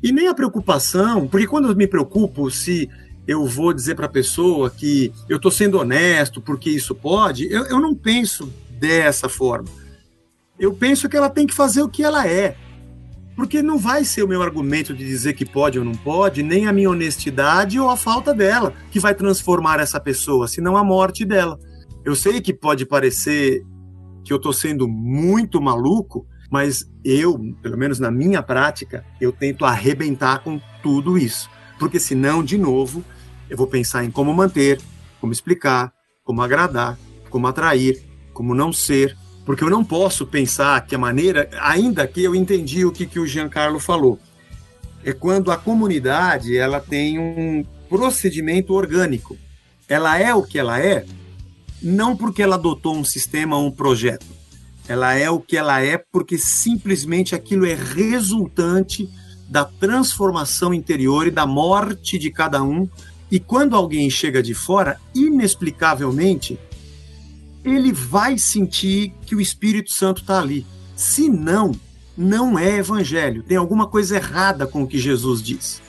E 0.00 0.12
nem 0.12 0.28
a 0.28 0.34
preocupação, 0.34 1.26
porque 1.26 1.46
quando 1.46 1.68
eu 1.68 1.74
me 1.74 1.88
preocupo 1.88 2.48
se 2.50 2.88
eu 3.26 3.44
vou 3.46 3.74
dizer 3.74 3.96
para 3.96 4.06
a 4.06 4.08
pessoa 4.08 4.70
que 4.70 5.12
eu 5.28 5.36
estou 5.36 5.50
sendo 5.50 5.78
honesto 5.78 6.40
porque 6.40 6.70
isso 6.70 6.94
pode, 6.94 7.52
eu, 7.52 7.64
eu 7.64 7.80
não 7.80 7.94
penso 7.94 8.50
dessa 8.78 9.28
forma. 9.28 9.68
Eu 10.58 10.72
penso 10.72 11.08
que 11.08 11.16
ela 11.16 11.30
tem 11.30 11.46
que 11.46 11.54
fazer 11.54 11.82
o 11.82 11.88
que 11.88 12.02
ela 12.02 12.26
é. 12.26 12.56
Porque 13.36 13.62
não 13.62 13.78
vai 13.78 14.04
ser 14.04 14.24
o 14.24 14.28
meu 14.28 14.42
argumento 14.42 14.92
de 14.92 15.06
dizer 15.06 15.34
que 15.34 15.46
pode 15.46 15.78
ou 15.78 15.84
não 15.84 15.94
pode, 15.94 16.42
nem 16.42 16.66
a 16.66 16.72
minha 16.72 16.90
honestidade 16.90 17.78
ou 17.78 17.88
a 17.88 17.96
falta 17.96 18.34
dela 18.34 18.74
que 18.90 18.98
vai 18.98 19.14
transformar 19.14 19.78
essa 19.78 20.00
pessoa, 20.00 20.48
senão 20.48 20.76
a 20.76 20.82
morte 20.82 21.24
dela. 21.24 21.56
Eu 22.04 22.16
sei 22.16 22.40
que 22.40 22.52
pode 22.52 22.84
parecer 22.84 23.62
que 24.24 24.32
eu 24.32 24.38
estou 24.38 24.52
sendo 24.52 24.88
muito 24.88 25.60
maluco, 25.60 26.26
mas 26.50 26.84
eu, 27.04 27.38
pelo 27.62 27.78
menos 27.78 28.00
na 28.00 28.10
minha 28.10 28.42
prática, 28.42 29.04
eu 29.20 29.30
tento 29.30 29.64
arrebentar 29.64 30.42
com 30.42 30.60
tudo 30.82 31.16
isso. 31.16 31.48
Porque 31.78 32.00
senão, 32.00 32.42
de 32.42 32.58
novo, 32.58 33.04
eu 33.48 33.56
vou 33.56 33.68
pensar 33.68 34.04
em 34.04 34.10
como 34.10 34.34
manter, 34.34 34.80
como 35.20 35.32
explicar, 35.32 35.92
como 36.24 36.42
agradar, 36.42 36.98
como 37.30 37.46
atrair, 37.46 38.02
como 38.38 38.54
não 38.54 38.72
ser, 38.72 39.16
porque 39.44 39.64
eu 39.64 39.68
não 39.68 39.84
posso 39.84 40.24
pensar 40.24 40.86
que 40.86 40.94
a 40.94 40.98
maneira, 40.98 41.50
ainda 41.60 42.06
que 42.06 42.22
eu 42.22 42.36
entendi 42.36 42.84
o 42.84 42.92
que, 42.92 43.04
que 43.04 43.18
o 43.18 43.26
Giancarlo 43.26 43.80
falou, 43.80 44.16
é 45.02 45.12
quando 45.12 45.50
a 45.50 45.56
comunidade 45.56 46.56
ela 46.56 46.78
tem 46.78 47.18
um 47.18 47.64
procedimento 47.88 48.74
orgânico. 48.74 49.36
Ela 49.88 50.20
é 50.20 50.32
o 50.32 50.44
que 50.44 50.56
ela 50.56 50.78
é, 50.80 51.04
não 51.82 52.16
porque 52.16 52.40
ela 52.40 52.54
adotou 52.54 52.94
um 52.94 53.02
sistema 53.02 53.56
ou 53.56 53.66
um 53.66 53.72
projeto. 53.72 54.26
Ela 54.86 55.14
é 55.14 55.28
o 55.28 55.40
que 55.40 55.56
ela 55.56 55.82
é 55.82 55.98
porque 55.98 56.38
simplesmente 56.38 57.34
aquilo 57.34 57.66
é 57.66 57.74
resultante 57.74 59.08
da 59.48 59.64
transformação 59.64 60.72
interior 60.72 61.26
e 61.26 61.32
da 61.32 61.44
morte 61.44 62.20
de 62.20 62.30
cada 62.30 62.62
um. 62.62 62.88
E 63.32 63.40
quando 63.40 63.74
alguém 63.74 64.08
chega 64.08 64.40
de 64.40 64.54
fora, 64.54 64.96
inexplicavelmente, 65.12 66.56
ele 67.64 67.92
vai 67.92 68.38
sentir 68.38 69.12
que 69.26 69.34
o 69.34 69.40
Espírito 69.40 69.90
Santo 69.90 70.22
está 70.22 70.38
ali. 70.38 70.66
Se 70.94 71.28
não, 71.28 71.72
não 72.16 72.58
é 72.58 72.78
evangelho. 72.78 73.42
Tem 73.42 73.56
alguma 73.56 73.86
coisa 73.86 74.16
errada 74.16 74.66
com 74.66 74.82
o 74.82 74.86
que 74.86 74.98
Jesus 74.98 75.42
diz. 75.42 75.80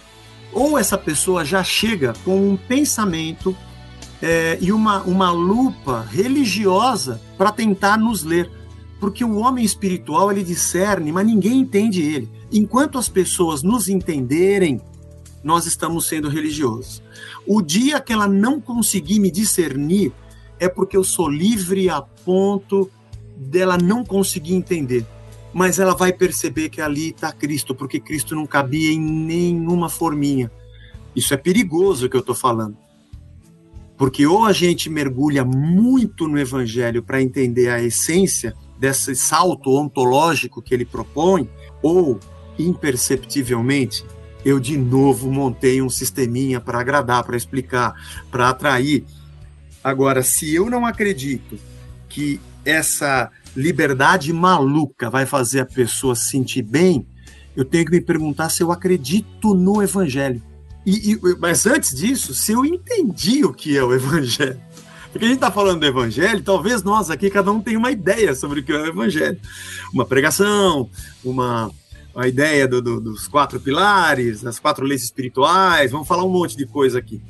Ou 0.51 0.77
essa 0.77 0.97
pessoa 0.97 1.45
já 1.45 1.63
chega 1.63 2.13
com 2.23 2.51
um 2.51 2.57
pensamento 2.57 3.55
é, 4.21 4.57
e 4.61 4.71
uma, 4.71 5.01
uma 5.03 5.31
lupa 5.31 6.05
religiosa 6.09 7.21
para 7.37 7.51
tentar 7.51 7.97
nos 7.97 8.23
ler. 8.23 8.49
Porque 8.99 9.23
o 9.23 9.37
homem 9.37 9.63
espiritual 9.63 10.31
ele 10.31 10.43
discerne, 10.43 11.11
mas 11.11 11.25
ninguém 11.25 11.59
entende 11.59 12.01
ele. 12.01 12.29
Enquanto 12.51 12.97
as 12.97 13.07
pessoas 13.07 13.63
nos 13.63 13.87
entenderem, 13.87 14.81
nós 15.43 15.65
estamos 15.65 16.07
sendo 16.07 16.27
religiosos. 16.29 17.01
O 17.47 17.61
dia 17.61 17.99
que 18.01 18.11
ela 18.11 18.27
não 18.27 18.59
conseguir 18.59 19.19
me 19.19 19.31
discernir, 19.31 20.11
é 20.59 20.67
porque 20.67 20.97
eu 20.97 21.03
sou 21.03 21.29
livre 21.29 21.89
a 21.89 22.01
ponto 22.01 22.89
dela 23.35 23.77
não 23.77 24.03
conseguir 24.03 24.53
entender. 24.53 25.05
Mas 25.53 25.79
ela 25.79 25.95
vai 25.95 26.13
perceber 26.13 26.69
que 26.69 26.81
ali 26.81 27.09
está 27.09 27.31
Cristo, 27.31 27.73
porque 27.73 27.99
Cristo 27.99 28.35
não 28.35 28.45
cabia 28.45 28.91
em 28.91 28.99
nenhuma 28.99 29.89
forminha. 29.89 30.51
Isso 31.15 31.33
é 31.33 31.37
perigoso 31.37 32.09
que 32.09 32.15
eu 32.15 32.19
estou 32.21 32.35
falando. 32.35 32.77
Porque 33.97 34.25
ou 34.25 34.45
a 34.45 34.53
gente 34.53 34.89
mergulha 34.89 35.43
muito 35.43 36.27
no 36.27 36.37
Evangelho 36.37 37.01
para 37.01 37.21
entender 37.21 37.69
a 37.69 37.81
essência 37.81 38.53
desse 38.77 39.15
salto 39.15 39.75
ontológico 39.75 40.61
que 40.61 40.73
ele 40.73 40.85
propõe, 40.85 41.49
ou 41.81 42.19
imperceptivelmente 42.57 44.05
eu 44.43 44.59
de 44.59 44.77
novo 44.77 45.31
montei 45.31 45.81
um 45.81 45.89
sisteminha 45.89 46.59
para 46.59 46.79
agradar, 46.79 47.23
para 47.23 47.35
explicar, 47.35 47.93
para 48.31 48.49
atrair, 48.49 49.05
Agora, 49.83 50.23
se 50.23 50.53
eu 50.53 50.69
não 50.69 50.85
acredito 50.85 51.57
que 52.07 52.39
essa 52.65 53.31
liberdade 53.55 54.31
maluca 54.33 55.09
vai 55.09 55.25
fazer 55.25 55.61
a 55.61 55.65
pessoa 55.65 56.15
se 56.15 56.29
sentir 56.29 56.61
bem, 56.61 57.07
eu 57.55 57.65
tenho 57.65 57.85
que 57.85 57.91
me 57.91 58.01
perguntar 58.01 58.49
se 58.49 58.61
eu 58.61 58.71
acredito 58.71 59.53
no 59.53 59.81
evangelho. 59.81 60.41
E, 60.85 61.13
e, 61.13 61.19
mas 61.39 61.65
antes 61.65 61.93
disso, 61.93 62.33
se 62.33 62.51
eu 62.51 62.65
entendi 62.65 63.43
o 63.43 63.53
que 63.53 63.77
é 63.77 63.83
o 63.83 63.93
evangelho. 63.93 64.59
Porque 65.11 65.25
a 65.25 65.27
gente 65.27 65.37
está 65.37 65.51
falando 65.51 65.79
do 65.79 65.85
evangelho, 65.85 66.41
talvez 66.43 66.83
nós 66.83 67.09
aqui, 67.09 67.29
cada 67.29 67.51
um 67.51 67.59
tenha 67.59 67.79
uma 67.79 67.91
ideia 67.91 68.35
sobre 68.35 68.59
o 68.59 68.63
que 68.63 68.71
é 68.71 68.77
o 68.77 68.85
evangelho. 68.85 69.39
Uma 69.91 70.05
pregação, 70.05 70.87
uma, 71.23 71.71
uma 72.13 72.27
ideia 72.27 72.67
do, 72.67 72.81
do, 72.81 73.01
dos 73.01 73.27
quatro 73.27 73.59
pilares, 73.59 74.41
das 74.41 74.59
quatro 74.59 74.85
leis 74.85 75.03
espirituais, 75.03 75.91
vamos 75.91 76.07
falar 76.07 76.23
um 76.23 76.29
monte 76.29 76.55
de 76.55 76.65
coisa 76.67 76.99
aqui. 76.99 77.21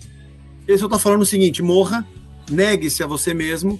Esse 0.67 0.83
eu 0.83 0.87
estou 0.87 0.99
falando 0.99 1.21
o 1.21 1.25
seguinte: 1.25 1.63
morra, 1.63 2.05
negue-se 2.49 3.03
a 3.03 3.07
você 3.07 3.33
mesmo, 3.33 3.79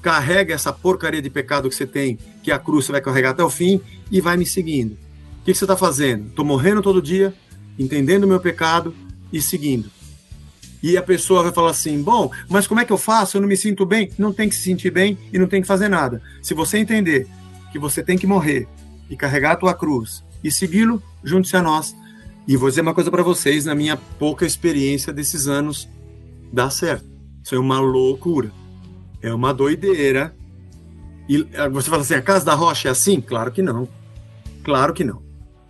carrega 0.00 0.54
essa 0.54 0.72
porcaria 0.72 1.22
de 1.22 1.30
pecado 1.30 1.68
que 1.68 1.74
você 1.74 1.86
tem, 1.86 2.18
que 2.42 2.52
a 2.52 2.58
cruz 2.58 2.84
você 2.84 2.92
vai 2.92 3.00
carregar 3.00 3.30
até 3.30 3.42
o 3.42 3.50
fim, 3.50 3.80
e 4.10 4.20
vai 4.20 4.36
me 4.36 4.44
seguindo. 4.44 4.92
O 4.92 5.44
que 5.44 5.54
você 5.54 5.64
está 5.64 5.76
fazendo? 5.76 6.28
Estou 6.28 6.44
morrendo 6.44 6.82
todo 6.82 7.02
dia, 7.02 7.34
entendendo 7.78 8.24
o 8.24 8.28
meu 8.28 8.40
pecado 8.40 8.94
e 9.32 9.40
seguindo. 9.40 9.90
E 10.82 10.98
a 10.98 11.02
pessoa 11.02 11.42
vai 11.42 11.52
falar 11.52 11.70
assim: 11.70 12.02
bom, 12.02 12.30
mas 12.48 12.66
como 12.66 12.80
é 12.80 12.84
que 12.84 12.92
eu 12.92 12.98
faço? 12.98 13.38
Eu 13.38 13.40
não 13.40 13.48
me 13.48 13.56
sinto 13.56 13.86
bem. 13.86 14.10
Não 14.18 14.34
tem 14.34 14.50
que 14.50 14.54
se 14.54 14.62
sentir 14.62 14.90
bem 14.90 15.16
e 15.32 15.38
não 15.38 15.46
tem 15.46 15.62
que 15.62 15.66
fazer 15.66 15.88
nada. 15.88 16.20
Se 16.42 16.52
você 16.52 16.76
entender 16.76 17.26
que 17.72 17.78
você 17.78 18.02
tem 18.02 18.18
que 18.18 18.26
morrer 18.26 18.68
e 19.08 19.16
carregar 19.16 19.52
a 19.52 19.56
tua 19.56 19.72
cruz 19.72 20.22
e 20.42 20.50
segui-lo, 20.50 21.02
junte-se 21.22 21.56
a 21.56 21.62
nós. 21.62 21.96
E 22.46 22.54
vou 22.54 22.68
dizer 22.68 22.82
uma 22.82 22.92
coisa 22.92 23.10
para 23.10 23.22
vocês, 23.22 23.64
na 23.64 23.74
minha 23.74 23.96
pouca 23.96 24.44
experiência 24.44 25.10
desses 25.10 25.48
anos, 25.48 25.88
dá 26.52 26.68
certo. 26.68 27.13
Isso 27.44 27.54
é 27.54 27.58
uma 27.58 27.78
loucura. 27.78 28.50
É 29.20 29.32
uma 29.32 29.52
doideira. 29.52 30.34
E 31.28 31.46
ah, 31.54 31.68
você 31.68 31.90
fala 31.90 32.00
assim, 32.00 32.14
a 32.14 32.22
Casa 32.22 32.46
da 32.46 32.54
Rocha 32.54 32.88
é 32.88 32.90
assim? 32.90 33.20
Claro 33.20 33.52
que 33.52 33.60
não. 33.60 33.86
Claro 34.62 34.94
que 34.94 35.04
não. 35.04 35.22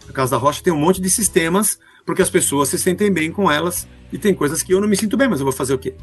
A 0.09 0.13
Casa 0.13 0.31
da 0.31 0.37
Rocha 0.37 0.63
tem 0.63 0.73
um 0.73 0.79
monte 0.79 1.01
de 1.01 1.11
sistemas 1.11 1.79
porque 2.07 2.23
as 2.23 2.31
pessoas 2.31 2.69
se 2.69 2.79
sentem 2.79 3.13
bem 3.13 3.33
com 3.33 3.51
elas 3.51 3.89
e 4.13 4.19
tem 4.19 4.33
coisas 4.33 4.63
que 4.63 4.73
eu 4.73 4.81
não 4.81 4.87
me 4.87 4.97
sinto 4.97 5.17
bem, 5.17 5.29
mas 5.29 5.41
eu 5.41 5.45
vou 5.45 5.53
fazer 5.53 5.75
o 5.75 5.79
quê? 5.79 5.95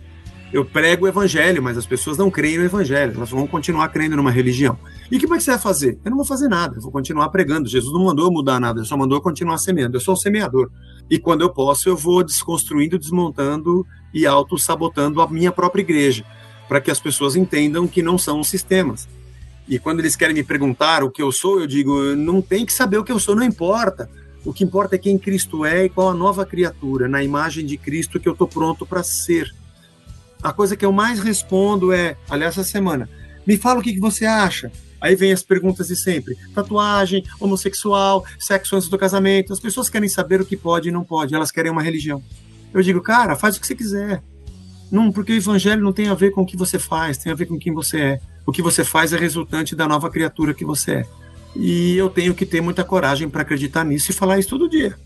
Eu 0.51 0.65
prego 0.65 1.05
o 1.05 1.07
evangelho, 1.07 1.63
mas 1.63 1.77
as 1.77 1.85
pessoas 1.85 2.17
não 2.17 2.29
creem 2.29 2.57
no 2.57 2.65
evangelho, 2.65 3.13
elas 3.15 3.29
vão 3.29 3.47
continuar 3.47 3.87
crendo 3.89 4.17
numa 4.17 4.31
religião. 4.31 4.77
E 5.09 5.15
o 5.15 5.19
que, 5.19 5.25
que 5.25 5.27
você 5.27 5.51
vai 5.51 5.59
fazer? 5.59 5.97
Eu 6.03 6.09
não 6.09 6.17
vou 6.17 6.25
fazer 6.25 6.49
nada, 6.49 6.75
eu 6.75 6.81
vou 6.81 6.91
continuar 6.91 7.29
pregando. 7.29 7.69
Jesus 7.69 7.93
não 7.93 8.03
mandou 8.03 8.25
eu 8.25 8.31
mudar 8.31 8.59
nada, 8.59 8.79
ele 8.79 8.87
só 8.87 8.97
mandou 8.97 9.17
eu 9.17 9.21
continuar 9.21 9.57
semeando. 9.59 9.95
Eu 9.95 10.01
sou 10.01 10.15
um 10.15 10.17
semeador. 10.17 10.69
E 11.11 11.19
quando 11.19 11.41
eu 11.41 11.49
posso, 11.49 11.89
eu 11.89 11.97
vou 11.97 12.23
desconstruindo, 12.23 12.97
desmontando 12.97 13.85
e 14.13 14.25
auto-sabotando 14.25 15.21
a 15.21 15.27
minha 15.27 15.51
própria 15.51 15.81
igreja, 15.81 16.25
para 16.69 16.79
que 16.79 16.89
as 16.89 17.01
pessoas 17.01 17.35
entendam 17.35 17.85
que 17.85 18.01
não 18.01 18.17
são 18.17 18.41
sistemas. 18.41 19.09
E 19.67 19.77
quando 19.77 19.99
eles 19.99 20.15
querem 20.15 20.33
me 20.33 20.41
perguntar 20.41 21.03
o 21.03 21.11
que 21.11 21.21
eu 21.21 21.29
sou, 21.29 21.59
eu 21.59 21.67
digo: 21.67 22.15
não 22.15 22.41
tem 22.41 22.65
que 22.65 22.71
saber 22.71 22.97
o 22.97 23.03
que 23.03 23.11
eu 23.11 23.19
sou, 23.19 23.35
não 23.35 23.43
importa. 23.43 24.09
O 24.45 24.53
que 24.53 24.63
importa 24.63 24.95
é 24.95 24.97
quem 24.97 25.19
Cristo 25.19 25.65
é 25.65 25.83
e 25.85 25.89
qual 25.89 26.09
a 26.09 26.13
nova 26.13 26.45
criatura, 26.45 27.09
na 27.09 27.21
imagem 27.21 27.65
de 27.65 27.77
Cristo 27.77 28.17
que 28.17 28.29
eu 28.29 28.33
estou 28.33 28.47
pronto 28.47 28.85
para 28.85 29.03
ser. 29.03 29.53
A 30.41 30.53
coisa 30.53 30.77
que 30.77 30.85
eu 30.85 30.93
mais 30.93 31.19
respondo 31.19 31.91
é: 31.91 32.15
aliás, 32.29 32.57
essa 32.57 32.63
semana, 32.63 33.09
Me 33.45 33.57
fala 33.57 33.81
o 33.81 33.83
que, 33.83 33.93
que 33.93 33.99
você 33.99 34.25
acha. 34.25 34.71
Aí 35.01 35.15
vem 35.15 35.33
as 35.33 35.41
perguntas 35.41 35.87
de 35.87 35.95
sempre: 35.95 36.37
tatuagem, 36.53 37.23
homossexual, 37.39 38.23
sexo 38.39 38.75
antes 38.75 38.87
do 38.87 38.97
casamento. 38.97 39.51
As 39.51 39.59
pessoas 39.59 39.89
querem 39.89 40.07
saber 40.07 40.39
o 40.39 40.45
que 40.45 40.55
pode 40.55 40.89
e 40.89 40.91
não 40.91 41.03
pode, 41.03 41.33
elas 41.33 41.51
querem 41.51 41.71
uma 41.71 41.81
religião. 41.81 42.23
Eu 42.73 42.81
digo, 42.81 43.01
cara, 43.01 43.35
faz 43.35 43.57
o 43.57 43.59
que 43.59 43.67
você 43.67 43.75
quiser. 43.75 44.21
Não, 44.91 45.11
porque 45.11 45.31
o 45.31 45.35
evangelho 45.35 45.81
não 45.81 45.93
tem 45.93 46.09
a 46.09 46.13
ver 46.13 46.31
com 46.31 46.41
o 46.41 46.45
que 46.45 46.57
você 46.57 46.77
faz, 46.77 47.17
tem 47.17 47.31
a 47.31 47.35
ver 47.35 47.45
com 47.45 47.57
quem 47.57 47.73
você 47.73 47.99
é. 47.99 48.19
O 48.45 48.51
que 48.51 48.61
você 48.61 48.83
faz 48.83 49.13
é 49.13 49.17
resultante 49.17 49.75
da 49.75 49.87
nova 49.87 50.09
criatura 50.09 50.53
que 50.53 50.65
você 50.65 50.91
é. 50.91 51.05
E 51.55 51.95
eu 51.97 52.09
tenho 52.09 52.33
que 52.33 52.45
ter 52.45 52.61
muita 52.61 52.83
coragem 52.83 53.29
para 53.29 53.41
acreditar 53.41 53.83
nisso 53.83 54.11
e 54.11 54.13
falar 54.13 54.39
isso 54.39 54.49
todo 54.49 54.69
dia. 54.69 54.97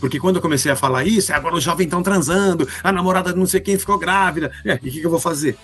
Porque 0.00 0.20
quando 0.20 0.36
eu 0.36 0.42
comecei 0.42 0.70
a 0.70 0.76
falar 0.76 1.04
isso, 1.04 1.32
agora 1.32 1.56
os 1.56 1.64
jovens 1.64 1.86
estão 1.86 2.02
transando, 2.02 2.68
a 2.82 2.92
namorada 2.92 3.32
não 3.32 3.46
sei 3.46 3.60
quem 3.60 3.78
ficou 3.78 3.98
grávida. 3.98 4.52
É, 4.64 4.74
e 4.74 4.76
o 4.76 4.78
que, 4.78 4.90
que, 5.00 5.06
eu 5.06 5.10
vou 5.10 5.20
fazer? 5.20 5.56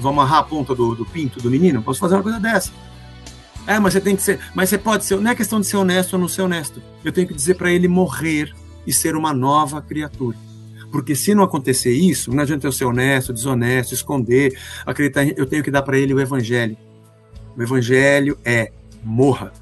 Vou 0.00 0.10
amarrar 0.10 0.40
a 0.40 0.42
ponta 0.42 0.74
do, 0.74 0.94
do 0.94 1.04
pinto 1.04 1.40
do 1.40 1.50
menino? 1.50 1.82
posso 1.82 2.00
fazer 2.00 2.14
uma 2.14 2.22
coisa 2.22 2.40
dessa. 2.40 2.72
É, 3.66 3.78
mas 3.78 3.92
você 3.92 4.00
tem 4.00 4.16
que 4.16 4.22
ser. 4.22 4.40
Mas 4.54 4.68
você 4.68 4.78
pode 4.78 5.04
ser. 5.04 5.20
Não 5.20 5.30
é 5.30 5.34
questão 5.34 5.60
de 5.60 5.66
ser 5.66 5.76
honesto 5.76 6.14
ou 6.14 6.18
não 6.18 6.28
ser 6.28 6.42
honesto. 6.42 6.82
Eu 7.04 7.12
tenho 7.12 7.28
que 7.28 7.34
dizer 7.34 7.54
para 7.54 7.70
ele 7.70 7.86
morrer 7.86 8.52
e 8.86 8.92
ser 8.92 9.14
uma 9.14 9.32
nova 9.32 9.80
criatura. 9.82 10.36
Porque 10.90 11.14
se 11.14 11.34
não 11.34 11.44
acontecer 11.44 11.92
isso, 11.92 12.32
não 12.34 12.42
adianta 12.42 12.66
eu 12.66 12.72
ser 12.72 12.84
honesto, 12.84 13.32
desonesto, 13.32 13.94
esconder, 13.94 14.58
acreditar. 14.84 15.24
Eu 15.24 15.46
tenho 15.46 15.62
que 15.62 15.70
dar 15.70 15.82
para 15.82 15.98
ele 15.98 16.12
o 16.12 16.20
evangelho. 16.20 16.76
O 17.56 17.62
evangelho 17.62 18.38
é 18.44 18.72
morra, 19.04 19.52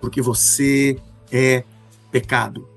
porque 0.00 0.20
você 0.20 0.98
é 1.32 1.64
pecado. 2.10 2.68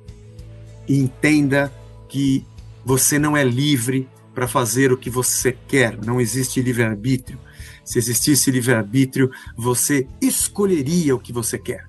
E 0.87 0.97
entenda 0.97 1.71
que 2.07 2.45
você 2.85 3.19
não 3.19 3.35
é 3.35 3.43
livre 3.43 4.07
para 4.39 4.47
fazer 4.47 4.89
o 4.89 4.97
que 4.97 5.09
você 5.09 5.51
quer. 5.51 5.97
Não 6.01 6.21
existe 6.21 6.61
livre-arbítrio. 6.61 7.37
Se 7.83 7.99
existisse 7.99 8.49
livre-arbítrio, 8.49 9.29
você 9.53 10.07
escolheria 10.21 11.13
o 11.13 11.19
que 11.19 11.33
você 11.33 11.59
quer. 11.59 11.83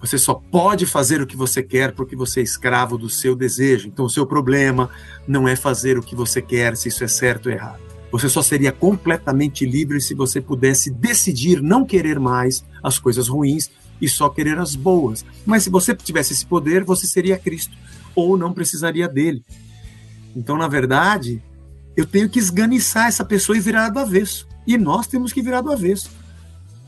Você 0.00 0.18
só 0.18 0.34
pode 0.34 0.84
fazer 0.84 1.20
o 1.20 1.26
que 1.28 1.36
você 1.36 1.62
quer 1.62 1.92
porque 1.92 2.16
você 2.16 2.40
é 2.40 2.42
escravo 2.42 2.98
do 2.98 3.08
seu 3.08 3.36
desejo. 3.36 3.86
Então, 3.86 4.06
o 4.06 4.10
seu 4.10 4.26
problema 4.26 4.90
não 5.28 5.46
é 5.46 5.54
fazer 5.54 5.96
o 5.96 6.02
que 6.02 6.16
você 6.16 6.42
quer, 6.42 6.76
se 6.76 6.88
isso 6.88 7.04
é 7.04 7.08
certo 7.08 7.46
ou 7.46 7.52
errado. 7.52 7.80
Você 8.10 8.28
só 8.28 8.42
seria 8.42 8.72
completamente 8.72 9.64
livre 9.64 10.00
se 10.00 10.12
você 10.12 10.40
pudesse 10.40 10.90
decidir 10.90 11.62
não 11.62 11.84
querer 11.84 12.18
mais 12.18 12.64
as 12.82 12.98
coisas 12.98 13.28
ruins 13.28 13.70
e 14.00 14.08
só 14.08 14.28
querer 14.28 14.58
as 14.58 14.74
boas. 14.74 15.24
Mas 15.46 15.62
se 15.62 15.70
você 15.70 15.94
tivesse 15.94 16.32
esse 16.32 16.46
poder, 16.46 16.82
você 16.82 17.06
seria 17.06 17.38
Cristo 17.38 17.76
ou 18.12 18.36
não 18.36 18.52
precisaria 18.52 19.06
dele. 19.06 19.44
Então, 20.34 20.58
na 20.58 20.66
verdade, 20.66 21.40
eu 21.96 22.04
tenho 22.04 22.28
que 22.28 22.38
esganiçar 22.38 23.08
essa 23.08 23.24
pessoa 23.24 23.56
e 23.56 23.60
virar 23.60 23.88
do 23.88 23.98
avesso. 23.98 24.46
E 24.66 24.76
nós 24.76 25.06
temos 25.06 25.32
que 25.32 25.40
virar 25.40 25.60
do 25.60 25.72
avesso. 25.72 26.10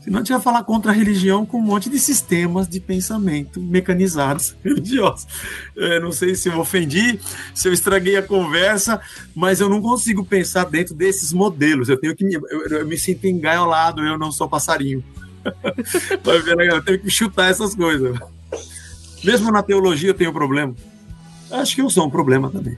Senão 0.01 0.19
a 0.19 0.21
gente 0.21 0.31
vai 0.31 0.41
falar 0.41 0.63
contra 0.63 0.91
a 0.91 0.93
religião 0.93 1.45
com 1.45 1.57
um 1.57 1.63
monte 1.63 1.89
de 1.89 1.99
sistemas 1.99 2.67
de 2.69 2.79
pensamento 2.79 3.59
mecanizados 3.59 4.55
religiosos. 4.63 5.27
É, 5.75 5.99
não 5.99 6.11
sei 6.11 6.35
se 6.35 6.47
eu 6.47 6.57
ofendi, 6.59 7.19
se 7.53 7.67
eu 7.67 7.73
estraguei 7.73 8.15
a 8.15 8.23
conversa, 8.23 9.01
mas 9.35 9.59
eu 9.59 9.67
não 9.67 9.81
consigo 9.81 10.23
pensar 10.23 10.65
dentro 10.65 10.95
desses 10.95 11.33
modelos. 11.33 11.89
Eu 11.89 11.99
tenho 11.99 12.15
que 12.15 12.23
me, 12.23 12.35
eu, 12.35 12.67
eu 12.69 12.87
me 12.87 12.97
sinto 12.97 13.27
engaiolado, 13.27 14.01
eu 14.05 14.17
não 14.17 14.31
sou 14.31 14.47
passarinho. 14.47 15.03
Né, 16.55 16.67
eu 16.67 16.83
tenho 16.83 16.99
que 16.99 17.09
chutar 17.09 17.49
essas 17.49 17.73
coisas. 17.73 18.17
Mesmo 19.23 19.51
na 19.51 19.63
teologia 19.63 20.09
eu 20.09 20.13
tenho 20.13 20.33
problema. 20.33 20.75
Acho 21.49 21.75
que 21.75 21.81
eu 21.81 21.89
sou 21.89 22.05
um 22.05 22.09
problema 22.09 22.49
também. 22.49 22.77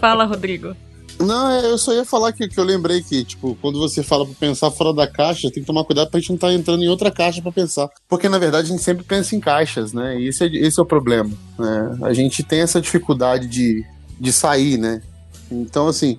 Fala, 0.00 0.24
Rodrigo. 0.24 0.76
Não, 1.20 1.50
é, 1.50 1.66
eu 1.70 1.76
só 1.76 1.92
ia 1.92 2.04
falar 2.04 2.32
que, 2.32 2.48
que 2.48 2.58
eu 2.58 2.64
lembrei 2.64 3.02
que, 3.02 3.22
tipo, 3.24 3.54
quando 3.60 3.78
você 3.78 4.02
fala 4.02 4.24
pra 4.24 4.34
pensar 4.34 4.70
fora 4.70 4.92
da 4.94 5.06
caixa, 5.06 5.50
tem 5.50 5.62
que 5.62 5.66
tomar 5.66 5.84
cuidado 5.84 6.10
pra 6.10 6.18
gente 6.18 6.30
não 6.30 6.36
estar 6.36 6.48
tá 6.48 6.54
entrando 6.54 6.82
em 6.82 6.88
outra 6.88 7.10
caixa 7.10 7.42
pra 7.42 7.52
pensar. 7.52 7.90
Porque, 8.08 8.28
na 8.28 8.38
verdade, 8.38 8.68
a 8.68 8.70
gente 8.70 8.82
sempre 8.82 9.04
pensa 9.04 9.36
em 9.36 9.40
caixas, 9.40 9.92
né? 9.92 10.18
E 10.18 10.28
esse 10.28 10.44
é, 10.44 10.46
esse 10.46 10.80
é 10.80 10.82
o 10.82 10.86
problema, 10.86 11.30
né? 11.58 11.98
A 12.02 12.14
gente 12.14 12.42
tem 12.42 12.60
essa 12.60 12.80
dificuldade 12.80 13.46
de, 13.46 13.84
de 14.18 14.32
sair, 14.32 14.78
né? 14.78 15.02
Então, 15.50 15.88
assim, 15.88 16.18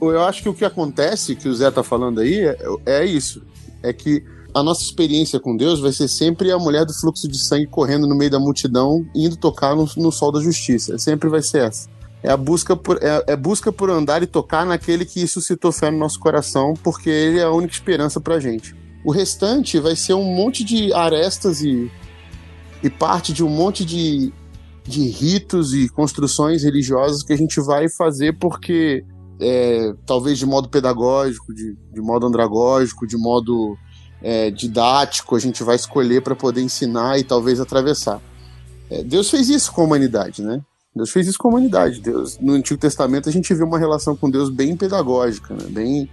eu 0.00 0.22
acho 0.22 0.42
que 0.42 0.48
o 0.50 0.54
que 0.54 0.66
acontece, 0.66 1.34
que 1.34 1.48
o 1.48 1.54
Zé 1.54 1.70
tá 1.70 1.82
falando 1.82 2.20
aí, 2.20 2.40
é, 2.40 2.58
é 2.84 3.04
isso. 3.06 3.42
É 3.82 3.90
que 3.90 4.22
a 4.52 4.62
nossa 4.62 4.82
experiência 4.82 5.40
com 5.40 5.56
Deus 5.56 5.80
vai 5.80 5.92
ser 5.92 6.08
sempre 6.08 6.52
a 6.52 6.58
mulher 6.58 6.84
do 6.84 6.92
fluxo 6.92 7.26
de 7.26 7.38
sangue 7.38 7.66
correndo 7.66 8.06
no 8.06 8.14
meio 8.14 8.30
da 8.30 8.38
multidão, 8.38 9.06
indo 9.14 9.36
tocar 9.36 9.74
no, 9.74 9.88
no 9.96 10.12
sol 10.12 10.30
da 10.30 10.40
justiça. 10.40 10.98
Sempre 10.98 11.30
vai 11.30 11.40
ser 11.40 11.62
essa 11.68 11.95
é 12.26 12.30
a 12.32 12.36
busca 12.36 12.76
por, 12.76 12.98
é, 13.00 13.24
é, 13.28 13.36
busca 13.36 13.70
por 13.70 13.88
andar 13.88 14.20
e 14.20 14.26
tocar 14.26 14.66
naquele 14.66 15.04
que 15.04 15.24
suscitou 15.28 15.70
fé 15.70 15.92
no 15.92 15.98
nosso 15.98 16.18
coração, 16.18 16.74
porque 16.82 17.08
ele 17.08 17.38
é 17.38 17.44
a 17.44 17.52
única 17.52 17.72
esperança 17.72 18.20
pra 18.20 18.40
gente. 18.40 18.74
O 19.04 19.12
restante 19.12 19.78
vai 19.78 19.94
ser 19.94 20.14
um 20.14 20.24
monte 20.24 20.64
de 20.64 20.92
arestas 20.92 21.62
e, 21.62 21.88
e 22.82 22.90
parte 22.90 23.32
de 23.32 23.44
um 23.44 23.48
monte 23.48 23.84
de, 23.84 24.32
de 24.82 25.08
ritos 25.08 25.72
e 25.72 25.88
construções 25.88 26.64
religiosas 26.64 27.22
que 27.22 27.32
a 27.32 27.36
gente 27.36 27.60
vai 27.60 27.88
fazer 27.88 28.36
porque, 28.40 29.04
é, 29.40 29.94
talvez 30.04 30.36
de 30.36 30.46
modo 30.46 30.68
pedagógico, 30.68 31.54
de, 31.54 31.76
de 31.94 32.00
modo 32.00 32.26
andragógico, 32.26 33.06
de 33.06 33.16
modo 33.16 33.78
é, 34.20 34.50
didático, 34.50 35.36
a 35.36 35.38
gente 35.38 35.62
vai 35.62 35.76
escolher 35.76 36.22
para 36.22 36.34
poder 36.34 36.60
ensinar 36.60 37.20
e 37.20 37.22
talvez 37.22 37.60
atravessar. 37.60 38.20
É, 38.90 39.04
Deus 39.04 39.30
fez 39.30 39.48
isso 39.48 39.70
com 39.70 39.82
a 39.82 39.84
humanidade, 39.84 40.42
né? 40.42 40.60
Deus 40.96 41.10
fez 41.10 41.26
isso 41.26 41.38
com 41.38 41.48
a 41.48 41.50
humanidade. 41.50 42.00
Deus, 42.00 42.38
no 42.38 42.54
Antigo 42.54 42.80
Testamento 42.80 43.28
a 43.28 43.32
gente 43.32 43.52
vê 43.52 43.62
uma 43.62 43.78
relação 43.78 44.16
com 44.16 44.30
Deus 44.30 44.48
bem 44.48 44.74
pedagógica, 44.74 45.52
né? 45.52 45.66
bem 45.68 46.10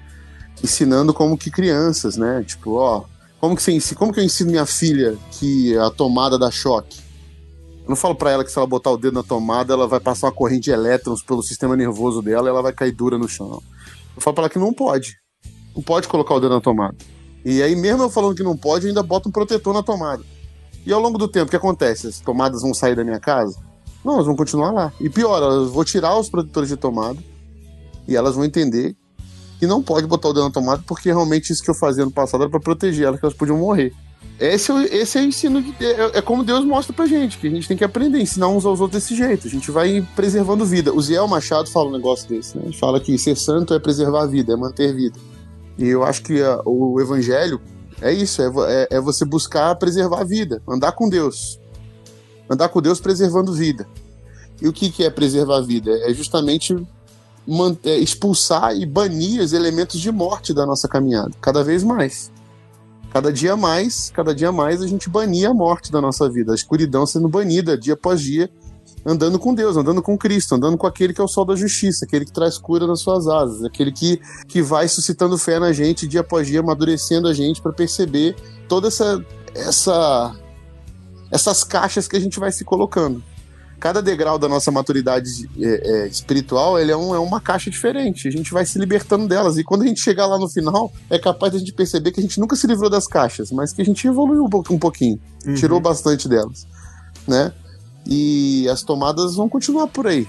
ensinando 0.61 1.13
como 1.13 1.37
que 1.37 1.49
crianças, 1.49 2.17
né? 2.17 2.43
Tipo, 2.45 2.73
ó, 2.73 3.05
como 3.39 3.55
que, 3.55 3.61
você, 3.61 3.95
como 3.95 4.11
que 4.11 4.19
eu 4.19 4.23
ensino 4.23 4.51
minha 4.51 4.65
filha 4.65 5.17
que 5.31 5.77
a 5.77 5.89
tomada 5.89 6.37
dá 6.37 6.51
choque? 6.51 6.99
Eu 7.83 7.89
não 7.89 7.95
falo 7.95 8.13
para 8.13 8.31
ela 8.31 8.43
que 8.43 8.51
se 8.51 8.57
ela 8.57 8.67
botar 8.67 8.91
o 8.91 8.97
dedo 8.97 9.13
na 9.13 9.23
tomada, 9.23 9.73
ela 9.73 9.87
vai 9.87 10.01
passar 10.01 10.27
uma 10.27 10.33
corrente 10.33 10.65
de 10.65 10.71
elétrons 10.71 11.23
pelo 11.23 11.41
sistema 11.41 11.77
nervoso 11.77 12.21
dela 12.21 12.47
e 12.47 12.49
ela 12.49 12.61
vai 12.61 12.73
cair 12.73 12.91
dura 12.91 13.17
no 13.17 13.27
chão. 13.27 13.63
Eu 14.15 14.21
falo 14.21 14.33
para 14.33 14.43
ela 14.43 14.49
que 14.49 14.59
não 14.59 14.73
pode. 14.73 15.17
Não 15.73 15.81
pode 15.81 16.09
colocar 16.09 16.35
o 16.35 16.39
dedo 16.41 16.55
na 16.55 16.61
tomada. 16.61 16.95
E 17.45 17.63
aí, 17.63 17.75
mesmo 17.75 18.03
eu 18.03 18.09
falando 18.09 18.35
que 18.35 18.43
não 18.43 18.55
pode, 18.55 18.85
eu 18.85 18.89
ainda 18.89 19.03
boto 19.03 19.29
um 19.29 19.31
protetor 19.31 19.73
na 19.73 19.81
tomada. 19.81 20.23
E 20.85 20.91
ao 20.91 20.99
longo 20.99 21.17
do 21.17 21.27
tempo, 21.27 21.47
o 21.47 21.49
que 21.49 21.55
acontece? 21.55 22.07
As 22.07 22.19
tomadas 22.19 22.61
vão 22.61 22.73
sair 22.73 22.95
da 22.95 23.03
minha 23.03 23.19
casa? 23.19 23.57
Não, 24.03 24.13
elas 24.13 24.25
vão 24.25 24.35
continuar 24.35 24.71
lá. 24.71 24.93
E 24.99 25.09
pior, 25.09 25.41
elas 25.41 25.71
vão 25.71 25.83
tirar 25.83 26.17
os 26.17 26.29
protetores 26.29 26.69
de 26.69 26.77
tomada 26.77 27.17
e 28.07 28.15
elas 28.15 28.35
vão 28.35 28.43
entender 28.43 28.95
que 29.59 29.67
não 29.67 29.81
pode 29.81 30.05
botar 30.05 30.29
o 30.29 30.33
dedo 30.33 30.43
na 30.43 30.51
tomada 30.51 30.83
porque 30.85 31.09
realmente 31.09 31.53
isso 31.53 31.63
que 31.63 31.69
eu 31.69 31.75
fazia 31.75 32.03
no 32.03 32.11
passado 32.11 32.41
era 32.41 32.49
para 32.49 32.59
proteger 32.59 33.07
elas, 33.07 33.19
que 33.19 33.25
elas 33.25 33.37
podiam 33.37 33.57
morrer. 33.57 33.93
Esse 34.39 34.71
é, 34.71 34.95
esse 34.95 35.17
é 35.17 35.21
o 35.21 35.25
ensino, 35.25 35.61
de, 35.61 35.73
é, 35.85 36.17
é, 36.17 36.21
como 36.21 36.43
Deus 36.43 36.65
mostra 36.65 36.93
pra 36.93 37.05
gente, 37.05 37.37
que 37.37 37.47
a 37.47 37.49
gente 37.49 37.67
tem 37.67 37.77
que 37.77 37.83
aprender, 37.83 38.19
ensinar 38.19 38.47
uns 38.47 38.65
aos 38.65 38.81
outros 38.81 39.01
desse 39.01 39.15
jeito. 39.15 39.47
A 39.47 39.49
gente 39.49 39.69
vai 39.71 40.05
preservando 40.15 40.65
vida. 40.65 40.93
O 40.93 41.01
Ziel 41.01 41.27
Machado 41.27 41.69
fala 41.69 41.89
um 41.89 41.91
negócio 41.93 42.27
desse, 42.27 42.57
né? 42.57 42.71
Fala 42.79 42.99
que 42.99 43.17
ser 43.17 43.37
santo 43.37 43.73
é 43.73 43.79
preservar 43.79 44.23
a 44.23 44.25
vida, 44.25 44.53
é 44.53 44.55
manter 44.55 44.93
vida. 44.93 45.17
E 45.77 45.87
eu 45.87 46.03
acho 46.03 46.23
que 46.23 46.41
a, 46.41 46.61
o 46.65 46.99
evangelho 46.99 47.61
é 48.01 48.11
isso, 48.11 48.41
é, 48.41 48.51
é, 48.67 48.97
é 48.97 48.99
você 48.99 49.23
buscar 49.23 49.75
preservar 49.75 50.21
a 50.21 50.23
vida, 50.25 50.61
andar 50.67 50.91
com 50.91 51.07
Deus, 51.07 51.59
andar 52.53 52.69
com 52.69 52.81
Deus 52.81 52.99
preservando 52.99 53.53
vida. 53.53 53.87
E 54.61 54.67
o 54.67 54.73
que, 54.73 54.89
que 54.89 55.03
é 55.03 55.09
preservar 55.09 55.57
a 55.57 55.61
vida? 55.61 55.91
É 56.09 56.13
justamente 56.13 56.75
manter, 57.47 57.97
expulsar 57.99 58.75
e 58.75 58.85
banir 58.85 59.41
os 59.41 59.53
elementos 59.53 59.99
de 59.99 60.11
morte 60.11 60.53
da 60.53 60.65
nossa 60.65 60.87
caminhada, 60.87 61.31
cada 61.41 61.63
vez 61.63 61.83
mais. 61.83 62.31
Cada 63.11 63.31
dia 63.31 63.55
mais, 63.55 64.09
cada 64.09 64.33
dia 64.33 64.51
mais 64.51 64.81
a 64.81 64.87
gente 64.87 65.07
bania 65.09 65.49
a 65.49 65.53
morte 65.53 65.91
da 65.91 66.01
nossa 66.01 66.27
vida, 66.27 66.51
a 66.51 66.55
escuridão 66.55 67.05
sendo 67.05 67.29
banida 67.29 67.77
dia 67.77 67.93
após 67.93 68.19
dia, 68.21 68.49
andando 69.05 69.37
com 69.37 69.53
Deus, 69.53 69.77
andando 69.77 70.01
com 70.01 70.17
Cristo, 70.17 70.55
andando 70.55 70.77
com 70.77 70.87
aquele 70.87 71.13
que 71.13 71.21
é 71.21 71.23
o 71.23 71.27
sol 71.27 71.45
da 71.45 71.55
justiça, 71.55 72.05
aquele 72.05 72.25
que 72.25 72.31
traz 72.31 72.57
cura 72.57 72.87
nas 72.87 73.01
suas 73.01 73.27
asas, 73.27 73.63
aquele 73.63 73.91
que, 73.91 74.19
que 74.47 74.63
vai 74.63 74.87
suscitando 74.87 75.37
fé 75.37 75.59
na 75.59 75.71
gente 75.71 76.07
dia 76.07 76.21
após 76.21 76.47
dia, 76.47 76.61
amadurecendo 76.61 77.27
a 77.27 77.33
gente 77.33 77.61
para 77.61 77.71
perceber 77.71 78.35
toda 78.67 78.87
essa 78.87 79.23
essa 79.55 80.35
essas 81.33 81.63
caixas 81.63 82.07
que 82.07 82.15
a 82.15 82.19
gente 82.19 82.39
vai 82.39 82.51
se 82.51 82.63
colocando. 82.63 83.21
Cada 83.79 84.01
degrau 84.01 84.37
da 84.37 84.47
nossa 84.47 84.71
maturidade 84.71 85.49
é, 85.59 86.03
é, 86.03 86.07
espiritual 86.07 86.79
ele 86.79 86.91
é, 86.91 86.95
um, 86.95 87.13
é 87.13 87.19
uma 87.19 87.41
caixa 87.41 87.71
diferente. 87.71 88.27
A 88.27 88.31
gente 88.31 88.53
vai 88.53 88.65
se 88.65 88.77
libertando 88.77 89.27
delas. 89.27 89.57
E 89.57 89.63
quando 89.63 89.81
a 89.81 89.87
gente 89.87 89.99
chegar 89.99 90.27
lá 90.27 90.37
no 90.37 90.47
final, 90.47 90.93
é 91.09 91.17
capaz 91.17 91.51
de 91.51 91.57
a 91.57 91.59
gente 91.59 91.73
perceber 91.73 92.11
que 92.11 92.19
a 92.19 92.23
gente 92.23 92.39
nunca 92.39 92.55
se 92.55 92.67
livrou 92.67 92.89
das 92.89 93.07
caixas, 93.07 93.51
mas 93.51 93.73
que 93.73 93.81
a 93.81 93.85
gente 93.85 94.07
evoluiu 94.07 94.45
um 94.45 94.79
pouquinho, 94.79 95.19
uhum. 95.45 95.55
tirou 95.55 95.79
bastante 95.81 96.29
delas. 96.29 96.67
Né? 97.27 97.51
E 98.05 98.69
as 98.69 98.83
tomadas 98.83 99.35
vão 99.35 99.49
continuar 99.49 99.87
por 99.87 100.05
aí. 100.05 100.27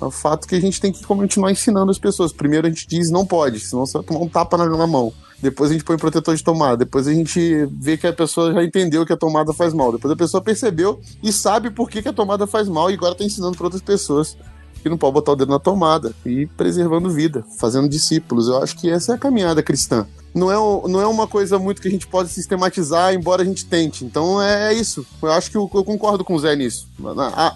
É 0.00 0.04
o 0.04 0.10
fato 0.10 0.46
que 0.46 0.54
a 0.56 0.60
gente 0.60 0.80
tem 0.80 0.92
que 0.92 1.04
continuar 1.06 1.52
ensinando 1.52 1.90
as 1.90 1.98
pessoas. 1.98 2.32
Primeiro 2.32 2.66
a 2.66 2.70
gente 2.70 2.86
diz 2.86 3.08
não 3.08 3.24
pode, 3.24 3.60
senão 3.60 3.86
você 3.86 3.94
vai 3.94 4.02
tomar 4.02 4.20
um 4.20 4.28
tapa 4.28 4.58
na, 4.58 4.66
na 4.66 4.86
mão. 4.86 5.12
Depois 5.40 5.70
a 5.70 5.72
gente 5.72 5.84
põe 5.84 5.96
protetor 5.96 6.34
de 6.34 6.42
tomada. 6.42 6.78
Depois 6.78 7.06
a 7.06 7.12
gente 7.12 7.66
vê 7.72 7.96
que 7.96 8.06
a 8.06 8.12
pessoa 8.12 8.52
já 8.52 8.62
entendeu 8.64 9.06
que 9.06 9.12
a 9.12 9.16
tomada 9.16 9.52
faz 9.52 9.72
mal. 9.72 9.92
Depois 9.92 10.12
a 10.12 10.16
pessoa 10.16 10.42
percebeu 10.42 11.00
e 11.22 11.32
sabe 11.32 11.70
por 11.70 11.88
que, 11.88 12.02
que 12.02 12.08
a 12.08 12.12
tomada 12.12 12.46
faz 12.46 12.68
mal 12.68 12.90
e 12.90 12.94
agora 12.94 13.12
está 13.12 13.24
ensinando 13.24 13.56
para 13.56 13.66
outras 13.66 13.82
pessoas 13.82 14.36
e 14.84 14.88
não 14.88 14.96
pode 14.96 15.14
botar 15.14 15.32
o 15.32 15.36
dedo 15.36 15.50
na 15.50 15.58
tomada 15.58 16.14
e 16.24 16.46
preservando 16.46 17.10
vida, 17.10 17.44
fazendo 17.58 17.88
discípulos. 17.88 18.48
Eu 18.48 18.62
acho 18.62 18.76
que 18.76 18.90
essa 18.90 19.12
é 19.12 19.14
a 19.14 19.18
caminhada 19.18 19.62
cristã. 19.62 20.06
Não 20.34 20.50
é, 20.50 20.88
não 20.88 21.00
é 21.00 21.06
uma 21.06 21.26
coisa 21.26 21.58
muito 21.58 21.80
que 21.80 21.88
a 21.88 21.90
gente 21.90 22.06
pode 22.06 22.28
sistematizar, 22.28 23.14
embora 23.14 23.42
a 23.42 23.44
gente 23.44 23.64
tente. 23.64 24.04
Então 24.04 24.40
é, 24.42 24.72
é 24.72 24.74
isso. 24.74 25.06
Eu 25.22 25.32
acho 25.32 25.50
que 25.50 25.56
eu, 25.56 25.70
eu 25.72 25.84
concordo 25.84 26.24
com 26.24 26.34
o 26.34 26.38
Zé 26.38 26.54
nisso. 26.54 26.88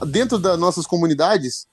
Dentro 0.07 0.39
das 0.39 0.59
nossas 0.59 0.87
comunidades, 0.87 1.67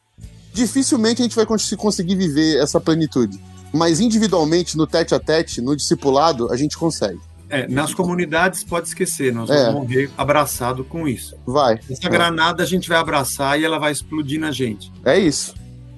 dificilmente 0.54 1.22
a 1.22 1.24
gente 1.24 1.36
vai 1.36 1.46
conseguir 1.46 2.16
viver 2.16 2.58
essa 2.58 2.80
plenitude. 2.80 3.40
Mas 3.74 4.00
individualmente, 4.00 4.76
no 4.76 4.88
tete 4.88 5.14
a 5.14 5.20
tete, 5.20 5.62
no 5.62 5.76
discipulado, 5.76 6.52
a 6.52 6.58
gente 6.58 6.78
consegue. 6.78 7.20
É, 7.50 7.68
nas 7.68 7.96
comunidades 7.96 8.64
pode 8.64 8.88
esquecer, 8.88 9.34
nós 9.34 9.50
é. 9.50 9.66
vamos 9.66 9.82
morrer 9.82 10.12
abraçado 10.16 10.84
com 10.84 11.08
isso. 11.08 11.36
Vai. 11.46 11.80
Essa 11.90 12.06
é. 12.06 12.10
granada 12.10 12.62
a 12.62 12.66
gente 12.66 12.88
vai 12.88 12.98
abraçar 13.00 13.60
e 13.60 13.66
ela 13.66 13.80
vai 13.80 13.92
explodir 13.92 14.40
na 14.40 14.52
gente. 14.52 14.92
É 15.04 15.18
isso. 15.18 15.56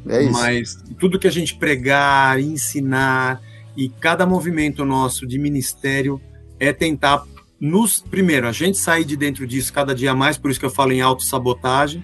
É 0.08 0.24
isso. 0.24 0.32
Mas 0.32 0.78
tudo 0.98 1.20
que 1.20 1.28
a 1.28 1.32
gente 1.32 1.56
pregar, 1.56 2.40
ensinar 2.40 3.42
e 3.76 3.90
cada 3.90 4.26
movimento 4.26 4.86
nosso 4.86 5.28
de 5.28 5.38
ministério 5.38 6.22
é 6.58 6.72
tentar 6.72 7.26
nos 7.60 8.00
primeiro 8.00 8.48
a 8.48 8.52
gente 8.52 8.78
sair 8.78 9.06
de 9.06 9.16
dentro 9.16 9.46
disso 9.46 9.72
cada 9.72 9.94
dia 9.94 10.16
mais, 10.16 10.38
por 10.38 10.50
isso 10.50 10.60
que 10.60 10.66
eu 10.66 10.72
falo 10.72 10.94
em 10.94 11.02
autossabotagem 11.02 12.04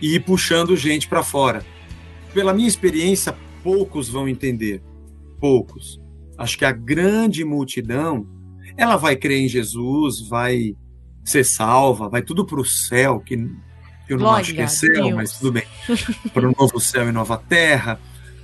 e 0.00 0.14
ir 0.14 0.20
puxando 0.20 0.74
gente 0.76 1.06
para 1.06 1.22
fora. 1.22 1.64
Pela 2.32 2.54
minha 2.54 2.66
experiência, 2.66 3.36
poucos 3.62 4.08
vão 4.08 4.28
entender. 4.28 4.82
Poucos. 5.40 6.00
Acho 6.38 6.58
que 6.58 6.64
a 6.64 6.72
grande 6.72 7.44
multidão 7.44 8.26
ela 8.76 8.96
vai 8.96 9.16
crer 9.16 9.40
em 9.40 9.48
Jesus, 9.48 10.20
vai 10.28 10.74
ser 11.24 11.44
salva, 11.44 12.08
vai 12.08 12.22
tudo 12.22 12.44
para 12.44 12.60
o 12.60 12.64
céu, 12.64 13.20
que 13.20 13.34
eu 13.34 14.16
não 14.16 14.24
Glória 14.24 14.40
acho 14.40 14.54
que 14.54 14.60
é 14.60 14.66
céu, 14.66 14.92
Deus. 14.92 15.14
mas 15.14 15.38
tudo 15.38 15.52
bem. 15.52 15.64
para 16.34 16.48
o 16.48 16.54
novo 16.58 16.80
céu 16.80 17.08
e 17.08 17.12
nova 17.12 17.38
terra, 17.38 18.00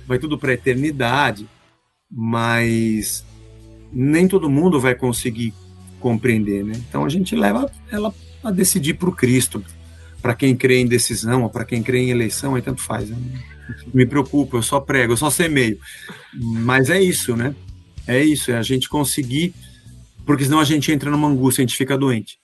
vai 0.07 0.17
tudo 0.17 0.37
para 0.37 0.51
a 0.51 0.53
eternidade, 0.53 1.47
mas 2.09 3.25
nem 3.91 4.27
todo 4.27 4.49
mundo 4.49 4.79
vai 4.79 4.95
conseguir 4.95 5.53
compreender, 5.99 6.63
né? 6.63 6.73
Então 6.87 7.03
a 7.03 7.09
gente 7.09 7.35
leva 7.35 7.69
ela 7.91 8.13
a 8.43 8.51
decidir 8.51 8.93
para 8.93 9.09
o 9.09 9.15
Cristo, 9.15 9.63
para 10.21 10.33
quem 10.33 10.55
crê 10.55 10.79
em 10.79 10.87
decisão 10.87 11.43
ou 11.43 11.49
para 11.49 11.65
quem 11.65 11.83
crê 11.83 11.99
em 11.99 12.11
eleição, 12.11 12.55
aí 12.55 12.61
tanto 12.61 12.81
faz. 12.81 13.09
Né? 13.09 13.17
Me 13.93 14.05
preocupa, 14.05 14.57
eu 14.57 14.63
só 14.63 14.79
prego, 14.79 15.13
eu 15.13 15.17
só 15.17 15.29
semeio. 15.29 15.77
Mas 16.33 16.89
é 16.89 17.01
isso, 17.01 17.35
né? 17.35 17.55
É 18.07 18.23
isso, 18.23 18.51
é 18.51 18.57
a 18.57 18.63
gente 18.63 18.87
conseguir 18.87 19.53
porque 20.27 20.43
senão 20.43 20.59
a 20.59 20.65
gente 20.65 20.91
entra 20.91 21.09
numa 21.09 21.29
angústia, 21.29 21.61
a 21.61 21.65
gente 21.65 21.77
fica 21.77 21.97
doente. 21.97 22.37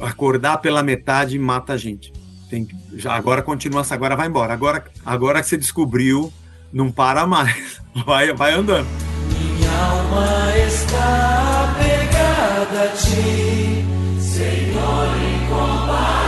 Acordar 0.00 0.58
pela 0.58 0.82
metade 0.82 1.38
mata 1.38 1.74
a 1.74 1.76
gente. 1.76 2.12
Tem 2.50 2.66
já, 2.94 3.14
agora 3.14 3.40
continua, 3.40 3.86
agora 3.88 4.16
vai 4.16 4.26
embora. 4.26 4.52
Agora, 4.52 4.84
agora 5.06 5.40
que 5.40 5.46
você 5.48 5.56
descobriu, 5.56 6.32
não 6.72 6.90
para 6.90 7.24
mais. 7.24 7.80
Vai, 8.06 8.32
vai 8.32 8.54
andando. 8.54 8.88
Minha 9.28 9.70
alma 9.70 10.58
está 10.66 11.76
pegada 11.78 12.84
a 12.84 12.88
ti, 12.88 13.84
Senhor 14.18 15.12
incomparável. 15.44 16.21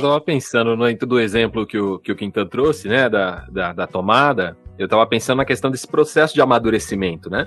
Eu 0.00 0.10
tava 0.10 0.20
pensando 0.20 0.76
no, 0.76 0.96
do 0.96 1.20
exemplo 1.20 1.66
que 1.66 1.78
o, 1.78 1.98
que 1.98 2.12
o 2.12 2.16
Quintan 2.16 2.46
trouxe, 2.46 2.88
né, 2.88 3.08
da, 3.08 3.46
da, 3.50 3.72
da 3.72 3.86
tomada, 3.86 4.56
eu 4.78 4.88
tava 4.88 5.06
pensando 5.06 5.38
na 5.38 5.44
questão 5.44 5.70
desse 5.70 5.86
processo 5.86 6.34
de 6.34 6.40
amadurecimento, 6.40 7.28
né? 7.28 7.44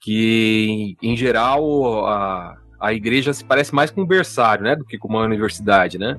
Que, 0.00 0.96
em 1.02 1.16
geral, 1.16 2.06
a, 2.06 2.56
a 2.80 2.92
igreja 2.92 3.32
se 3.32 3.44
parece 3.44 3.74
mais 3.74 3.90
com 3.90 4.02
um 4.02 4.06
berçário, 4.06 4.64
né, 4.64 4.76
do 4.76 4.84
que 4.84 4.98
com 4.98 5.08
uma 5.08 5.22
universidade, 5.22 5.98
né? 5.98 6.18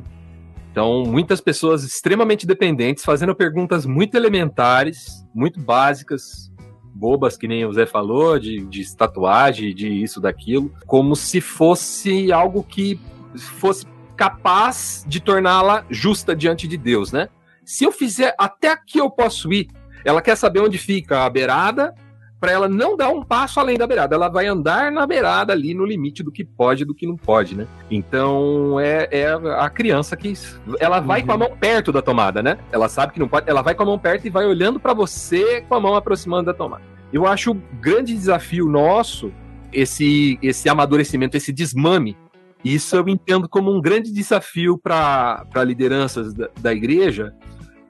Então, 0.72 1.04
muitas 1.04 1.42
pessoas 1.42 1.84
extremamente 1.84 2.46
dependentes, 2.46 3.04
fazendo 3.04 3.34
perguntas 3.34 3.86
muito 3.86 4.16
elementares, 4.16 5.26
muito 5.34 5.60
básicas, 5.60 6.52
bobas, 6.94 7.38
que 7.38 7.48
nem 7.48 7.66
o 7.66 7.74
Zé 7.74 7.86
falou, 7.86 8.38
de, 8.38 8.66
de 8.66 8.96
tatuagem, 8.96 9.74
de 9.74 9.88
isso, 9.88 10.22
daquilo, 10.22 10.72
como 10.86 11.16
se 11.16 11.42
fosse 11.42 12.32
algo 12.32 12.64
que 12.64 13.00
fosse 13.38 13.86
capaz 14.20 15.06
de 15.08 15.22
torná-la 15.22 15.86
justa 15.90 16.36
diante 16.36 16.68
de 16.68 16.76
Deus, 16.76 17.14
né? 17.14 17.30
Se 17.64 17.86
eu 17.86 17.92
fizer 17.92 18.36
até 18.38 18.70
aqui 18.70 18.98
eu 18.98 19.10
posso 19.10 19.54
ir, 19.54 19.70
ela 20.04 20.22
quer 20.22 20.36
saber 20.36 20.60
onde 20.60 20.78
fica 20.78 21.24
a 21.24 21.30
beirada 21.30 21.96
para 22.38 22.52
ela 22.52 22.68
não 22.68 22.98
dar 22.98 23.08
um 23.08 23.24
passo 23.24 23.62
além 23.62 23.78
da 23.78 23.88
beirada. 23.88 24.16
Ela 24.16 24.28
vai 24.28 24.46
andar 24.46 24.92
na 24.92 25.08
beirada 25.08 25.54
ali 25.54 25.74
no 25.74 25.86
limite 25.86 26.22
do 26.22 26.34
que 26.34 26.44
pode 26.44 26.84
e 26.84 26.86
do 26.86 26.94
que 26.94 27.08
não 27.08 27.16
pode, 27.16 27.56
né? 27.56 27.66
Então 27.90 28.78
é, 28.78 29.08
é 29.10 29.28
a 29.58 29.70
criança 29.70 30.18
que 30.18 30.34
ela 30.82 31.00
vai 31.00 31.22
uhum. 31.22 31.28
com 31.28 31.32
a 31.32 31.38
mão 31.38 31.58
perto 31.58 31.90
da 31.94 32.02
tomada, 32.02 32.44
né? 32.44 32.58
Ela 32.74 32.90
sabe 32.90 33.14
que 33.14 33.20
não 33.22 33.28
pode, 33.30 33.50
ela 33.50 33.62
vai 33.62 33.74
com 33.74 33.84
a 33.84 33.86
mão 33.86 33.98
perto 33.98 34.28
e 34.28 34.30
vai 34.30 34.46
olhando 34.46 34.82
para 34.82 34.94
você 34.94 35.62
com 35.62 35.76
a 35.76 35.80
mão 35.80 35.96
aproximando 35.96 36.48
da 36.48 36.54
tomada. 36.54 36.84
Eu 37.14 37.26
acho 37.26 37.52
o 37.52 37.62
grande 37.80 38.14
desafio 38.14 38.68
nosso 38.68 39.32
esse 39.72 40.38
esse 40.42 40.68
amadurecimento, 40.68 41.38
esse 41.38 41.54
desmame. 41.54 42.18
Isso 42.64 42.96
eu 42.96 43.08
entendo 43.08 43.48
como 43.48 43.74
um 43.74 43.82
grande 43.82 44.12
desafio 44.12 44.78
para 44.78 45.64
lideranças 45.66 46.34
da, 46.34 46.50
da 46.60 46.74
igreja 46.74 47.34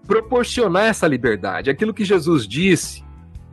proporcionar 0.05 0.85
essa 0.85 1.07
liberdade. 1.07 1.69
Aquilo 1.69 1.93
que 1.93 2.03
Jesus 2.03 2.47
disse 2.47 3.03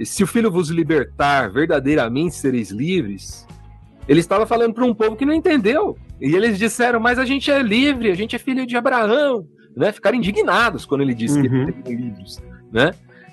se 0.05 0.23
o 0.23 0.27
filho 0.27 0.51
vos 0.51 0.69
libertar, 0.69 1.51
verdadeiramente 1.51 2.35
sereis 2.35 2.71
livres. 2.71 3.47
Ele 4.09 4.21
estava 4.21 4.47
falando 4.47 4.75
para 4.75 4.85
um 4.85 4.95
povo 4.95 5.17
que 5.17 5.25
não 5.25 5.33
entendeu. 5.33 5.97
E 6.21 6.35
eles 6.35 6.59
disseram, 6.59 7.01
mas 7.01 7.19
a 7.19 7.25
gente 7.25 7.51
é 7.51 7.63
livre, 7.63 8.11
a 8.11 8.15
gente 8.15 8.37
é 8.37 8.39
filho 8.39 8.67
de 8.67 8.77
Abraão. 8.77 9.47
Né? 9.77 9.93
Ficaram 9.93 10.17
indignados 10.17 10.85
quando 10.85 11.03
ele 11.03 11.15
disse 11.15 11.39
uhum. 11.39 11.43
que 11.43 11.49
eles 11.49 11.69
eram 11.69 12.01
livres. 12.01 12.43
Né? 12.73 12.91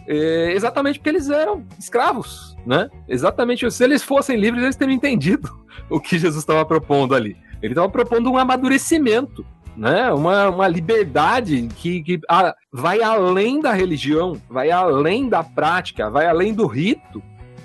É, 0.07 0.51
exatamente 0.53 0.99
porque 0.99 1.09
eles 1.09 1.29
eram 1.29 1.65
escravos. 1.77 2.55
Né? 2.65 2.89
Exatamente. 3.07 3.69
Se 3.71 3.83
eles 3.83 4.03
fossem 4.03 4.37
livres, 4.37 4.63
eles 4.63 4.75
teriam 4.75 4.95
entendido 4.95 5.49
o 5.89 5.99
que 5.99 6.17
Jesus 6.17 6.41
estava 6.41 6.65
propondo 6.65 7.13
ali. 7.15 7.37
Ele 7.63 7.71
estava 7.71 7.89
propondo 7.89 8.29
um 8.29 8.37
amadurecimento 8.37 9.43
né? 9.75 10.11
Uma, 10.11 10.49
uma 10.49 10.67
liberdade 10.67 11.67
que, 11.75 12.01
que 12.03 12.19
a, 12.29 12.55
vai 12.71 13.01
além 13.01 13.59
da 13.59 13.73
religião, 13.73 14.39
vai 14.49 14.71
além 14.71 15.27
da 15.27 15.43
prática, 15.43 16.09
vai 16.09 16.27
além 16.27 16.53
do 16.53 16.65
rito 16.67 17.21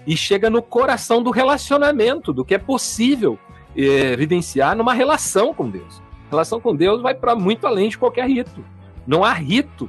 e 0.06 0.16
chega 0.16 0.48
no 0.48 0.62
coração 0.62 1.22
do 1.22 1.30
relacionamento, 1.30 2.32
do 2.32 2.44
que 2.44 2.54
é 2.54 2.58
possível 2.58 3.38
é, 3.76 4.12
evidenciar 4.12 4.76
numa 4.76 4.94
relação 4.94 5.52
com 5.52 5.68
Deus. 5.68 6.02
A 6.26 6.30
relação 6.30 6.60
com 6.60 6.74
Deus 6.74 7.02
vai 7.02 7.14
para 7.14 7.34
muito 7.34 7.66
além 7.66 7.88
de 7.88 7.98
qualquer 7.98 8.26
rito. 8.26 8.64
Não 9.06 9.24
há 9.24 9.32
rito 9.32 9.88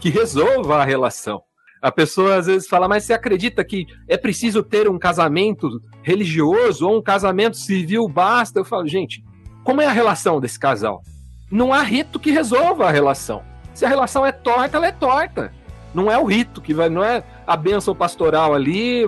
que 0.00 0.10
resolva 0.10 0.78
a 0.78 0.84
relação. 0.84 1.42
A 1.82 1.90
pessoa 1.90 2.36
às 2.36 2.46
vezes 2.46 2.68
fala, 2.68 2.88
mas 2.88 3.04
você 3.04 3.12
acredita 3.12 3.64
que 3.64 3.86
é 4.06 4.16
preciso 4.16 4.62
ter 4.62 4.88
um 4.88 4.98
casamento 4.98 5.68
religioso 6.02 6.86
ou 6.86 6.98
um 6.98 7.02
casamento 7.02 7.56
civil 7.56 8.06
basta? 8.06 8.60
Eu 8.60 8.64
falo, 8.64 8.86
gente, 8.86 9.24
como 9.70 9.80
é 9.80 9.86
a 9.86 9.92
relação 9.92 10.40
desse 10.40 10.58
casal? 10.58 11.02
não 11.50 11.72
há 11.72 11.82
rito 11.82 12.18
que 12.20 12.30
resolva 12.30 12.86
a 12.86 12.90
relação. 12.90 13.42
Se 13.74 13.84
a 13.84 13.88
relação 13.88 14.24
é 14.24 14.32
torta, 14.32 14.76
ela 14.76 14.86
é 14.86 14.92
torta. 14.92 15.52
Não 15.92 16.10
é 16.10 16.16
o 16.16 16.24
rito 16.24 16.60
que 16.60 16.72
vai, 16.72 16.88
não 16.88 17.02
é 17.02 17.24
a 17.46 17.56
bênção 17.56 17.94
pastoral 17.94 18.54
ali, 18.54 19.02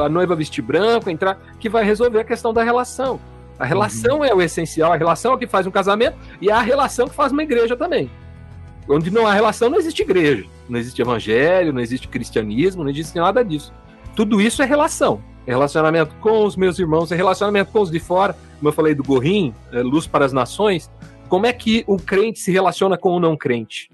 a 0.00 0.08
noiva 0.08 0.34
vestir 0.34 0.62
branco, 0.62 1.08
entrar, 1.08 1.38
que 1.60 1.68
vai 1.68 1.84
resolver 1.84 2.20
a 2.20 2.24
questão 2.24 2.52
da 2.52 2.64
relação. 2.64 3.20
A 3.58 3.64
relação 3.64 4.18
uhum. 4.18 4.24
é 4.24 4.34
o 4.34 4.42
essencial, 4.42 4.92
a 4.92 4.96
relação 4.96 5.32
é 5.32 5.34
o 5.34 5.38
que 5.38 5.46
faz 5.46 5.66
um 5.66 5.70
casamento 5.70 6.16
e 6.40 6.48
é 6.48 6.52
a 6.52 6.60
relação 6.60 7.08
que 7.08 7.14
faz 7.14 7.30
uma 7.30 7.42
igreja 7.42 7.76
também. 7.76 8.10
Onde 8.88 9.10
não 9.10 9.26
há 9.26 9.32
relação, 9.32 9.70
não 9.70 9.78
existe 9.78 10.02
igreja, 10.02 10.44
não 10.68 10.78
existe 10.78 11.00
evangelho, 11.00 11.72
não 11.72 11.80
existe 11.80 12.08
cristianismo, 12.08 12.82
não 12.82 12.90
existe 12.90 13.16
nada 13.16 13.44
disso. 13.44 13.72
Tudo 14.16 14.40
isso 14.40 14.62
é 14.62 14.64
relação. 14.64 15.20
É 15.46 15.50
relacionamento 15.50 16.14
com 16.20 16.44
os 16.44 16.56
meus 16.56 16.78
irmãos, 16.78 17.12
é 17.12 17.16
relacionamento 17.16 17.70
com 17.70 17.80
os 17.80 17.90
de 17.90 18.00
fora. 18.00 18.36
Como 18.58 18.68
eu 18.68 18.72
falei 18.72 18.94
do 18.94 19.04
Gorrim, 19.04 19.54
é 19.72 19.80
luz 19.80 20.06
para 20.06 20.24
as 20.24 20.32
nações, 20.32 20.90
como 21.28 21.46
é 21.46 21.52
que 21.52 21.84
o 21.86 21.96
crente 21.96 22.40
se 22.40 22.50
relaciona 22.50 22.98
com 22.98 23.10
o 23.10 23.20
não 23.20 23.36
crente? 23.36 23.88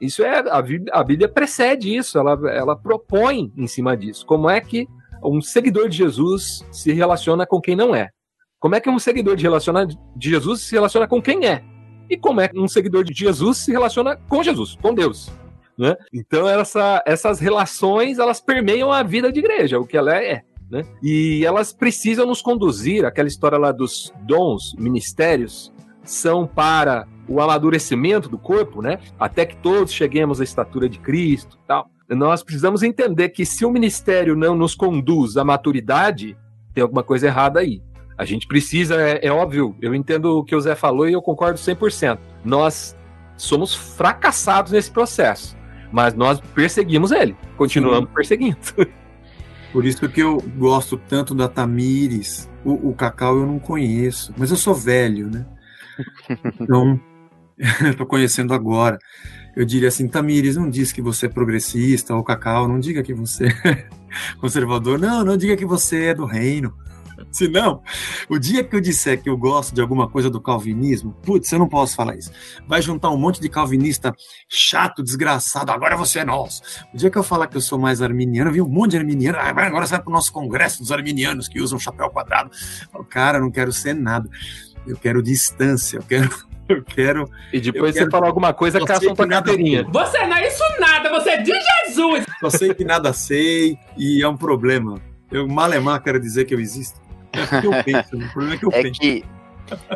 Isso 0.00 0.22
é 0.22 0.38
a 0.50 0.60
Bíblia, 0.62 0.92
a 0.92 1.04
Bíblia 1.04 1.28
precede 1.28 1.94
isso, 1.94 2.18
ela, 2.18 2.32
ela 2.50 2.74
propõe 2.76 3.52
em 3.56 3.66
cima 3.66 3.96
disso. 3.96 4.26
Como 4.26 4.48
é 4.48 4.60
que 4.60 4.88
um 5.22 5.40
seguidor 5.40 5.88
de 5.88 5.96
Jesus 5.96 6.64
se 6.72 6.92
relaciona 6.92 7.46
com 7.46 7.60
quem 7.60 7.76
não 7.76 7.94
é? 7.94 8.10
Como 8.58 8.74
é 8.74 8.80
que 8.80 8.88
um 8.88 8.98
seguidor 8.98 9.36
de, 9.36 9.44
de 10.16 10.30
Jesus 10.30 10.60
se 10.62 10.74
relaciona 10.74 11.06
com 11.06 11.20
quem 11.20 11.46
é? 11.46 11.62
E 12.08 12.16
como 12.16 12.40
é 12.40 12.48
que 12.48 12.58
um 12.58 12.68
seguidor 12.68 13.04
de 13.04 13.12
Jesus 13.12 13.58
se 13.58 13.72
relaciona 13.72 14.16
com 14.16 14.42
Jesus, 14.42 14.76
com 14.80 14.94
Deus? 14.94 15.30
Né? 15.78 15.96
Então 16.12 16.48
essa, 16.48 17.02
essas 17.06 17.40
relações 17.40 18.18
elas 18.18 18.40
permeiam 18.40 18.92
a 18.92 19.02
vida 19.02 19.32
de 19.32 19.40
igreja, 19.40 19.78
o 19.78 19.86
que 19.86 19.96
ela 19.96 20.16
é. 20.16 20.42
Né? 20.72 20.86
E 21.02 21.44
elas 21.44 21.70
precisam 21.70 22.26
nos 22.26 22.40
conduzir, 22.40 23.04
aquela 23.04 23.28
história 23.28 23.58
lá 23.58 23.70
dos 23.70 24.10
dons, 24.22 24.74
ministérios, 24.78 25.70
são 26.02 26.46
para 26.46 27.06
o 27.28 27.40
amadurecimento 27.42 28.26
do 28.26 28.38
corpo, 28.38 28.80
né? 28.80 28.98
Até 29.20 29.44
que 29.44 29.54
todos 29.56 29.92
cheguemos 29.92 30.40
à 30.40 30.44
estatura 30.44 30.88
de 30.88 30.98
Cristo, 30.98 31.58
tal. 31.68 31.90
Nós 32.08 32.42
precisamos 32.42 32.82
entender 32.82 33.28
que 33.28 33.44
se 33.44 33.66
o 33.66 33.70
ministério 33.70 34.34
não 34.34 34.56
nos 34.56 34.74
conduz 34.74 35.36
à 35.36 35.44
maturidade, 35.44 36.36
tem 36.74 36.82
alguma 36.82 37.02
coisa 37.02 37.26
errada 37.26 37.60
aí. 37.60 37.82
A 38.16 38.24
gente 38.24 38.46
precisa, 38.46 38.96
é, 38.96 39.26
é 39.26 39.30
óbvio, 39.30 39.76
eu 39.80 39.94
entendo 39.94 40.38
o 40.38 40.44
que 40.44 40.56
o 40.56 40.60
Zé 40.60 40.74
falou 40.74 41.06
e 41.06 41.12
eu 41.12 41.22
concordo 41.22 41.58
100%. 41.58 42.18
Nós 42.44 42.96
somos 43.36 43.74
fracassados 43.74 44.72
nesse 44.72 44.90
processo, 44.90 45.56
mas 45.90 46.14
nós 46.14 46.40
perseguimos 46.40 47.12
ele, 47.12 47.36
continuamos 47.56 48.08
Sim. 48.08 48.14
perseguindo. 48.14 48.58
Por 49.72 49.86
isso 49.86 50.06
que 50.08 50.20
eu 50.20 50.38
gosto 50.58 50.98
tanto 51.08 51.34
da 51.34 51.48
Tamires. 51.48 52.48
O, 52.64 52.90
o 52.90 52.94
Cacau 52.94 53.38
eu 53.38 53.46
não 53.46 53.58
conheço, 53.58 54.34
mas 54.36 54.50
eu 54.50 54.56
sou 54.56 54.74
velho, 54.74 55.30
né? 55.30 55.46
Então, 56.60 57.00
estou 57.88 58.06
conhecendo 58.06 58.52
agora. 58.52 58.98
Eu 59.56 59.64
diria 59.64 59.88
assim, 59.88 60.08
Tamires, 60.08 60.56
não 60.56 60.68
diz 60.68 60.92
que 60.92 61.02
você 61.02 61.26
é 61.26 61.28
progressista, 61.28 62.14
ou 62.14 62.22
Cacau, 62.22 62.68
não 62.68 62.78
diga 62.78 63.02
que 63.02 63.14
você 63.14 63.46
é 63.64 63.88
conservador. 64.38 64.98
Não, 64.98 65.24
não 65.24 65.36
diga 65.36 65.56
que 65.56 65.64
você 65.66 66.04
é 66.06 66.14
do 66.14 66.26
reino. 66.26 66.74
Se 67.30 67.48
não, 67.48 67.82
o 68.28 68.38
dia 68.38 68.64
que 68.64 68.74
eu 68.74 68.80
disser 68.80 69.22
que 69.22 69.28
eu 69.28 69.36
gosto 69.36 69.74
de 69.74 69.80
alguma 69.80 70.08
coisa 70.08 70.28
do 70.28 70.40
calvinismo, 70.40 71.12
putz, 71.22 71.50
eu 71.52 71.58
não 71.58 71.68
posso 71.68 71.94
falar 71.94 72.16
isso. 72.16 72.30
Vai 72.66 72.82
juntar 72.82 73.10
um 73.10 73.16
monte 73.16 73.40
de 73.40 73.48
calvinista 73.48 74.14
chato, 74.48 75.02
desgraçado, 75.02 75.70
agora 75.70 75.96
você 75.96 76.20
é 76.20 76.24
nosso. 76.24 76.62
O 76.92 76.96
dia 76.96 77.10
que 77.10 77.18
eu 77.18 77.22
falar 77.22 77.46
que 77.46 77.56
eu 77.56 77.60
sou 77.60 77.78
mais 77.78 78.02
arminiano, 78.02 78.50
eu 78.50 78.54
vi 78.54 78.62
um 78.62 78.68
monte 78.68 78.92
de 78.92 78.98
arminiano, 78.98 79.38
ah, 79.38 79.48
agora 79.48 79.86
você 79.86 79.92
vai 79.92 80.02
para 80.02 80.10
o 80.10 80.14
nosso 80.14 80.32
congresso 80.32 80.78
dos 80.78 80.92
arminianos 80.92 81.48
que 81.48 81.60
usam 81.60 81.78
chapéu 81.78 82.10
quadrado. 82.10 82.50
Eu, 82.94 83.04
cara, 83.04 83.38
eu 83.38 83.42
não 83.42 83.50
quero 83.50 83.72
ser 83.72 83.94
nada. 83.94 84.28
Eu 84.86 84.96
quero 84.96 85.22
distância, 85.22 85.98
eu 85.98 86.02
quero 86.02 86.28
eu 86.68 86.82
quero. 86.82 87.30
E 87.52 87.60
depois 87.60 87.94
você 87.94 88.08
falar 88.10 88.26
alguma 88.26 88.52
coisa, 88.52 88.84
caçam 88.84 89.14
tua 89.14 89.28
carteirinha. 89.28 89.84
Você 89.90 90.26
não 90.26 90.36
é 90.36 90.48
isso 90.48 90.62
nada, 90.80 91.10
você 91.10 91.30
é 91.30 91.42
de 91.42 91.52
Jesus! 91.52 92.24
Só 92.40 92.50
sei 92.50 92.74
que 92.74 92.84
nada 92.84 93.12
sei 93.12 93.78
e 93.96 94.22
é 94.22 94.28
um 94.28 94.36
problema. 94.36 95.00
Eu 95.30 95.48
malemar 95.48 96.02
quero 96.02 96.20
dizer 96.20 96.44
que 96.44 96.54
eu 96.54 96.60
existo. 96.60 97.00
É 97.32 97.60
que 97.60 97.66
eu 97.66 97.84
penso, 97.84 98.16
o 98.16 98.32
problema 98.32 98.54
é 98.54 98.58
que 98.58 98.66
eu 98.66 98.72
é 98.72 98.82
penso. 98.82 99.00
Que 99.00 99.24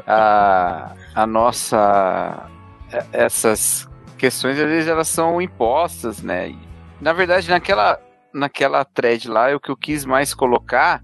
a, 0.06 0.92
a 1.14 1.26
nossa. 1.26 2.48
É, 2.92 3.04
essas 3.12 3.88
questões, 4.16 4.58
às 4.58 4.68
vezes, 4.68 4.88
elas 4.88 5.08
são 5.08 5.40
impostas, 5.40 6.22
né? 6.22 6.54
Na 7.00 7.12
verdade, 7.12 7.50
naquela, 7.50 8.00
naquela 8.32 8.84
thread 8.84 9.28
lá, 9.28 9.54
o 9.54 9.60
que 9.60 9.70
eu 9.70 9.76
quis 9.76 10.04
mais 10.04 10.32
colocar 10.32 11.02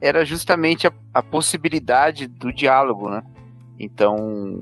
era 0.00 0.24
justamente 0.24 0.86
a, 0.86 0.92
a 1.12 1.22
possibilidade 1.22 2.26
do 2.26 2.52
diálogo, 2.52 3.10
né? 3.10 3.22
Então, 3.78 4.60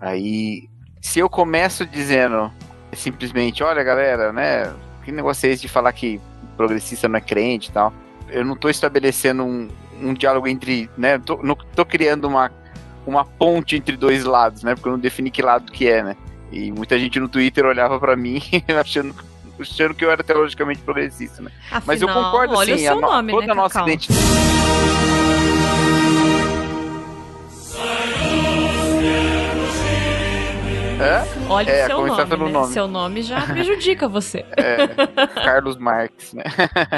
aí, 0.00 0.68
se 1.00 1.18
eu 1.18 1.28
começo 1.28 1.86
dizendo 1.86 2.52
simplesmente, 2.94 3.62
olha 3.62 3.82
galera, 3.82 4.32
né, 4.32 4.74
que 5.04 5.12
negócio 5.12 5.46
é 5.46 5.52
esse 5.52 5.62
de 5.62 5.68
falar 5.68 5.92
que 5.92 6.20
progressista 6.56 7.08
não 7.08 7.18
é 7.18 7.20
crente 7.20 7.68
e 7.68 7.72
tal, 7.72 7.92
eu 8.28 8.44
não 8.44 8.54
estou 8.54 8.70
estabelecendo 8.70 9.44
um, 9.44 9.68
um 10.02 10.14
diálogo 10.14 10.46
entre, 10.46 10.88
né? 10.96 11.18
Tô, 11.18 11.40
não 11.42 11.54
tô 11.54 11.84
criando 11.84 12.26
uma, 12.26 12.50
uma 13.06 13.24
ponte 13.24 13.76
entre 13.76 13.96
dois 13.96 14.24
lados, 14.24 14.62
né? 14.62 14.74
Porque 14.74 14.88
eu 14.88 14.92
não 14.92 14.98
defini 14.98 15.30
que 15.30 15.42
lado 15.42 15.70
que 15.70 15.88
é, 15.88 16.02
né? 16.02 16.16
E 16.50 16.72
muita 16.72 16.98
gente 16.98 17.20
no 17.20 17.28
Twitter 17.28 17.64
olhava 17.66 17.98
para 17.98 18.16
mim 18.16 18.42
achando, 18.80 19.14
achando 19.60 19.94
que 19.94 20.04
eu 20.04 20.10
era 20.10 20.22
teologicamente 20.22 20.80
progressista, 20.80 21.42
né? 21.42 21.50
Afinal, 21.66 21.82
Mas 21.86 22.02
eu 22.02 22.08
concordo 22.08 22.58
assim, 22.60 22.72
o 22.74 22.78
seu 22.78 22.98
a, 22.98 23.00
nome, 23.00 23.32
toda 23.32 23.46
né, 23.46 23.52
a 23.52 23.56
nossa 23.56 23.74
Cacau? 23.74 23.88
identidade. 23.88 25.07
Hã? 31.00 31.24
Olha 31.48 31.70
É, 31.70 31.84
o 31.84 31.86
seu 31.86 32.06
nome, 32.06 32.26
pelo 32.26 32.46
né? 32.46 32.52
nome. 32.52 32.72
Seu 32.72 32.88
nome 32.88 33.22
já 33.22 33.40
prejudica 33.46 34.08
você. 34.08 34.44
É, 34.56 34.86
Carlos 35.44 35.76
Marx, 35.76 36.32
né? 36.32 36.42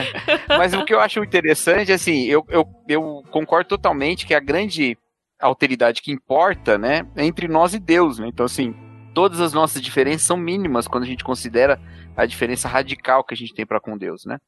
Mas 0.48 0.72
o 0.72 0.84
que 0.84 0.94
eu 0.94 1.00
acho 1.00 1.22
interessante, 1.22 1.92
assim, 1.92 2.24
eu, 2.24 2.44
eu, 2.48 2.64
eu 2.88 3.22
concordo 3.30 3.68
totalmente 3.68 4.26
que 4.26 4.34
a 4.34 4.40
grande 4.40 4.96
alteridade 5.40 6.02
que 6.02 6.12
importa, 6.12 6.76
né, 6.78 7.06
é 7.16 7.24
entre 7.24 7.48
nós 7.48 7.74
e 7.74 7.78
Deus, 7.78 8.18
né? 8.18 8.28
Então, 8.28 8.44
assim, 8.46 8.74
todas 9.14 9.40
as 9.40 9.52
nossas 9.52 9.80
diferenças 9.82 10.22
são 10.26 10.36
mínimas 10.36 10.86
quando 10.86 11.04
a 11.04 11.06
gente 11.06 11.24
considera 11.24 11.80
a 12.16 12.26
diferença 12.26 12.68
radical 12.68 13.24
que 13.24 13.34
a 13.34 13.36
gente 13.36 13.54
tem 13.54 13.64
para 13.66 13.80
com 13.80 13.96
Deus, 13.96 14.24
né? 14.24 14.38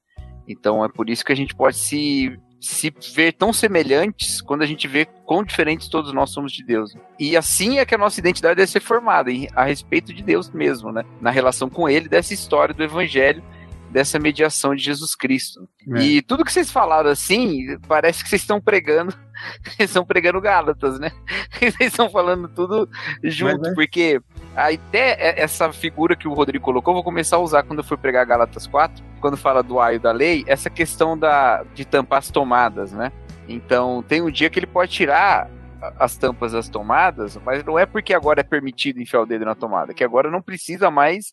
Então 0.46 0.84
é 0.84 0.88
por 0.88 1.08
isso 1.08 1.24
que 1.24 1.32
a 1.32 1.36
gente 1.36 1.54
pode 1.54 1.76
se 1.76 2.36
se 2.62 2.94
ver 3.12 3.32
tão 3.32 3.52
semelhantes 3.52 4.40
quando 4.40 4.62
a 4.62 4.66
gente 4.66 4.86
vê 4.86 5.05
quão 5.26 5.43
diferentes 5.43 5.89
todos 5.89 6.12
nós 6.12 6.30
somos 6.30 6.52
de 6.52 6.64
Deus. 6.64 6.94
E 7.18 7.36
assim 7.36 7.80
é 7.80 7.84
que 7.84 7.94
a 7.94 7.98
nossa 7.98 8.20
identidade 8.20 8.55
deve 8.55 8.70
ser 8.70 8.80
formada, 8.80 9.32
a 9.56 9.64
respeito 9.64 10.14
de 10.14 10.22
Deus 10.22 10.48
mesmo, 10.48 10.93
né? 10.93 11.02
Na 11.20 11.30
relação 11.30 11.68
com 11.68 11.89
Ele, 11.89 12.09
dessa 12.09 12.32
história 12.32 12.72
do 12.72 12.84
Evangelho, 12.84 13.43
dessa 13.90 14.18
mediação 14.18 14.76
de 14.76 14.82
Jesus 14.82 15.16
Cristo. 15.16 15.68
É. 15.97 16.02
E 16.02 16.22
tudo 16.22 16.44
que 16.44 16.52
vocês 16.52 16.70
falaram 16.70 17.10
assim, 17.10 17.76
parece 17.89 18.22
que 18.22 18.30
vocês 18.30 18.43
estão 18.43 18.60
pregando, 18.60 19.12
vocês 19.66 19.90
estão 19.90 20.05
pregando 20.05 20.40
Gálatas, 20.40 21.01
né? 21.01 21.10
Vocês 21.59 21.93
estão 21.93 22.09
falando 22.10 22.48
tudo 22.48 22.89
junto, 23.22 23.68
é. 23.68 23.74
porque 23.74 24.20
a 24.54 24.70
ideia, 24.70 25.16
é- 25.18 25.42
essa 25.42 25.72
figura 25.72 26.14
que 26.14 26.28
o 26.28 26.34
Rodrigo 26.34 26.64
colocou, 26.64 26.94
vou 26.94 27.02
começar 27.02 27.36
a 27.36 27.40
usar 27.40 27.62
quando 27.62 27.78
eu 27.78 27.84
for 27.84 27.96
pregar 27.96 28.26
Gálatas 28.26 28.66
4, 28.66 29.02
quando 29.20 29.36
fala 29.36 29.62
do 29.62 29.80
aio 29.80 29.98
da 29.98 30.12
lei, 30.12 30.44
essa 30.46 30.68
questão 30.68 31.16
da, 31.16 31.64
de 31.74 31.84
tampar 31.84 32.18
as 32.18 32.30
tomadas, 32.30 32.92
né? 32.92 33.12
Então, 33.48 34.02
tem 34.02 34.20
um 34.22 34.30
dia 34.30 34.50
que 34.50 34.58
ele 34.58 34.66
pode 34.66 34.92
tirar 34.92 35.50
as 35.98 36.16
tampas 36.16 36.52
das 36.52 36.68
tomadas, 36.68 37.36
mas 37.44 37.64
não 37.64 37.78
é 37.78 37.84
porque 37.86 38.14
agora 38.14 38.40
é 38.40 38.44
permitido 38.44 39.00
enfiar 39.00 39.22
o 39.22 39.26
dedo 39.26 39.44
na 39.44 39.54
tomada, 39.54 39.92
que 39.92 40.04
agora 40.04 40.30
não 40.30 40.40
precisa 40.40 40.90
mais 40.90 41.32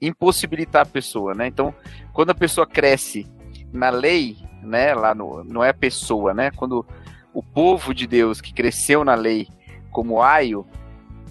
impossibilitar 0.00 0.82
a 0.82 0.86
pessoa, 0.86 1.34
né? 1.34 1.46
Então, 1.46 1.74
quando 2.12 2.30
a 2.30 2.34
pessoa 2.34 2.66
cresce 2.66 3.26
na 3.72 3.90
lei, 3.90 4.36
né, 4.62 4.94
lá 4.94 5.14
no 5.14 5.42
não 5.44 5.64
é 5.64 5.70
a 5.70 5.74
pessoa, 5.74 6.32
né? 6.32 6.50
Quando 6.52 6.86
o 7.34 7.42
povo 7.42 7.92
de 7.92 8.06
Deus 8.06 8.40
que 8.40 8.52
cresceu 8.52 9.04
na 9.04 9.14
lei 9.14 9.48
como 9.90 10.22
aio 10.22 10.66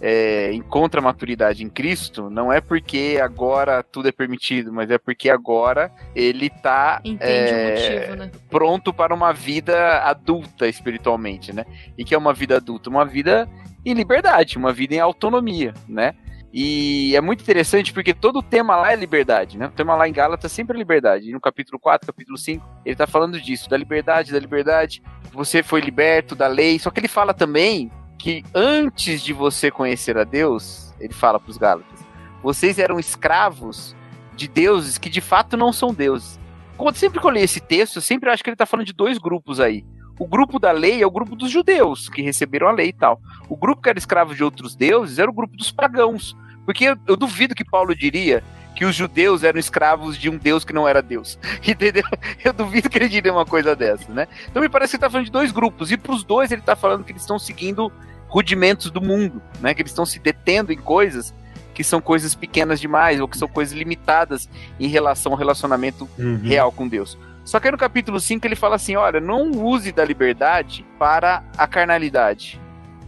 é, 0.01 0.53
encontra 0.53 1.01
maturidade 1.01 1.63
em 1.63 1.69
Cristo, 1.69 2.29
não 2.29 2.51
é 2.51 2.61
porque 2.61 3.19
agora 3.21 3.81
tudo 3.83 4.09
é 4.09 4.11
permitido, 4.11 4.71
mas 4.71 4.91
é 4.91 4.97
porque 4.97 5.29
agora 5.29 5.91
ele 6.15 6.49
tá 6.49 7.01
Entende 7.03 7.23
é, 7.23 7.71
motivo, 7.71 8.15
né? 8.17 8.31
pronto 8.49 8.93
para 8.93 9.13
uma 9.13 9.33
vida 9.33 10.03
adulta 10.03 10.67
espiritualmente, 10.67 11.51
né? 11.53 11.65
E 11.97 12.03
que 12.03 12.13
é 12.13 12.17
uma 12.17 12.33
vida 12.33 12.57
adulta, 12.57 12.89
uma 12.89 13.05
vida 13.05 13.49
em 13.85 13.93
liberdade, 13.93 14.57
uma 14.57 14.71
vida 14.71 14.95
em 14.95 14.99
autonomia, 14.99 15.73
né? 15.87 16.13
E 16.53 17.15
é 17.15 17.21
muito 17.21 17.41
interessante 17.41 17.93
porque 17.93 18.13
todo 18.13 18.39
o 18.39 18.43
tema 18.43 18.75
lá 18.75 18.93
é 18.93 18.95
liberdade, 18.95 19.57
né? 19.57 19.67
O 19.67 19.71
tema 19.71 19.95
lá 19.95 20.07
em 20.07 20.13
Gálatas 20.13 20.51
sempre 20.51 20.75
é 20.75 20.79
liberdade. 20.79 21.29
E 21.29 21.33
no 21.33 21.41
capítulo 21.41 21.77
4, 21.79 22.07
capítulo 22.07 22.37
5, 22.37 22.65
ele 22.85 22.95
tá 22.95 23.05
falando 23.05 23.39
disso, 23.39 23.69
da 23.69 23.77
liberdade, 23.77 24.31
da 24.31 24.39
liberdade. 24.39 25.03
Você 25.33 25.61
foi 25.61 25.81
liberto 25.81 26.35
da 26.35 26.47
lei. 26.47 26.79
Só 26.79 26.89
que 26.89 26.99
ele 26.99 27.07
fala 27.07 27.33
também 27.33 27.91
que 28.17 28.43
antes 28.53 29.21
de 29.21 29.33
você 29.33 29.69
conhecer 29.69 30.17
a 30.17 30.23
Deus, 30.23 30.93
ele 30.99 31.13
fala 31.13 31.39
para 31.39 31.49
os 31.49 31.57
Gálatas, 31.57 31.99
vocês 32.41 32.79
eram 32.79 32.99
escravos 32.99 33.95
de 34.35 34.47
deuses 34.47 34.97
que 34.97 35.09
de 35.09 35.21
fato 35.21 35.57
não 35.57 35.71
são 35.73 35.93
deuses. 35.93 36.39
Quando 36.77 36.95
sempre 36.95 37.19
que 37.19 37.25
eu 37.25 37.31
leio 37.31 37.45
esse 37.45 37.59
texto, 37.59 37.97
eu 37.97 38.01
sempre 38.01 38.29
acho 38.29 38.43
que 38.43 38.49
ele 38.49 38.55
tá 38.55 38.65
falando 38.65 38.85
de 38.85 38.93
dois 38.93 39.17
grupos 39.17 39.59
aí. 39.59 39.83
O 40.19 40.27
grupo 40.27 40.59
da 40.59 40.71
lei 40.71 41.01
é 41.01 41.05
o 41.05 41.11
grupo 41.11 41.35
dos 41.35 41.49
judeus, 41.49 42.09
que 42.09 42.21
receberam 42.21 42.67
a 42.67 42.71
lei 42.71 42.89
e 42.89 42.93
tal. 42.93 43.19
O 43.49 43.55
grupo 43.55 43.81
que 43.81 43.89
era 43.89 43.99
escravo 43.99 44.33
de 44.33 44.43
outros 44.43 44.75
deuses 44.75 45.19
era 45.19 45.29
o 45.29 45.33
grupo 45.33 45.55
dos 45.55 45.71
pagãos. 45.71 46.35
Porque 46.65 46.85
eu, 46.85 46.97
eu 47.07 47.15
duvido 47.15 47.55
que 47.55 47.63
Paulo 47.63 47.95
diria 47.95 48.43
que 48.77 48.85
os 48.85 48.95
judeus 48.95 49.43
eram 49.43 49.59
escravos 49.59 50.15
de 50.15 50.29
um 50.29 50.37
deus 50.37 50.63
que 50.63 50.71
não 50.71 50.87
era 50.87 51.01
Deus. 51.01 51.39
Entendeu? 51.67 52.03
Eu 52.45 52.53
duvido 52.53 52.87
que 52.91 52.99
ele 52.99 53.09
diria 53.09 53.33
uma 53.33 53.43
coisa 53.45 53.75
dessa, 53.75 54.11
né? 54.13 54.27
Então 54.47 54.61
me 54.61 54.69
parece 54.69 54.91
que 54.91 54.97
ele 54.97 55.01
tá 55.01 55.09
falando 55.09 55.25
de 55.25 55.31
dois 55.31 55.51
grupos. 55.51 55.91
E 55.91 55.97
pros 55.97 56.23
dois 56.23 56.51
ele 56.51 56.61
tá 56.61 56.75
falando 56.75 57.03
que 57.03 57.11
eles 57.11 57.23
estão 57.23 57.39
seguindo 57.39 57.91
rudimentos 58.27 58.91
do 58.91 59.01
mundo, 59.01 59.41
né? 59.59 59.73
Que 59.73 59.81
eles 59.81 59.91
estão 59.91 60.05
se 60.05 60.19
detendo 60.19 60.71
em 60.71 60.77
coisas 60.77 61.33
que 61.73 61.83
são 61.83 61.99
coisas 61.99 62.35
pequenas 62.35 62.79
demais 62.79 63.19
ou 63.19 63.27
que 63.27 63.35
são 63.37 63.47
coisas 63.47 63.75
limitadas 63.75 64.47
em 64.79 64.87
relação 64.87 65.31
ao 65.31 65.37
relacionamento 65.39 66.07
Uhum. 66.19 66.41
real 66.43 66.71
com 66.71 66.87
Deus. 66.87 67.17
Só 67.43 67.59
que 67.59 67.67
aí 67.67 67.71
no 67.71 67.77
capítulo 67.79 68.19
5 68.19 68.45
ele 68.45 68.55
fala 68.55 68.75
assim: 68.75 68.95
olha, 68.95 69.19
não 69.19 69.49
use 69.51 69.91
da 69.91 70.05
liberdade 70.05 70.85
para 70.99 71.41
a 71.57 71.65
carnalidade. 71.65 72.61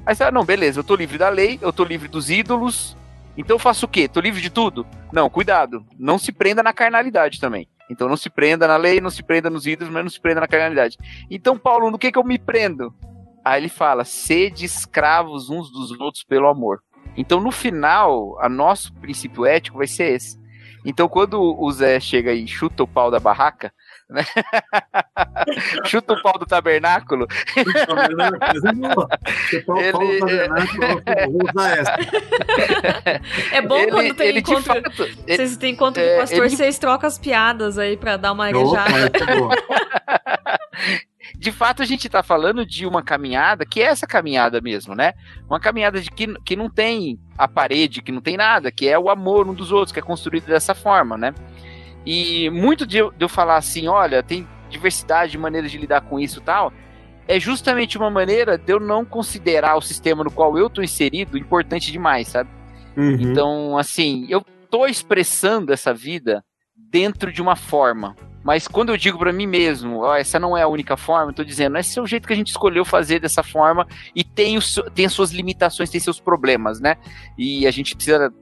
Aí 0.03 0.15
você 0.15 0.19
fala, 0.23 0.31
não, 0.31 0.45
beleza, 0.45 0.79
eu 0.79 0.83
tô 0.83 0.95
livre 0.95 1.19
da 1.19 1.29
lei, 1.29 1.59
eu 1.61 1.71
tô 1.71 1.83
livre 1.83 2.07
dos 2.07 2.31
ídolos, 2.31 2.97
então 3.39 3.55
eu 3.55 3.59
faço 3.59 3.85
o 3.85 3.89
quê? 3.89 4.05
Tô 4.05 4.19
livre 4.19 4.41
de 4.41 4.49
tudo? 4.49 4.85
Não, 5.13 5.29
cuidado, 5.29 5.85
não 5.97 6.17
se 6.17 6.29
prenda 6.29 6.61
na 6.61 6.73
carnalidade 6.73 7.39
também. 7.39 7.69
Então 7.89 8.09
não 8.09 8.17
se 8.17 8.29
prenda 8.29 8.67
na 8.67 8.75
lei, 8.75 8.99
não 8.99 9.09
se 9.09 9.23
prenda 9.23 9.49
nos 9.49 9.65
ídolos, 9.65 9.93
mas 9.93 10.03
não 10.03 10.09
se 10.09 10.19
prenda 10.19 10.41
na 10.41 10.47
carnalidade. 10.47 10.97
Então, 11.31 11.57
Paulo, 11.57 11.89
no 11.89 11.97
que 11.97 12.11
que 12.11 12.19
eu 12.19 12.23
me 12.23 12.37
prendo? 12.37 12.93
Aí 13.43 13.61
ele 13.61 13.69
fala: 13.69 14.03
sede 14.03 14.65
escravos 14.65 15.49
uns 15.49 15.71
dos 15.71 15.89
outros 16.01 16.21
pelo 16.21 16.49
amor. 16.49 16.83
Então, 17.15 17.39
no 17.39 17.49
final, 17.49 18.37
nosso 18.49 18.93
princípio 18.95 19.45
ético 19.45 19.77
vai 19.77 19.87
ser 19.87 20.15
esse. 20.15 20.37
Então, 20.85 21.07
quando 21.07 21.41
o 21.41 21.71
Zé 21.71 21.97
chega 22.01 22.33
e 22.33 22.45
chuta 22.45 22.83
o 22.83 22.87
pau 22.87 23.09
da 23.09 23.21
barraca, 23.21 23.73
Né? 24.09 24.25
Chuta 25.85 26.13
o 26.13 26.21
pau 26.21 26.33
do 26.39 26.45
tabernáculo. 26.45 27.27
É 33.51 33.61
bom 33.61 33.77
ele, 33.77 33.91
quando 33.91 34.15
tem 34.15 34.37
encontro. 34.37 34.63
Fato, 34.63 34.91
vocês 35.27 35.57
têm 35.57 35.73
encontro 35.73 36.01
é, 36.01 36.07
com 36.07 36.15
o 36.15 36.19
pastor, 36.21 36.45
ele... 36.45 36.49
vocês 36.49 36.79
trocam 36.79 37.07
as 37.07 37.19
piadas 37.19 37.77
aí 37.77 37.95
pra 37.95 38.17
dar 38.17 38.31
uma 38.31 38.45
arejada. 38.45 39.11
de 41.37 41.51
fato, 41.51 41.83
a 41.83 41.85
gente 41.85 42.07
está 42.07 42.23
falando 42.23 42.65
de 42.65 42.87
uma 42.87 43.03
caminhada 43.03 43.65
que 43.65 43.79
é 43.81 43.85
essa 43.85 44.07
caminhada 44.07 44.59
mesmo, 44.59 44.95
né? 44.95 45.13
Uma 45.47 45.59
caminhada 45.59 46.01
de 46.01 46.09
que, 46.09 46.27
que 46.43 46.55
não 46.55 46.69
tem 46.69 47.19
a 47.37 47.47
parede, 47.47 48.01
que 48.01 48.11
não 48.11 48.21
tem 48.21 48.35
nada, 48.37 48.71
que 48.71 48.87
é 48.87 48.97
o 48.97 49.09
amor 49.09 49.47
um 49.47 49.53
dos 49.53 49.71
outros, 49.71 49.91
que 49.91 49.99
é 49.99 50.03
construído 50.03 50.45
dessa 50.47 50.73
forma, 50.73 51.15
né? 51.15 51.33
E 52.11 52.49
muito 52.49 52.87
de 52.87 52.97
eu, 52.97 53.11
de 53.11 53.23
eu 53.23 53.29
falar 53.29 53.57
assim, 53.57 53.87
olha, 53.87 54.23
tem 54.23 54.47
diversidade 54.67 55.33
de 55.33 55.37
maneiras 55.37 55.69
de 55.69 55.77
lidar 55.77 56.01
com 56.01 56.19
isso 56.19 56.39
e 56.39 56.41
tal, 56.41 56.73
é 57.27 57.39
justamente 57.39 57.99
uma 57.99 58.09
maneira 58.09 58.57
de 58.57 58.73
eu 58.73 58.79
não 58.79 59.05
considerar 59.05 59.75
o 59.75 59.81
sistema 59.81 60.23
no 60.23 60.31
qual 60.31 60.57
eu 60.57 60.65
estou 60.65 60.83
inserido 60.83 61.37
importante 61.37 61.91
demais, 61.91 62.29
sabe? 62.29 62.49
Uhum. 62.97 63.11
Então, 63.19 63.77
assim, 63.77 64.25
eu 64.27 64.43
tô 64.71 64.87
expressando 64.87 65.71
essa 65.71 65.93
vida 65.93 66.43
dentro 66.75 67.31
de 67.31 67.43
uma 67.43 67.55
forma. 67.55 68.15
Mas 68.43 68.67
quando 68.67 68.89
eu 68.89 68.97
digo 68.97 69.19
para 69.19 69.31
mim 69.31 69.45
mesmo, 69.45 69.99
ó, 69.99 70.15
essa 70.15 70.39
não 70.39 70.57
é 70.57 70.63
a 70.63 70.67
única 70.67 70.97
forma, 70.97 71.29
eu 71.29 71.35
tô 71.35 71.43
dizendo, 71.43 71.77
esse 71.77 71.99
é 71.99 72.01
o 72.01 72.07
jeito 72.07 72.25
que 72.25 72.33
a 72.33 72.35
gente 72.35 72.47
escolheu 72.47 72.83
fazer 72.83 73.19
dessa 73.19 73.43
forma 73.43 73.87
e 74.15 74.23
tem, 74.23 74.57
os, 74.57 74.81
tem 74.95 75.05
as 75.05 75.13
suas 75.13 75.29
limitações, 75.29 75.91
tem 75.91 76.01
seus 76.01 76.19
problemas, 76.19 76.79
né? 76.79 76.97
E 77.37 77.67
a 77.67 77.71
gente 77.71 77.95
precisa 77.95 78.33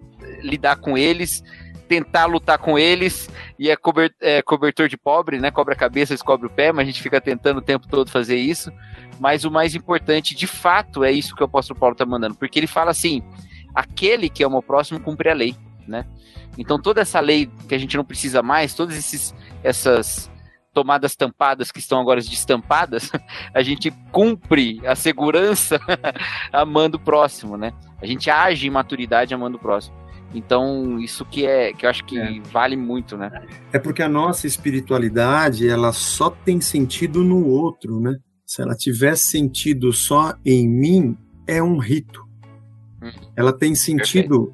lidar 0.41 0.77
com 0.77 0.97
eles, 0.97 1.43
tentar 1.87 2.25
lutar 2.25 2.57
com 2.57 2.77
eles, 2.77 3.29
e 3.57 3.69
é, 3.69 3.77
é 4.21 4.41
cobertor 4.41 4.87
de 4.87 4.97
pobre, 4.97 5.39
né? 5.39 5.49
Cobra 5.51 5.73
a 5.73 5.77
cabeça, 5.77 6.13
descobre 6.13 6.47
o 6.47 6.49
pé, 6.49 6.71
mas 6.71 6.83
a 6.83 6.85
gente 6.85 7.01
fica 7.01 7.21
tentando 7.21 7.57
o 7.57 7.61
tempo 7.61 7.87
todo 7.87 8.11
fazer 8.11 8.37
isso. 8.37 8.71
Mas 9.19 9.43
o 9.43 9.51
mais 9.51 9.73
importante, 9.73 10.35
de 10.35 10.47
fato, 10.47 11.03
é 11.03 11.11
isso 11.11 11.35
que 11.35 11.41
o 11.41 11.45
apóstolo 11.45 11.79
Paulo 11.79 11.95
tá 11.95 12.05
mandando, 12.05 12.35
porque 12.35 12.59
ele 12.59 12.67
fala 12.67 12.91
assim: 12.91 13.23
aquele 13.73 14.29
que 14.29 14.43
é 14.43 14.47
o 14.47 14.51
meu 14.51 14.61
próximo 14.61 14.99
cumpre 14.99 15.29
a 15.29 15.33
lei, 15.33 15.55
né? 15.87 16.05
Então 16.57 16.79
toda 16.79 17.01
essa 17.01 17.19
lei 17.19 17.49
que 17.67 17.75
a 17.75 17.77
gente 17.77 17.95
não 17.95 18.03
precisa 18.03 18.41
mais, 18.41 18.73
todas 18.73 18.97
esses, 18.97 19.33
essas 19.63 20.29
tomadas 20.73 21.15
tampadas 21.15 21.71
que 21.71 21.79
estão 21.79 21.99
agora 21.99 22.21
destampadas, 22.21 23.11
a 23.53 23.61
gente 23.63 23.91
cumpre 24.11 24.79
a 24.85 24.95
segurança 24.95 25.79
amando 26.53 26.97
o 26.97 26.99
próximo, 26.99 27.57
né? 27.57 27.73
A 28.01 28.05
gente 28.05 28.29
age 28.29 28.67
em 28.67 28.71
maturidade 28.71 29.33
amando 29.33 29.57
o 29.57 29.59
próximo. 29.59 29.95
Então, 30.33 30.99
isso 30.99 31.23
que 31.25 31.45
é 31.45 31.71
que 31.73 31.85
eu 31.85 31.89
acho 31.89 32.03
que 32.03 32.19
é. 32.19 32.39
vale 32.51 32.75
muito, 32.75 33.17
né? 33.17 33.31
É 33.71 33.79
porque 33.79 34.03
a 34.03 34.09
nossa 34.09 34.45
espiritualidade, 34.45 35.67
ela 35.67 35.93
só 35.93 36.29
tem 36.29 36.59
sentido 36.59 37.23
no 37.23 37.45
outro, 37.47 37.99
né? 37.99 38.15
Se 38.45 38.61
ela 38.61 38.75
tivesse 38.75 39.25
sentido 39.25 39.91
só 39.93 40.33
em 40.45 40.67
mim, 40.67 41.17
é 41.45 41.61
um 41.63 41.77
rito. 41.77 42.21
Hum. 43.01 43.11
Ela 43.35 43.53
tem 43.53 43.73
sentido 43.73 44.53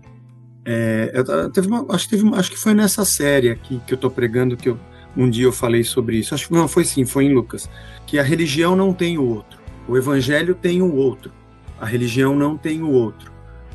é, 0.65 1.11
eu, 1.13 1.51
teve 1.51 1.67
uma, 1.67 1.85
acho, 1.93 2.07
que 2.07 2.15
uma, 2.15 2.37
acho 2.37 2.49
que 2.49 2.57
foi 2.57 2.73
nessa 2.73 3.03
série 3.03 3.49
aqui 3.49 3.81
que 3.85 3.93
eu 3.93 3.95
estou 3.95 4.09
pregando 4.09 4.55
que 4.55 4.69
eu, 4.69 4.79
um 5.15 5.29
dia 5.29 5.45
eu 5.45 5.51
falei 5.51 5.83
sobre 5.83 6.17
isso. 6.17 6.33
Acho 6.33 6.47
que 6.47 6.53
não, 6.53 6.67
foi 6.67 6.85
sim, 6.85 7.05
foi 7.05 7.25
em 7.25 7.33
Lucas. 7.33 7.69
Que 8.07 8.17
a 8.17 8.23
religião 8.23 8.75
não 8.75 8.93
tem 8.93 9.17
o 9.17 9.25
outro. 9.25 9.59
O 9.87 9.97
evangelho 9.97 10.55
tem 10.55 10.81
o 10.81 10.95
outro. 10.95 11.31
A 11.79 11.85
religião 11.85 12.35
não 12.35 12.57
tem 12.57 12.81
o 12.81 12.89
outro. 12.89 13.31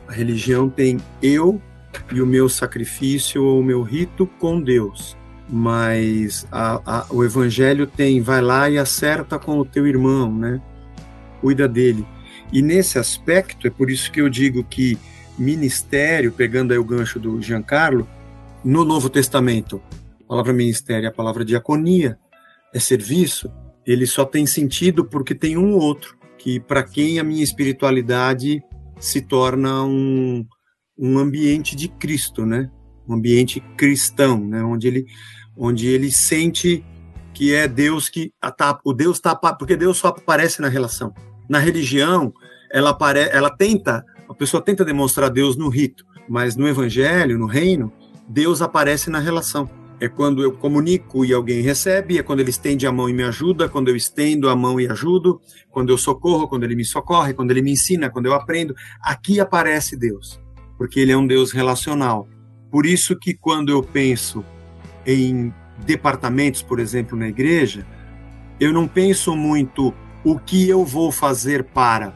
A 0.06 0.12
religião 0.12 0.70
tem 0.70 0.98
eu 1.22 1.60
e 2.12 2.20
o 2.20 2.26
meu 2.26 2.48
sacrifício 2.48 3.42
ou 3.42 3.60
o 3.60 3.64
meu 3.64 3.82
rito 3.82 4.26
com 4.38 4.60
Deus. 4.60 5.16
Mas 5.48 6.46
a, 6.52 6.80
a, 6.84 7.06
o 7.10 7.24
evangelho 7.24 7.86
tem, 7.86 8.20
vai 8.20 8.42
lá 8.42 8.68
e 8.68 8.78
acerta 8.78 9.38
com 9.38 9.58
o 9.58 9.64
teu 9.64 9.86
irmão, 9.86 10.34
né? 10.34 10.60
Cuida 11.40 11.66
dele. 11.66 12.06
E 12.52 12.60
nesse 12.60 12.98
aspecto, 12.98 13.66
é 13.66 13.70
por 13.70 13.90
isso 13.90 14.10
que 14.10 14.20
eu 14.20 14.28
digo 14.28 14.62
que 14.64 14.98
ministério, 15.38 16.32
pegando 16.32 16.72
aí 16.72 16.78
o 16.78 16.84
gancho 16.84 17.18
do 17.18 17.40
Giancarlo, 17.40 18.06
no 18.64 18.84
Novo 18.84 19.08
Testamento, 19.08 19.80
a 20.22 20.24
palavra 20.28 20.52
ministério 20.52 21.06
é 21.06 21.08
a 21.08 21.12
palavra 21.12 21.44
diaconia, 21.44 22.18
é 22.74 22.78
serviço, 22.78 23.50
ele 23.86 24.06
só 24.06 24.24
tem 24.24 24.46
sentido 24.46 25.04
porque 25.04 25.34
tem 25.34 25.56
um 25.56 25.74
outro, 25.74 26.16
que 26.36 26.60
para 26.60 26.82
quem 26.82 27.18
a 27.18 27.24
minha 27.24 27.42
espiritualidade 27.42 28.62
se 28.98 29.22
torna 29.22 29.84
um, 29.84 30.44
um 30.98 31.18
ambiente 31.18 31.76
de 31.76 31.88
Cristo, 31.88 32.44
né? 32.44 32.70
Um 33.08 33.14
ambiente 33.14 33.60
cristão, 33.76 34.38
né? 34.44 34.62
Onde 34.62 34.88
ele, 34.88 35.06
onde 35.56 35.86
ele 35.86 36.10
sente 36.10 36.84
que 37.32 37.54
é 37.54 37.68
Deus 37.68 38.08
que 38.08 38.32
tá, 38.56 38.78
o 38.84 38.92
Deus 38.92 39.18
está 39.18 39.36
porque 39.36 39.76
Deus 39.76 39.98
só 39.98 40.08
aparece 40.08 40.60
na 40.60 40.68
relação. 40.68 41.14
Na 41.48 41.58
religião, 41.58 42.32
ela 42.70 42.90
apare, 42.90 43.20
ela 43.30 43.48
tenta 43.48 44.04
a 44.28 44.34
pessoa 44.34 44.62
tenta 44.62 44.84
demonstrar 44.84 45.30
Deus 45.30 45.56
no 45.56 45.68
rito, 45.68 46.04
mas 46.28 46.54
no 46.54 46.68
evangelho, 46.68 47.38
no 47.38 47.46
reino, 47.46 47.90
Deus 48.28 48.60
aparece 48.60 49.08
na 49.08 49.18
relação. 49.18 49.68
É 49.98 50.06
quando 50.06 50.42
eu 50.42 50.52
comunico 50.52 51.24
e 51.24 51.32
alguém 51.32 51.62
recebe, 51.62 52.18
é 52.18 52.22
quando 52.22 52.40
ele 52.40 52.50
estende 52.50 52.86
a 52.86 52.92
mão 52.92 53.08
e 53.08 53.12
me 53.12 53.22
ajuda, 53.22 53.68
quando 53.68 53.88
eu 53.88 53.96
estendo 53.96 54.48
a 54.48 54.54
mão 54.54 54.78
e 54.78 54.86
ajudo, 54.86 55.40
quando 55.70 55.90
eu 55.90 55.96
socorro, 55.96 56.46
quando 56.46 56.64
ele 56.64 56.76
me 56.76 56.84
socorre, 56.84 57.32
quando 57.32 57.50
ele 57.50 57.62
me 57.62 57.72
ensina, 57.72 58.10
quando 58.10 58.26
eu 58.26 58.34
aprendo. 58.34 58.74
Aqui 59.00 59.40
aparece 59.40 59.96
Deus, 59.96 60.38
porque 60.78 61.00
ele 61.00 61.12
é 61.12 61.16
um 61.16 61.26
Deus 61.26 61.52
relacional. 61.52 62.28
Por 62.70 62.86
isso 62.86 63.18
que 63.18 63.34
quando 63.34 63.70
eu 63.70 63.82
penso 63.82 64.44
em 65.04 65.52
departamentos, 65.84 66.62
por 66.62 66.78
exemplo, 66.78 67.18
na 67.18 67.28
igreja, 67.28 67.84
eu 68.60 68.72
não 68.72 68.86
penso 68.86 69.36
muito 69.36 69.92
o 70.24 70.38
que 70.38 70.68
eu 70.68 70.84
vou 70.84 71.10
fazer 71.10 71.64
para 71.64 72.14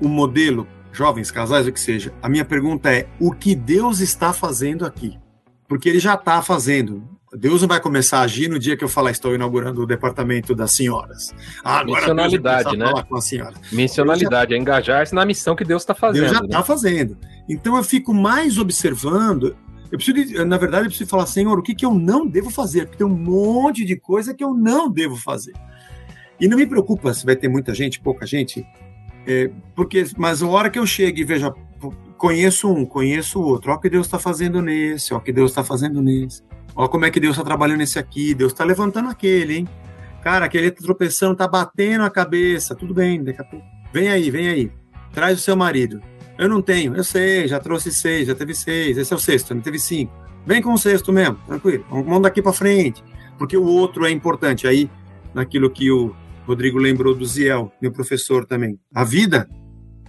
o 0.00 0.08
modelo 0.08 0.66
jovens, 0.92 1.30
casais, 1.30 1.66
o 1.66 1.72
que 1.72 1.80
seja. 1.80 2.12
A 2.22 2.28
minha 2.28 2.44
pergunta 2.44 2.90
é: 2.92 3.06
o 3.20 3.32
que 3.32 3.54
Deus 3.54 4.00
está 4.00 4.32
fazendo 4.32 4.86
aqui? 4.86 5.18
Porque 5.68 5.88
ele 5.88 5.98
já 5.98 6.14
está 6.14 6.40
fazendo. 6.42 7.02
Deus 7.32 7.60
não 7.60 7.68
vai 7.68 7.80
começar 7.80 8.20
a 8.20 8.22
agir 8.22 8.48
no 8.48 8.58
dia 8.58 8.76
que 8.76 8.84
eu 8.84 8.88
falar 8.88 9.10
estou 9.10 9.34
inaugurando 9.34 9.82
o 9.82 9.86
departamento 9.86 10.54
das 10.54 10.72
senhoras. 10.72 11.34
Ah, 11.62 11.80
agora 11.80 12.00
Missionalidade, 12.00 12.76
né? 12.76 12.92
Com 13.06 13.16
a 13.16 13.20
senhora. 13.20 13.54
Missionalidade, 13.72 14.50
já... 14.50 14.56
é 14.56 14.60
engajar-se 14.60 15.14
na 15.14 15.26
missão 15.26 15.54
que 15.54 15.64
Deus 15.64 15.82
está 15.82 15.94
fazendo. 15.94 16.22
Deus 16.22 16.32
já 16.32 16.44
está 16.44 16.58
né? 16.58 16.64
fazendo. 16.64 17.18
Então 17.48 17.76
eu 17.76 17.84
fico 17.84 18.12
mais 18.12 18.58
observando. 18.58 19.56
Eu 19.90 19.98
preciso, 19.98 20.44
na 20.44 20.58
verdade, 20.58 20.86
eu 20.86 20.88
preciso 20.88 21.08
falar, 21.08 21.26
Senhor, 21.26 21.58
o 21.58 21.62
que, 21.62 21.74
que 21.74 21.86
eu 21.86 21.94
não 21.94 22.26
devo 22.26 22.50
fazer? 22.50 22.86
Porque 22.86 22.98
tem 22.98 23.06
um 23.06 23.16
monte 23.16 23.84
de 23.84 23.96
coisa 23.96 24.34
que 24.34 24.42
eu 24.42 24.52
não 24.52 24.90
devo 24.90 25.16
fazer. 25.16 25.54
E 26.40 26.48
não 26.48 26.58
me 26.58 26.66
preocupa 26.66 27.14
se 27.14 27.24
vai 27.24 27.36
ter 27.36 27.48
muita 27.48 27.72
gente, 27.72 28.00
pouca 28.00 28.26
gente. 28.26 28.66
É, 29.26 29.50
porque, 29.74 30.04
mas 30.16 30.42
a 30.42 30.46
hora 30.46 30.70
que 30.70 30.78
eu 30.78 30.86
chego 30.86 31.18
e 31.18 31.24
vejo, 31.24 31.52
conheço 32.16 32.72
um, 32.72 32.84
conheço 32.84 33.40
o 33.40 33.44
outro, 33.44 33.70
olha 33.70 33.78
o 33.78 33.80
que 33.80 33.90
Deus 33.90 34.06
está 34.06 34.18
fazendo 34.18 34.62
nesse, 34.62 35.12
olha 35.12 35.20
o 35.20 35.24
que 35.24 35.32
Deus 35.32 35.50
está 35.50 35.64
fazendo 35.64 36.00
nesse, 36.00 36.42
olha 36.74 36.88
como 36.88 37.04
é 37.04 37.10
que 37.10 37.18
Deus 37.18 37.34
está 37.34 37.44
trabalhando 37.44 37.78
nesse 37.78 37.98
aqui, 37.98 38.34
Deus 38.34 38.52
está 38.52 38.64
levantando 38.64 39.08
aquele, 39.08 39.58
hein? 39.58 39.68
Cara, 40.22 40.46
aquele 40.46 40.70
tá 40.70 40.82
tropeçando, 40.82 41.36
tá 41.36 41.46
batendo 41.48 42.04
a 42.04 42.10
cabeça, 42.10 42.74
tudo 42.74 42.92
bem, 42.92 43.22
daqui 43.22 43.40
a 43.40 43.44
pouco. 43.44 43.66
Vem 43.92 44.08
aí, 44.08 44.30
vem 44.30 44.48
aí, 44.48 44.72
traz 45.12 45.38
o 45.38 45.42
seu 45.42 45.56
marido. 45.56 46.00
Eu 46.38 46.48
não 46.48 46.60
tenho, 46.60 46.94
eu 46.94 47.04
sei, 47.04 47.48
já 47.48 47.58
trouxe 47.58 47.92
seis, 47.92 48.26
já 48.26 48.34
teve 48.34 48.54
seis, 48.54 48.96
esse 48.98 49.12
é 49.12 49.16
o 49.16 49.18
sexto, 49.18 49.54
não 49.54 49.62
teve 49.62 49.78
cinco. 49.78 50.12
Vem 50.44 50.62
com 50.62 50.72
o 50.72 50.78
sexto 50.78 51.12
mesmo, 51.12 51.36
tranquilo, 51.46 51.84
vamos 51.90 52.22
daqui 52.22 52.42
para 52.42 52.52
frente, 52.52 53.02
porque 53.38 53.56
o 53.56 53.64
outro 53.64 54.04
é 54.04 54.10
importante. 54.10 54.66
Aí, 54.66 54.90
naquilo 55.34 55.70
que 55.70 55.90
o 55.90 56.14
Rodrigo 56.46 56.78
lembrou 56.78 57.14
do 57.14 57.26
Ziel, 57.26 57.72
meu 57.82 57.90
professor 57.90 58.44
também. 58.46 58.78
A 58.94 59.02
vida, 59.02 59.48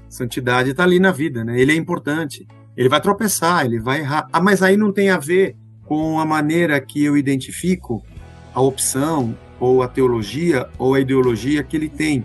santidade 0.10 0.72
está 0.72 0.84
ali 0.84 1.00
na 1.00 1.12
vida, 1.12 1.44
né? 1.44 1.60
Ele 1.60 1.72
é 1.72 1.76
importante. 1.76 2.48
Ele 2.76 2.88
vai 2.88 3.02
tropeçar, 3.02 3.66
ele 3.66 3.80
vai 3.80 4.02
errar. 4.02 4.28
Ah, 4.32 4.40
mas 4.40 4.62
aí 4.62 4.78
não 4.78 4.94
tem 4.94 5.10
a 5.10 5.18
ver 5.18 5.56
com 5.86 6.20
a 6.20 6.26
maneira 6.26 6.80
que 6.80 7.04
eu 7.04 7.18
identifico 7.18 8.06
a 8.54 8.62
opção, 8.62 9.36
ou 9.60 9.82
a 9.82 9.88
teologia, 9.88 10.68
ou 10.78 10.94
a 10.94 11.00
ideologia 11.00 11.64
que 11.64 11.76
ele 11.76 11.90
tem. 11.90 12.24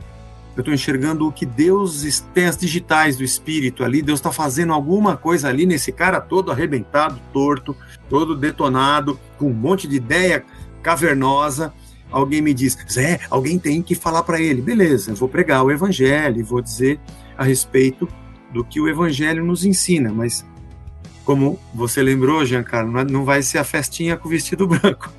Eu 0.55 0.61
estou 0.61 0.75
enxergando 0.75 1.27
o 1.27 1.33
que 1.33 1.47
Deus 1.47 2.23
tem 2.35 2.47
as 2.47 2.57
digitais 2.57 3.17
do 3.17 3.25
espírito 3.25 3.83
ali. 3.83 4.03
Deus 4.03 4.19
está 4.19 4.31
fazendo 4.31 4.73
alguma 4.73 5.17
coisa 5.17 5.49
ali 5.49 5.65
nesse 5.65 5.91
cara 5.93 6.21
todo 6.21 6.51
arrebentado, 6.51 7.21
torto, 7.33 7.75
todo 8.09 8.37
detonado, 8.37 9.19
com 9.39 9.47
um 9.47 9.55
monte 9.55 9.89
de 9.89 9.97
ideia 9.97 10.45
cavernosa 10.83 11.73
alguém 12.13 12.43
me 12.43 12.53
diz, 12.53 12.77
Zé, 12.91 13.21
alguém 13.31 13.59
tem 13.59 13.83
que 13.83 13.95
falar 13.95 14.23
para 14.23 14.41
ele. 14.41 14.61
Beleza, 14.61 15.11
eu 15.11 15.17
vou 15.17 15.29
pregar 15.29 15.65
o 15.65 15.71
evangelho, 15.71 16.45
vou 16.45 16.61
dizer 16.61 17.01
a 17.37 17.43
respeito 17.43 18.07
do 18.53 18.63
que 18.63 18.81
o 18.81 18.89
evangelho 18.89 19.43
nos 19.43 19.65
ensina, 19.65 20.13
mas 20.13 20.45
como 21.25 21.59
você 21.75 22.03
lembrou, 22.03 22.45
Giancarlo, 22.45 22.99
é, 22.99 23.05
não 23.05 23.25
vai 23.25 23.43
ser 23.43 23.59
a 23.59 23.65
festinha 23.65 24.17
com 24.17 24.29
o 24.29 24.31
vestido 24.31 24.67
branco. 24.69 25.11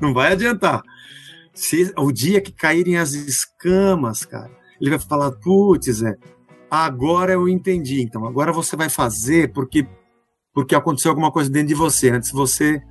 Não 0.00 0.12
vai 0.12 0.32
adiantar. 0.32 0.82
Se 1.54 1.92
o 1.96 2.10
dia 2.10 2.40
que 2.40 2.50
caírem 2.50 2.96
as 2.96 3.12
escamas, 3.12 4.24
cara, 4.24 4.50
ele 4.82 4.90
vai 4.90 4.98
falar, 4.98 5.30
putz, 5.30 5.86
Zé, 5.86 6.16
agora 6.68 7.32
eu 7.32 7.48
entendi. 7.48 8.02
Então, 8.02 8.26
agora 8.26 8.52
você 8.52 8.76
vai 8.76 8.88
fazer 8.88 9.52
porque 9.52 9.86
porque 10.52 10.74
aconteceu 10.74 11.10
alguma 11.10 11.32
coisa 11.32 11.48
dentro 11.48 11.68
de 11.68 11.74
você. 11.74 12.10
Antes 12.10 12.30
você 12.30 12.82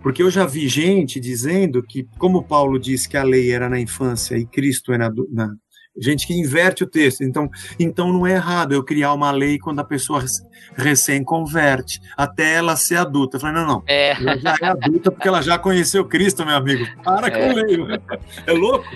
Porque 0.00 0.22
eu 0.22 0.30
já 0.30 0.46
vi 0.46 0.68
gente 0.68 1.18
dizendo 1.18 1.82
que, 1.82 2.06
como 2.18 2.44
Paulo 2.44 2.78
disse 2.78 3.08
que 3.08 3.16
a 3.16 3.24
lei 3.24 3.50
era 3.50 3.68
na 3.68 3.80
infância 3.80 4.36
e 4.36 4.46
Cristo 4.46 4.92
é 4.92 4.98
na, 4.98 5.10
gente 6.00 6.26
que 6.26 6.32
inverte 6.32 6.84
o 6.84 6.86
texto. 6.86 7.24
Então, 7.24 7.50
então 7.78 8.12
não 8.12 8.26
é 8.26 8.34
errado 8.34 8.72
eu 8.72 8.84
criar 8.84 9.12
uma 9.12 9.30
lei 9.30 9.58
quando 9.58 9.80
a 9.80 9.84
pessoa 9.84 10.24
recém 10.76 11.24
converte, 11.24 12.00
até 12.16 12.54
ela 12.54 12.76
ser 12.76 12.96
adulta. 12.96 13.36
Eu 13.36 13.40
falei, 13.40 13.56
não, 13.56 13.66
não. 13.66 13.82
É. 13.86 14.12
Ela 14.12 14.36
já 14.36 14.56
é 14.60 14.66
adulta 14.66 15.10
porque 15.10 15.28
ela 15.28 15.42
já 15.42 15.58
conheceu 15.58 16.04
Cristo, 16.04 16.46
meu 16.46 16.56
amigo. 16.56 16.86
Para 17.02 17.26
é. 17.26 17.30
com 17.30 17.54
lei. 17.54 18.00
É 18.46 18.52
louco? 18.52 18.86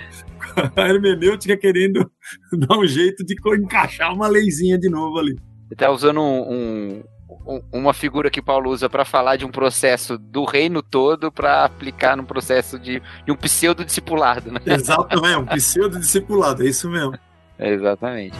A 0.75 0.89
hermenêutica 0.89 1.57
querendo 1.57 2.09
dar 2.53 2.77
um 2.77 2.85
jeito 2.85 3.23
de 3.25 3.35
encaixar 3.57 4.13
uma 4.13 4.27
leizinha 4.27 4.77
de 4.77 4.89
novo 4.89 5.19
ali. 5.19 5.35
Ele 5.69 5.77
tá 5.77 5.91
usando 5.91 6.21
um, 6.21 7.03
um, 7.45 7.61
uma 7.71 7.93
figura 7.93 8.29
que 8.29 8.41
Paulo 8.41 8.69
usa 8.69 8.89
para 8.89 9.05
falar 9.05 9.37
de 9.37 9.45
um 9.45 9.51
processo 9.51 10.17
do 10.17 10.43
reino 10.43 10.81
todo 10.81 11.31
para 11.31 11.65
aplicar 11.65 12.15
num 12.15 12.25
processo 12.25 12.77
de, 12.77 13.01
de 13.25 13.31
um 13.31 13.35
pseudo-discipulado, 13.35 14.51
né? 14.51 14.59
Exatamente, 14.65 15.37
um 15.37 15.45
pseudo-discipulado, 15.45 16.63
é 16.63 16.67
isso 16.67 16.89
mesmo. 16.89 17.17
É 17.57 17.69
exatamente. 17.73 18.37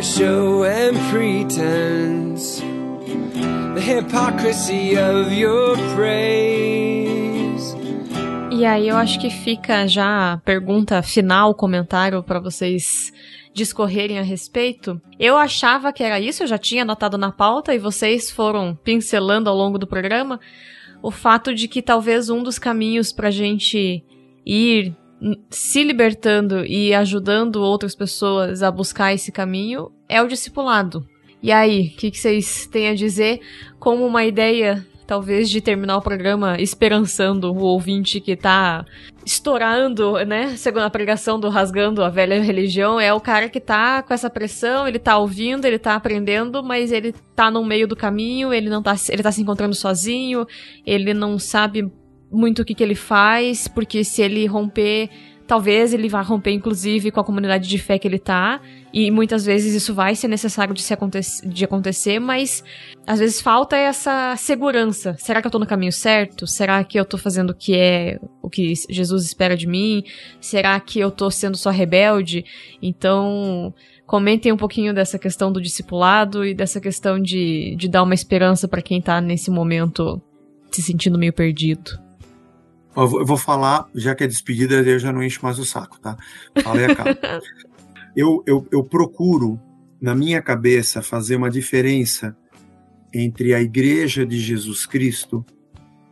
Show 0.00 0.64
and 0.64 0.94
pretense, 1.10 2.62
the 3.74 3.80
hypocrisy 3.80 4.96
of 4.96 5.32
your 5.34 5.76
praise. 5.94 7.76
E 8.50 8.64
aí 8.64 8.88
eu 8.88 8.96
acho 8.96 9.18
que 9.18 9.28
fica 9.28 9.86
já 9.88 10.34
a 10.34 10.36
pergunta 10.38 11.02
final, 11.02 11.54
comentário 11.54 12.22
para 12.22 12.38
vocês 12.38 13.12
discorrerem 13.52 14.18
a 14.18 14.22
respeito. 14.22 15.00
Eu 15.18 15.36
achava 15.36 15.92
que 15.92 16.02
era 16.02 16.20
isso, 16.20 16.44
eu 16.44 16.46
já 16.46 16.58
tinha 16.58 16.82
anotado 16.82 17.18
na 17.18 17.32
pauta 17.32 17.74
e 17.74 17.78
vocês 17.78 18.30
foram 18.30 18.78
pincelando 18.84 19.50
ao 19.50 19.56
longo 19.56 19.78
do 19.78 19.86
programa 19.86 20.38
o 21.02 21.10
fato 21.10 21.52
de 21.52 21.66
que 21.66 21.82
talvez 21.82 22.30
um 22.30 22.42
dos 22.42 22.58
caminhos 22.58 23.12
pra 23.12 23.30
gente 23.30 24.04
ir 24.46 24.94
se 25.50 25.84
libertando 25.84 26.64
e 26.64 26.92
ajudando 26.94 27.56
outras 27.56 27.94
pessoas 27.94 28.62
a 28.62 28.70
buscar 28.70 29.14
esse 29.14 29.30
caminho 29.30 29.90
é 30.08 30.20
o 30.20 30.26
discipulado. 30.26 31.06
E 31.42 31.50
aí, 31.50 31.88
o 31.88 31.96
que, 31.96 32.10
que, 32.10 32.18
vocês 32.18 32.66
têm 32.66 32.88
a 32.88 32.94
dizer 32.94 33.40
como 33.78 34.06
uma 34.06 34.24
ideia, 34.24 34.86
talvez, 35.06 35.50
de 35.50 35.60
terminar 35.60 35.96
o 35.96 36.02
programa 36.02 36.60
esperançando 36.60 37.52
o 37.52 37.58
ouvinte 37.58 38.20
que 38.20 38.36
tá 38.36 38.84
estourando, 39.26 40.24
né? 40.24 40.56
Segundo 40.56 40.82
a 40.82 40.90
pregação 40.90 41.38
do 41.38 41.48
Rasgando 41.48 42.04
a 42.04 42.08
Velha 42.08 42.40
Religião, 42.40 43.00
é 43.00 43.12
o 43.12 43.20
cara 43.20 43.48
que 43.48 43.60
tá 43.60 44.02
com 44.02 44.14
essa 44.14 44.30
pressão, 44.30 44.86
ele 44.86 45.00
tá 45.00 45.18
ouvindo, 45.18 45.64
ele 45.64 45.78
tá 45.80 45.96
aprendendo, 45.96 46.62
mas 46.62 46.92
ele 46.92 47.12
tá 47.34 47.50
no 47.50 47.64
meio 47.64 47.88
do 47.88 47.96
caminho, 47.96 48.52
ele 48.52 48.68
não 48.68 48.82
tá, 48.82 48.94
ele 49.08 49.22
tá 49.22 49.32
se 49.32 49.42
encontrando 49.42 49.74
sozinho, 49.74 50.46
ele 50.86 51.12
não 51.12 51.40
sabe 51.40 51.90
muito 52.32 52.62
o 52.62 52.64
que, 52.64 52.74
que 52.74 52.82
ele 52.82 52.94
faz, 52.94 53.68
porque 53.68 54.02
se 54.02 54.22
ele 54.22 54.46
romper, 54.46 55.10
talvez 55.46 55.92
ele 55.92 56.08
vá 56.08 56.22
romper, 56.22 56.52
inclusive, 56.52 57.10
com 57.10 57.20
a 57.20 57.24
comunidade 57.24 57.68
de 57.68 57.78
fé 57.78 57.98
que 57.98 58.08
ele 58.08 58.18
tá. 58.18 58.60
E 58.92 59.10
muitas 59.10 59.44
vezes 59.44 59.74
isso 59.74 59.94
vai 59.94 60.14
ser 60.14 60.28
necessário 60.28 60.74
de, 60.74 60.82
se 60.82 60.94
aconte 60.94 61.20
de 61.44 61.64
acontecer, 61.64 62.18
mas 62.18 62.64
às 63.06 63.18
vezes 63.18 63.40
falta 63.40 63.76
essa 63.76 64.34
segurança. 64.36 65.14
Será 65.18 65.40
que 65.40 65.46
eu 65.46 65.50
tô 65.50 65.58
no 65.58 65.66
caminho 65.66 65.92
certo? 65.92 66.46
Será 66.46 66.82
que 66.82 66.98
eu 66.98 67.04
tô 67.04 67.18
fazendo 67.18 67.50
o 67.50 67.54
que 67.54 67.76
é 67.76 68.18
o 68.40 68.48
que 68.48 68.72
Jesus 68.88 69.24
espera 69.24 69.56
de 69.56 69.66
mim? 69.66 70.02
Será 70.40 70.78
que 70.80 70.98
eu 70.98 71.10
tô 71.10 71.30
sendo 71.30 71.56
só 71.56 71.70
rebelde? 71.70 72.44
Então, 72.80 73.74
comentem 74.06 74.52
um 74.52 74.56
pouquinho 74.56 74.94
dessa 74.94 75.18
questão 75.18 75.52
do 75.52 75.60
discipulado 75.60 76.44
e 76.44 76.54
dessa 76.54 76.80
questão 76.80 77.20
de, 77.20 77.76
de 77.76 77.88
dar 77.88 78.02
uma 78.02 78.14
esperança 78.14 78.66
para 78.66 78.82
quem 78.82 79.00
tá 79.00 79.20
nesse 79.20 79.50
momento 79.50 80.20
se 80.70 80.82
sentindo 80.82 81.18
meio 81.18 81.32
perdido. 81.32 82.00
Eu 82.94 83.26
vou 83.26 83.36
falar, 83.36 83.86
já 83.94 84.14
que 84.14 84.24
é 84.24 84.26
despedida, 84.26 84.74
eu 84.74 84.98
já 84.98 85.12
não 85.12 85.22
encho 85.22 85.40
mais 85.42 85.58
o 85.58 85.64
saco, 85.64 85.98
tá? 85.98 86.16
Fala 86.62 86.78
aí, 86.80 86.86
eu, 88.14 88.42
eu, 88.46 88.66
eu 88.70 88.84
procuro, 88.84 89.58
na 90.00 90.14
minha 90.14 90.42
cabeça, 90.42 91.00
fazer 91.00 91.36
uma 91.36 91.50
diferença 91.50 92.36
entre 93.12 93.54
a 93.54 93.62
Igreja 93.62 94.26
de 94.26 94.38
Jesus 94.38 94.84
Cristo 94.84 95.44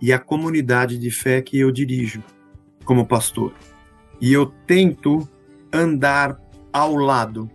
e 0.00 0.12
a 0.12 0.18
comunidade 0.18 0.98
de 0.98 1.10
fé 1.10 1.42
que 1.42 1.58
eu 1.58 1.70
dirijo 1.70 2.22
como 2.84 3.06
pastor. 3.06 3.52
E 4.20 4.32
eu 4.32 4.46
tento 4.66 5.28
andar 5.72 6.40
ao 6.72 6.96
lado 6.96 7.50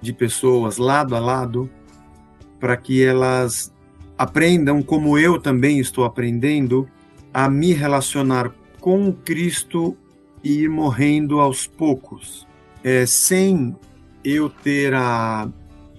de 0.00 0.12
pessoas, 0.12 0.76
lado 0.76 1.14
a 1.14 1.18
lado, 1.18 1.68
para 2.58 2.76
que 2.76 3.02
elas 3.02 3.72
aprendam, 4.16 4.82
como 4.82 5.18
eu 5.18 5.40
também 5.40 5.78
estou 5.78 6.04
aprendendo, 6.04 6.88
a 7.32 7.48
me 7.48 7.72
relacionar 7.72 8.52
com 8.80 9.12
Cristo 9.12 9.96
e 10.42 10.62
ir 10.62 10.68
morrendo 10.68 11.38
aos 11.38 11.66
poucos, 11.66 12.46
é, 12.82 13.04
sem 13.04 13.76
eu 14.24 14.48
ter 14.48 14.94
a 14.94 15.48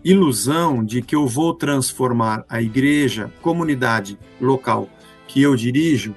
ilusão 0.04 0.84
de 0.84 1.02
que 1.02 1.16
eu 1.16 1.28
vou 1.28 1.54
transformar 1.54 2.44
a 2.50 2.62
igreja, 2.62 3.32
comunidade 3.42 4.18
local 4.40 4.90
que 5.28 5.42
eu 5.42 5.56
dirijo, 5.56 6.16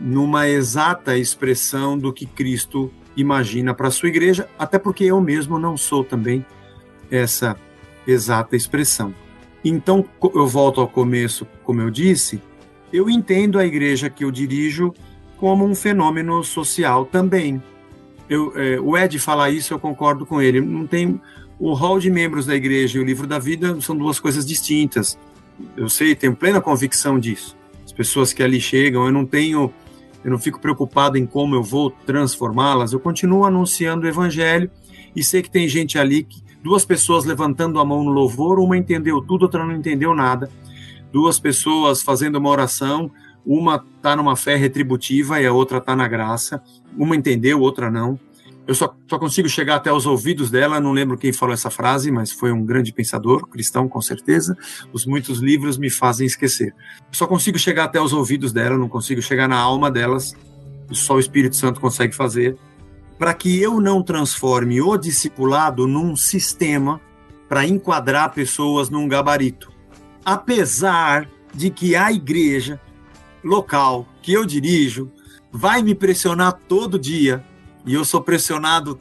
numa 0.00 0.48
exata 0.48 1.16
expressão 1.16 1.98
do 1.98 2.12
que 2.12 2.24
Cristo 2.24 2.90
imagina 3.16 3.74
para 3.74 3.88
a 3.88 3.90
sua 3.90 4.08
igreja, 4.08 4.48
até 4.58 4.78
porque 4.78 5.04
eu 5.04 5.20
mesmo 5.20 5.58
não 5.58 5.76
sou 5.76 6.02
também 6.04 6.44
essa 7.10 7.56
exata 8.06 8.56
expressão. 8.56 9.14
Então, 9.64 10.04
eu 10.34 10.46
volto 10.46 10.80
ao 10.80 10.88
começo, 10.88 11.46
como 11.64 11.82
eu 11.82 11.90
disse, 11.90 12.40
eu 12.92 13.10
entendo 13.10 13.58
a 13.58 13.66
igreja 13.66 14.08
que 14.08 14.24
eu 14.24 14.30
dirijo 14.30 14.94
como 15.38 15.64
um 15.64 15.74
fenômeno 15.74 16.42
social 16.44 17.04
também. 17.04 17.62
Eu, 18.28 18.52
é, 18.56 18.78
o 18.78 18.96
Ed 18.96 19.18
falar 19.18 19.50
isso, 19.50 19.72
eu 19.72 19.78
concordo 19.78 20.26
com 20.26 20.42
ele. 20.42 20.60
Não 20.60 20.86
tem 20.86 21.20
o 21.58 21.72
rol 21.72 21.98
de 21.98 22.10
membros 22.10 22.46
da 22.46 22.54
igreja 22.54 22.98
e 22.98 23.00
o 23.00 23.04
livro 23.04 23.26
da 23.26 23.38
vida 23.38 23.80
são 23.80 23.96
duas 23.96 24.20
coisas 24.20 24.44
distintas. 24.44 25.18
Eu 25.76 25.88
sei, 25.88 26.14
tenho 26.14 26.36
plena 26.36 26.60
convicção 26.60 27.18
disso. 27.18 27.56
As 27.84 27.92
pessoas 27.92 28.32
que 28.32 28.42
ali 28.42 28.60
chegam, 28.60 29.06
eu 29.06 29.12
não 29.12 29.24
tenho, 29.24 29.72
eu 30.24 30.30
não 30.30 30.38
fico 30.38 30.60
preocupado 30.60 31.16
em 31.16 31.26
como 31.26 31.54
eu 31.54 31.62
vou 31.62 31.90
transformá-las. 31.90 32.92
Eu 32.92 33.00
continuo 33.00 33.44
anunciando 33.44 34.06
o 34.06 34.08
evangelho 34.08 34.70
e 35.16 35.22
sei 35.24 35.42
que 35.42 35.50
tem 35.50 35.66
gente 35.66 35.98
ali 35.98 36.22
que 36.22 36.42
duas 36.62 36.84
pessoas 36.84 37.24
levantando 37.24 37.80
a 37.80 37.84
mão 37.84 38.04
no 38.04 38.10
louvor, 38.10 38.58
uma 38.58 38.76
entendeu 38.76 39.20
tudo, 39.22 39.42
outra 39.42 39.64
não 39.64 39.74
entendeu 39.74 40.14
nada. 40.14 40.50
Duas 41.10 41.40
pessoas 41.40 42.02
fazendo 42.02 42.36
uma 42.36 42.50
oração, 42.50 43.10
uma 43.48 43.82
está 43.96 44.14
numa 44.14 44.36
fé 44.36 44.56
retributiva 44.56 45.40
e 45.40 45.46
a 45.46 45.52
outra 45.52 45.78
está 45.78 45.96
na 45.96 46.06
graça. 46.06 46.62
Uma 46.94 47.16
entendeu, 47.16 47.58
outra 47.60 47.90
não. 47.90 48.20
Eu 48.66 48.74
só, 48.74 48.94
só 49.08 49.18
consigo 49.18 49.48
chegar 49.48 49.76
até 49.76 49.90
os 49.90 50.04
ouvidos 50.04 50.50
dela, 50.50 50.78
não 50.78 50.92
lembro 50.92 51.16
quem 51.16 51.32
falou 51.32 51.54
essa 51.54 51.70
frase, 51.70 52.10
mas 52.10 52.30
foi 52.30 52.52
um 52.52 52.62
grande 52.62 52.92
pensador, 52.92 53.48
cristão 53.48 53.88
com 53.88 54.02
certeza. 54.02 54.54
Os 54.92 55.06
muitos 55.06 55.38
livros 55.38 55.78
me 55.78 55.88
fazem 55.88 56.26
esquecer. 56.26 56.74
Eu 56.98 57.14
só 57.14 57.26
consigo 57.26 57.58
chegar 57.58 57.84
até 57.84 57.98
os 57.98 58.12
ouvidos 58.12 58.52
dela, 58.52 58.76
não 58.76 58.86
consigo 58.86 59.22
chegar 59.22 59.48
na 59.48 59.56
alma 59.56 59.90
delas, 59.90 60.36
só 60.92 61.14
o 61.14 61.18
Espírito 61.18 61.56
Santo 61.56 61.80
consegue 61.80 62.14
fazer, 62.14 62.58
para 63.18 63.32
que 63.32 63.58
eu 63.58 63.80
não 63.80 64.02
transforme 64.02 64.82
o 64.82 64.98
discipulado 64.98 65.86
num 65.86 66.14
sistema 66.14 67.00
para 67.48 67.66
enquadrar 67.66 68.34
pessoas 68.34 68.90
num 68.90 69.08
gabarito. 69.08 69.72
Apesar 70.22 71.26
de 71.54 71.70
que 71.70 71.96
a 71.96 72.12
igreja 72.12 72.78
local 73.42 74.08
que 74.22 74.32
eu 74.32 74.44
dirijo 74.44 75.10
vai 75.50 75.82
me 75.82 75.94
pressionar 75.94 76.52
todo 76.68 76.98
dia, 76.98 77.44
e 77.86 77.94
eu 77.94 78.04
sou 78.04 78.22
pressionado 78.22 79.00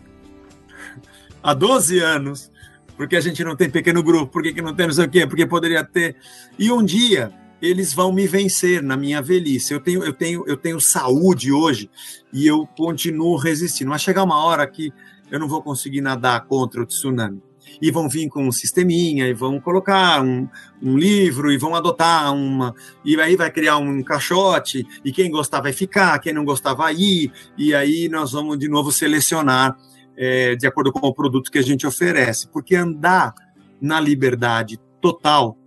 há 1.44 1.54
12 1.54 2.00
anos, 2.00 2.52
porque 2.96 3.16
a 3.16 3.22
gente 3.22 3.44
não 3.44 3.56
tem 3.56 3.70
pequeno 3.70 4.02
grupo, 4.02 4.32
porque 4.32 4.54
que 4.54 4.62
não 4.62 4.74
tem 4.74 4.88
não 4.88 4.94
sei 4.94 5.06
o 5.06 5.10
quê, 5.10 5.28
porque 5.28 5.46
poderia 5.46 5.84
ter. 5.84 6.16
E 6.58 6.72
um 6.72 6.84
dia 6.84 7.32
eles 7.62 7.94
vão 7.94 8.12
me 8.12 8.28
vencer 8.28 8.82
na 8.82 8.96
minha 8.96 9.22
velhice. 9.22 9.74
Eu 9.74 9.80
tenho, 9.80 10.04
eu 10.04 10.14
tenho, 10.14 10.44
eu 10.48 10.58
tenho 10.58 10.80
saúde 10.80 11.52
hoje 11.52 11.90
e 12.32 12.46
eu 12.46 12.68
continuo 12.78 13.36
resistindo. 13.36 13.90
Vai 13.90 14.00
chegar 14.00 14.24
uma 14.24 14.44
hora 14.44 14.66
que 14.68 14.92
eu 15.30 15.40
não 15.40 15.48
vou 15.48 15.62
conseguir 15.62 16.02
nadar 16.02 16.46
contra 16.46 16.82
o 16.82 16.86
tsunami. 16.86 17.42
E 17.82 17.92
vão 17.92 18.10
vir 18.10 18.28
com 18.30 18.48
um 18.48 18.52
sisteminha, 18.52 19.28
e 19.28 19.34
vão 19.34 19.60
colocar 19.60 20.22
um, 20.22 20.48
um 20.82 20.98
livro, 20.98 21.52
e 21.52 21.58
vão 21.58 21.76
adotar 21.76 22.34
uma. 22.34 22.74
E 23.04 23.20
aí 23.20 23.36
vai 23.36 23.52
criar 23.52 23.78
um 23.78 24.04
caixote, 24.04 24.86
e 25.04 25.12
quem 25.12 25.30
gostar 25.30 25.62
vai 25.62 25.74
ficar, 25.74 26.20
quem 26.20 26.34
não 26.34 26.46
gostar 26.46 26.74
vai 26.74 26.96
ir, 26.96 27.32
e 27.58 27.74
aí 27.74 28.10
nós 28.10 28.32
vamos 28.32 28.58
de 28.58 28.68
novo 28.68 28.92
selecionar 28.92 29.78
é, 30.18 30.56
de 30.56 30.66
acordo 30.66 30.92
com 30.92 31.08
o 31.08 31.14
produto 31.14 31.52
que 31.52 31.60
a 31.60 31.64
gente 31.64 31.86
oferece. 31.86 32.48
Porque 32.48 32.76
andar 32.76 33.34
na 33.80 34.00
liberdade 34.00 34.80
total 35.00 35.58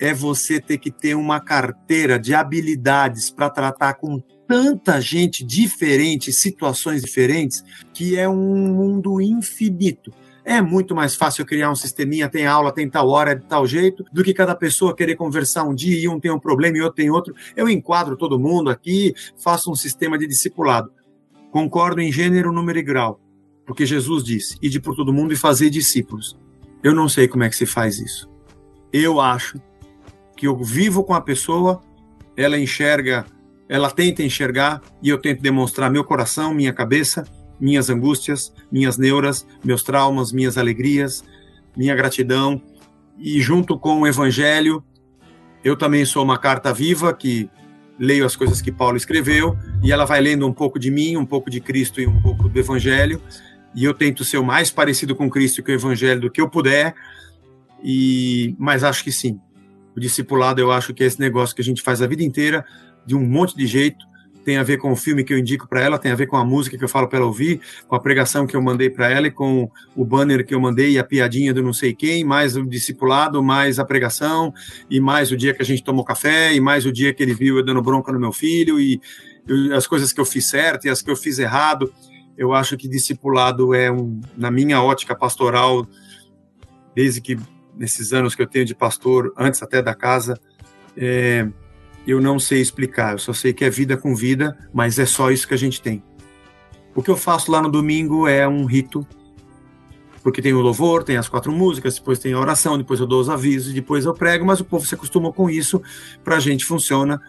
é 0.00 0.14
você 0.14 0.58
ter 0.58 0.78
que 0.78 0.90
ter 0.90 1.14
uma 1.14 1.38
carteira 1.40 2.18
de 2.18 2.34
habilidades 2.34 3.30
para 3.30 3.50
tratar 3.50 3.94
com 3.94 4.18
tanta 4.48 4.98
gente 4.98 5.44
diferente, 5.44 6.32
situações 6.32 7.02
diferentes, 7.02 7.62
que 7.92 8.18
é 8.18 8.26
um 8.26 8.74
mundo 8.74 9.20
infinito. 9.20 10.10
É 10.50 10.60
muito 10.60 10.96
mais 10.96 11.14
fácil 11.14 11.46
criar 11.46 11.70
um 11.70 11.76
sisteminha, 11.76 12.28
tem 12.28 12.44
aula, 12.44 12.72
tem 12.72 12.90
tal 12.90 13.08
hora, 13.08 13.36
de 13.36 13.46
tal 13.46 13.64
jeito, 13.64 14.04
do 14.12 14.24
que 14.24 14.34
cada 14.34 14.52
pessoa 14.52 14.96
querer 14.96 15.14
conversar 15.14 15.62
um 15.62 15.72
dia 15.72 15.96
e 15.96 16.08
um 16.08 16.18
tem 16.18 16.28
um 16.28 16.40
problema 16.40 16.76
e 16.76 16.80
outro 16.80 16.96
tem 16.96 17.08
outro. 17.08 17.32
Eu 17.54 17.68
enquadro 17.68 18.16
todo 18.16 18.36
mundo 18.36 18.68
aqui, 18.68 19.14
faço 19.40 19.70
um 19.70 19.76
sistema 19.76 20.18
de 20.18 20.26
discipulado. 20.26 20.90
Concordo 21.52 22.00
em 22.00 22.10
gênero, 22.10 22.50
número 22.50 22.80
e 22.80 22.82
grau, 22.82 23.20
porque 23.64 23.86
Jesus 23.86 24.24
disse: 24.24 24.58
ide 24.60 24.80
por 24.80 24.96
todo 24.96 25.12
mundo 25.12 25.32
e 25.32 25.36
fazer 25.36 25.70
discípulos. 25.70 26.36
Eu 26.82 26.96
não 26.96 27.08
sei 27.08 27.28
como 27.28 27.44
é 27.44 27.48
que 27.48 27.54
se 27.54 27.64
faz 27.64 28.00
isso. 28.00 28.28
Eu 28.92 29.20
acho 29.20 29.56
que 30.36 30.48
eu 30.48 30.56
vivo 30.56 31.04
com 31.04 31.14
a 31.14 31.20
pessoa, 31.20 31.80
ela 32.36 32.58
enxerga 32.58 33.24
ela 33.70 33.88
tenta 33.88 34.24
enxergar 34.24 34.82
e 35.00 35.10
eu 35.10 35.18
tento 35.18 35.40
demonstrar 35.40 35.88
meu 35.88 36.02
coração, 36.02 36.52
minha 36.52 36.72
cabeça, 36.72 37.24
minhas 37.60 37.90
angústias, 37.90 38.52
minhas 38.70 38.96
neuras, 38.96 39.46
meus 39.62 39.82
traumas, 39.82 40.32
minhas 40.32 40.56
alegrias, 40.56 41.22
minha 41.76 41.94
gratidão. 41.94 42.60
E 43.18 43.40
junto 43.40 43.78
com 43.78 44.00
o 44.00 44.06
Evangelho, 44.06 44.82
eu 45.62 45.76
também 45.76 46.04
sou 46.04 46.24
uma 46.24 46.38
carta 46.38 46.72
viva 46.72 47.12
que 47.12 47.50
leio 47.98 48.24
as 48.24 48.34
coisas 48.34 48.62
que 48.62 48.72
Paulo 48.72 48.96
escreveu 48.96 49.58
e 49.82 49.92
ela 49.92 50.06
vai 50.06 50.22
lendo 50.22 50.46
um 50.46 50.52
pouco 50.52 50.78
de 50.78 50.90
mim, 50.90 51.18
um 51.18 51.26
pouco 51.26 51.50
de 51.50 51.60
Cristo 51.60 52.00
e 52.00 52.06
um 52.06 52.20
pouco 52.22 52.48
do 52.48 52.58
Evangelho. 52.58 53.20
E 53.74 53.84
eu 53.84 53.92
tento 53.92 54.24
ser 54.24 54.38
o 54.38 54.44
mais 54.44 54.70
parecido 54.70 55.14
com 55.14 55.28
Cristo 55.28 55.58
e 55.58 55.62
com 55.62 55.70
o 55.70 55.74
Evangelho 55.74 56.22
do 56.22 56.30
que 56.30 56.40
eu 56.40 56.48
puder. 56.48 56.94
E 57.84 58.54
mas 58.58 58.82
acho 58.82 59.04
que 59.04 59.12
sim. 59.12 59.38
O 59.94 60.00
discipulado 60.00 60.60
eu 60.60 60.72
acho 60.72 60.94
que 60.94 61.02
é 61.02 61.06
esse 61.06 61.20
negócio 61.20 61.54
que 61.54 61.60
a 61.60 61.64
gente 61.64 61.82
faz 61.82 62.00
a 62.00 62.06
vida 62.06 62.22
inteira 62.22 62.64
de 63.04 63.14
um 63.14 63.20
monte 63.20 63.54
de 63.54 63.66
jeito. 63.66 64.04
Tem 64.44 64.56
a 64.56 64.62
ver 64.62 64.78
com 64.78 64.90
o 64.90 64.96
filme 64.96 65.22
que 65.22 65.32
eu 65.32 65.38
indico 65.38 65.68
para 65.68 65.82
ela, 65.82 65.98
tem 65.98 66.10
a 66.10 66.14
ver 66.14 66.26
com 66.26 66.36
a 66.36 66.44
música 66.44 66.76
que 66.78 66.82
eu 66.82 66.88
falo 66.88 67.06
para 67.08 67.18
ela 67.18 67.26
ouvir, 67.26 67.60
com 67.86 67.94
a 67.94 68.00
pregação 68.00 68.46
que 68.46 68.56
eu 68.56 68.62
mandei 68.62 68.88
para 68.88 69.10
ela 69.10 69.26
e 69.26 69.30
com 69.30 69.70
o 69.94 70.04
banner 70.04 70.46
que 70.46 70.54
eu 70.54 70.60
mandei 70.60 70.92
e 70.92 70.98
a 70.98 71.04
piadinha 71.04 71.52
do 71.52 71.62
não 71.62 71.72
sei 71.72 71.94
quem, 71.94 72.24
mais 72.24 72.56
o 72.56 72.64
discipulado, 72.64 73.42
mais 73.42 73.78
a 73.78 73.84
pregação, 73.84 74.52
e 74.88 74.98
mais 74.98 75.30
o 75.30 75.36
dia 75.36 75.52
que 75.52 75.62
a 75.62 75.64
gente 75.64 75.84
tomou 75.84 76.04
café, 76.04 76.54
e 76.54 76.60
mais 76.60 76.86
o 76.86 76.92
dia 76.92 77.12
que 77.12 77.22
ele 77.22 77.34
viu 77.34 77.58
eu 77.58 77.64
dando 77.64 77.82
bronca 77.82 78.10
no 78.12 78.18
meu 78.18 78.32
filho, 78.32 78.80
e 78.80 79.00
eu, 79.46 79.76
as 79.76 79.86
coisas 79.86 80.12
que 80.12 80.20
eu 80.20 80.24
fiz 80.24 80.46
certo 80.46 80.86
e 80.86 80.90
as 80.90 81.02
que 81.02 81.10
eu 81.10 81.16
fiz 81.16 81.38
errado. 81.38 81.92
Eu 82.36 82.54
acho 82.54 82.76
que 82.76 82.88
discipulado 82.88 83.74
é, 83.74 83.90
um, 83.90 84.20
na 84.36 84.50
minha 84.50 84.82
ótica 84.82 85.14
pastoral, 85.14 85.86
desde 86.94 87.20
que 87.20 87.38
nesses 87.76 88.12
anos 88.12 88.34
que 88.34 88.42
eu 88.42 88.46
tenho 88.46 88.64
de 88.64 88.74
pastor, 88.74 89.32
antes 89.36 89.62
até 89.62 89.82
da 89.82 89.94
casa, 89.94 90.38
é, 90.96 91.48
eu 92.06 92.20
não 92.20 92.38
sei 92.38 92.60
explicar, 92.60 93.12
eu 93.12 93.18
só 93.18 93.32
sei 93.32 93.52
que 93.52 93.64
é 93.64 93.70
vida 93.70 93.96
com 93.96 94.14
vida, 94.14 94.56
mas 94.72 94.98
é 94.98 95.06
só 95.06 95.30
isso 95.30 95.46
que 95.46 95.54
a 95.54 95.58
gente 95.58 95.80
tem. 95.80 96.02
O 96.94 97.02
que 97.02 97.10
eu 97.10 97.16
faço 97.16 97.50
lá 97.50 97.62
no 97.62 97.70
domingo 97.70 98.26
é 98.26 98.46
um 98.48 98.64
rito, 98.64 99.06
porque 100.22 100.42
tem 100.42 100.52
o 100.52 100.60
louvor, 100.60 101.04
tem 101.04 101.16
as 101.16 101.28
quatro 101.28 101.52
músicas, 101.52 101.94
depois 101.94 102.18
tem 102.18 102.32
a 102.32 102.38
oração, 102.38 102.76
depois 102.76 103.00
eu 103.00 103.06
dou 103.06 103.20
os 103.20 103.30
avisos, 103.30 103.72
depois 103.72 104.04
eu 104.04 104.14
prego, 104.14 104.44
mas 104.44 104.60
o 104.60 104.64
povo 104.64 104.86
se 104.86 104.94
acostuma 104.94 105.32
com 105.32 105.48
isso, 105.48 105.80
pra 106.24 106.40
gente 106.40 106.64
funciona 106.64 107.20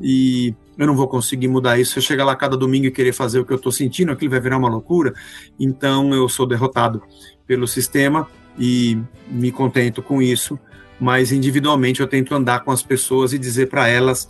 e 0.00 0.54
eu 0.76 0.86
não 0.86 0.96
vou 0.96 1.06
conseguir 1.06 1.48
mudar 1.48 1.78
isso. 1.78 1.92
Se 1.92 1.98
eu 1.98 2.02
chegar 2.02 2.24
lá 2.24 2.34
cada 2.34 2.56
domingo 2.56 2.86
e 2.86 2.90
querer 2.90 3.12
fazer 3.12 3.38
o 3.38 3.44
que 3.44 3.52
eu 3.52 3.56
estou 3.56 3.70
sentindo, 3.70 4.10
aquilo 4.10 4.30
vai 4.30 4.40
virar 4.40 4.58
uma 4.58 4.68
loucura. 4.68 5.14
Então 5.58 6.12
eu 6.12 6.28
sou 6.28 6.46
derrotado 6.46 7.02
pelo 7.46 7.66
sistema 7.66 8.28
e 8.58 8.98
me 9.28 9.52
contento 9.52 10.02
com 10.02 10.20
isso 10.20 10.58
mas 11.04 11.32
individualmente 11.32 12.00
eu 12.00 12.06
tento 12.06 12.34
andar 12.34 12.60
com 12.60 12.70
as 12.70 12.82
pessoas 12.82 13.34
e 13.34 13.38
dizer 13.38 13.68
para 13.68 13.86
elas: 13.86 14.26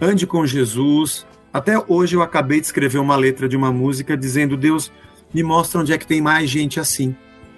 ande 0.00 0.24
com 0.24 0.46
Jesus. 0.46 1.26
Até 1.52 1.82
hoje 1.88 2.14
eu 2.14 2.22
acabei 2.22 2.60
de 2.60 2.66
escrever 2.66 2.98
uma 2.98 3.16
letra 3.16 3.48
de 3.48 3.56
uma 3.56 3.72
música 3.72 4.16
dizendo: 4.16 4.56
Deus, 4.56 4.92
me 5.34 5.42
mostra 5.42 5.80
onde 5.80 5.92
é 5.92 5.98
que 5.98 6.06
tem 6.06 6.20
mais 6.20 6.48
gente 6.48 6.78
assim, 6.78 7.16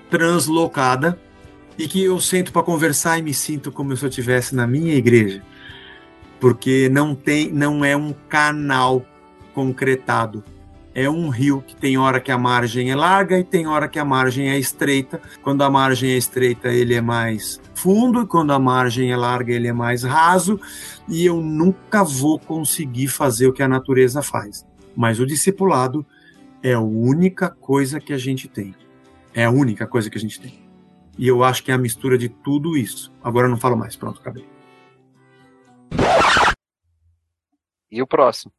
translocada, 0.09 1.21
e 1.77 1.87
que 1.87 2.03
eu 2.03 2.19
sento 2.21 2.51
para 2.51 2.63
conversar 2.63 3.19
e 3.19 3.23
me 3.23 3.35
sinto 3.35 3.71
como 3.71 3.95
se 3.95 4.03
eu 4.03 4.09
estivesse 4.09 4.55
na 4.55 4.67
minha 4.67 4.95
igreja. 4.95 5.43
Porque 6.41 6.89
não 6.89 7.15
tem, 7.15 7.53
não 7.53 7.85
é 7.85 7.95
um 7.95 8.15
canal 8.31 9.05
concretado 9.53 10.43
é 10.99 11.09
um 11.09 11.29
rio 11.29 11.63
que 11.63 11.77
tem 11.77 11.97
hora 11.97 12.21
que 12.21 12.33
a 12.33 12.37
margem 12.37 12.91
é 12.91 12.97
larga 12.97 13.39
e 13.39 13.45
tem 13.45 13.69
hora 13.69 13.89
que 13.89 14.01
a 14.01 14.05
margem 14.05 14.51
é 14.51 14.59
estreita. 14.59 15.23
Quando 15.43 15.63
a 15.63 15.71
margem 15.71 16.11
é 16.11 16.17
estreita, 16.17 16.73
ele 16.73 16.93
é 16.93 17.01
mais 17.01 17.61
fundo, 17.73 18.23
e 18.23 18.27
quando 18.27 18.53
a 18.53 18.59
margem 18.59 19.13
é 19.13 19.17
larga, 19.17 19.53
ele 19.53 19.69
é 19.69 19.73
mais 19.73 20.03
raso, 20.03 20.61
e 21.09 21.25
eu 21.25 21.41
nunca 21.41 22.03
vou 22.03 22.37
conseguir 22.37 23.07
fazer 23.07 23.47
o 23.47 23.53
que 23.53 23.63
a 23.63 23.69
natureza 23.69 24.23
faz. 24.23 24.67
Mas 24.97 25.21
o 25.21 25.27
discipulado 25.27 26.05
é 26.65 26.73
a 26.73 26.81
única 26.81 27.49
coisa 27.49 28.01
que 28.01 28.13
a 28.13 28.19
gente 28.19 28.49
tem. 28.49 28.75
É 29.33 29.45
a 29.45 29.51
única 29.53 29.87
coisa 29.87 30.11
que 30.11 30.19
a 30.19 30.21
gente 30.21 30.41
tem. 30.41 30.59
E 31.17 31.29
eu 31.29 31.45
acho 31.45 31.63
que 31.63 31.71
é 31.71 31.75
a 31.75 31.79
mistura 31.79 32.19
de 32.19 32.29
tudo 32.29 32.77
isso. 32.77 33.13
Agora 33.23 33.47
eu 33.47 33.51
não 33.53 33.59
falo 33.59 33.77
mais, 33.77 33.95
pronto, 33.95 34.21
acabei. 34.21 34.45
E 37.89 38.03
o 38.03 38.07
próximo? 38.07 38.58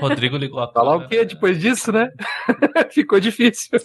Rodrigo 0.00 0.36
ligou 0.36 0.60
a 0.60 0.70
Falar 0.72 0.96
o 0.96 1.08
quê 1.08 1.24
depois 1.24 1.58
disso, 1.58 1.92
né? 1.92 2.10
Ficou 2.90 3.18
difícil. 3.20 3.78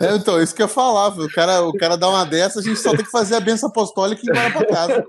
É, 0.00 0.14
então, 0.16 0.40
isso 0.40 0.54
que 0.54 0.62
eu 0.62 0.68
falava. 0.68 1.22
O 1.22 1.30
cara, 1.30 1.62
o 1.62 1.72
cara 1.76 1.96
dá 1.96 2.08
uma 2.08 2.24
dessa, 2.24 2.60
a 2.60 2.62
gente 2.62 2.78
só 2.78 2.90
tem 2.90 3.04
que 3.04 3.10
fazer 3.10 3.34
a 3.34 3.40
benção 3.40 3.68
apostólica 3.68 4.22
e 4.24 4.28
ir 4.28 4.52
para 4.52 4.66
casa. 4.66 5.04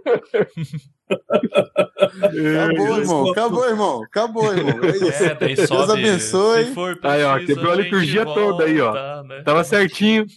Acabou, 2.19 2.97
irmão. 2.99 3.31
Acabou, 3.31 3.69
irmão. 3.69 4.03
Acabou, 4.03 4.53
irmão. 4.53 4.83
É 4.83 4.89
isso. 4.89 5.23
É, 5.23 5.35
Deus 5.35 5.89
abençoe. 5.89 6.73
aí, 7.03 7.23
ó, 7.23 7.39
quebrou 7.39 7.71
a 7.71 7.75
liturgia 7.75 8.25
volta, 8.25 8.41
toda 8.41 8.63
aí, 8.65 8.81
ó. 8.81 9.23
Né? 9.23 9.41
Tava 9.43 9.63
certinho. 9.63 10.25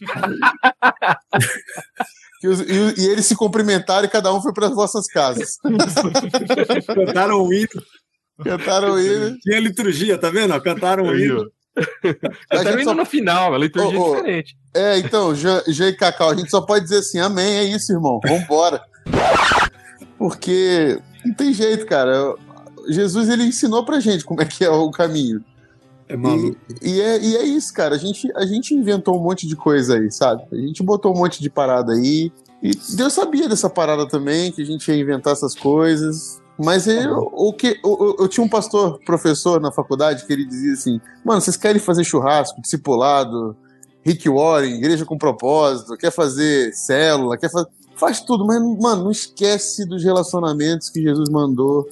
E, 2.45 2.49
e, 2.49 3.01
e, 3.01 3.07
eles 3.11 3.25
se 3.25 3.35
cumprimentaram 3.35 4.05
e 4.05 4.11
cada 4.11 4.33
um 4.33 4.43
foi 4.43 4.53
para 4.53 4.67
as 4.67 4.75
vossas 4.75 5.07
casas. 5.07 5.57
Cantaram 6.87 7.41
o 7.43 7.53
hino. 7.53 7.83
Cantaram 8.43 8.95
o 8.95 9.01
hino. 9.01 9.39
Tinha 9.39 9.61
liturgia, 9.61 10.19
tá 10.19 10.31
vendo? 10.31 10.61
Cantaram 10.61 11.05
o 11.05 11.17
hino. 11.17 11.51
Cantaram 12.51 12.79
o 12.79 12.81
hino 12.81 12.91
só... 12.91 12.95
no 12.95 13.05
final, 13.05 13.55
a 13.55 13.59
liturgia 13.59 13.99
oh, 13.99 14.11
oh, 14.11 14.15
é 14.15 14.17
diferente. 14.17 14.57
É, 14.75 14.99
então, 14.99 15.35
Jay 15.35 15.89
e 15.89 15.93
Cacau, 15.93 16.31
a 16.31 16.35
gente 16.35 16.51
só 16.51 16.61
pode 16.61 16.85
dizer 16.85 16.99
assim, 16.99 17.19
amém, 17.19 17.59
é 17.59 17.65
isso, 17.65 17.93
irmão, 17.93 18.21
vambora. 18.27 18.81
Porque 20.19 20.99
não 21.25 21.35
tem 21.35 21.53
jeito, 21.53 21.87
cara. 21.87 22.35
Jesus, 22.89 23.29
ele 23.29 23.45
ensinou 23.45 23.85
pra 23.85 24.01
gente 24.01 24.25
como 24.25 24.43
é 24.43 24.45
que 24.45 24.65
é 24.65 24.71
o 24.71 24.91
caminho. 24.91 25.45
É 26.09 26.17
maluco. 26.17 26.57
E, 26.81 26.95
e, 26.95 27.01
é, 27.01 27.21
e 27.21 27.37
é 27.37 27.45
isso, 27.45 27.73
cara. 27.75 27.95
A 27.97 27.99
gente, 27.99 28.31
a 28.37 28.47
gente 28.47 28.75
inventou 28.75 29.19
um 29.19 29.23
monte 29.23 29.47
de 29.47 29.57
coisa 29.57 29.97
aí, 29.97 30.11
sabe? 30.11 30.45
A 30.53 30.57
gente 30.57 30.83
botou 30.83 31.13
um 31.13 31.19
monte 31.19 31.43
de 31.43 31.51
parada 31.51 31.93
aí. 31.93 32.31
E 32.63 32.71
Deus 32.97 33.13
sabia 33.13 33.49
dessa 33.49 33.69
parada 33.69 34.07
também, 34.09 34.53
que 34.53 34.63
a 34.63 34.65
gente 34.65 34.89
ia 34.89 34.97
inventar 34.97 35.33
essas 35.33 35.55
coisas. 35.55 36.41
Mas 36.59 36.87
eu, 36.87 37.15
tá 37.15 37.31
o 37.33 37.53
que 37.53 37.79
eu, 37.85 38.17
eu, 38.19 38.29
tinha 38.29 38.45
um 38.45 38.49
pastor, 38.49 38.99
professor 39.05 39.61
na 39.61 39.71
faculdade, 39.71 40.25
que 40.25 40.33
ele 40.33 40.47
dizia 40.47 40.73
assim: 40.73 41.01
Mano, 41.25 41.41
vocês 41.41 41.57
querem 41.57 41.81
fazer 41.81 42.03
churrasco, 42.03 42.61
discipulado, 42.63 43.57
Rick 44.05 44.29
Warren, 44.29 44.75
igreja 44.75 45.05
com 45.05 45.19
propósito, 45.19 45.97
quer 45.97 46.11
fazer 46.11 46.73
célula, 46.73 47.37
quer 47.37 47.51
fazer. 47.51 47.69
Faz 47.97 48.21
tudo, 48.21 48.47
mas, 48.47 48.61
mano, 48.61 49.05
não 49.05 49.11
esquece 49.11 49.87
dos 49.87 50.05
relacionamentos 50.05 50.91
que 50.91 51.03
Jesus 51.03 51.29
mandou 51.31 51.87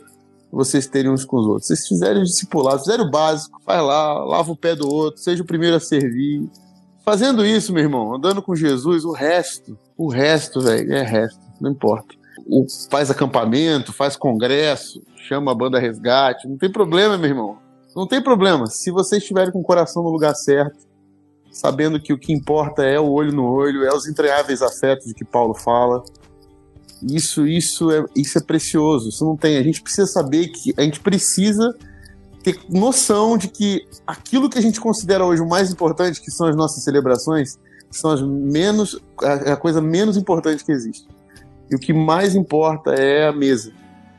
vocês 0.55 0.87
terem 0.87 1.11
uns 1.11 1.25
com 1.25 1.39
os 1.39 1.47
outros. 1.47 1.67
Vocês 1.67 1.87
fizerem 1.87 2.23
discipulado, 2.23 2.79
fizerem 2.79 3.07
o 3.07 3.11
básico, 3.11 3.61
vai 3.67 3.83
lá, 3.83 4.25
lava 4.25 4.53
o 4.53 4.57
pé 4.57 4.77
do 4.77 4.89
outro, 4.89 5.21
seja 5.21 5.43
o 5.43 5.47
primeiro 5.47 5.77
a 5.77 5.81
servir. 5.81 6.49
Fazendo 7.05 7.45
isso, 7.45 7.73
meu 7.73 7.83
irmão, 7.83 8.15
andando 8.15 8.41
com 8.41 8.55
Jesus, 8.55 9.05
o 9.05 9.13
resto, 9.13 9.77
o 9.97 10.09
resto, 10.09 10.61
velho, 10.61 10.93
é 10.95 11.03
resto, 11.03 11.41
não 11.61 11.73
importa. 11.73 12.15
Faz 12.91 13.11
acampamento, 13.11 13.93
faz 13.93 14.17
congresso, 14.17 15.03
chama 15.17 15.53
a 15.53 15.55
banda 15.55 15.79
resgate, 15.79 16.49
não 16.49 16.57
tem 16.57 16.71
problema, 16.71 17.17
meu 17.17 17.31
irmão. 17.31 17.59
Não 17.95 18.07
tem 18.07 18.23
problema. 18.23 18.67
Se 18.67 18.91
vocês 18.91 19.23
estiverem 19.23 19.53
com 19.53 19.61
o 19.61 19.65
coração 19.65 20.03
no 20.03 20.11
lugar 20.11 20.35
certo, 20.35 20.79
sabendo 21.51 22.01
que 22.01 22.13
o 22.13 22.19
que 22.19 22.33
importa 22.33 22.83
é 22.83 22.99
o 22.99 23.09
olho 23.11 23.33
no 23.33 23.45
olho, 23.45 23.85
é 23.85 23.95
os 23.95 24.07
entranháveis 24.07 24.61
afetos 24.61 25.07
de 25.07 25.15
que 25.15 25.25
Paulo 25.25 25.55
fala. 25.55 26.03
Isso, 27.03 27.47
isso 27.47 27.91
é, 27.91 28.05
isso 28.17 28.37
é 28.37 28.43
precioso. 28.43 29.09
Isso 29.09 29.25
não 29.25 29.37
tem. 29.37 29.57
A 29.57 29.63
gente 29.63 29.81
precisa 29.81 30.07
saber 30.07 30.49
que 30.49 30.75
a 30.77 30.83
gente 30.83 31.01
precisa 31.01 31.75
ter 32.43 32.59
noção 32.69 33.39
de 33.39 33.49
que 33.49 33.87
aquilo 34.07 34.51
que 34.51 34.59
a 34.59 34.63
gente 34.63 34.81
considera 34.81 35.25
hoje 35.25 35.41
o 35.41 35.49
mais 35.49 35.71
importante, 35.71 36.21
que 36.21 36.31
são 36.31 36.49
as 36.49 36.57
nossas 36.57 36.83
celebrações, 36.83 37.59
são 37.91 38.11
as 38.11 38.21
menos 38.21 39.01
a, 39.23 39.53
a 39.53 39.57
coisa 39.57 39.81
menos 39.81 40.17
importante 40.17 40.65
que 40.65 40.73
existe. 40.73 41.07
E 41.71 41.75
o 41.75 41.79
que 41.79 41.93
mais 41.93 42.35
importa 42.35 42.95
é 42.95 43.27
a 43.27 43.33
mesa. 43.33 43.73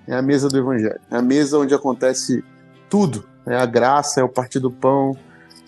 É 0.07 0.15
a 0.15 0.21
mesa 0.21 0.47
do 0.47 0.57
evangelho. 0.57 0.99
É 1.09 1.17
a 1.17 1.21
mesa 1.21 1.57
onde 1.57 1.73
acontece 1.73 2.43
tudo. 2.89 3.25
É 3.45 3.55
a 3.55 3.65
graça, 3.65 4.21
é 4.21 4.23
o 4.23 4.29
partir 4.29 4.59
do 4.59 4.71
pão, 4.71 5.15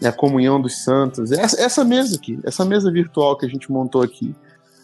é 0.01 0.07
a 0.07 0.11
comunhão 0.11 0.59
dos 0.59 0.83
santos. 0.83 1.31
É 1.31 1.41
essa, 1.41 1.83
mesa 1.83 2.15
aqui, 2.15 2.39
essa 2.43 2.65
mesa 2.65 2.91
virtual 2.91 3.37
que 3.37 3.45
a 3.45 3.49
gente 3.49 3.71
montou 3.71 4.01
aqui. 4.01 4.35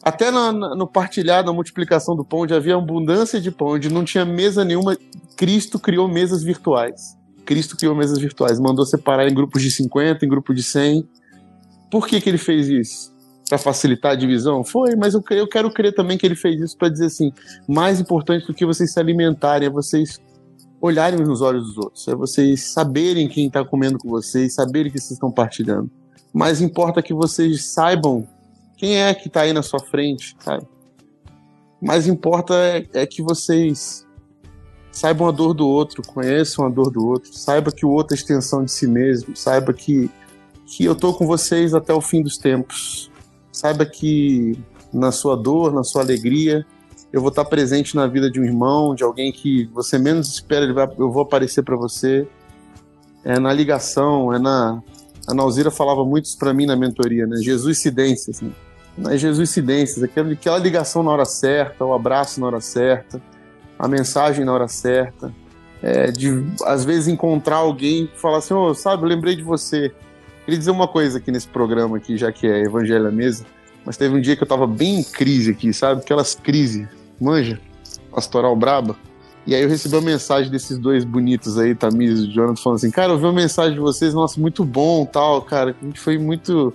Até 0.01 0.29
no, 0.29 0.51
no 0.75 0.87
partilhar, 0.87 1.45
na 1.45 1.53
multiplicação 1.53 2.15
do 2.15 2.25
pão, 2.25 2.39
onde 2.41 2.53
havia 2.53 2.75
abundância 2.75 3.39
de 3.39 3.49
pão, 3.49 3.69
onde 3.69 3.89
não 3.89 4.03
tinha 4.03 4.25
mesa 4.25 4.63
nenhuma, 4.63 4.97
Cristo 5.35 5.79
criou 5.79 6.07
mesas 6.07 6.43
virtuais. 6.43 7.17
Cristo 7.45 7.75
criou 7.75 7.95
mesas 7.95 8.19
virtuais, 8.19 8.59
mandou 8.59 8.85
separar 8.85 9.27
em 9.27 9.33
grupos 9.33 9.61
de 9.61 9.71
50, 9.71 10.25
em 10.25 10.29
grupo 10.29 10.53
de 10.53 10.63
100. 10.63 11.07
Por 11.89 12.07
que, 12.07 12.19
que 12.19 12.29
ele 12.29 12.37
fez 12.37 12.67
isso? 12.67 13.12
Para 13.53 13.59
facilitar 13.59 14.13
a 14.13 14.15
divisão? 14.15 14.63
Foi, 14.63 14.95
mas 14.95 15.13
eu, 15.13 15.23
eu 15.29 15.47
quero 15.47 15.71
crer 15.71 15.93
também 15.93 16.17
que 16.17 16.25
ele 16.25 16.35
fez 16.35 16.59
isso 16.59 16.75
para 16.75 16.89
dizer 16.89 17.05
assim: 17.05 17.31
mais 17.67 17.99
importante 17.99 18.47
do 18.47 18.53
que 18.53 18.65
vocês 18.65 18.91
se 18.91 18.99
alimentarem 18.99 19.67
é 19.67 19.69
vocês 19.69 20.19
olharem 20.81 21.19
nos 21.19 21.39
olhos 21.39 21.67
dos 21.67 21.77
outros, 21.77 22.07
é 22.07 22.15
vocês 22.15 22.63
saberem 22.63 23.27
quem 23.27 23.45
está 23.45 23.63
comendo 23.63 23.99
com 23.99 24.09
vocês, 24.09 24.55
saberem 24.55 24.91
que 24.91 24.97
vocês 24.97 25.11
estão 25.11 25.31
partilhando. 25.31 25.87
Mas 26.33 26.61
importa 26.61 27.03
que 27.03 27.13
vocês 27.13 27.65
saibam 27.65 28.27
quem 28.75 28.99
é 28.99 29.13
que 29.13 29.27
está 29.27 29.41
aí 29.41 29.53
na 29.53 29.61
sua 29.61 29.79
frente, 29.79 30.35
sabe? 30.39 30.65
Mais 31.79 32.07
importa 32.07 32.55
é, 32.55 32.87
é, 32.93 33.05
que 33.05 33.21
vocês 33.21 34.03
saibam 34.91 35.27
a 35.27 35.31
dor 35.31 35.53
do 35.53 35.67
outro, 35.67 36.01
conheçam 36.01 36.65
a 36.65 36.69
dor 36.69 36.89
do 36.89 37.05
outro, 37.05 37.31
saiba 37.31 37.71
que 37.71 37.85
o 37.85 37.91
outro 37.91 38.15
é 38.15 38.17
extensão 38.17 38.65
de 38.65 38.71
si 38.71 38.87
mesmo, 38.87 39.35
saiba 39.35 39.71
que, 39.73 40.09
que 40.65 40.83
eu 40.83 40.95
tô 40.95 41.13
com 41.13 41.27
vocês 41.27 41.75
até 41.75 41.93
o 41.93 42.01
fim 42.01 42.23
dos 42.23 42.39
tempos. 42.39 43.12
Saiba 43.53 43.85
que 43.85 44.57
na 44.91 45.11
sua 45.11 45.37
dor, 45.37 45.71
na 45.71 45.83
sua 45.83 46.01
alegria, 46.01 46.65
eu 47.13 47.21
vou 47.21 47.29
estar 47.29 47.45
presente 47.45 47.95
na 47.95 48.07
vida 48.07 48.29
de 48.29 48.41
um 48.41 48.43
irmão, 48.43 48.95
de 48.95 49.03
alguém 49.03 49.31
que 49.31 49.69
você 49.71 49.99
menos 49.99 50.29
espera, 50.29 50.65
eu 50.97 51.11
vou 51.11 51.21
aparecer 51.21 51.61
para 51.61 51.75
você. 51.75 52.27
É 53.23 53.39
na 53.39 53.53
ligação, 53.53 54.33
é 54.33 54.39
na. 54.39 54.81
A 55.27 55.33
Nauzira 55.33 55.71
falava 55.71 56.03
muito 56.03 56.25
isso 56.25 56.37
para 56.37 56.53
mim 56.53 56.65
na 56.65 56.75
mentoria, 56.75 57.25
né? 57.27 57.37
Jesus 57.37 57.77
cidências, 57.77 58.41
né? 58.41 58.51
Nas 58.97 59.21
Jesus 59.21 59.51
cidências, 59.51 60.03
aquela, 60.03 60.33
aquela 60.33 60.57
ligação 60.57 61.01
na 61.03 61.11
hora 61.11 61.23
certa, 61.23 61.85
o 61.85 61.93
abraço 61.93 62.41
na 62.41 62.47
hora 62.47 62.59
certa, 62.59 63.21
a 63.77 63.87
mensagem 63.87 64.43
na 64.43 64.51
hora 64.51 64.67
certa. 64.67 65.33
É, 65.81 66.11
de 66.11 66.45
às 66.65 66.83
vezes 66.83 67.09
encontrar 67.09 67.57
alguém 67.57 68.05
e 68.05 68.19
falar 68.19 68.37
assim, 68.37 68.53
oh, 68.53 68.73
sabe, 68.73 69.03
eu 69.03 69.07
lembrei 69.07 69.35
de 69.35 69.43
você. 69.43 69.93
Queria 70.45 70.57
dizer 70.57 70.71
uma 70.71 70.87
coisa 70.87 71.17
aqui 71.17 71.31
nesse 71.31 71.47
programa 71.47 71.97
aqui, 71.97 72.17
já 72.17 72.31
que 72.31 72.45
é 72.45 72.63
Evangelho 72.63 73.07
à 73.07 73.11
Mesa, 73.11 73.45
mas 73.85 73.97
teve 73.97 74.15
um 74.15 74.21
dia 74.21 74.35
que 74.35 74.43
eu 74.43 74.47
tava 74.47 74.67
bem 74.67 74.99
em 74.99 75.03
crise 75.03 75.51
aqui, 75.51 75.73
sabe? 75.73 76.01
Aquelas 76.01 76.35
crises 76.35 76.87
manja? 77.19 77.59
Pastoral 78.11 78.55
braba. 78.55 78.95
E 79.45 79.53
aí 79.53 79.61
eu 79.61 79.69
recebi 79.69 79.95
uma 79.95 80.01
mensagem 80.01 80.49
desses 80.49 80.77
dois 80.77 81.03
bonitos 81.03 81.57
aí, 81.57 81.75
Tamires 81.75 82.21
e 82.21 82.27
Jonathan, 82.27 82.55
falando 82.55 82.77
assim, 82.77 82.91
cara, 82.91 83.11
eu 83.11 83.17
vi 83.17 83.25
uma 83.25 83.33
mensagem 83.33 83.73
de 83.73 83.79
vocês, 83.79 84.13
nossa, 84.13 84.39
muito 84.39 84.63
bom, 84.63 85.05
tal, 85.05 85.41
cara, 85.41 85.75
a 85.81 85.85
gente 85.85 85.99
foi 85.99 86.17
muito 86.17 86.73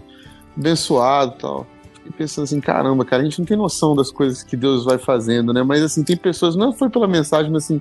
abençoado, 0.56 1.34
tal. 1.38 1.66
Fiquei 1.94 2.12
pensando 2.12 2.44
assim, 2.44 2.60
caramba, 2.60 3.06
cara, 3.06 3.22
a 3.22 3.24
gente 3.24 3.38
não 3.38 3.46
tem 3.46 3.56
noção 3.56 3.96
das 3.96 4.10
coisas 4.10 4.42
que 4.42 4.54
Deus 4.54 4.84
vai 4.84 4.98
fazendo, 4.98 5.52
né? 5.52 5.62
Mas 5.62 5.82
assim, 5.82 6.04
tem 6.04 6.16
pessoas, 6.16 6.56
não 6.56 6.72
foi 6.72 6.90
pela 6.90 7.08
mensagem, 7.08 7.50
mas 7.50 7.64
assim, 7.64 7.80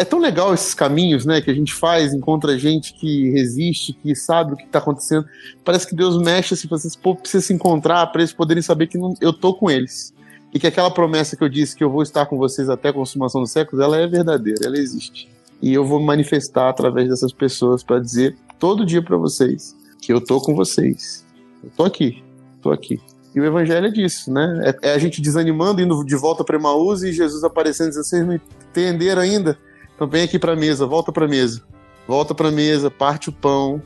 é 0.00 0.04
tão 0.04 0.18
legal 0.18 0.54
esses 0.54 0.72
caminhos, 0.72 1.26
né, 1.26 1.42
que 1.42 1.50
a 1.50 1.54
gente 1.54 1.74
faz, 1.74 2.14
encontra 2.14 2.58
gente 2.58 2.94
que 2.94 3.30
resiste, 3.32 3.92
que 3.92 4.14
sabe 4.14 4.54
o 4.54 4.56
que 4.56 4.64
está 4.64 4.78
acontecendo. 4.78 5.26
Parece 5.62 5.86
que 5.86 5.94
Deus 5.94 6.16
mexe 6.16 6.54
assim, 6.54 6.66
vocês 6.66 6.96
pô, 6.96 7.14
precisa 7.14 7.44
se 7.44 7.52
encontrar 7.52 8.06
para 8.06 8.22
eles 8.22 8.32
poderem 8.32 8.62
saber 8.62 8.86
que 8.86 8.96
não, 8.96 9.14
eu 9.20 9.30
tô 9.30 9.52
com 9.52 9.70
eles 9.70 10.14
e 10.54 10.58
que 10.58 10.66
aquela 10.66 10.90
promessa 10.90 11.36
que 11.36 11.44
eu 11.44 11.50
disse 11.50 11.76
que 11.76 11.84
eu 11.84 11.90
vou 11.90 12.02
estar 12.02 12.24
com 12.24 12.38
vocês 12.38 12.70
até 12.70 12.88
a 12.88 12.92
consumação 12.94 13.42
dos 13.42 13.50
séculos, 13.50 13.84
ela 13.84 13.98
é 13.98 14.06
verdadeira, 14.06 14.60
ela 14.64 14.78
existe. 14.78 15.28
E 15.60 15.74
eu 15.74 15.84
vou 15.84 16.00
manifestar 16.00 16.70
através 16.70 17.10
dessas 17.10 17.30
pessoas 17.30 17.82
para 17.82 18.00
dizer 18.00 18.34
todo 18.58 18.86
dia 18.86 19.02
para 19.02 19.18
vocês 19.18 19.76
que 20.00 20.10
eu 20.10 20.20
tô 20.24 20.40
com 20.40 20.54
vocês. 20.54 21.26
Eu 21.62 21.70
tô 21.76 21.84
aqui, 21.84 22.24
tô 22.62 22.70
aqui. 22.70 22.98
E 23.34 23.38
o 23.38 23.44
evangelho 23.44 23.86
é 23.86 23.90
disso, 23.90 24.32
né? 24.32 24.74
É, 24.82 24.88
é 24.90 24.94
a 24.94 24.98
gente 24.98 25.20
desanimando, 25.20 25.82
indo 25.82 26.02
de 26.04 26.16
volta 26.16 26.42
para 26.42 26.56
Emaús 26.56 27.02
e 27.02 27.12
Jesus 27.12 27.44
aparecendo 27.44 27.88
e 27.88 27.90
dizendo: 27.90 28.04
vocês 28.04 28.26
não 28.26 28.34
entenderam 28.34 29.20
ainda? 29.20 29.58
Então 30.00 30.08
vem 30.08 30.22
aqui 30.22 30.38
para 30.38 30.54
a 30.54 30.56
mesa, 30.56 30.86
volta 30.86 31.12
para 31.12 31.26
a 31.26 31.28
mesa. 31.28 31.62
Volta 32.08 32.34
para 32.34 32.48
a 32.48 32.50
mesa, 32.50 32.90
parte 32.90 33.28
o 33.28 33.32
pão. 33.32 33.82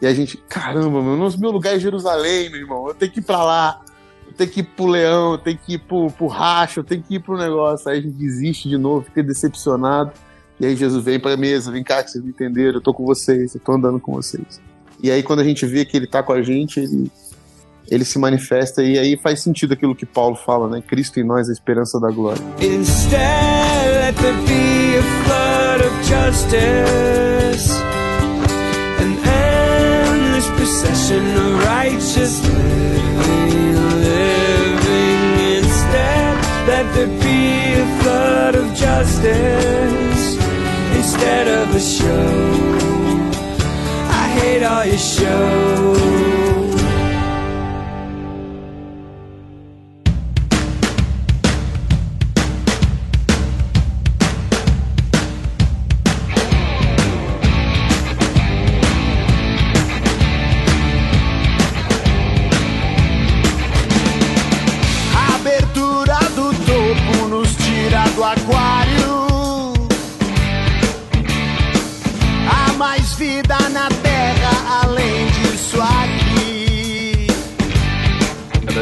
E 0.00 0.06
a 0.08 0.12
gente, 0.12 0.36
caramba, 0.36 1.00
meu, 1.00 1.30
meu 1.38 1.50
lugar 1.52 1.76
é 1.76 1.78
Jerusalém, 1.78 2.50
meu 2.50 2.62
irmão. 2.62 2.88
Eu 2.88 2.94
tenho 2.94 3.12
que 3.12 3.20
ir 3.20 3.22
para 3.22 3.44
lá 3.44 3.80
tem 4.32 4.48
que 4.48 4.60
ir 4.60 4.64
pro 4.64 4.86
leão, 4.86 5.38
tem 5.38 5.56
que 5.56 5.74
ir 5.74 5.78
pro, 5.78 6.10
pro 6.10 6.26
racho, 6.26 6.82
tem 6.82 7.00
que 7.00 7.16
ir 7.16 7.20
pro 7.20 7.36
negócio. 7.36 7.88
Aí 7.88 7.98
a 7.98 8.02
gente 8.02 8.14
desiste 8.14 8.68
de 8.68 8.76
novo, 8.76 9.04
fica 9.04 9.22
decepcionado. 9.22 10.10
E 10.58 10.66
aí 10.66 10.74
Jesus 10.74 11.04
vem 11.04 11.20
pra 11.20 11.36
mesa, 11.36 11.70
vem 11.70 11.84
cá 11.84 12.02
que 12.02 12.10
vocês 12.10 12.24
me 12.24 12.30
entenderam, 12.30 12.74
eu 12.74 12.80
tô 12.80 12.92
com 12.92 13.04
vocês, 13.04 13.54
eu 13.54 13.60
tô 13.60 13.72
andando 13.72 14.00
com 14.00 14.12
vocês. 14.12 14.60
E 15.02 15.10
aí 15.10 15.22
quando 15.22 15.40
a 15.40 15.44
gente 15.44 15.66
vê 15.66 15.84
que 15.84 15.96
ele 15.96 16.06
tá 16.06 16.22
com 16.22 16.32
a 16.32 16.42
gente, 16.42 16.80
ele, 16.80 17.10
ele 17.88 18.04
se 18.04 18.18
manifesta 18.18 18.82
e 18.82 18.98
aí 18.98 19.16
faz 19.16 19.40
sentido 19.40 19.74
aquilo 19.74 19.94
que 19.94 20.06
Paulo 20.06 20.34
fala, 20.34 20.68
né? 20.68 20.82
Cristo 20.82 21.20
em 21.20 21.24
nós, 21.24 21.48
a 21.48 21.52
esperança 21.52 22.00
da 22.00 22.10
glória. 22.10 22.42
Instead, 22.60 23.91
let 24.02 24.16
there 24.16 24.40
be 24.46 24.96
a 24.96 25.04
flood 25.22 25.80
of 25.88 25.92
justice 26.12 27.66
An 29.02 29.12
endless 29.46 30.48
procession 30.58 31.24
of 31.44 31.50
righteousness 31.64 32.62
Let 36.72 36.86
there 36.94 37.12
be 37.26 37.40
a 37.84 37.86
flood 38.00 38.54
of 38.54 38.66
justice 38.74 40.36
instead 40.98 41.46
of 41.48 41.74
a 41.74 41.80
show. 41.80 42.28
I 44.22 44.24
hate 44.38 44.62
all 44.62 44.84
your 44.86 44.98
shows. 44.98 46.31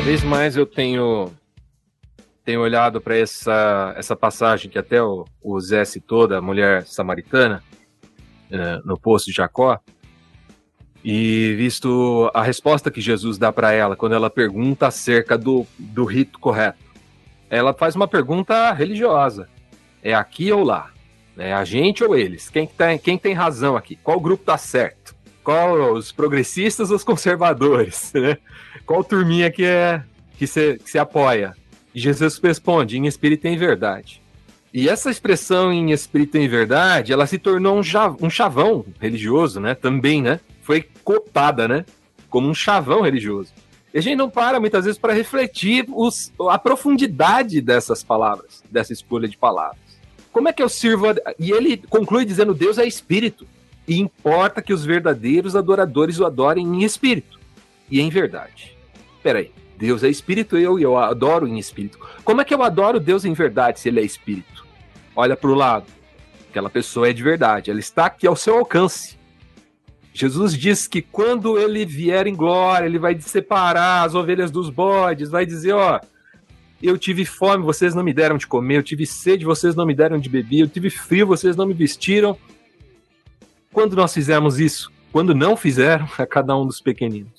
Vez 0.01 0.25
mais 0.25 0.57
eu 0.57 0.65
tenho 0.65 1.31
tenho 2.43 2.63
olhado 2.63 3.01
para 3.01 3.17
essa, 3.17 3.93
essa 3.97 4.17
passagem 4.17 4.71
que 4.71 4.79
até 4.79 5.03
o, 5.03 5.27
o 5.43 5.61
Zé 5.61 5.85
citou, 5.85 6.27
da 6.27 6.41
mulher 6.41 6.87
samaritana, 6.87 7.63
uh, 8.51 8.87
no 8.87 8.99
poço 8.99 9.27
de 9.27 9.33
Jacó, 9.33 9.79
e 11.05 11.55
visto 11.57 12.31
a 12.35 12.43
resposta 12.43 12.91
que 12.91 13.01
Jesus 13.01 13.37
dá 13.39 13.53
para 13.53 13.73
ela 13.73 13.95
quando 13.95 14.15
ela 14.15 14.31
pergunta 14.31 14.87
acerca 14.87 15.37
do, 15.37 15.67
do 15.79 16.05
rito 16.05 16.39
correto. 16.39 16.79
Ela 17.49 17.75
faz 17.75 17.95
uma 17.95 18.09
pergunta 18.09 18.73
religiosa: 18.73 19.49
é 20.03 20.15
aqui 20.15 20.51
ou 20.51 20.65
lá? 20.65 20.91
É 21.37 21.53
a 21.53 21.65
gente 21.65 22.03
ou 22.03 22.17
eles? 22.17 22.49
Quem, 22.49 22.67
tá, 22.67 22.99
quem 22.99 23.17
tem 23.17 23.35
razão 23.35 23.77
aqui? 23.77 23.97
Qual 23.97 24.19
grupo 24.19 24.45
tá 24.45 24.59
certo? 24.59 25.00
Qual 25.43 25.95
os 25.95 26.13
progressistas 26.13 26.91
ou 26.91 26.97
os 26.97 27.05
conservadores? 27.05 28.13
Né? 28.21 28.37
qual 28.87 29.05
turminha 29.05 29.51
que 29.51 29.65
é 29.65 30.03
que 30.37 30.47
se, 30.47 30.79
que 30.79 30.91
se 30.91 30.99
apoia? 30.99 31.55
E 31.95 32.01
Jesus 32.01 32.39
responde, 32.39 32.97
em 32.97 33.07
espírito 33.07 33.47
e 33.47 33.51
em 33.51 33.57
verdade. 33.57 34.21
E 34.73 34.89
essa 34.89 35.11
expressão 35.11 35.73
em 35.73 35.91
espírito 35.91 36.37
e 36.37 36.41
em 36.41 36.49
verdade, 36.49 37.13
ela 37.13 37.27
se 37.27 37.39
tornou 37.39 37.77
um, 37.77 37.83
um 38.21 38.31
chavão 38.31 38.85
religioso, 39.01 39.61
né? 39.61 39.75
Também, 39.75 40.23
né? 40.23 40.39
Foi 40.63 40.85
cotada, 41.03 41.67
né? 41.67 41.85
Como 42.29 42.49
um 42.49 42.55
chavão 42.55 43.03
religioso. 43.03 43.53
E 43.93 43.99
a 43.99 44.01
gente 44.01 44.17
não 44.17 44.31
para 44.31 44.61
muitas 44.61 44.85
vezes 44.85 44.99
para 44.99 45.13
refletir 45.13 45.85
os, 45.89 46.33
a 46.49 46.59
profundidade 46.59 47.61
dessas 47.61 48.05
palavras, 48.05 48.63
dessa 48.71 48.93
escolha 48.93 49.27
de 49.27 49.37
palavras. 49.37 49.79
Como 50.33 50.49
é 50.49 50.53
que 50.53 50.63
eu 50.63 50.69
sirvo? 50.69 51.11
A... 51.11 51.17
E 51.39 51.51
ele 51.51 51.77
conclui 51.77 52.25
dizendo: 52.25 52.55
Deus 52.55 52.79
é 52.79 52.87
espírito. 52.87 53.47
E 53.91 53.99
importa 53.99 54.63
que 54.63 54.73
os 54.73 54.85
verdadeiros 54.85 55.57
adoradores 55.57 56.21
o 56.21 56.25
adorem 56.25 56.65
em 56.65 56.85
espírito 56.85 57.41
e 57.91 58.01
em 58.01 58.09
verdade. 58.09 58.79
Peraí, 59.21 59.51
Deus 59.77 60.05
é 60.05 60.09
espírito 60.09 60.57
e 60.57 60.63
eu, 60.63 60.79
eu 60.79 60.97
adoro 60.97 61.49
em 61.49 61.59
espírito. 61.59 61.99
Como 62.23 62.41
é 62.41 62.45
que 62.45 62.55
eu 62.55 62.63
adoro 62.63 63.01
Deus 63.01 63.25
em 63.25 63.33
verdade 63.33 63.81
se 63.81 63.89
ele 63.89 63.99
é 63.99 64.05
espírito? 64.05 64.65
Olha 65.17 65.37
para 65.37 65.51
o 65.51 65.55
lado. 65.55 65.87
Aquela 66.49 66.71
pessoa 66.71 67.09
é 67.09 67.13
de 67.13 67.21
verdade, 67.21 67.69
ela 67.69 67.81
está 67.81 68.07
aqui 68.07 68.29
ao 68.29 68.37
seu 68.37 68.59
alcance. 68.59 69.19
Jesus 70.15 70.57
diz 70.57 70.87
que 70.87 71.03
quando 71.03 71.59
ele 71.59 71.85
vier 71.85 72.29
em 72.29 72.37
glória, 72.37 72.87
ele 72.87 72.99
vai 72.99 73.19
separar 73.21 74.05
as 74.05 74.15
ovelhas 74.15 74.53
dos 74.53 74.71
bodes, 74.71 75.31
vai 75.31 75.45
dizer, 75.45 75.73
ó, 75.73 75.99
eu 76.81 76.97
tive 76.97 77.25
fome, 77.25 77.65
vocês 77.65 77.93
não 77.93 78.05
me 78.05 78.13
deram 78.13 78.39
de 78.39 78.47
comer, 78.47 78.77
eu 78.77 78.83
tive 78.85 79.05
sede, 79.05 79.45
vocês 79.45 79.75
não 79.75 79.85
me 79.85 79.97
deram 79.97 80.17
de 80.17 80.29
beber, 80.29 80.61
eu 80.61 80.69
tive 80.69 80.91
frio, 80.91 81.27
vocês 81.27 81.57
não 81.57 81.67
me 81.67 81.75
vestiram. 81.75 82.39
Quando 83.73 83.95
nós 83.95 84.13
fizemos 84.13 84.59
isso? 84.59 84.91
Quando 85.13 85.35
não 85.35 85.57
fizeram 85.57 86.09
a 86.19 86.27
cada 86.27 86.57
um 86.57 86.67
dos 86.67 86.81
pequeninos. 86.81 87.33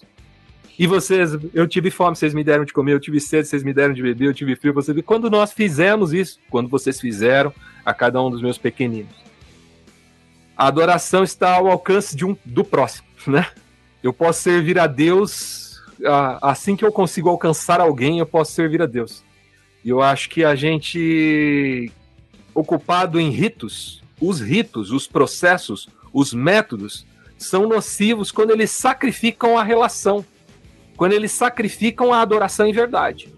E 0.79 0.87
vocês, 0.87 1.37
eu 1.53 1.67
tive 1.67 1.91
fome, 1.91 2.15
vocês 2.15 2.33
me 2.33 2.43
deram 2.43 2.65
de 2.65 2.73
comer, 2.73 2.93
eu 2.93 2.99
tive 2.99 3.19
sede, 3.19 3.47
vocês 3.47 3.63
me 3.63 3.73
deram 3.73 3.93
de 3.93 4.01
beber, 4.01 4.25
eu 4.25 4.33
tive 4.33 4.55
frio, 4.55 4.73
vocês. 4.73 4.97
Quando 5.05 5.29
nós 5.29 5.51
fizemos 5.51 6.11
isso, 6.11 6.39
quando 6.49 6.69
vocês 6.69 6.99
fizeram 6.99 7.53
a 7.85 7.93
cada 7.93 8.21
um 8.21 8.31
dos 8.31 8.41
meus 8.41 8.57
pequeninos. 8.57 9.13
A 10.57 10.67
adoração 10.67 11.23
está 11.23 11.55
ao 11.55 11.67
alcance 11.67 12.15
de 12.15 12.25
um, 12.25 12.35
do 12.43 12.63
próximo, 12.63 13.07
né? 13.27 13.47
Eu 14.01 14.11
posso 14.11 14.41
servir 14.41 14.79
a 14.79 14.87
Deus 14.87 15.71
assim 16.41 16.75
que 16.75 16.83
eu 16.83 16.91
consigo 16.91 17.29
alcançar 17.29 17.79
alguém, 17.79 18.19
eu 18.19 18.25
posso 18.25 18.53
servir 18.53 18.81
a 18.81 18.85
Deus. 18.85 19.23
E 19.83 19.89
eu 19.89 20.01
acho 20.01 20.29
que 20.29 20.43
a 20.43 20.55
gente 20.55 21.91
ocupado 22.53 23.19
em 23.19 23.29
ritos, 23.29 24.01
os 24.19 24.39
ritos, 24.39 24.91
os 24.91 25.07
processos, 25.07 25.87
os 26.13 26.33
métodos 26.33 27.05
são 27.37 27.67
nocivos 27.67 28.31
quando 28.31 28.51
eles 28.51 28.71
sacrificam 28.71 29.57
a 29.57 29.63
relação 29.63 30.25
quando 31.01 31.13
eles 31.13 31.31
sacrificam 31.31 32.13
a 32.13 32.21
adoração 32.21 32.67
em 32.67 32.71
verdade. 32.71 33.33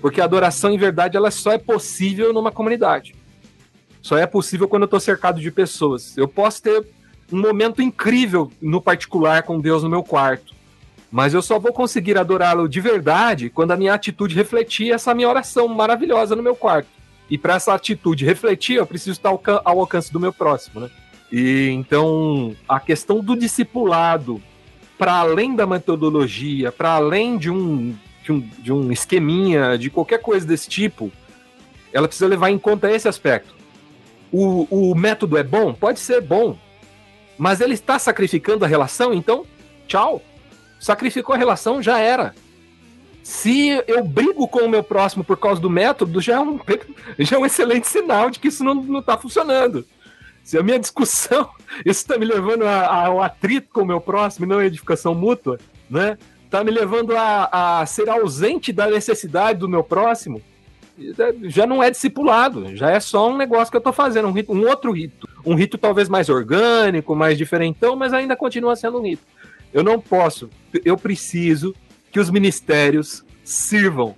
Porque 0.00 0.22
a 0.22 0.24
adoração 0.24 0.70
em 0.70 0.78
verdade 0.78 1.18
ela 1.18 1.30
só 1.30 1.52
é 1.52 1.58
possível 1.58 2.32
numa 2.32 2.50
comunidade. 2.50 3.14
Só 4.00 4.16
é 4.16 4.26
possível 4.26 4.66
quando 4.66 4.84
eu 4.84 4.86
estou 4.86 5.00
cercado 5.00 5.38
de 5.38 5.50
pessoas. 5.50 6.16
Eu 6.16 6.26
posso 6.26 6.62
ter 6.62 6.82
um 7.30 7.38
momento 7.38 7.82
incrível 7.82 8.50
no 8.58 8.80
particular 8.80 9.42
com 9.42 9.60
Deus 9.60 9.82
no 9.82 9.90
meu 9.90 10.02
quarto. 10.02 10.54
Mas 11.12 11.34
eu 11.34 11.42
só 11.42 11.58
vou 11.58 11.74
conseguir 11.74 12.16
adorá-lo 12.16 12.66
de 12.66 12.80
verdade 12.80 13.50
quando 13.50 13.72
a 13.72 13.76
minha 13.76 13.92
atitude 13.92 14.34
refletir 14.34 14.90
essa 14.90 15.14
minha 15.14 15.28
oração 15.28 15.68
maravilhosa 15.68 16.34
no 16.34 16.42
meu 16.42 16.56
quarto. 16.56 16.88
E 17.28 17.36
para 17.36 17.56
essa 17.56 17.74
atitude 17.74 18.24
refletir, 18.24 18.76
eu 18.76 18.86
preciso 18.86 19.12
estar 19.12 19.28
ao 19.28 19.78
alcance 19.78 20.10
do 20.10 20.18
meu 20.18 20.32
próximo, 20.32 20.80
né? 20.80 20.90
E 21.36 21.68
então 21.70 22.54
a 22.68 22.78
questão 22.78 23.18
do 23.18 23.34
discipulado 23.34 24.40
para 24.96 25.14
além 25.14 25.56
da 25.56 25.66
metodologia, 25.66 26.70
para 26.70 26.90
além 26.90 27.36
de 27.36 27.50
um, 27.50 27.92
de 28.22 28.30
um, 28.30 28.40
de 28.40 28.72
um 28.72 28.92
esqueminha, 28.92 29.76
de 29.76 29.90
qualquer 29.90 30.18
coisa 30.18 30.46
desse 30.46 30.68
tipo, 30.68 31.10
ela 31.92 32.06
precisa 32.06 32.28
levar 32.28 32.50
em 32.50 32.58
conta 32.58 32.88
esse 32.88 33.08
aspecto. 33.08 33.52
O, 34.30 34.92
o 34.92 34.94
método 34.94 35.36
é 35.36 35.42
bom? 35.42 35.74
Pode 35.74 35.98
ser 35.98 36.20
bom, 36.20 36.56
mas 37.36 37.60
ele 37.60 37.74
está 37.74 37.98
sacrificando 37.98 38.64
a 38.64 38.68
relação, 38.68 39.12
então, 39.12 39.44
tchau. 39.88 40.22
Sacrificou 40.78 41.34
a 41.34 41.38
relação, 41.38 41.82
já 41.82 41.98
era. 41.98 42.32
Se 43.24 43.82
eu 43.88 44.04
brigo 44.04 44.46
com 44.46 44.60
o 44.60 44.68
meu 44.68 44.84
próximo 44.84 45.24
por 45.24 45.36
causa 45.36 45.60
do 45.60 45.68
método, 45.68 46.20
já 46.20 46.34
é 46.34 46.40
um, 46.40 46.60
já 47.18 47.34
é 47.34 47.40
um 47.40 47.46
excelente 47.46 47.88
sinal 47.88 48.30
de 48.30 48.38
que 48.38 48.46
isso 48.46 48.62
não 48.62 49.00
está 49.00 49.18
funcionando. 49.18 49.84
Se 50.44 50.58
a 50.58 50.62
minha 50.62 50.78
discussão, 50.78 51.48
está 51.84 52.18
me 52.18 52.24
levando 52.24 52.62
ao 52.62 53.20
atrito 53.22 53.68
com 53.72 53.80
o 53.80 53.86
meu 53.86 54.00
próximo, 54.00 54.46
não 54.46 54.58
a 54.58 54.66
edificação 54.66 55.14
mútua, 55.14 55.58
né? 55.90 56.18
Está 56.44 56.62
me 56.62 56.70
levando 56.70 57.16
a, 57.16 57.80
a 57.80 57.86
ser 57.86 58.08
ausente 58.08 58.72
da 58.72 58.86
necessidade 58.86 59.58
do 59.58 59.68
meu 59.68 59.82
próximo, 59.82 60.40
já 61.42 61.66
não 61.66 61.82
é 61.82 61.90
discipulado, 61.90 62.76
já 62.76 62.90
é 62.90 63.00
só 63.00 63.28
um 63.28 63.36
negócio 63.36 63.70
que 63.70 63.76
eu 63.76 63.80
estou 63.80 63.92
fazendo, 63.92 64.28
um, 64.28 64.32
rito, 64.32 64.52
um 64.52 64.66
outro 64.68 64.92
rito. 64.92 65.28
Um 65.44 65.54
rito 65.54 65.76
talvez 65.76 66.08
mais 66.08 66.28
orgânico, 66.28 67.16
mais 67.16 67.36
diferentão, 67.36 67.96
mas 67.96 68.12
ainda 68.12 68.36
continua 68.36 68.76
sendo 68.76 68.98
um 68.98 69.02
rito. 69.02 69.22
Eu 69.72 69.82
não 69.82 69.98
posso, 69.98 70.48
eu 70.84 70.96
preciso 70.96 71.74
que 72.12 72.20
os 72.20 72.30
ministérios 72.30 73.24
sirvam 73.42 74.14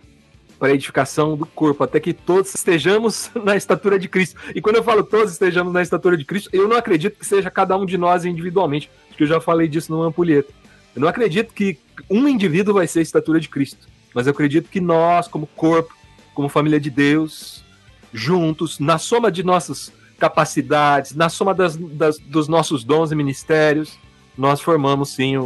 para 0.58 0.68
a 0.68 0.74
edificação 0.74 1.36
do 1.36 1.46
corpo, 1.46 1.84
até 1.84 2.00
que 2.00 2.12
todos 2.12 2.54
estejamos 2.54 3.30
na 3.44 3.56
estatura 3.56 3.98
de 3.98 4.08
Cristo. 4.08 4.38
E 4.54 4.60
quando 4.60 4.76
eu 4.76 4.84
falo 4.84 5.04
todos 5.04 5.32
estejamos 5.32 5.72
na 5.72 5.82
estatura 5.82 6.16
de 6.16 6.24
Cristo, 6.24 6.50
eu 6.52 6.68
não 6.68 6.76
acredito 6.76 7.18
que 7.18 7.26
seja 7.26 7.50
cada 7.50 7.76
um 7.76 7.84
de 7.84 7.98
nós 7.98 8.24
individualmente, 8.24 8.90
acho 9.08 9.16
que 9.16 9.22
eu 9.24 9.28
já 9.28 9.40
falei 9.40 9.68
disso 9.68 9.92
no 9.92 10.02
ampulheta. 10.02 10.52
Eu 10.94 11.02
não 11.02 11.08
acredito 11.08 11.52
que 11.52 11.78
um 12.08 12.26
indivíduo 12.26 12.74
vai 12.74 12.86
ser 12.86 13.00
a 13.00 13.02
estatura 13.02 13.38
de 13.38 13.48
Cristo, 13.48 13.86
mas 14.14 14.26
eu 14.26 14.30
acredito 14.30 14.68
que 14.70 14.80
nós, 14.80 15.28
como 15.28 15.46
corpo, 15.46 15.94
como 16.34 16.48
família 16.48 16.80
de 16.80 16.90
Deus, 16.90 17.62
juntos, 18.12 18.78
na 18.78 18.98
soma 18.98 19.30
de 19.30 19.42
nossas 19.42 19.92
capacidades, 20.18 21.14
na 21.14 21.28
soma 21.28 21.54
das, 21.54 21.76
das, 21.76 22.18
dos 22.18 22.48
nossos 22.48 22.82
dons 22.82 23.12
e 23.12 23.14
ministérios, 23.14 23.98
nós 24.36 24.60
formamos 24.60 25.10
sim 25.10 25.36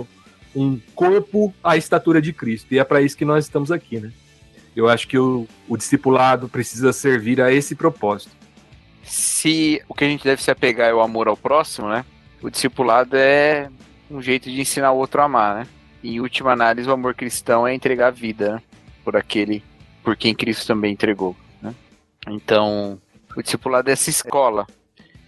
um 0.54 0.80
corpo 0.94 1.52
à 1.62 1.76
estatura 1.76 2.20
de 2.20 2.32
Cristo. 2.32 2.72
E 2.72 2.78
é 2.78 2.84
para 2.84 3.02
isso 3.02 3.16
que 3.16 3.24
nós 3.24 3.44
estamos 3.44 3.70
aqui, 3.70 3.98
né? 3.98 4.12
Eu 4.74 4.88
acho 4.88 5.08
que 5.08 5.18
o, 5.18 5.46
o 5.68 5.76
discipulado 5.76 6.48
precisa 6.48 6.92
servir 6.92 7.40
a 7.40 7.52
esse 7.52 7.74
propósito. 7.74 8.32
Se 9.02 9.82
o 9.88 9.94
que 9.94 10.04
a 10.04 10.08
gente 10.08 10.24
deve 10.24 10.42
se 10.42 10.50
apegar 10.50 10.88
é 10.88 10.94
o 10.94 11.00
amor 11.00 11.28
ao 11.28 11.36
próximo, 11.36 11.88
né? 11.88 12.04
O 12.40 12.48
discipulado 12.48 13.16
é 13.16 13.68
um 14.10 14.22
jeito 14.22 14.50
de 14.50 14.60
ensinar 14.60 14.92
o 14.92 14.98
outro 14.98 15.20
a 15.20 15.24
amar, 15.24 15.56
né? 15.56 15.66
Em 16.02 16.20
última 16.20 16.52
análise, 16.52 16.88
o 16.88 16.92
amor 16.92 17.14
cristão 17.14 17.66
é 17.66 17.74
entregar 17.74 18.08
a 18.08 18.10
vida 18.10 18.54
né? 18.54 18.62
por 19.04 19.16
aquele 19.16 19.62
por 20.02 20.16
quem 20.16 20.34
Cristo 20.34 20.66
também 20.66 20.92
entregou. 20.92 21.36
Né? 21.60 21.74
Então, 22.28 22.98
o 23.36 23.42
discipulado 23.42 23.90
é 23.90 23.92
essa 23.92 24.08
escola. 24.08 24.66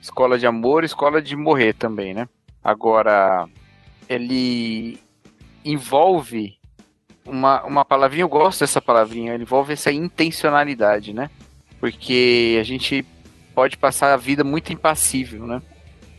Escola 0.00 0.38
de 0.38 0.46
amor, 0.46 0.82
escola 0.82 1.20
de 1.20 1.36
morrer 1.36 1.74
também, 1.74 2.14
né? 2.14 2.28
Agora, 2.64 3.46
ele 4.08 4.98
envolve 5.64 6.58
uma, 7.24 7.62
uma 7.64 7.84
palavrinha, 7.84 8.24
eu 8.24 8.28
gosto 8.28 8.60
dessa 8.60 8.80
palavrinha, 8.80 9.34
envolve 9.34 9.72
essa 9.72 9.92
intencionalidade, 9.92 11.12
né? 11.12 11.30
Porque 11.80 12.58
a 12.60 12.64
gente 12.64 13.04
pode 13.54 13.76
passar 13.76 14.12
a 14.12 14.16
vida 14.16 14.42
muito 14.44 14.72
impassível, 14.72 15.46
né? 15.46 15.62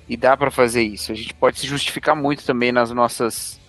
E 0.08 0.16
dá 0.16 0.36
para 0.36 0.52
fazer 0.52 0.84
isso. 0.84 1.12
A 1.12 1.16
gente 1.16 1.34
pode 1.34 1.60
se 1.60 1.68
justificar 1.68 2.16
muito 2.16 2.46
também 2.46 2.72
nas 2.72 2.92
nossas 2.92 3.60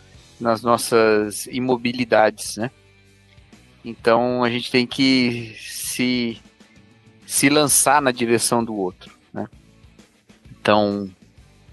nas 0.41 0.63
nossas 0.63 1.47
imobilidades, 1.47 2.57
né? 2.57 2.71
Então 3.85 4.43
a 4.43 4.51
gente 4.51 4.71
tem 4.71 4.87
que 4.87 5.57
se 5.59 6.41
se 7.27 7.49
lançar 7.49 8.03
na 8.03 8.11
direção 8.11 8.65
do 8.65 8.75
outro, 8.75 9.17
né? 9.33 9.49
Então 10.51 11.11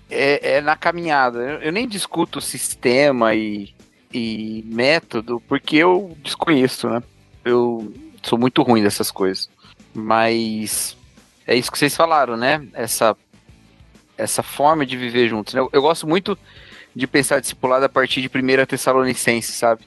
é, 0.10 0.58
é 0.58 0.62
na 0.62 0.76
caminhada. 0.76 1.40
Eu, 1.40 1.60
eu 1.62 1.72
nem 1.72 1.88
discuto 1.88 2.40
o 2.40 2.42
sistema 2.42 3.34
e 3.34 3.74
e 4.14 4.64
método 4.66 5.42
porque 5.48 5.78
eu 5.78 6.16
desconheço, 6.24 6.90
né? 6.90 7.02
Eu 7.44 7.94
sou 8.24 8.38
muito 8.38 8.62
ruim 8.62 8.84
dessas 8.84 9.12
coisas. 9.12 9.50
Mas 9.94 10.96
é 11.46 11.56
isso 11.56 11.72
que 11.72 11.78
vocês 11.78 11.96
falaram, 11.96 12.38
né? 12.38 12.66
Essa, 12.74 13.16
essa 14.18 14.44
forma 14.44 14.86
de 14.86 14.96
viver 14.96 15.28
juntos. 15.28 15.54
Eu, 15.54 15.70
eu 15.72 15.82
gosto 15.82 16.08
muito 16.08 16.38
de 16.96 17.08
pensar 17.08 17.40
discipulado 17.40 17.86
a 17.86 17.90
partir 17.90 18.22
de 18.22 18.28
1 18.28 18.66
Tessalonicense, 18.66 19.52
sabe? 19.52 19.84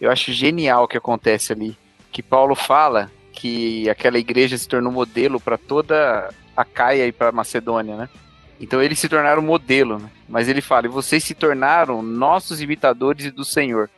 Eu 0.00 0.10
acho 0.10 0.32
genial 0.32 0.84
o 0.84 0.88
que 0.88 0.98
acontece 0.98 1.52
ali. 1.52 1.76
Que 2.12 2.22
Paulo 2.22 2.54
fala 2.54 3.10
que 3.32 3.88
aquela 3.88 4.18
igreja 4.18 4.56
se 4.56 4.68
tornou 4.68 4.92
modelo 4.92 5.40
para 5.40 5.58
toda 5.58 6.32
a 6.56 6.64
Caia 6.64 7.06
e 7.06 7.12
para 7.12 7.32
Macedônia, 7.32 7.96
né? 7.96 8.08
Então 8.60 8.82
eles 8.82 8.98
se 8.98 9.08
tornaram 9.08 9.42
modelo, 9.42 9.98
né? 9.98 10.10
mas 10.28 10.48
ele 10.48 10.60
fala: 10.60 10.86
e 10.86 10.90
vocês 10.90 11.24
se 11.24 11.34
tornaram 11.34 12.02
nossos 12.02 12.60
imitadores 12.60 13.32
do 13.32 13.44
Senhor. 13.44 13.90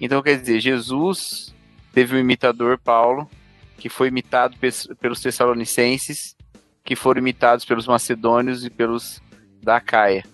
Então 0.00 0.22
quer 0.22 0.38
dizer, 0.38 0.60
Jesus 0.60 1.54
teve 1.92 2.16
um 2.16 2.18
imitador, 2.18 2.78
Paulo, 2.78 3.30
que 3.78 3.88
foi 3.88 4.08
imitado 4.08 4.56
pelos 5.00 5.20
Tessalonicenses, 5.20 6.36
que 6.84 6.96
foram 6.96 7.20
imitados 7.20 7.64
pelos 7.64 7.86
macedônios 7.86 8.64
e 8.64 8.70
pelos 8.70 9.22
da 9.62 9.80
Caia. 9.80 10.24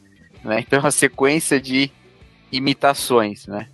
Né? 0.43 0.61
Então 0.67 0.79
é 0.79 0.83
uma 0.83 0.91
sequência 0.91 1.61
de 1.61 1.91
imitações, 2.51 3.47
né? 3.47 3.69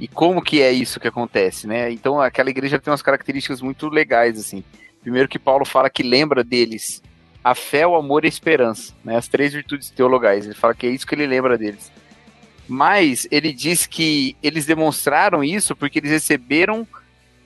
E 0.00 0.06
como 0.06 0.40
que 0.40 0.62
é 0.62 0.70
isso 0.70 1.00
que 1.00 1.08
acontece, 1.08 1.66
né? 1.66 1.90
Então 1.90 2.20
aquela 2.20 2.48
igreja 2.48 2.78
tem 2.78 2.90
umas 2.90 3.02
características 3.02 3.60
muito 3.60 3.88
legais 3.88 4.38
assim. 4.38 4.62
Primeiro 5.02 5.28
que 5.28 5.38
Paulo 5.38 5.64
fala 5.64 5.90
que 5.90 6.02
lembra 6.02 6.44
deles 6.44 7.02
a 7.42 7.54
fé, 7.54 7.86
o 7.86 7.94
amor 7.94 8.24
e 8.24 8.26
a 8.26 8.28
esperança, 8.28 8.92
né? 9.04 9.16
As 9.16 9.28
três 9.28 9.52
virtudes 9.52 9.90
teologais. 9.90 10.44
Ele 10.44 10.54
fala 10.54 10.74
que 10.74 10.86
é 10.86 10.90
isso 10.90 11.06
que 11.06 11.14
ele 11.14 11.26
lembra 11.26 11.56
deles. 11.56 11.90
Mas 12.68 13.26
ele 13.30 13.52
diz 13.52 13.86
que 13.86 14.36
eles 14.42 14.66
demonstraram 14.66 15.42
isso 15.42 15.74
porque 15.74 15.98
eles 15.98 16.10
receberam 16.10 16.86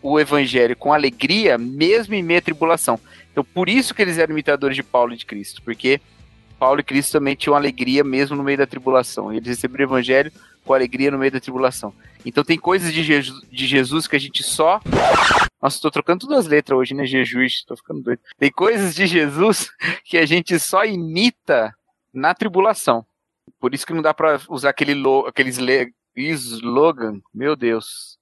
o 0.03 0.19
evangelho 0.19 0.77
com 0.77 0.93
alegria, 0.93 1.57
mesmo 1.57 2.15
em 2.15 2.23
meio 2.23 2.41
à 2.41 2.43
tribulação. 2.43 2.99
Então, 3.31 3.45
por 3.45 3.69
isso 3.69 3.95
que 3.95 4.03
eles 4.03 4.19
eram 4.19 4.33
imitadores 4.33 4.75
de 4.75 4.83
Paulo 4.83 5.15
e 5.15 5.17
de 5.17 5.25
Cristo, 5.25 5.63
porque 5.63 6.01
Paulo 6.63 6.79
e 6.79 6.85
Cristo 6.85 7.11
também 7.11 7.35
tinham 7.35 7.57
alegria 7.57 8.05
mesmo 8.05 8.37
no 8.37 8.45
meio 8.45 8.57
da 8.57 8.69
tribulação. 8.69 9.33
Eles 9.33 9.49
receberam 9.49 9.83
o 9.83 9.89
evangelho 9.89 10.31
com 10.65 10.73
alegria 10.73 11.11
no 11.11 11.19
meio 11.19 11.33
da 11.33 11.41
tribulação. 11.41 11.93
Então, 12.25 12.45
tem 12.45 12.57
coisas 12.57 12.93
de, 12.93 13.03
Jesus, 13.03 13.43
de 13.51 13.67
Jesus 13.67 14.07
que 14.07 14.15
a 14.15 14.19
gente 14.21 14.45
só. 14.45 14.81
Nossa, 15.61 15.81
tô 15.81 15.91
trocando 15.91 16.21
todas 16.21 16.39
as 16.39 16.47
letras 16.47 16.79
hoje, 16.79 16.95
né? 16.95 17.05
Jesus, 17.05 17.65
tô 17.67 17.77
ficando 17.77 18.03
doido. 18.03 18.21
Tem 18.39 18.49
coisas 18.49 18.95
de 18.95 19.09
Jesus 19.09 19.73
que 20.07 20.17
a 20.17 20.25
gente 20.25 20.57
só 20.61 20.85
imita 20.85 21.75
na 22.15 22.33
tribulação. 22.33 23.05
Por 23.59 23.75
isso 23.75 23.85
que 23.85 23.93
não 23.93 24.01
dá 24.01 24.15
para 24.15 24.41
usar 24.49 24.71
aquele 24.71 24.95
lo, 24.95 25.27
aqueles 25.27 25.59
slogan. 26.17 27.21
Meu 27.35 27.57
Deus. 27.57 28.17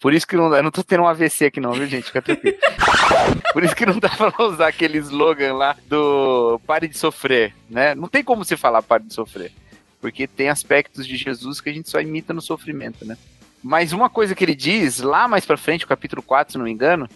Por 0.00 0.14
isso 0.14 0.26
que 0.26 0.36
não 0.36 0.48
dá. 0.48 0.58
Eu 0.58 0.62
não 0.62 0.70
tô 0.70 0.82
tendo 0.82 1.02
um 1.02 1.08
AVC 1.08 1.46
aqui, 1.46 1.60
não, 1.60 1.72
viu, 1.72 1.86
gente? 1.86 2.04
Fica 2.04 2.22
tranquilo. 2.22 2.56
Por 3.52 3.64
isso 3.64 3.74
que 3.74 3.86
não 3.86 3.98
dá 3.98 4.08
pra 4.08 4.32
usar 4.44 4.68
aquele 4.68 4.98
slogan 4.98 5.54
lá 5.54 5.76
do 5.88 6.60
pare 6.66 6.86
de 6.86 6.96
sofrer, 6.96 7.54
né? 7.68 7.94
Não 7.94 8.08
tem 8.08 8.22
como 8.22 8.44
você 8.44 8.56
falar 8.56 8.82
pare 8.82 9.04
de 9.04 9.14
sofrer. 9.14 9.52
Porque 10.00 10.28
tem 10.28 10.48
aspectos 10.48 11.06
de 11.06 11.16
Jesus 11.16 11.60
que 11.60 11.68
a 11.68 11.72
gente 11.72 11.90
só 11.90 12.00
imita 12.00 12.32
no 12.32 12.40
sofrimento, 12.40 13.04
né? 13.04 13.16
Mas 13.62 13.92
uma 13.92 14.08
coisa 14.08 14.34
que 14.34 14.44
ele 14.44 14.54
diz, 14.54 15.00
lá 15.00 15.26
mais 15.26 15.44
pra 15.44 15.56
frente, 15.56 15.84
o 15.84 15.88
capítulo 15.88 16.22
4, 16.22 16.52
se 16.52 16.58
não 16.58 16.64
me 16.64 16.70
engano, 16.70 17.08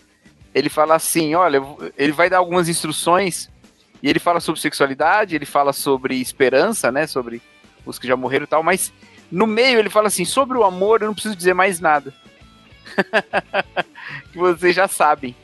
ele 0.53 0.69
fala 0.69 0.97
assim: 0.97 1.35
olha, 1.37 1.63
ele 1.97 2.13
vai 2.13 2.29
dar 2.29 2.39
algumas 2.39 2.69
instruções 2.69 3.49
e 4.03 4.11
ele 4.11 4.19
fala 4.19 4.41
sobre 4.41 4.61
sexualidade, 4.61 5.37
ele 5.37 5.47
fala 5.47 5.73
sobre 5.73 6.21
esperança, 6.21 6.91
né? 6.91 7.07
Sobre 7.07 7.41
os 7.87 7.99
que 7.99 8.09
já 8.09 8.17
morreram 8.17 8.45
e 8.45 8.49
tal, 8.49 8.63
mas 8.63 8.93
no 9.31 9.47
meio 9.47 9.79
ele 9.79 9.91
fala 9.91 10.09
assim: 10.09 10.25
sobre 10.25 10.59
o 10.59 10.65
amor 10.65 11.01
eu 11.01 11.07
não 11.07 11.15
preciso 11.15 11.37
dizer 11.37 11.55
mais 11.55 11.79
nada. 11.79 12.13
que 14.33 14.39
vocês 14.39 14.75
já 14.75 14.89
sabem. 14.89 15.35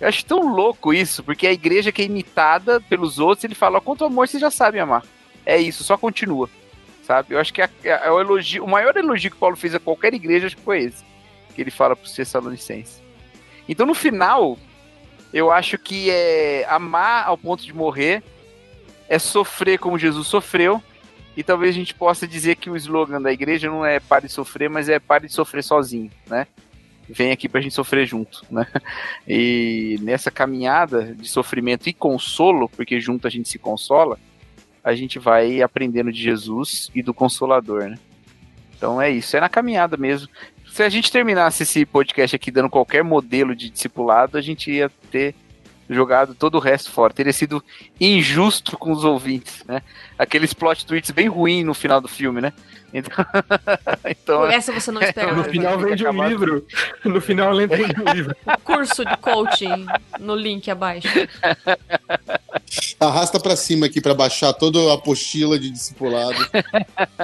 Eu 0.00 0.08
acho 0.08 0.24
tão 0.24 0.40
louco 0.54 0.94
isso, 0.94 1.24
porque 1.24 1.46
a 1.46 1.52
igreja 1.52 1.90
que 1.90 2.02
é 2.02 2.04
imitada 2.04 2.80
pelos 2.80 3.18
outros, 3.18 3.44
ele 3.44 3.54
fala: 3.54 3.80
quanto 3.80 4.04
amor 4.04 4.28
vocês 4.28 4.40
já 4.40 4.50
sabem 4.50 4.80
amar. 4.80 5.04
É 5.44 5.58
isso, 5.58 5.82
só 5.82 5.96
continua. 5.96 6.48
Sabe? 7.02 7.34
Eu 7.34 7.40
acho 7.40 7.52
que 7.54 7.62
é, 7.62 7.70
é 7.84 8.10
o, 8.10 8.20
elogio, 8.20 8.64
o 8.64 8.68
maior 8.68 8.96
elogio 8.96 9.30
que 9.30 9.36
Paulo 9.36 9.56
fez 9.56 9.74
a 9.74 9.80
qualquer 9.80 10.12
igreja 10.12 10.46
acho 10.46 10.56
que 10.56 10.62
foi 10.62 10.82
esse. 10.82 11.02
Que 11.54 11.62
ele 11.62 11.70
fala 11.70 11.96
para 11.96 12.04
os 12.04 12.12
Tessalonicenses. 12.12 13.02
Então 13.66 13.86
no 13.86 13.94
final, 13.94 14.58
eu 15.32 15.50
acho 15.50 15.78
que 15.78 16.10
é 16.10 16.66
amar 16.68 17.26
ao 17.26 17.36
ponto 17.36 17.64
de 17.64 17.74
morrer, 17.74 18.22
é 19.08 19.18
sofrer 19.18 19.78
como 19.78 19.98
Jesus 19.98 20.26
sofreu, 20.26 20.82
e 21.36 21.42
talvez 21.42 21.74
a 21.74 21.78
gente 21.78 21.94
possa 21.94 22.26
dizer 22.26 22.56
que 22.56 22.68
o 22.68 22.76
slogan 22.76 23.22
da 23.22 23.32
igreja 23.32 23.70
não 23.70 23.84
é 23.84 24.00
pare 24.00 24.26
de 24.26 24.32
sofrer, 24.32 24.68
mas 24.68 24.88
é 24.88 24.98
pare 24.98 25.28
de 25.28 25.32
sofrer 25.32 25.62
sozinho, 25.62 26.10
né? 26.26 26.46
Vem 27.08 27.32
aqui 27.32 27.48
pra 27.48 27.60
gente 27.60 27.74
sofrer 27.74 28.06
junto, 28.06 28.44
né? 28.50 28.66
E 29.26 29.98
nessa 30.02 30.30
caminhada 30.30 31.14
de 31.14 31.28
sofrimento 31.28 31.88
e 31.88 31.92
consolo, 31.92 32.68
porque 32.68 33.00
junto 33.00 33.26
a 33.26 33.30
gente 33.30 33.48
se 33.48 33.58
consola, 33.58 34.18
a 34.82 34.94
gente 34.94 35.18
vai 35.18 35.62
aprendendo 35.62 36.12
de 36.12 36.22
Jesus 36.22 36.90
e 36.94 37.02
do 37.02 37.14
Consolador, 37.14 37.88
né? 37.88 37.98
Então 38.76 39.00
é 39.00 39.10
isso, 39.10 39.36
é 39.36 39.40
na 39.40 39.48
caminhada 39.48 39.96
mesmo 39.96 40.28
se 40.78 40.82
a 40.82 40.88
gente 40.88 41.10
terminasse 41.10 41.62
esse 41.62 41.84
podcast 41.84 42.36
aqui 42.36 42.50
dando 42.50 42.70
qualquer 42.70 43.02
modelo 43.02 43.54
de 43.56 43.70
discipulado, 43.70 44.38
a 44.38 44.40
gente 44.40 44.70
ia 44.70 44.90
ter 45.10 45.34
jogado 45.90 46.34
todo 46.34 46.56
o 46.56 46.60
resto 46.60 46.90
fora. 46.90 47.12
Teria 47.12 47.32
sido 47.32 47.64
injusto 48.00 48.76
com 48.76 48.92
os 48.92 49.04
ouvintes, 49.04 49.64
né? 49.64 49.82
Aqueles 50.18 50.52
plot 50.52 50.86
tweets 50.86 51.10
bem 51.10 51.26
ruins 51.26 51.64
no 51.64 51.74
final 51.74 52.00
do 52.00 52.08
filme, 52.08 52.40
né? 52.40 52.52
Então, 52.92 53.24
então 54.06 54.46
Essa 54.46 54.72
você 54.72 54.90
não 54.90 55.02
espera. 55.02 55.34
no 55.34 55.44
final 55.44 55.78
vende 55.78 56.06
um 56.06 56.28
livro. 56.28 56.66
No 57.04 57.20
final 57.20 57.54
vende 57.54 57.94
um 58.00 58.12
livro. 58.12 58.36
Curso 58.64 59.04
de 59.04 59.16
coaching 59.18 59.86
no 60.18 60.34
link 60.34 60.70
abaixo. 60.70 61.08
Arrasta 62.98 63.38
para 63.38 63.56
cima 63.56 63.86
aqui 63.86 64.00
para 64.00 64.14
baixar 64.14 64.52
toda 64.52 64.78
a 64.90 64.94
apostila 64.94 65.58
de 65.58 65.70
discipulado. 65.70 66.38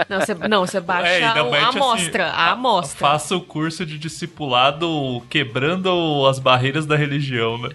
Não, 0.08 0.20
você, 0.20 0.34
não, 0.34 0.66
você 0.66 0.80
baixa 0.80 1.08
é, 1.08 1.24
a 1.24 1.68
amostra, 1.68 2.26
assim, 2.26 2.36
a 2.36 2.50
amostra. 2.52 2.98
Faça 2.98 3.36
o 3.36 3.40
curso 3.40 3.84
de 3.84 3.98
discipulado 3.98 5.22
quebrando 5.28 6.26
as 6.26 6.38
barreiras 6.38 6.86
da 6.86 6.96
religião, 6.96 7.58
né? 7.58 7.70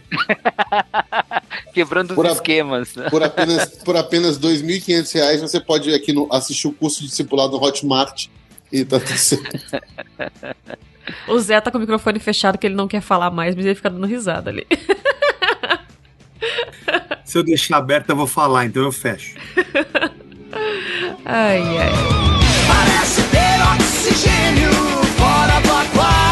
quebrando 1.73 2.11
os 2.17 2.25
a, 2.25 2.31
esquemas. 2.31 2.93
Por 3.09 3.23
apenas, 3.23 3.65
por 3.83 3.97
apenas 3.97 4.37
R$ 4.37 4.49
2.500 4.49 5.41
você 5.41 5.59
pode 5.59 5.93
aqui 5.93 6.13
no, 6.13 6.27
assistir 6.31 6.67
o 6.67 6.71
curso 6.71 7.01
de 7.01 7.07
discipulado 7.07 7.53
no 7.53 7.57
Hotmart 7.79 8.27
e 8.71 8.85
tá 8.85 8.99
tudo 8.99 9.17
certo. 9.17 9.81
O 11.27 11.39
Zé 11.39 11.59
tá 11.59 11.71
com 11.71 11.79
o 11.79 11.81
microfone 11.81 12.19
fechado 12.19 12.55
que 12.57 12.67
ele 12.67 12.75
não 12.75 12.87
quer 12.87 13.01
falar 13.01 13.31
mais, 13.31 13.55
mas 13.55 13.65
ele 13.65 13.73
fica 13.73 13.89
dando 13.89 14.05
risada 14.05 14.51
ali. 14.51 14.67
Se 17.25 17.35
eu 17.37 17.43
deixar 17.43 17.77
aberto, 17.77 18.11
eu 18.11 18.15
vou 18.15 18.27
falar, 18.27 18.65
então 18.65 18.83
eu 18.83 18.91
fecho. 18.91 19.35
Ai, 21.25 21.61
ai. 21.77 21.91
Parece 22.67 23.23
ter 23.23 23.59
oxigênio 23.73 24.71
fora 25.17 25.59
do 25.61 25.71
aquário. 25.71 26.28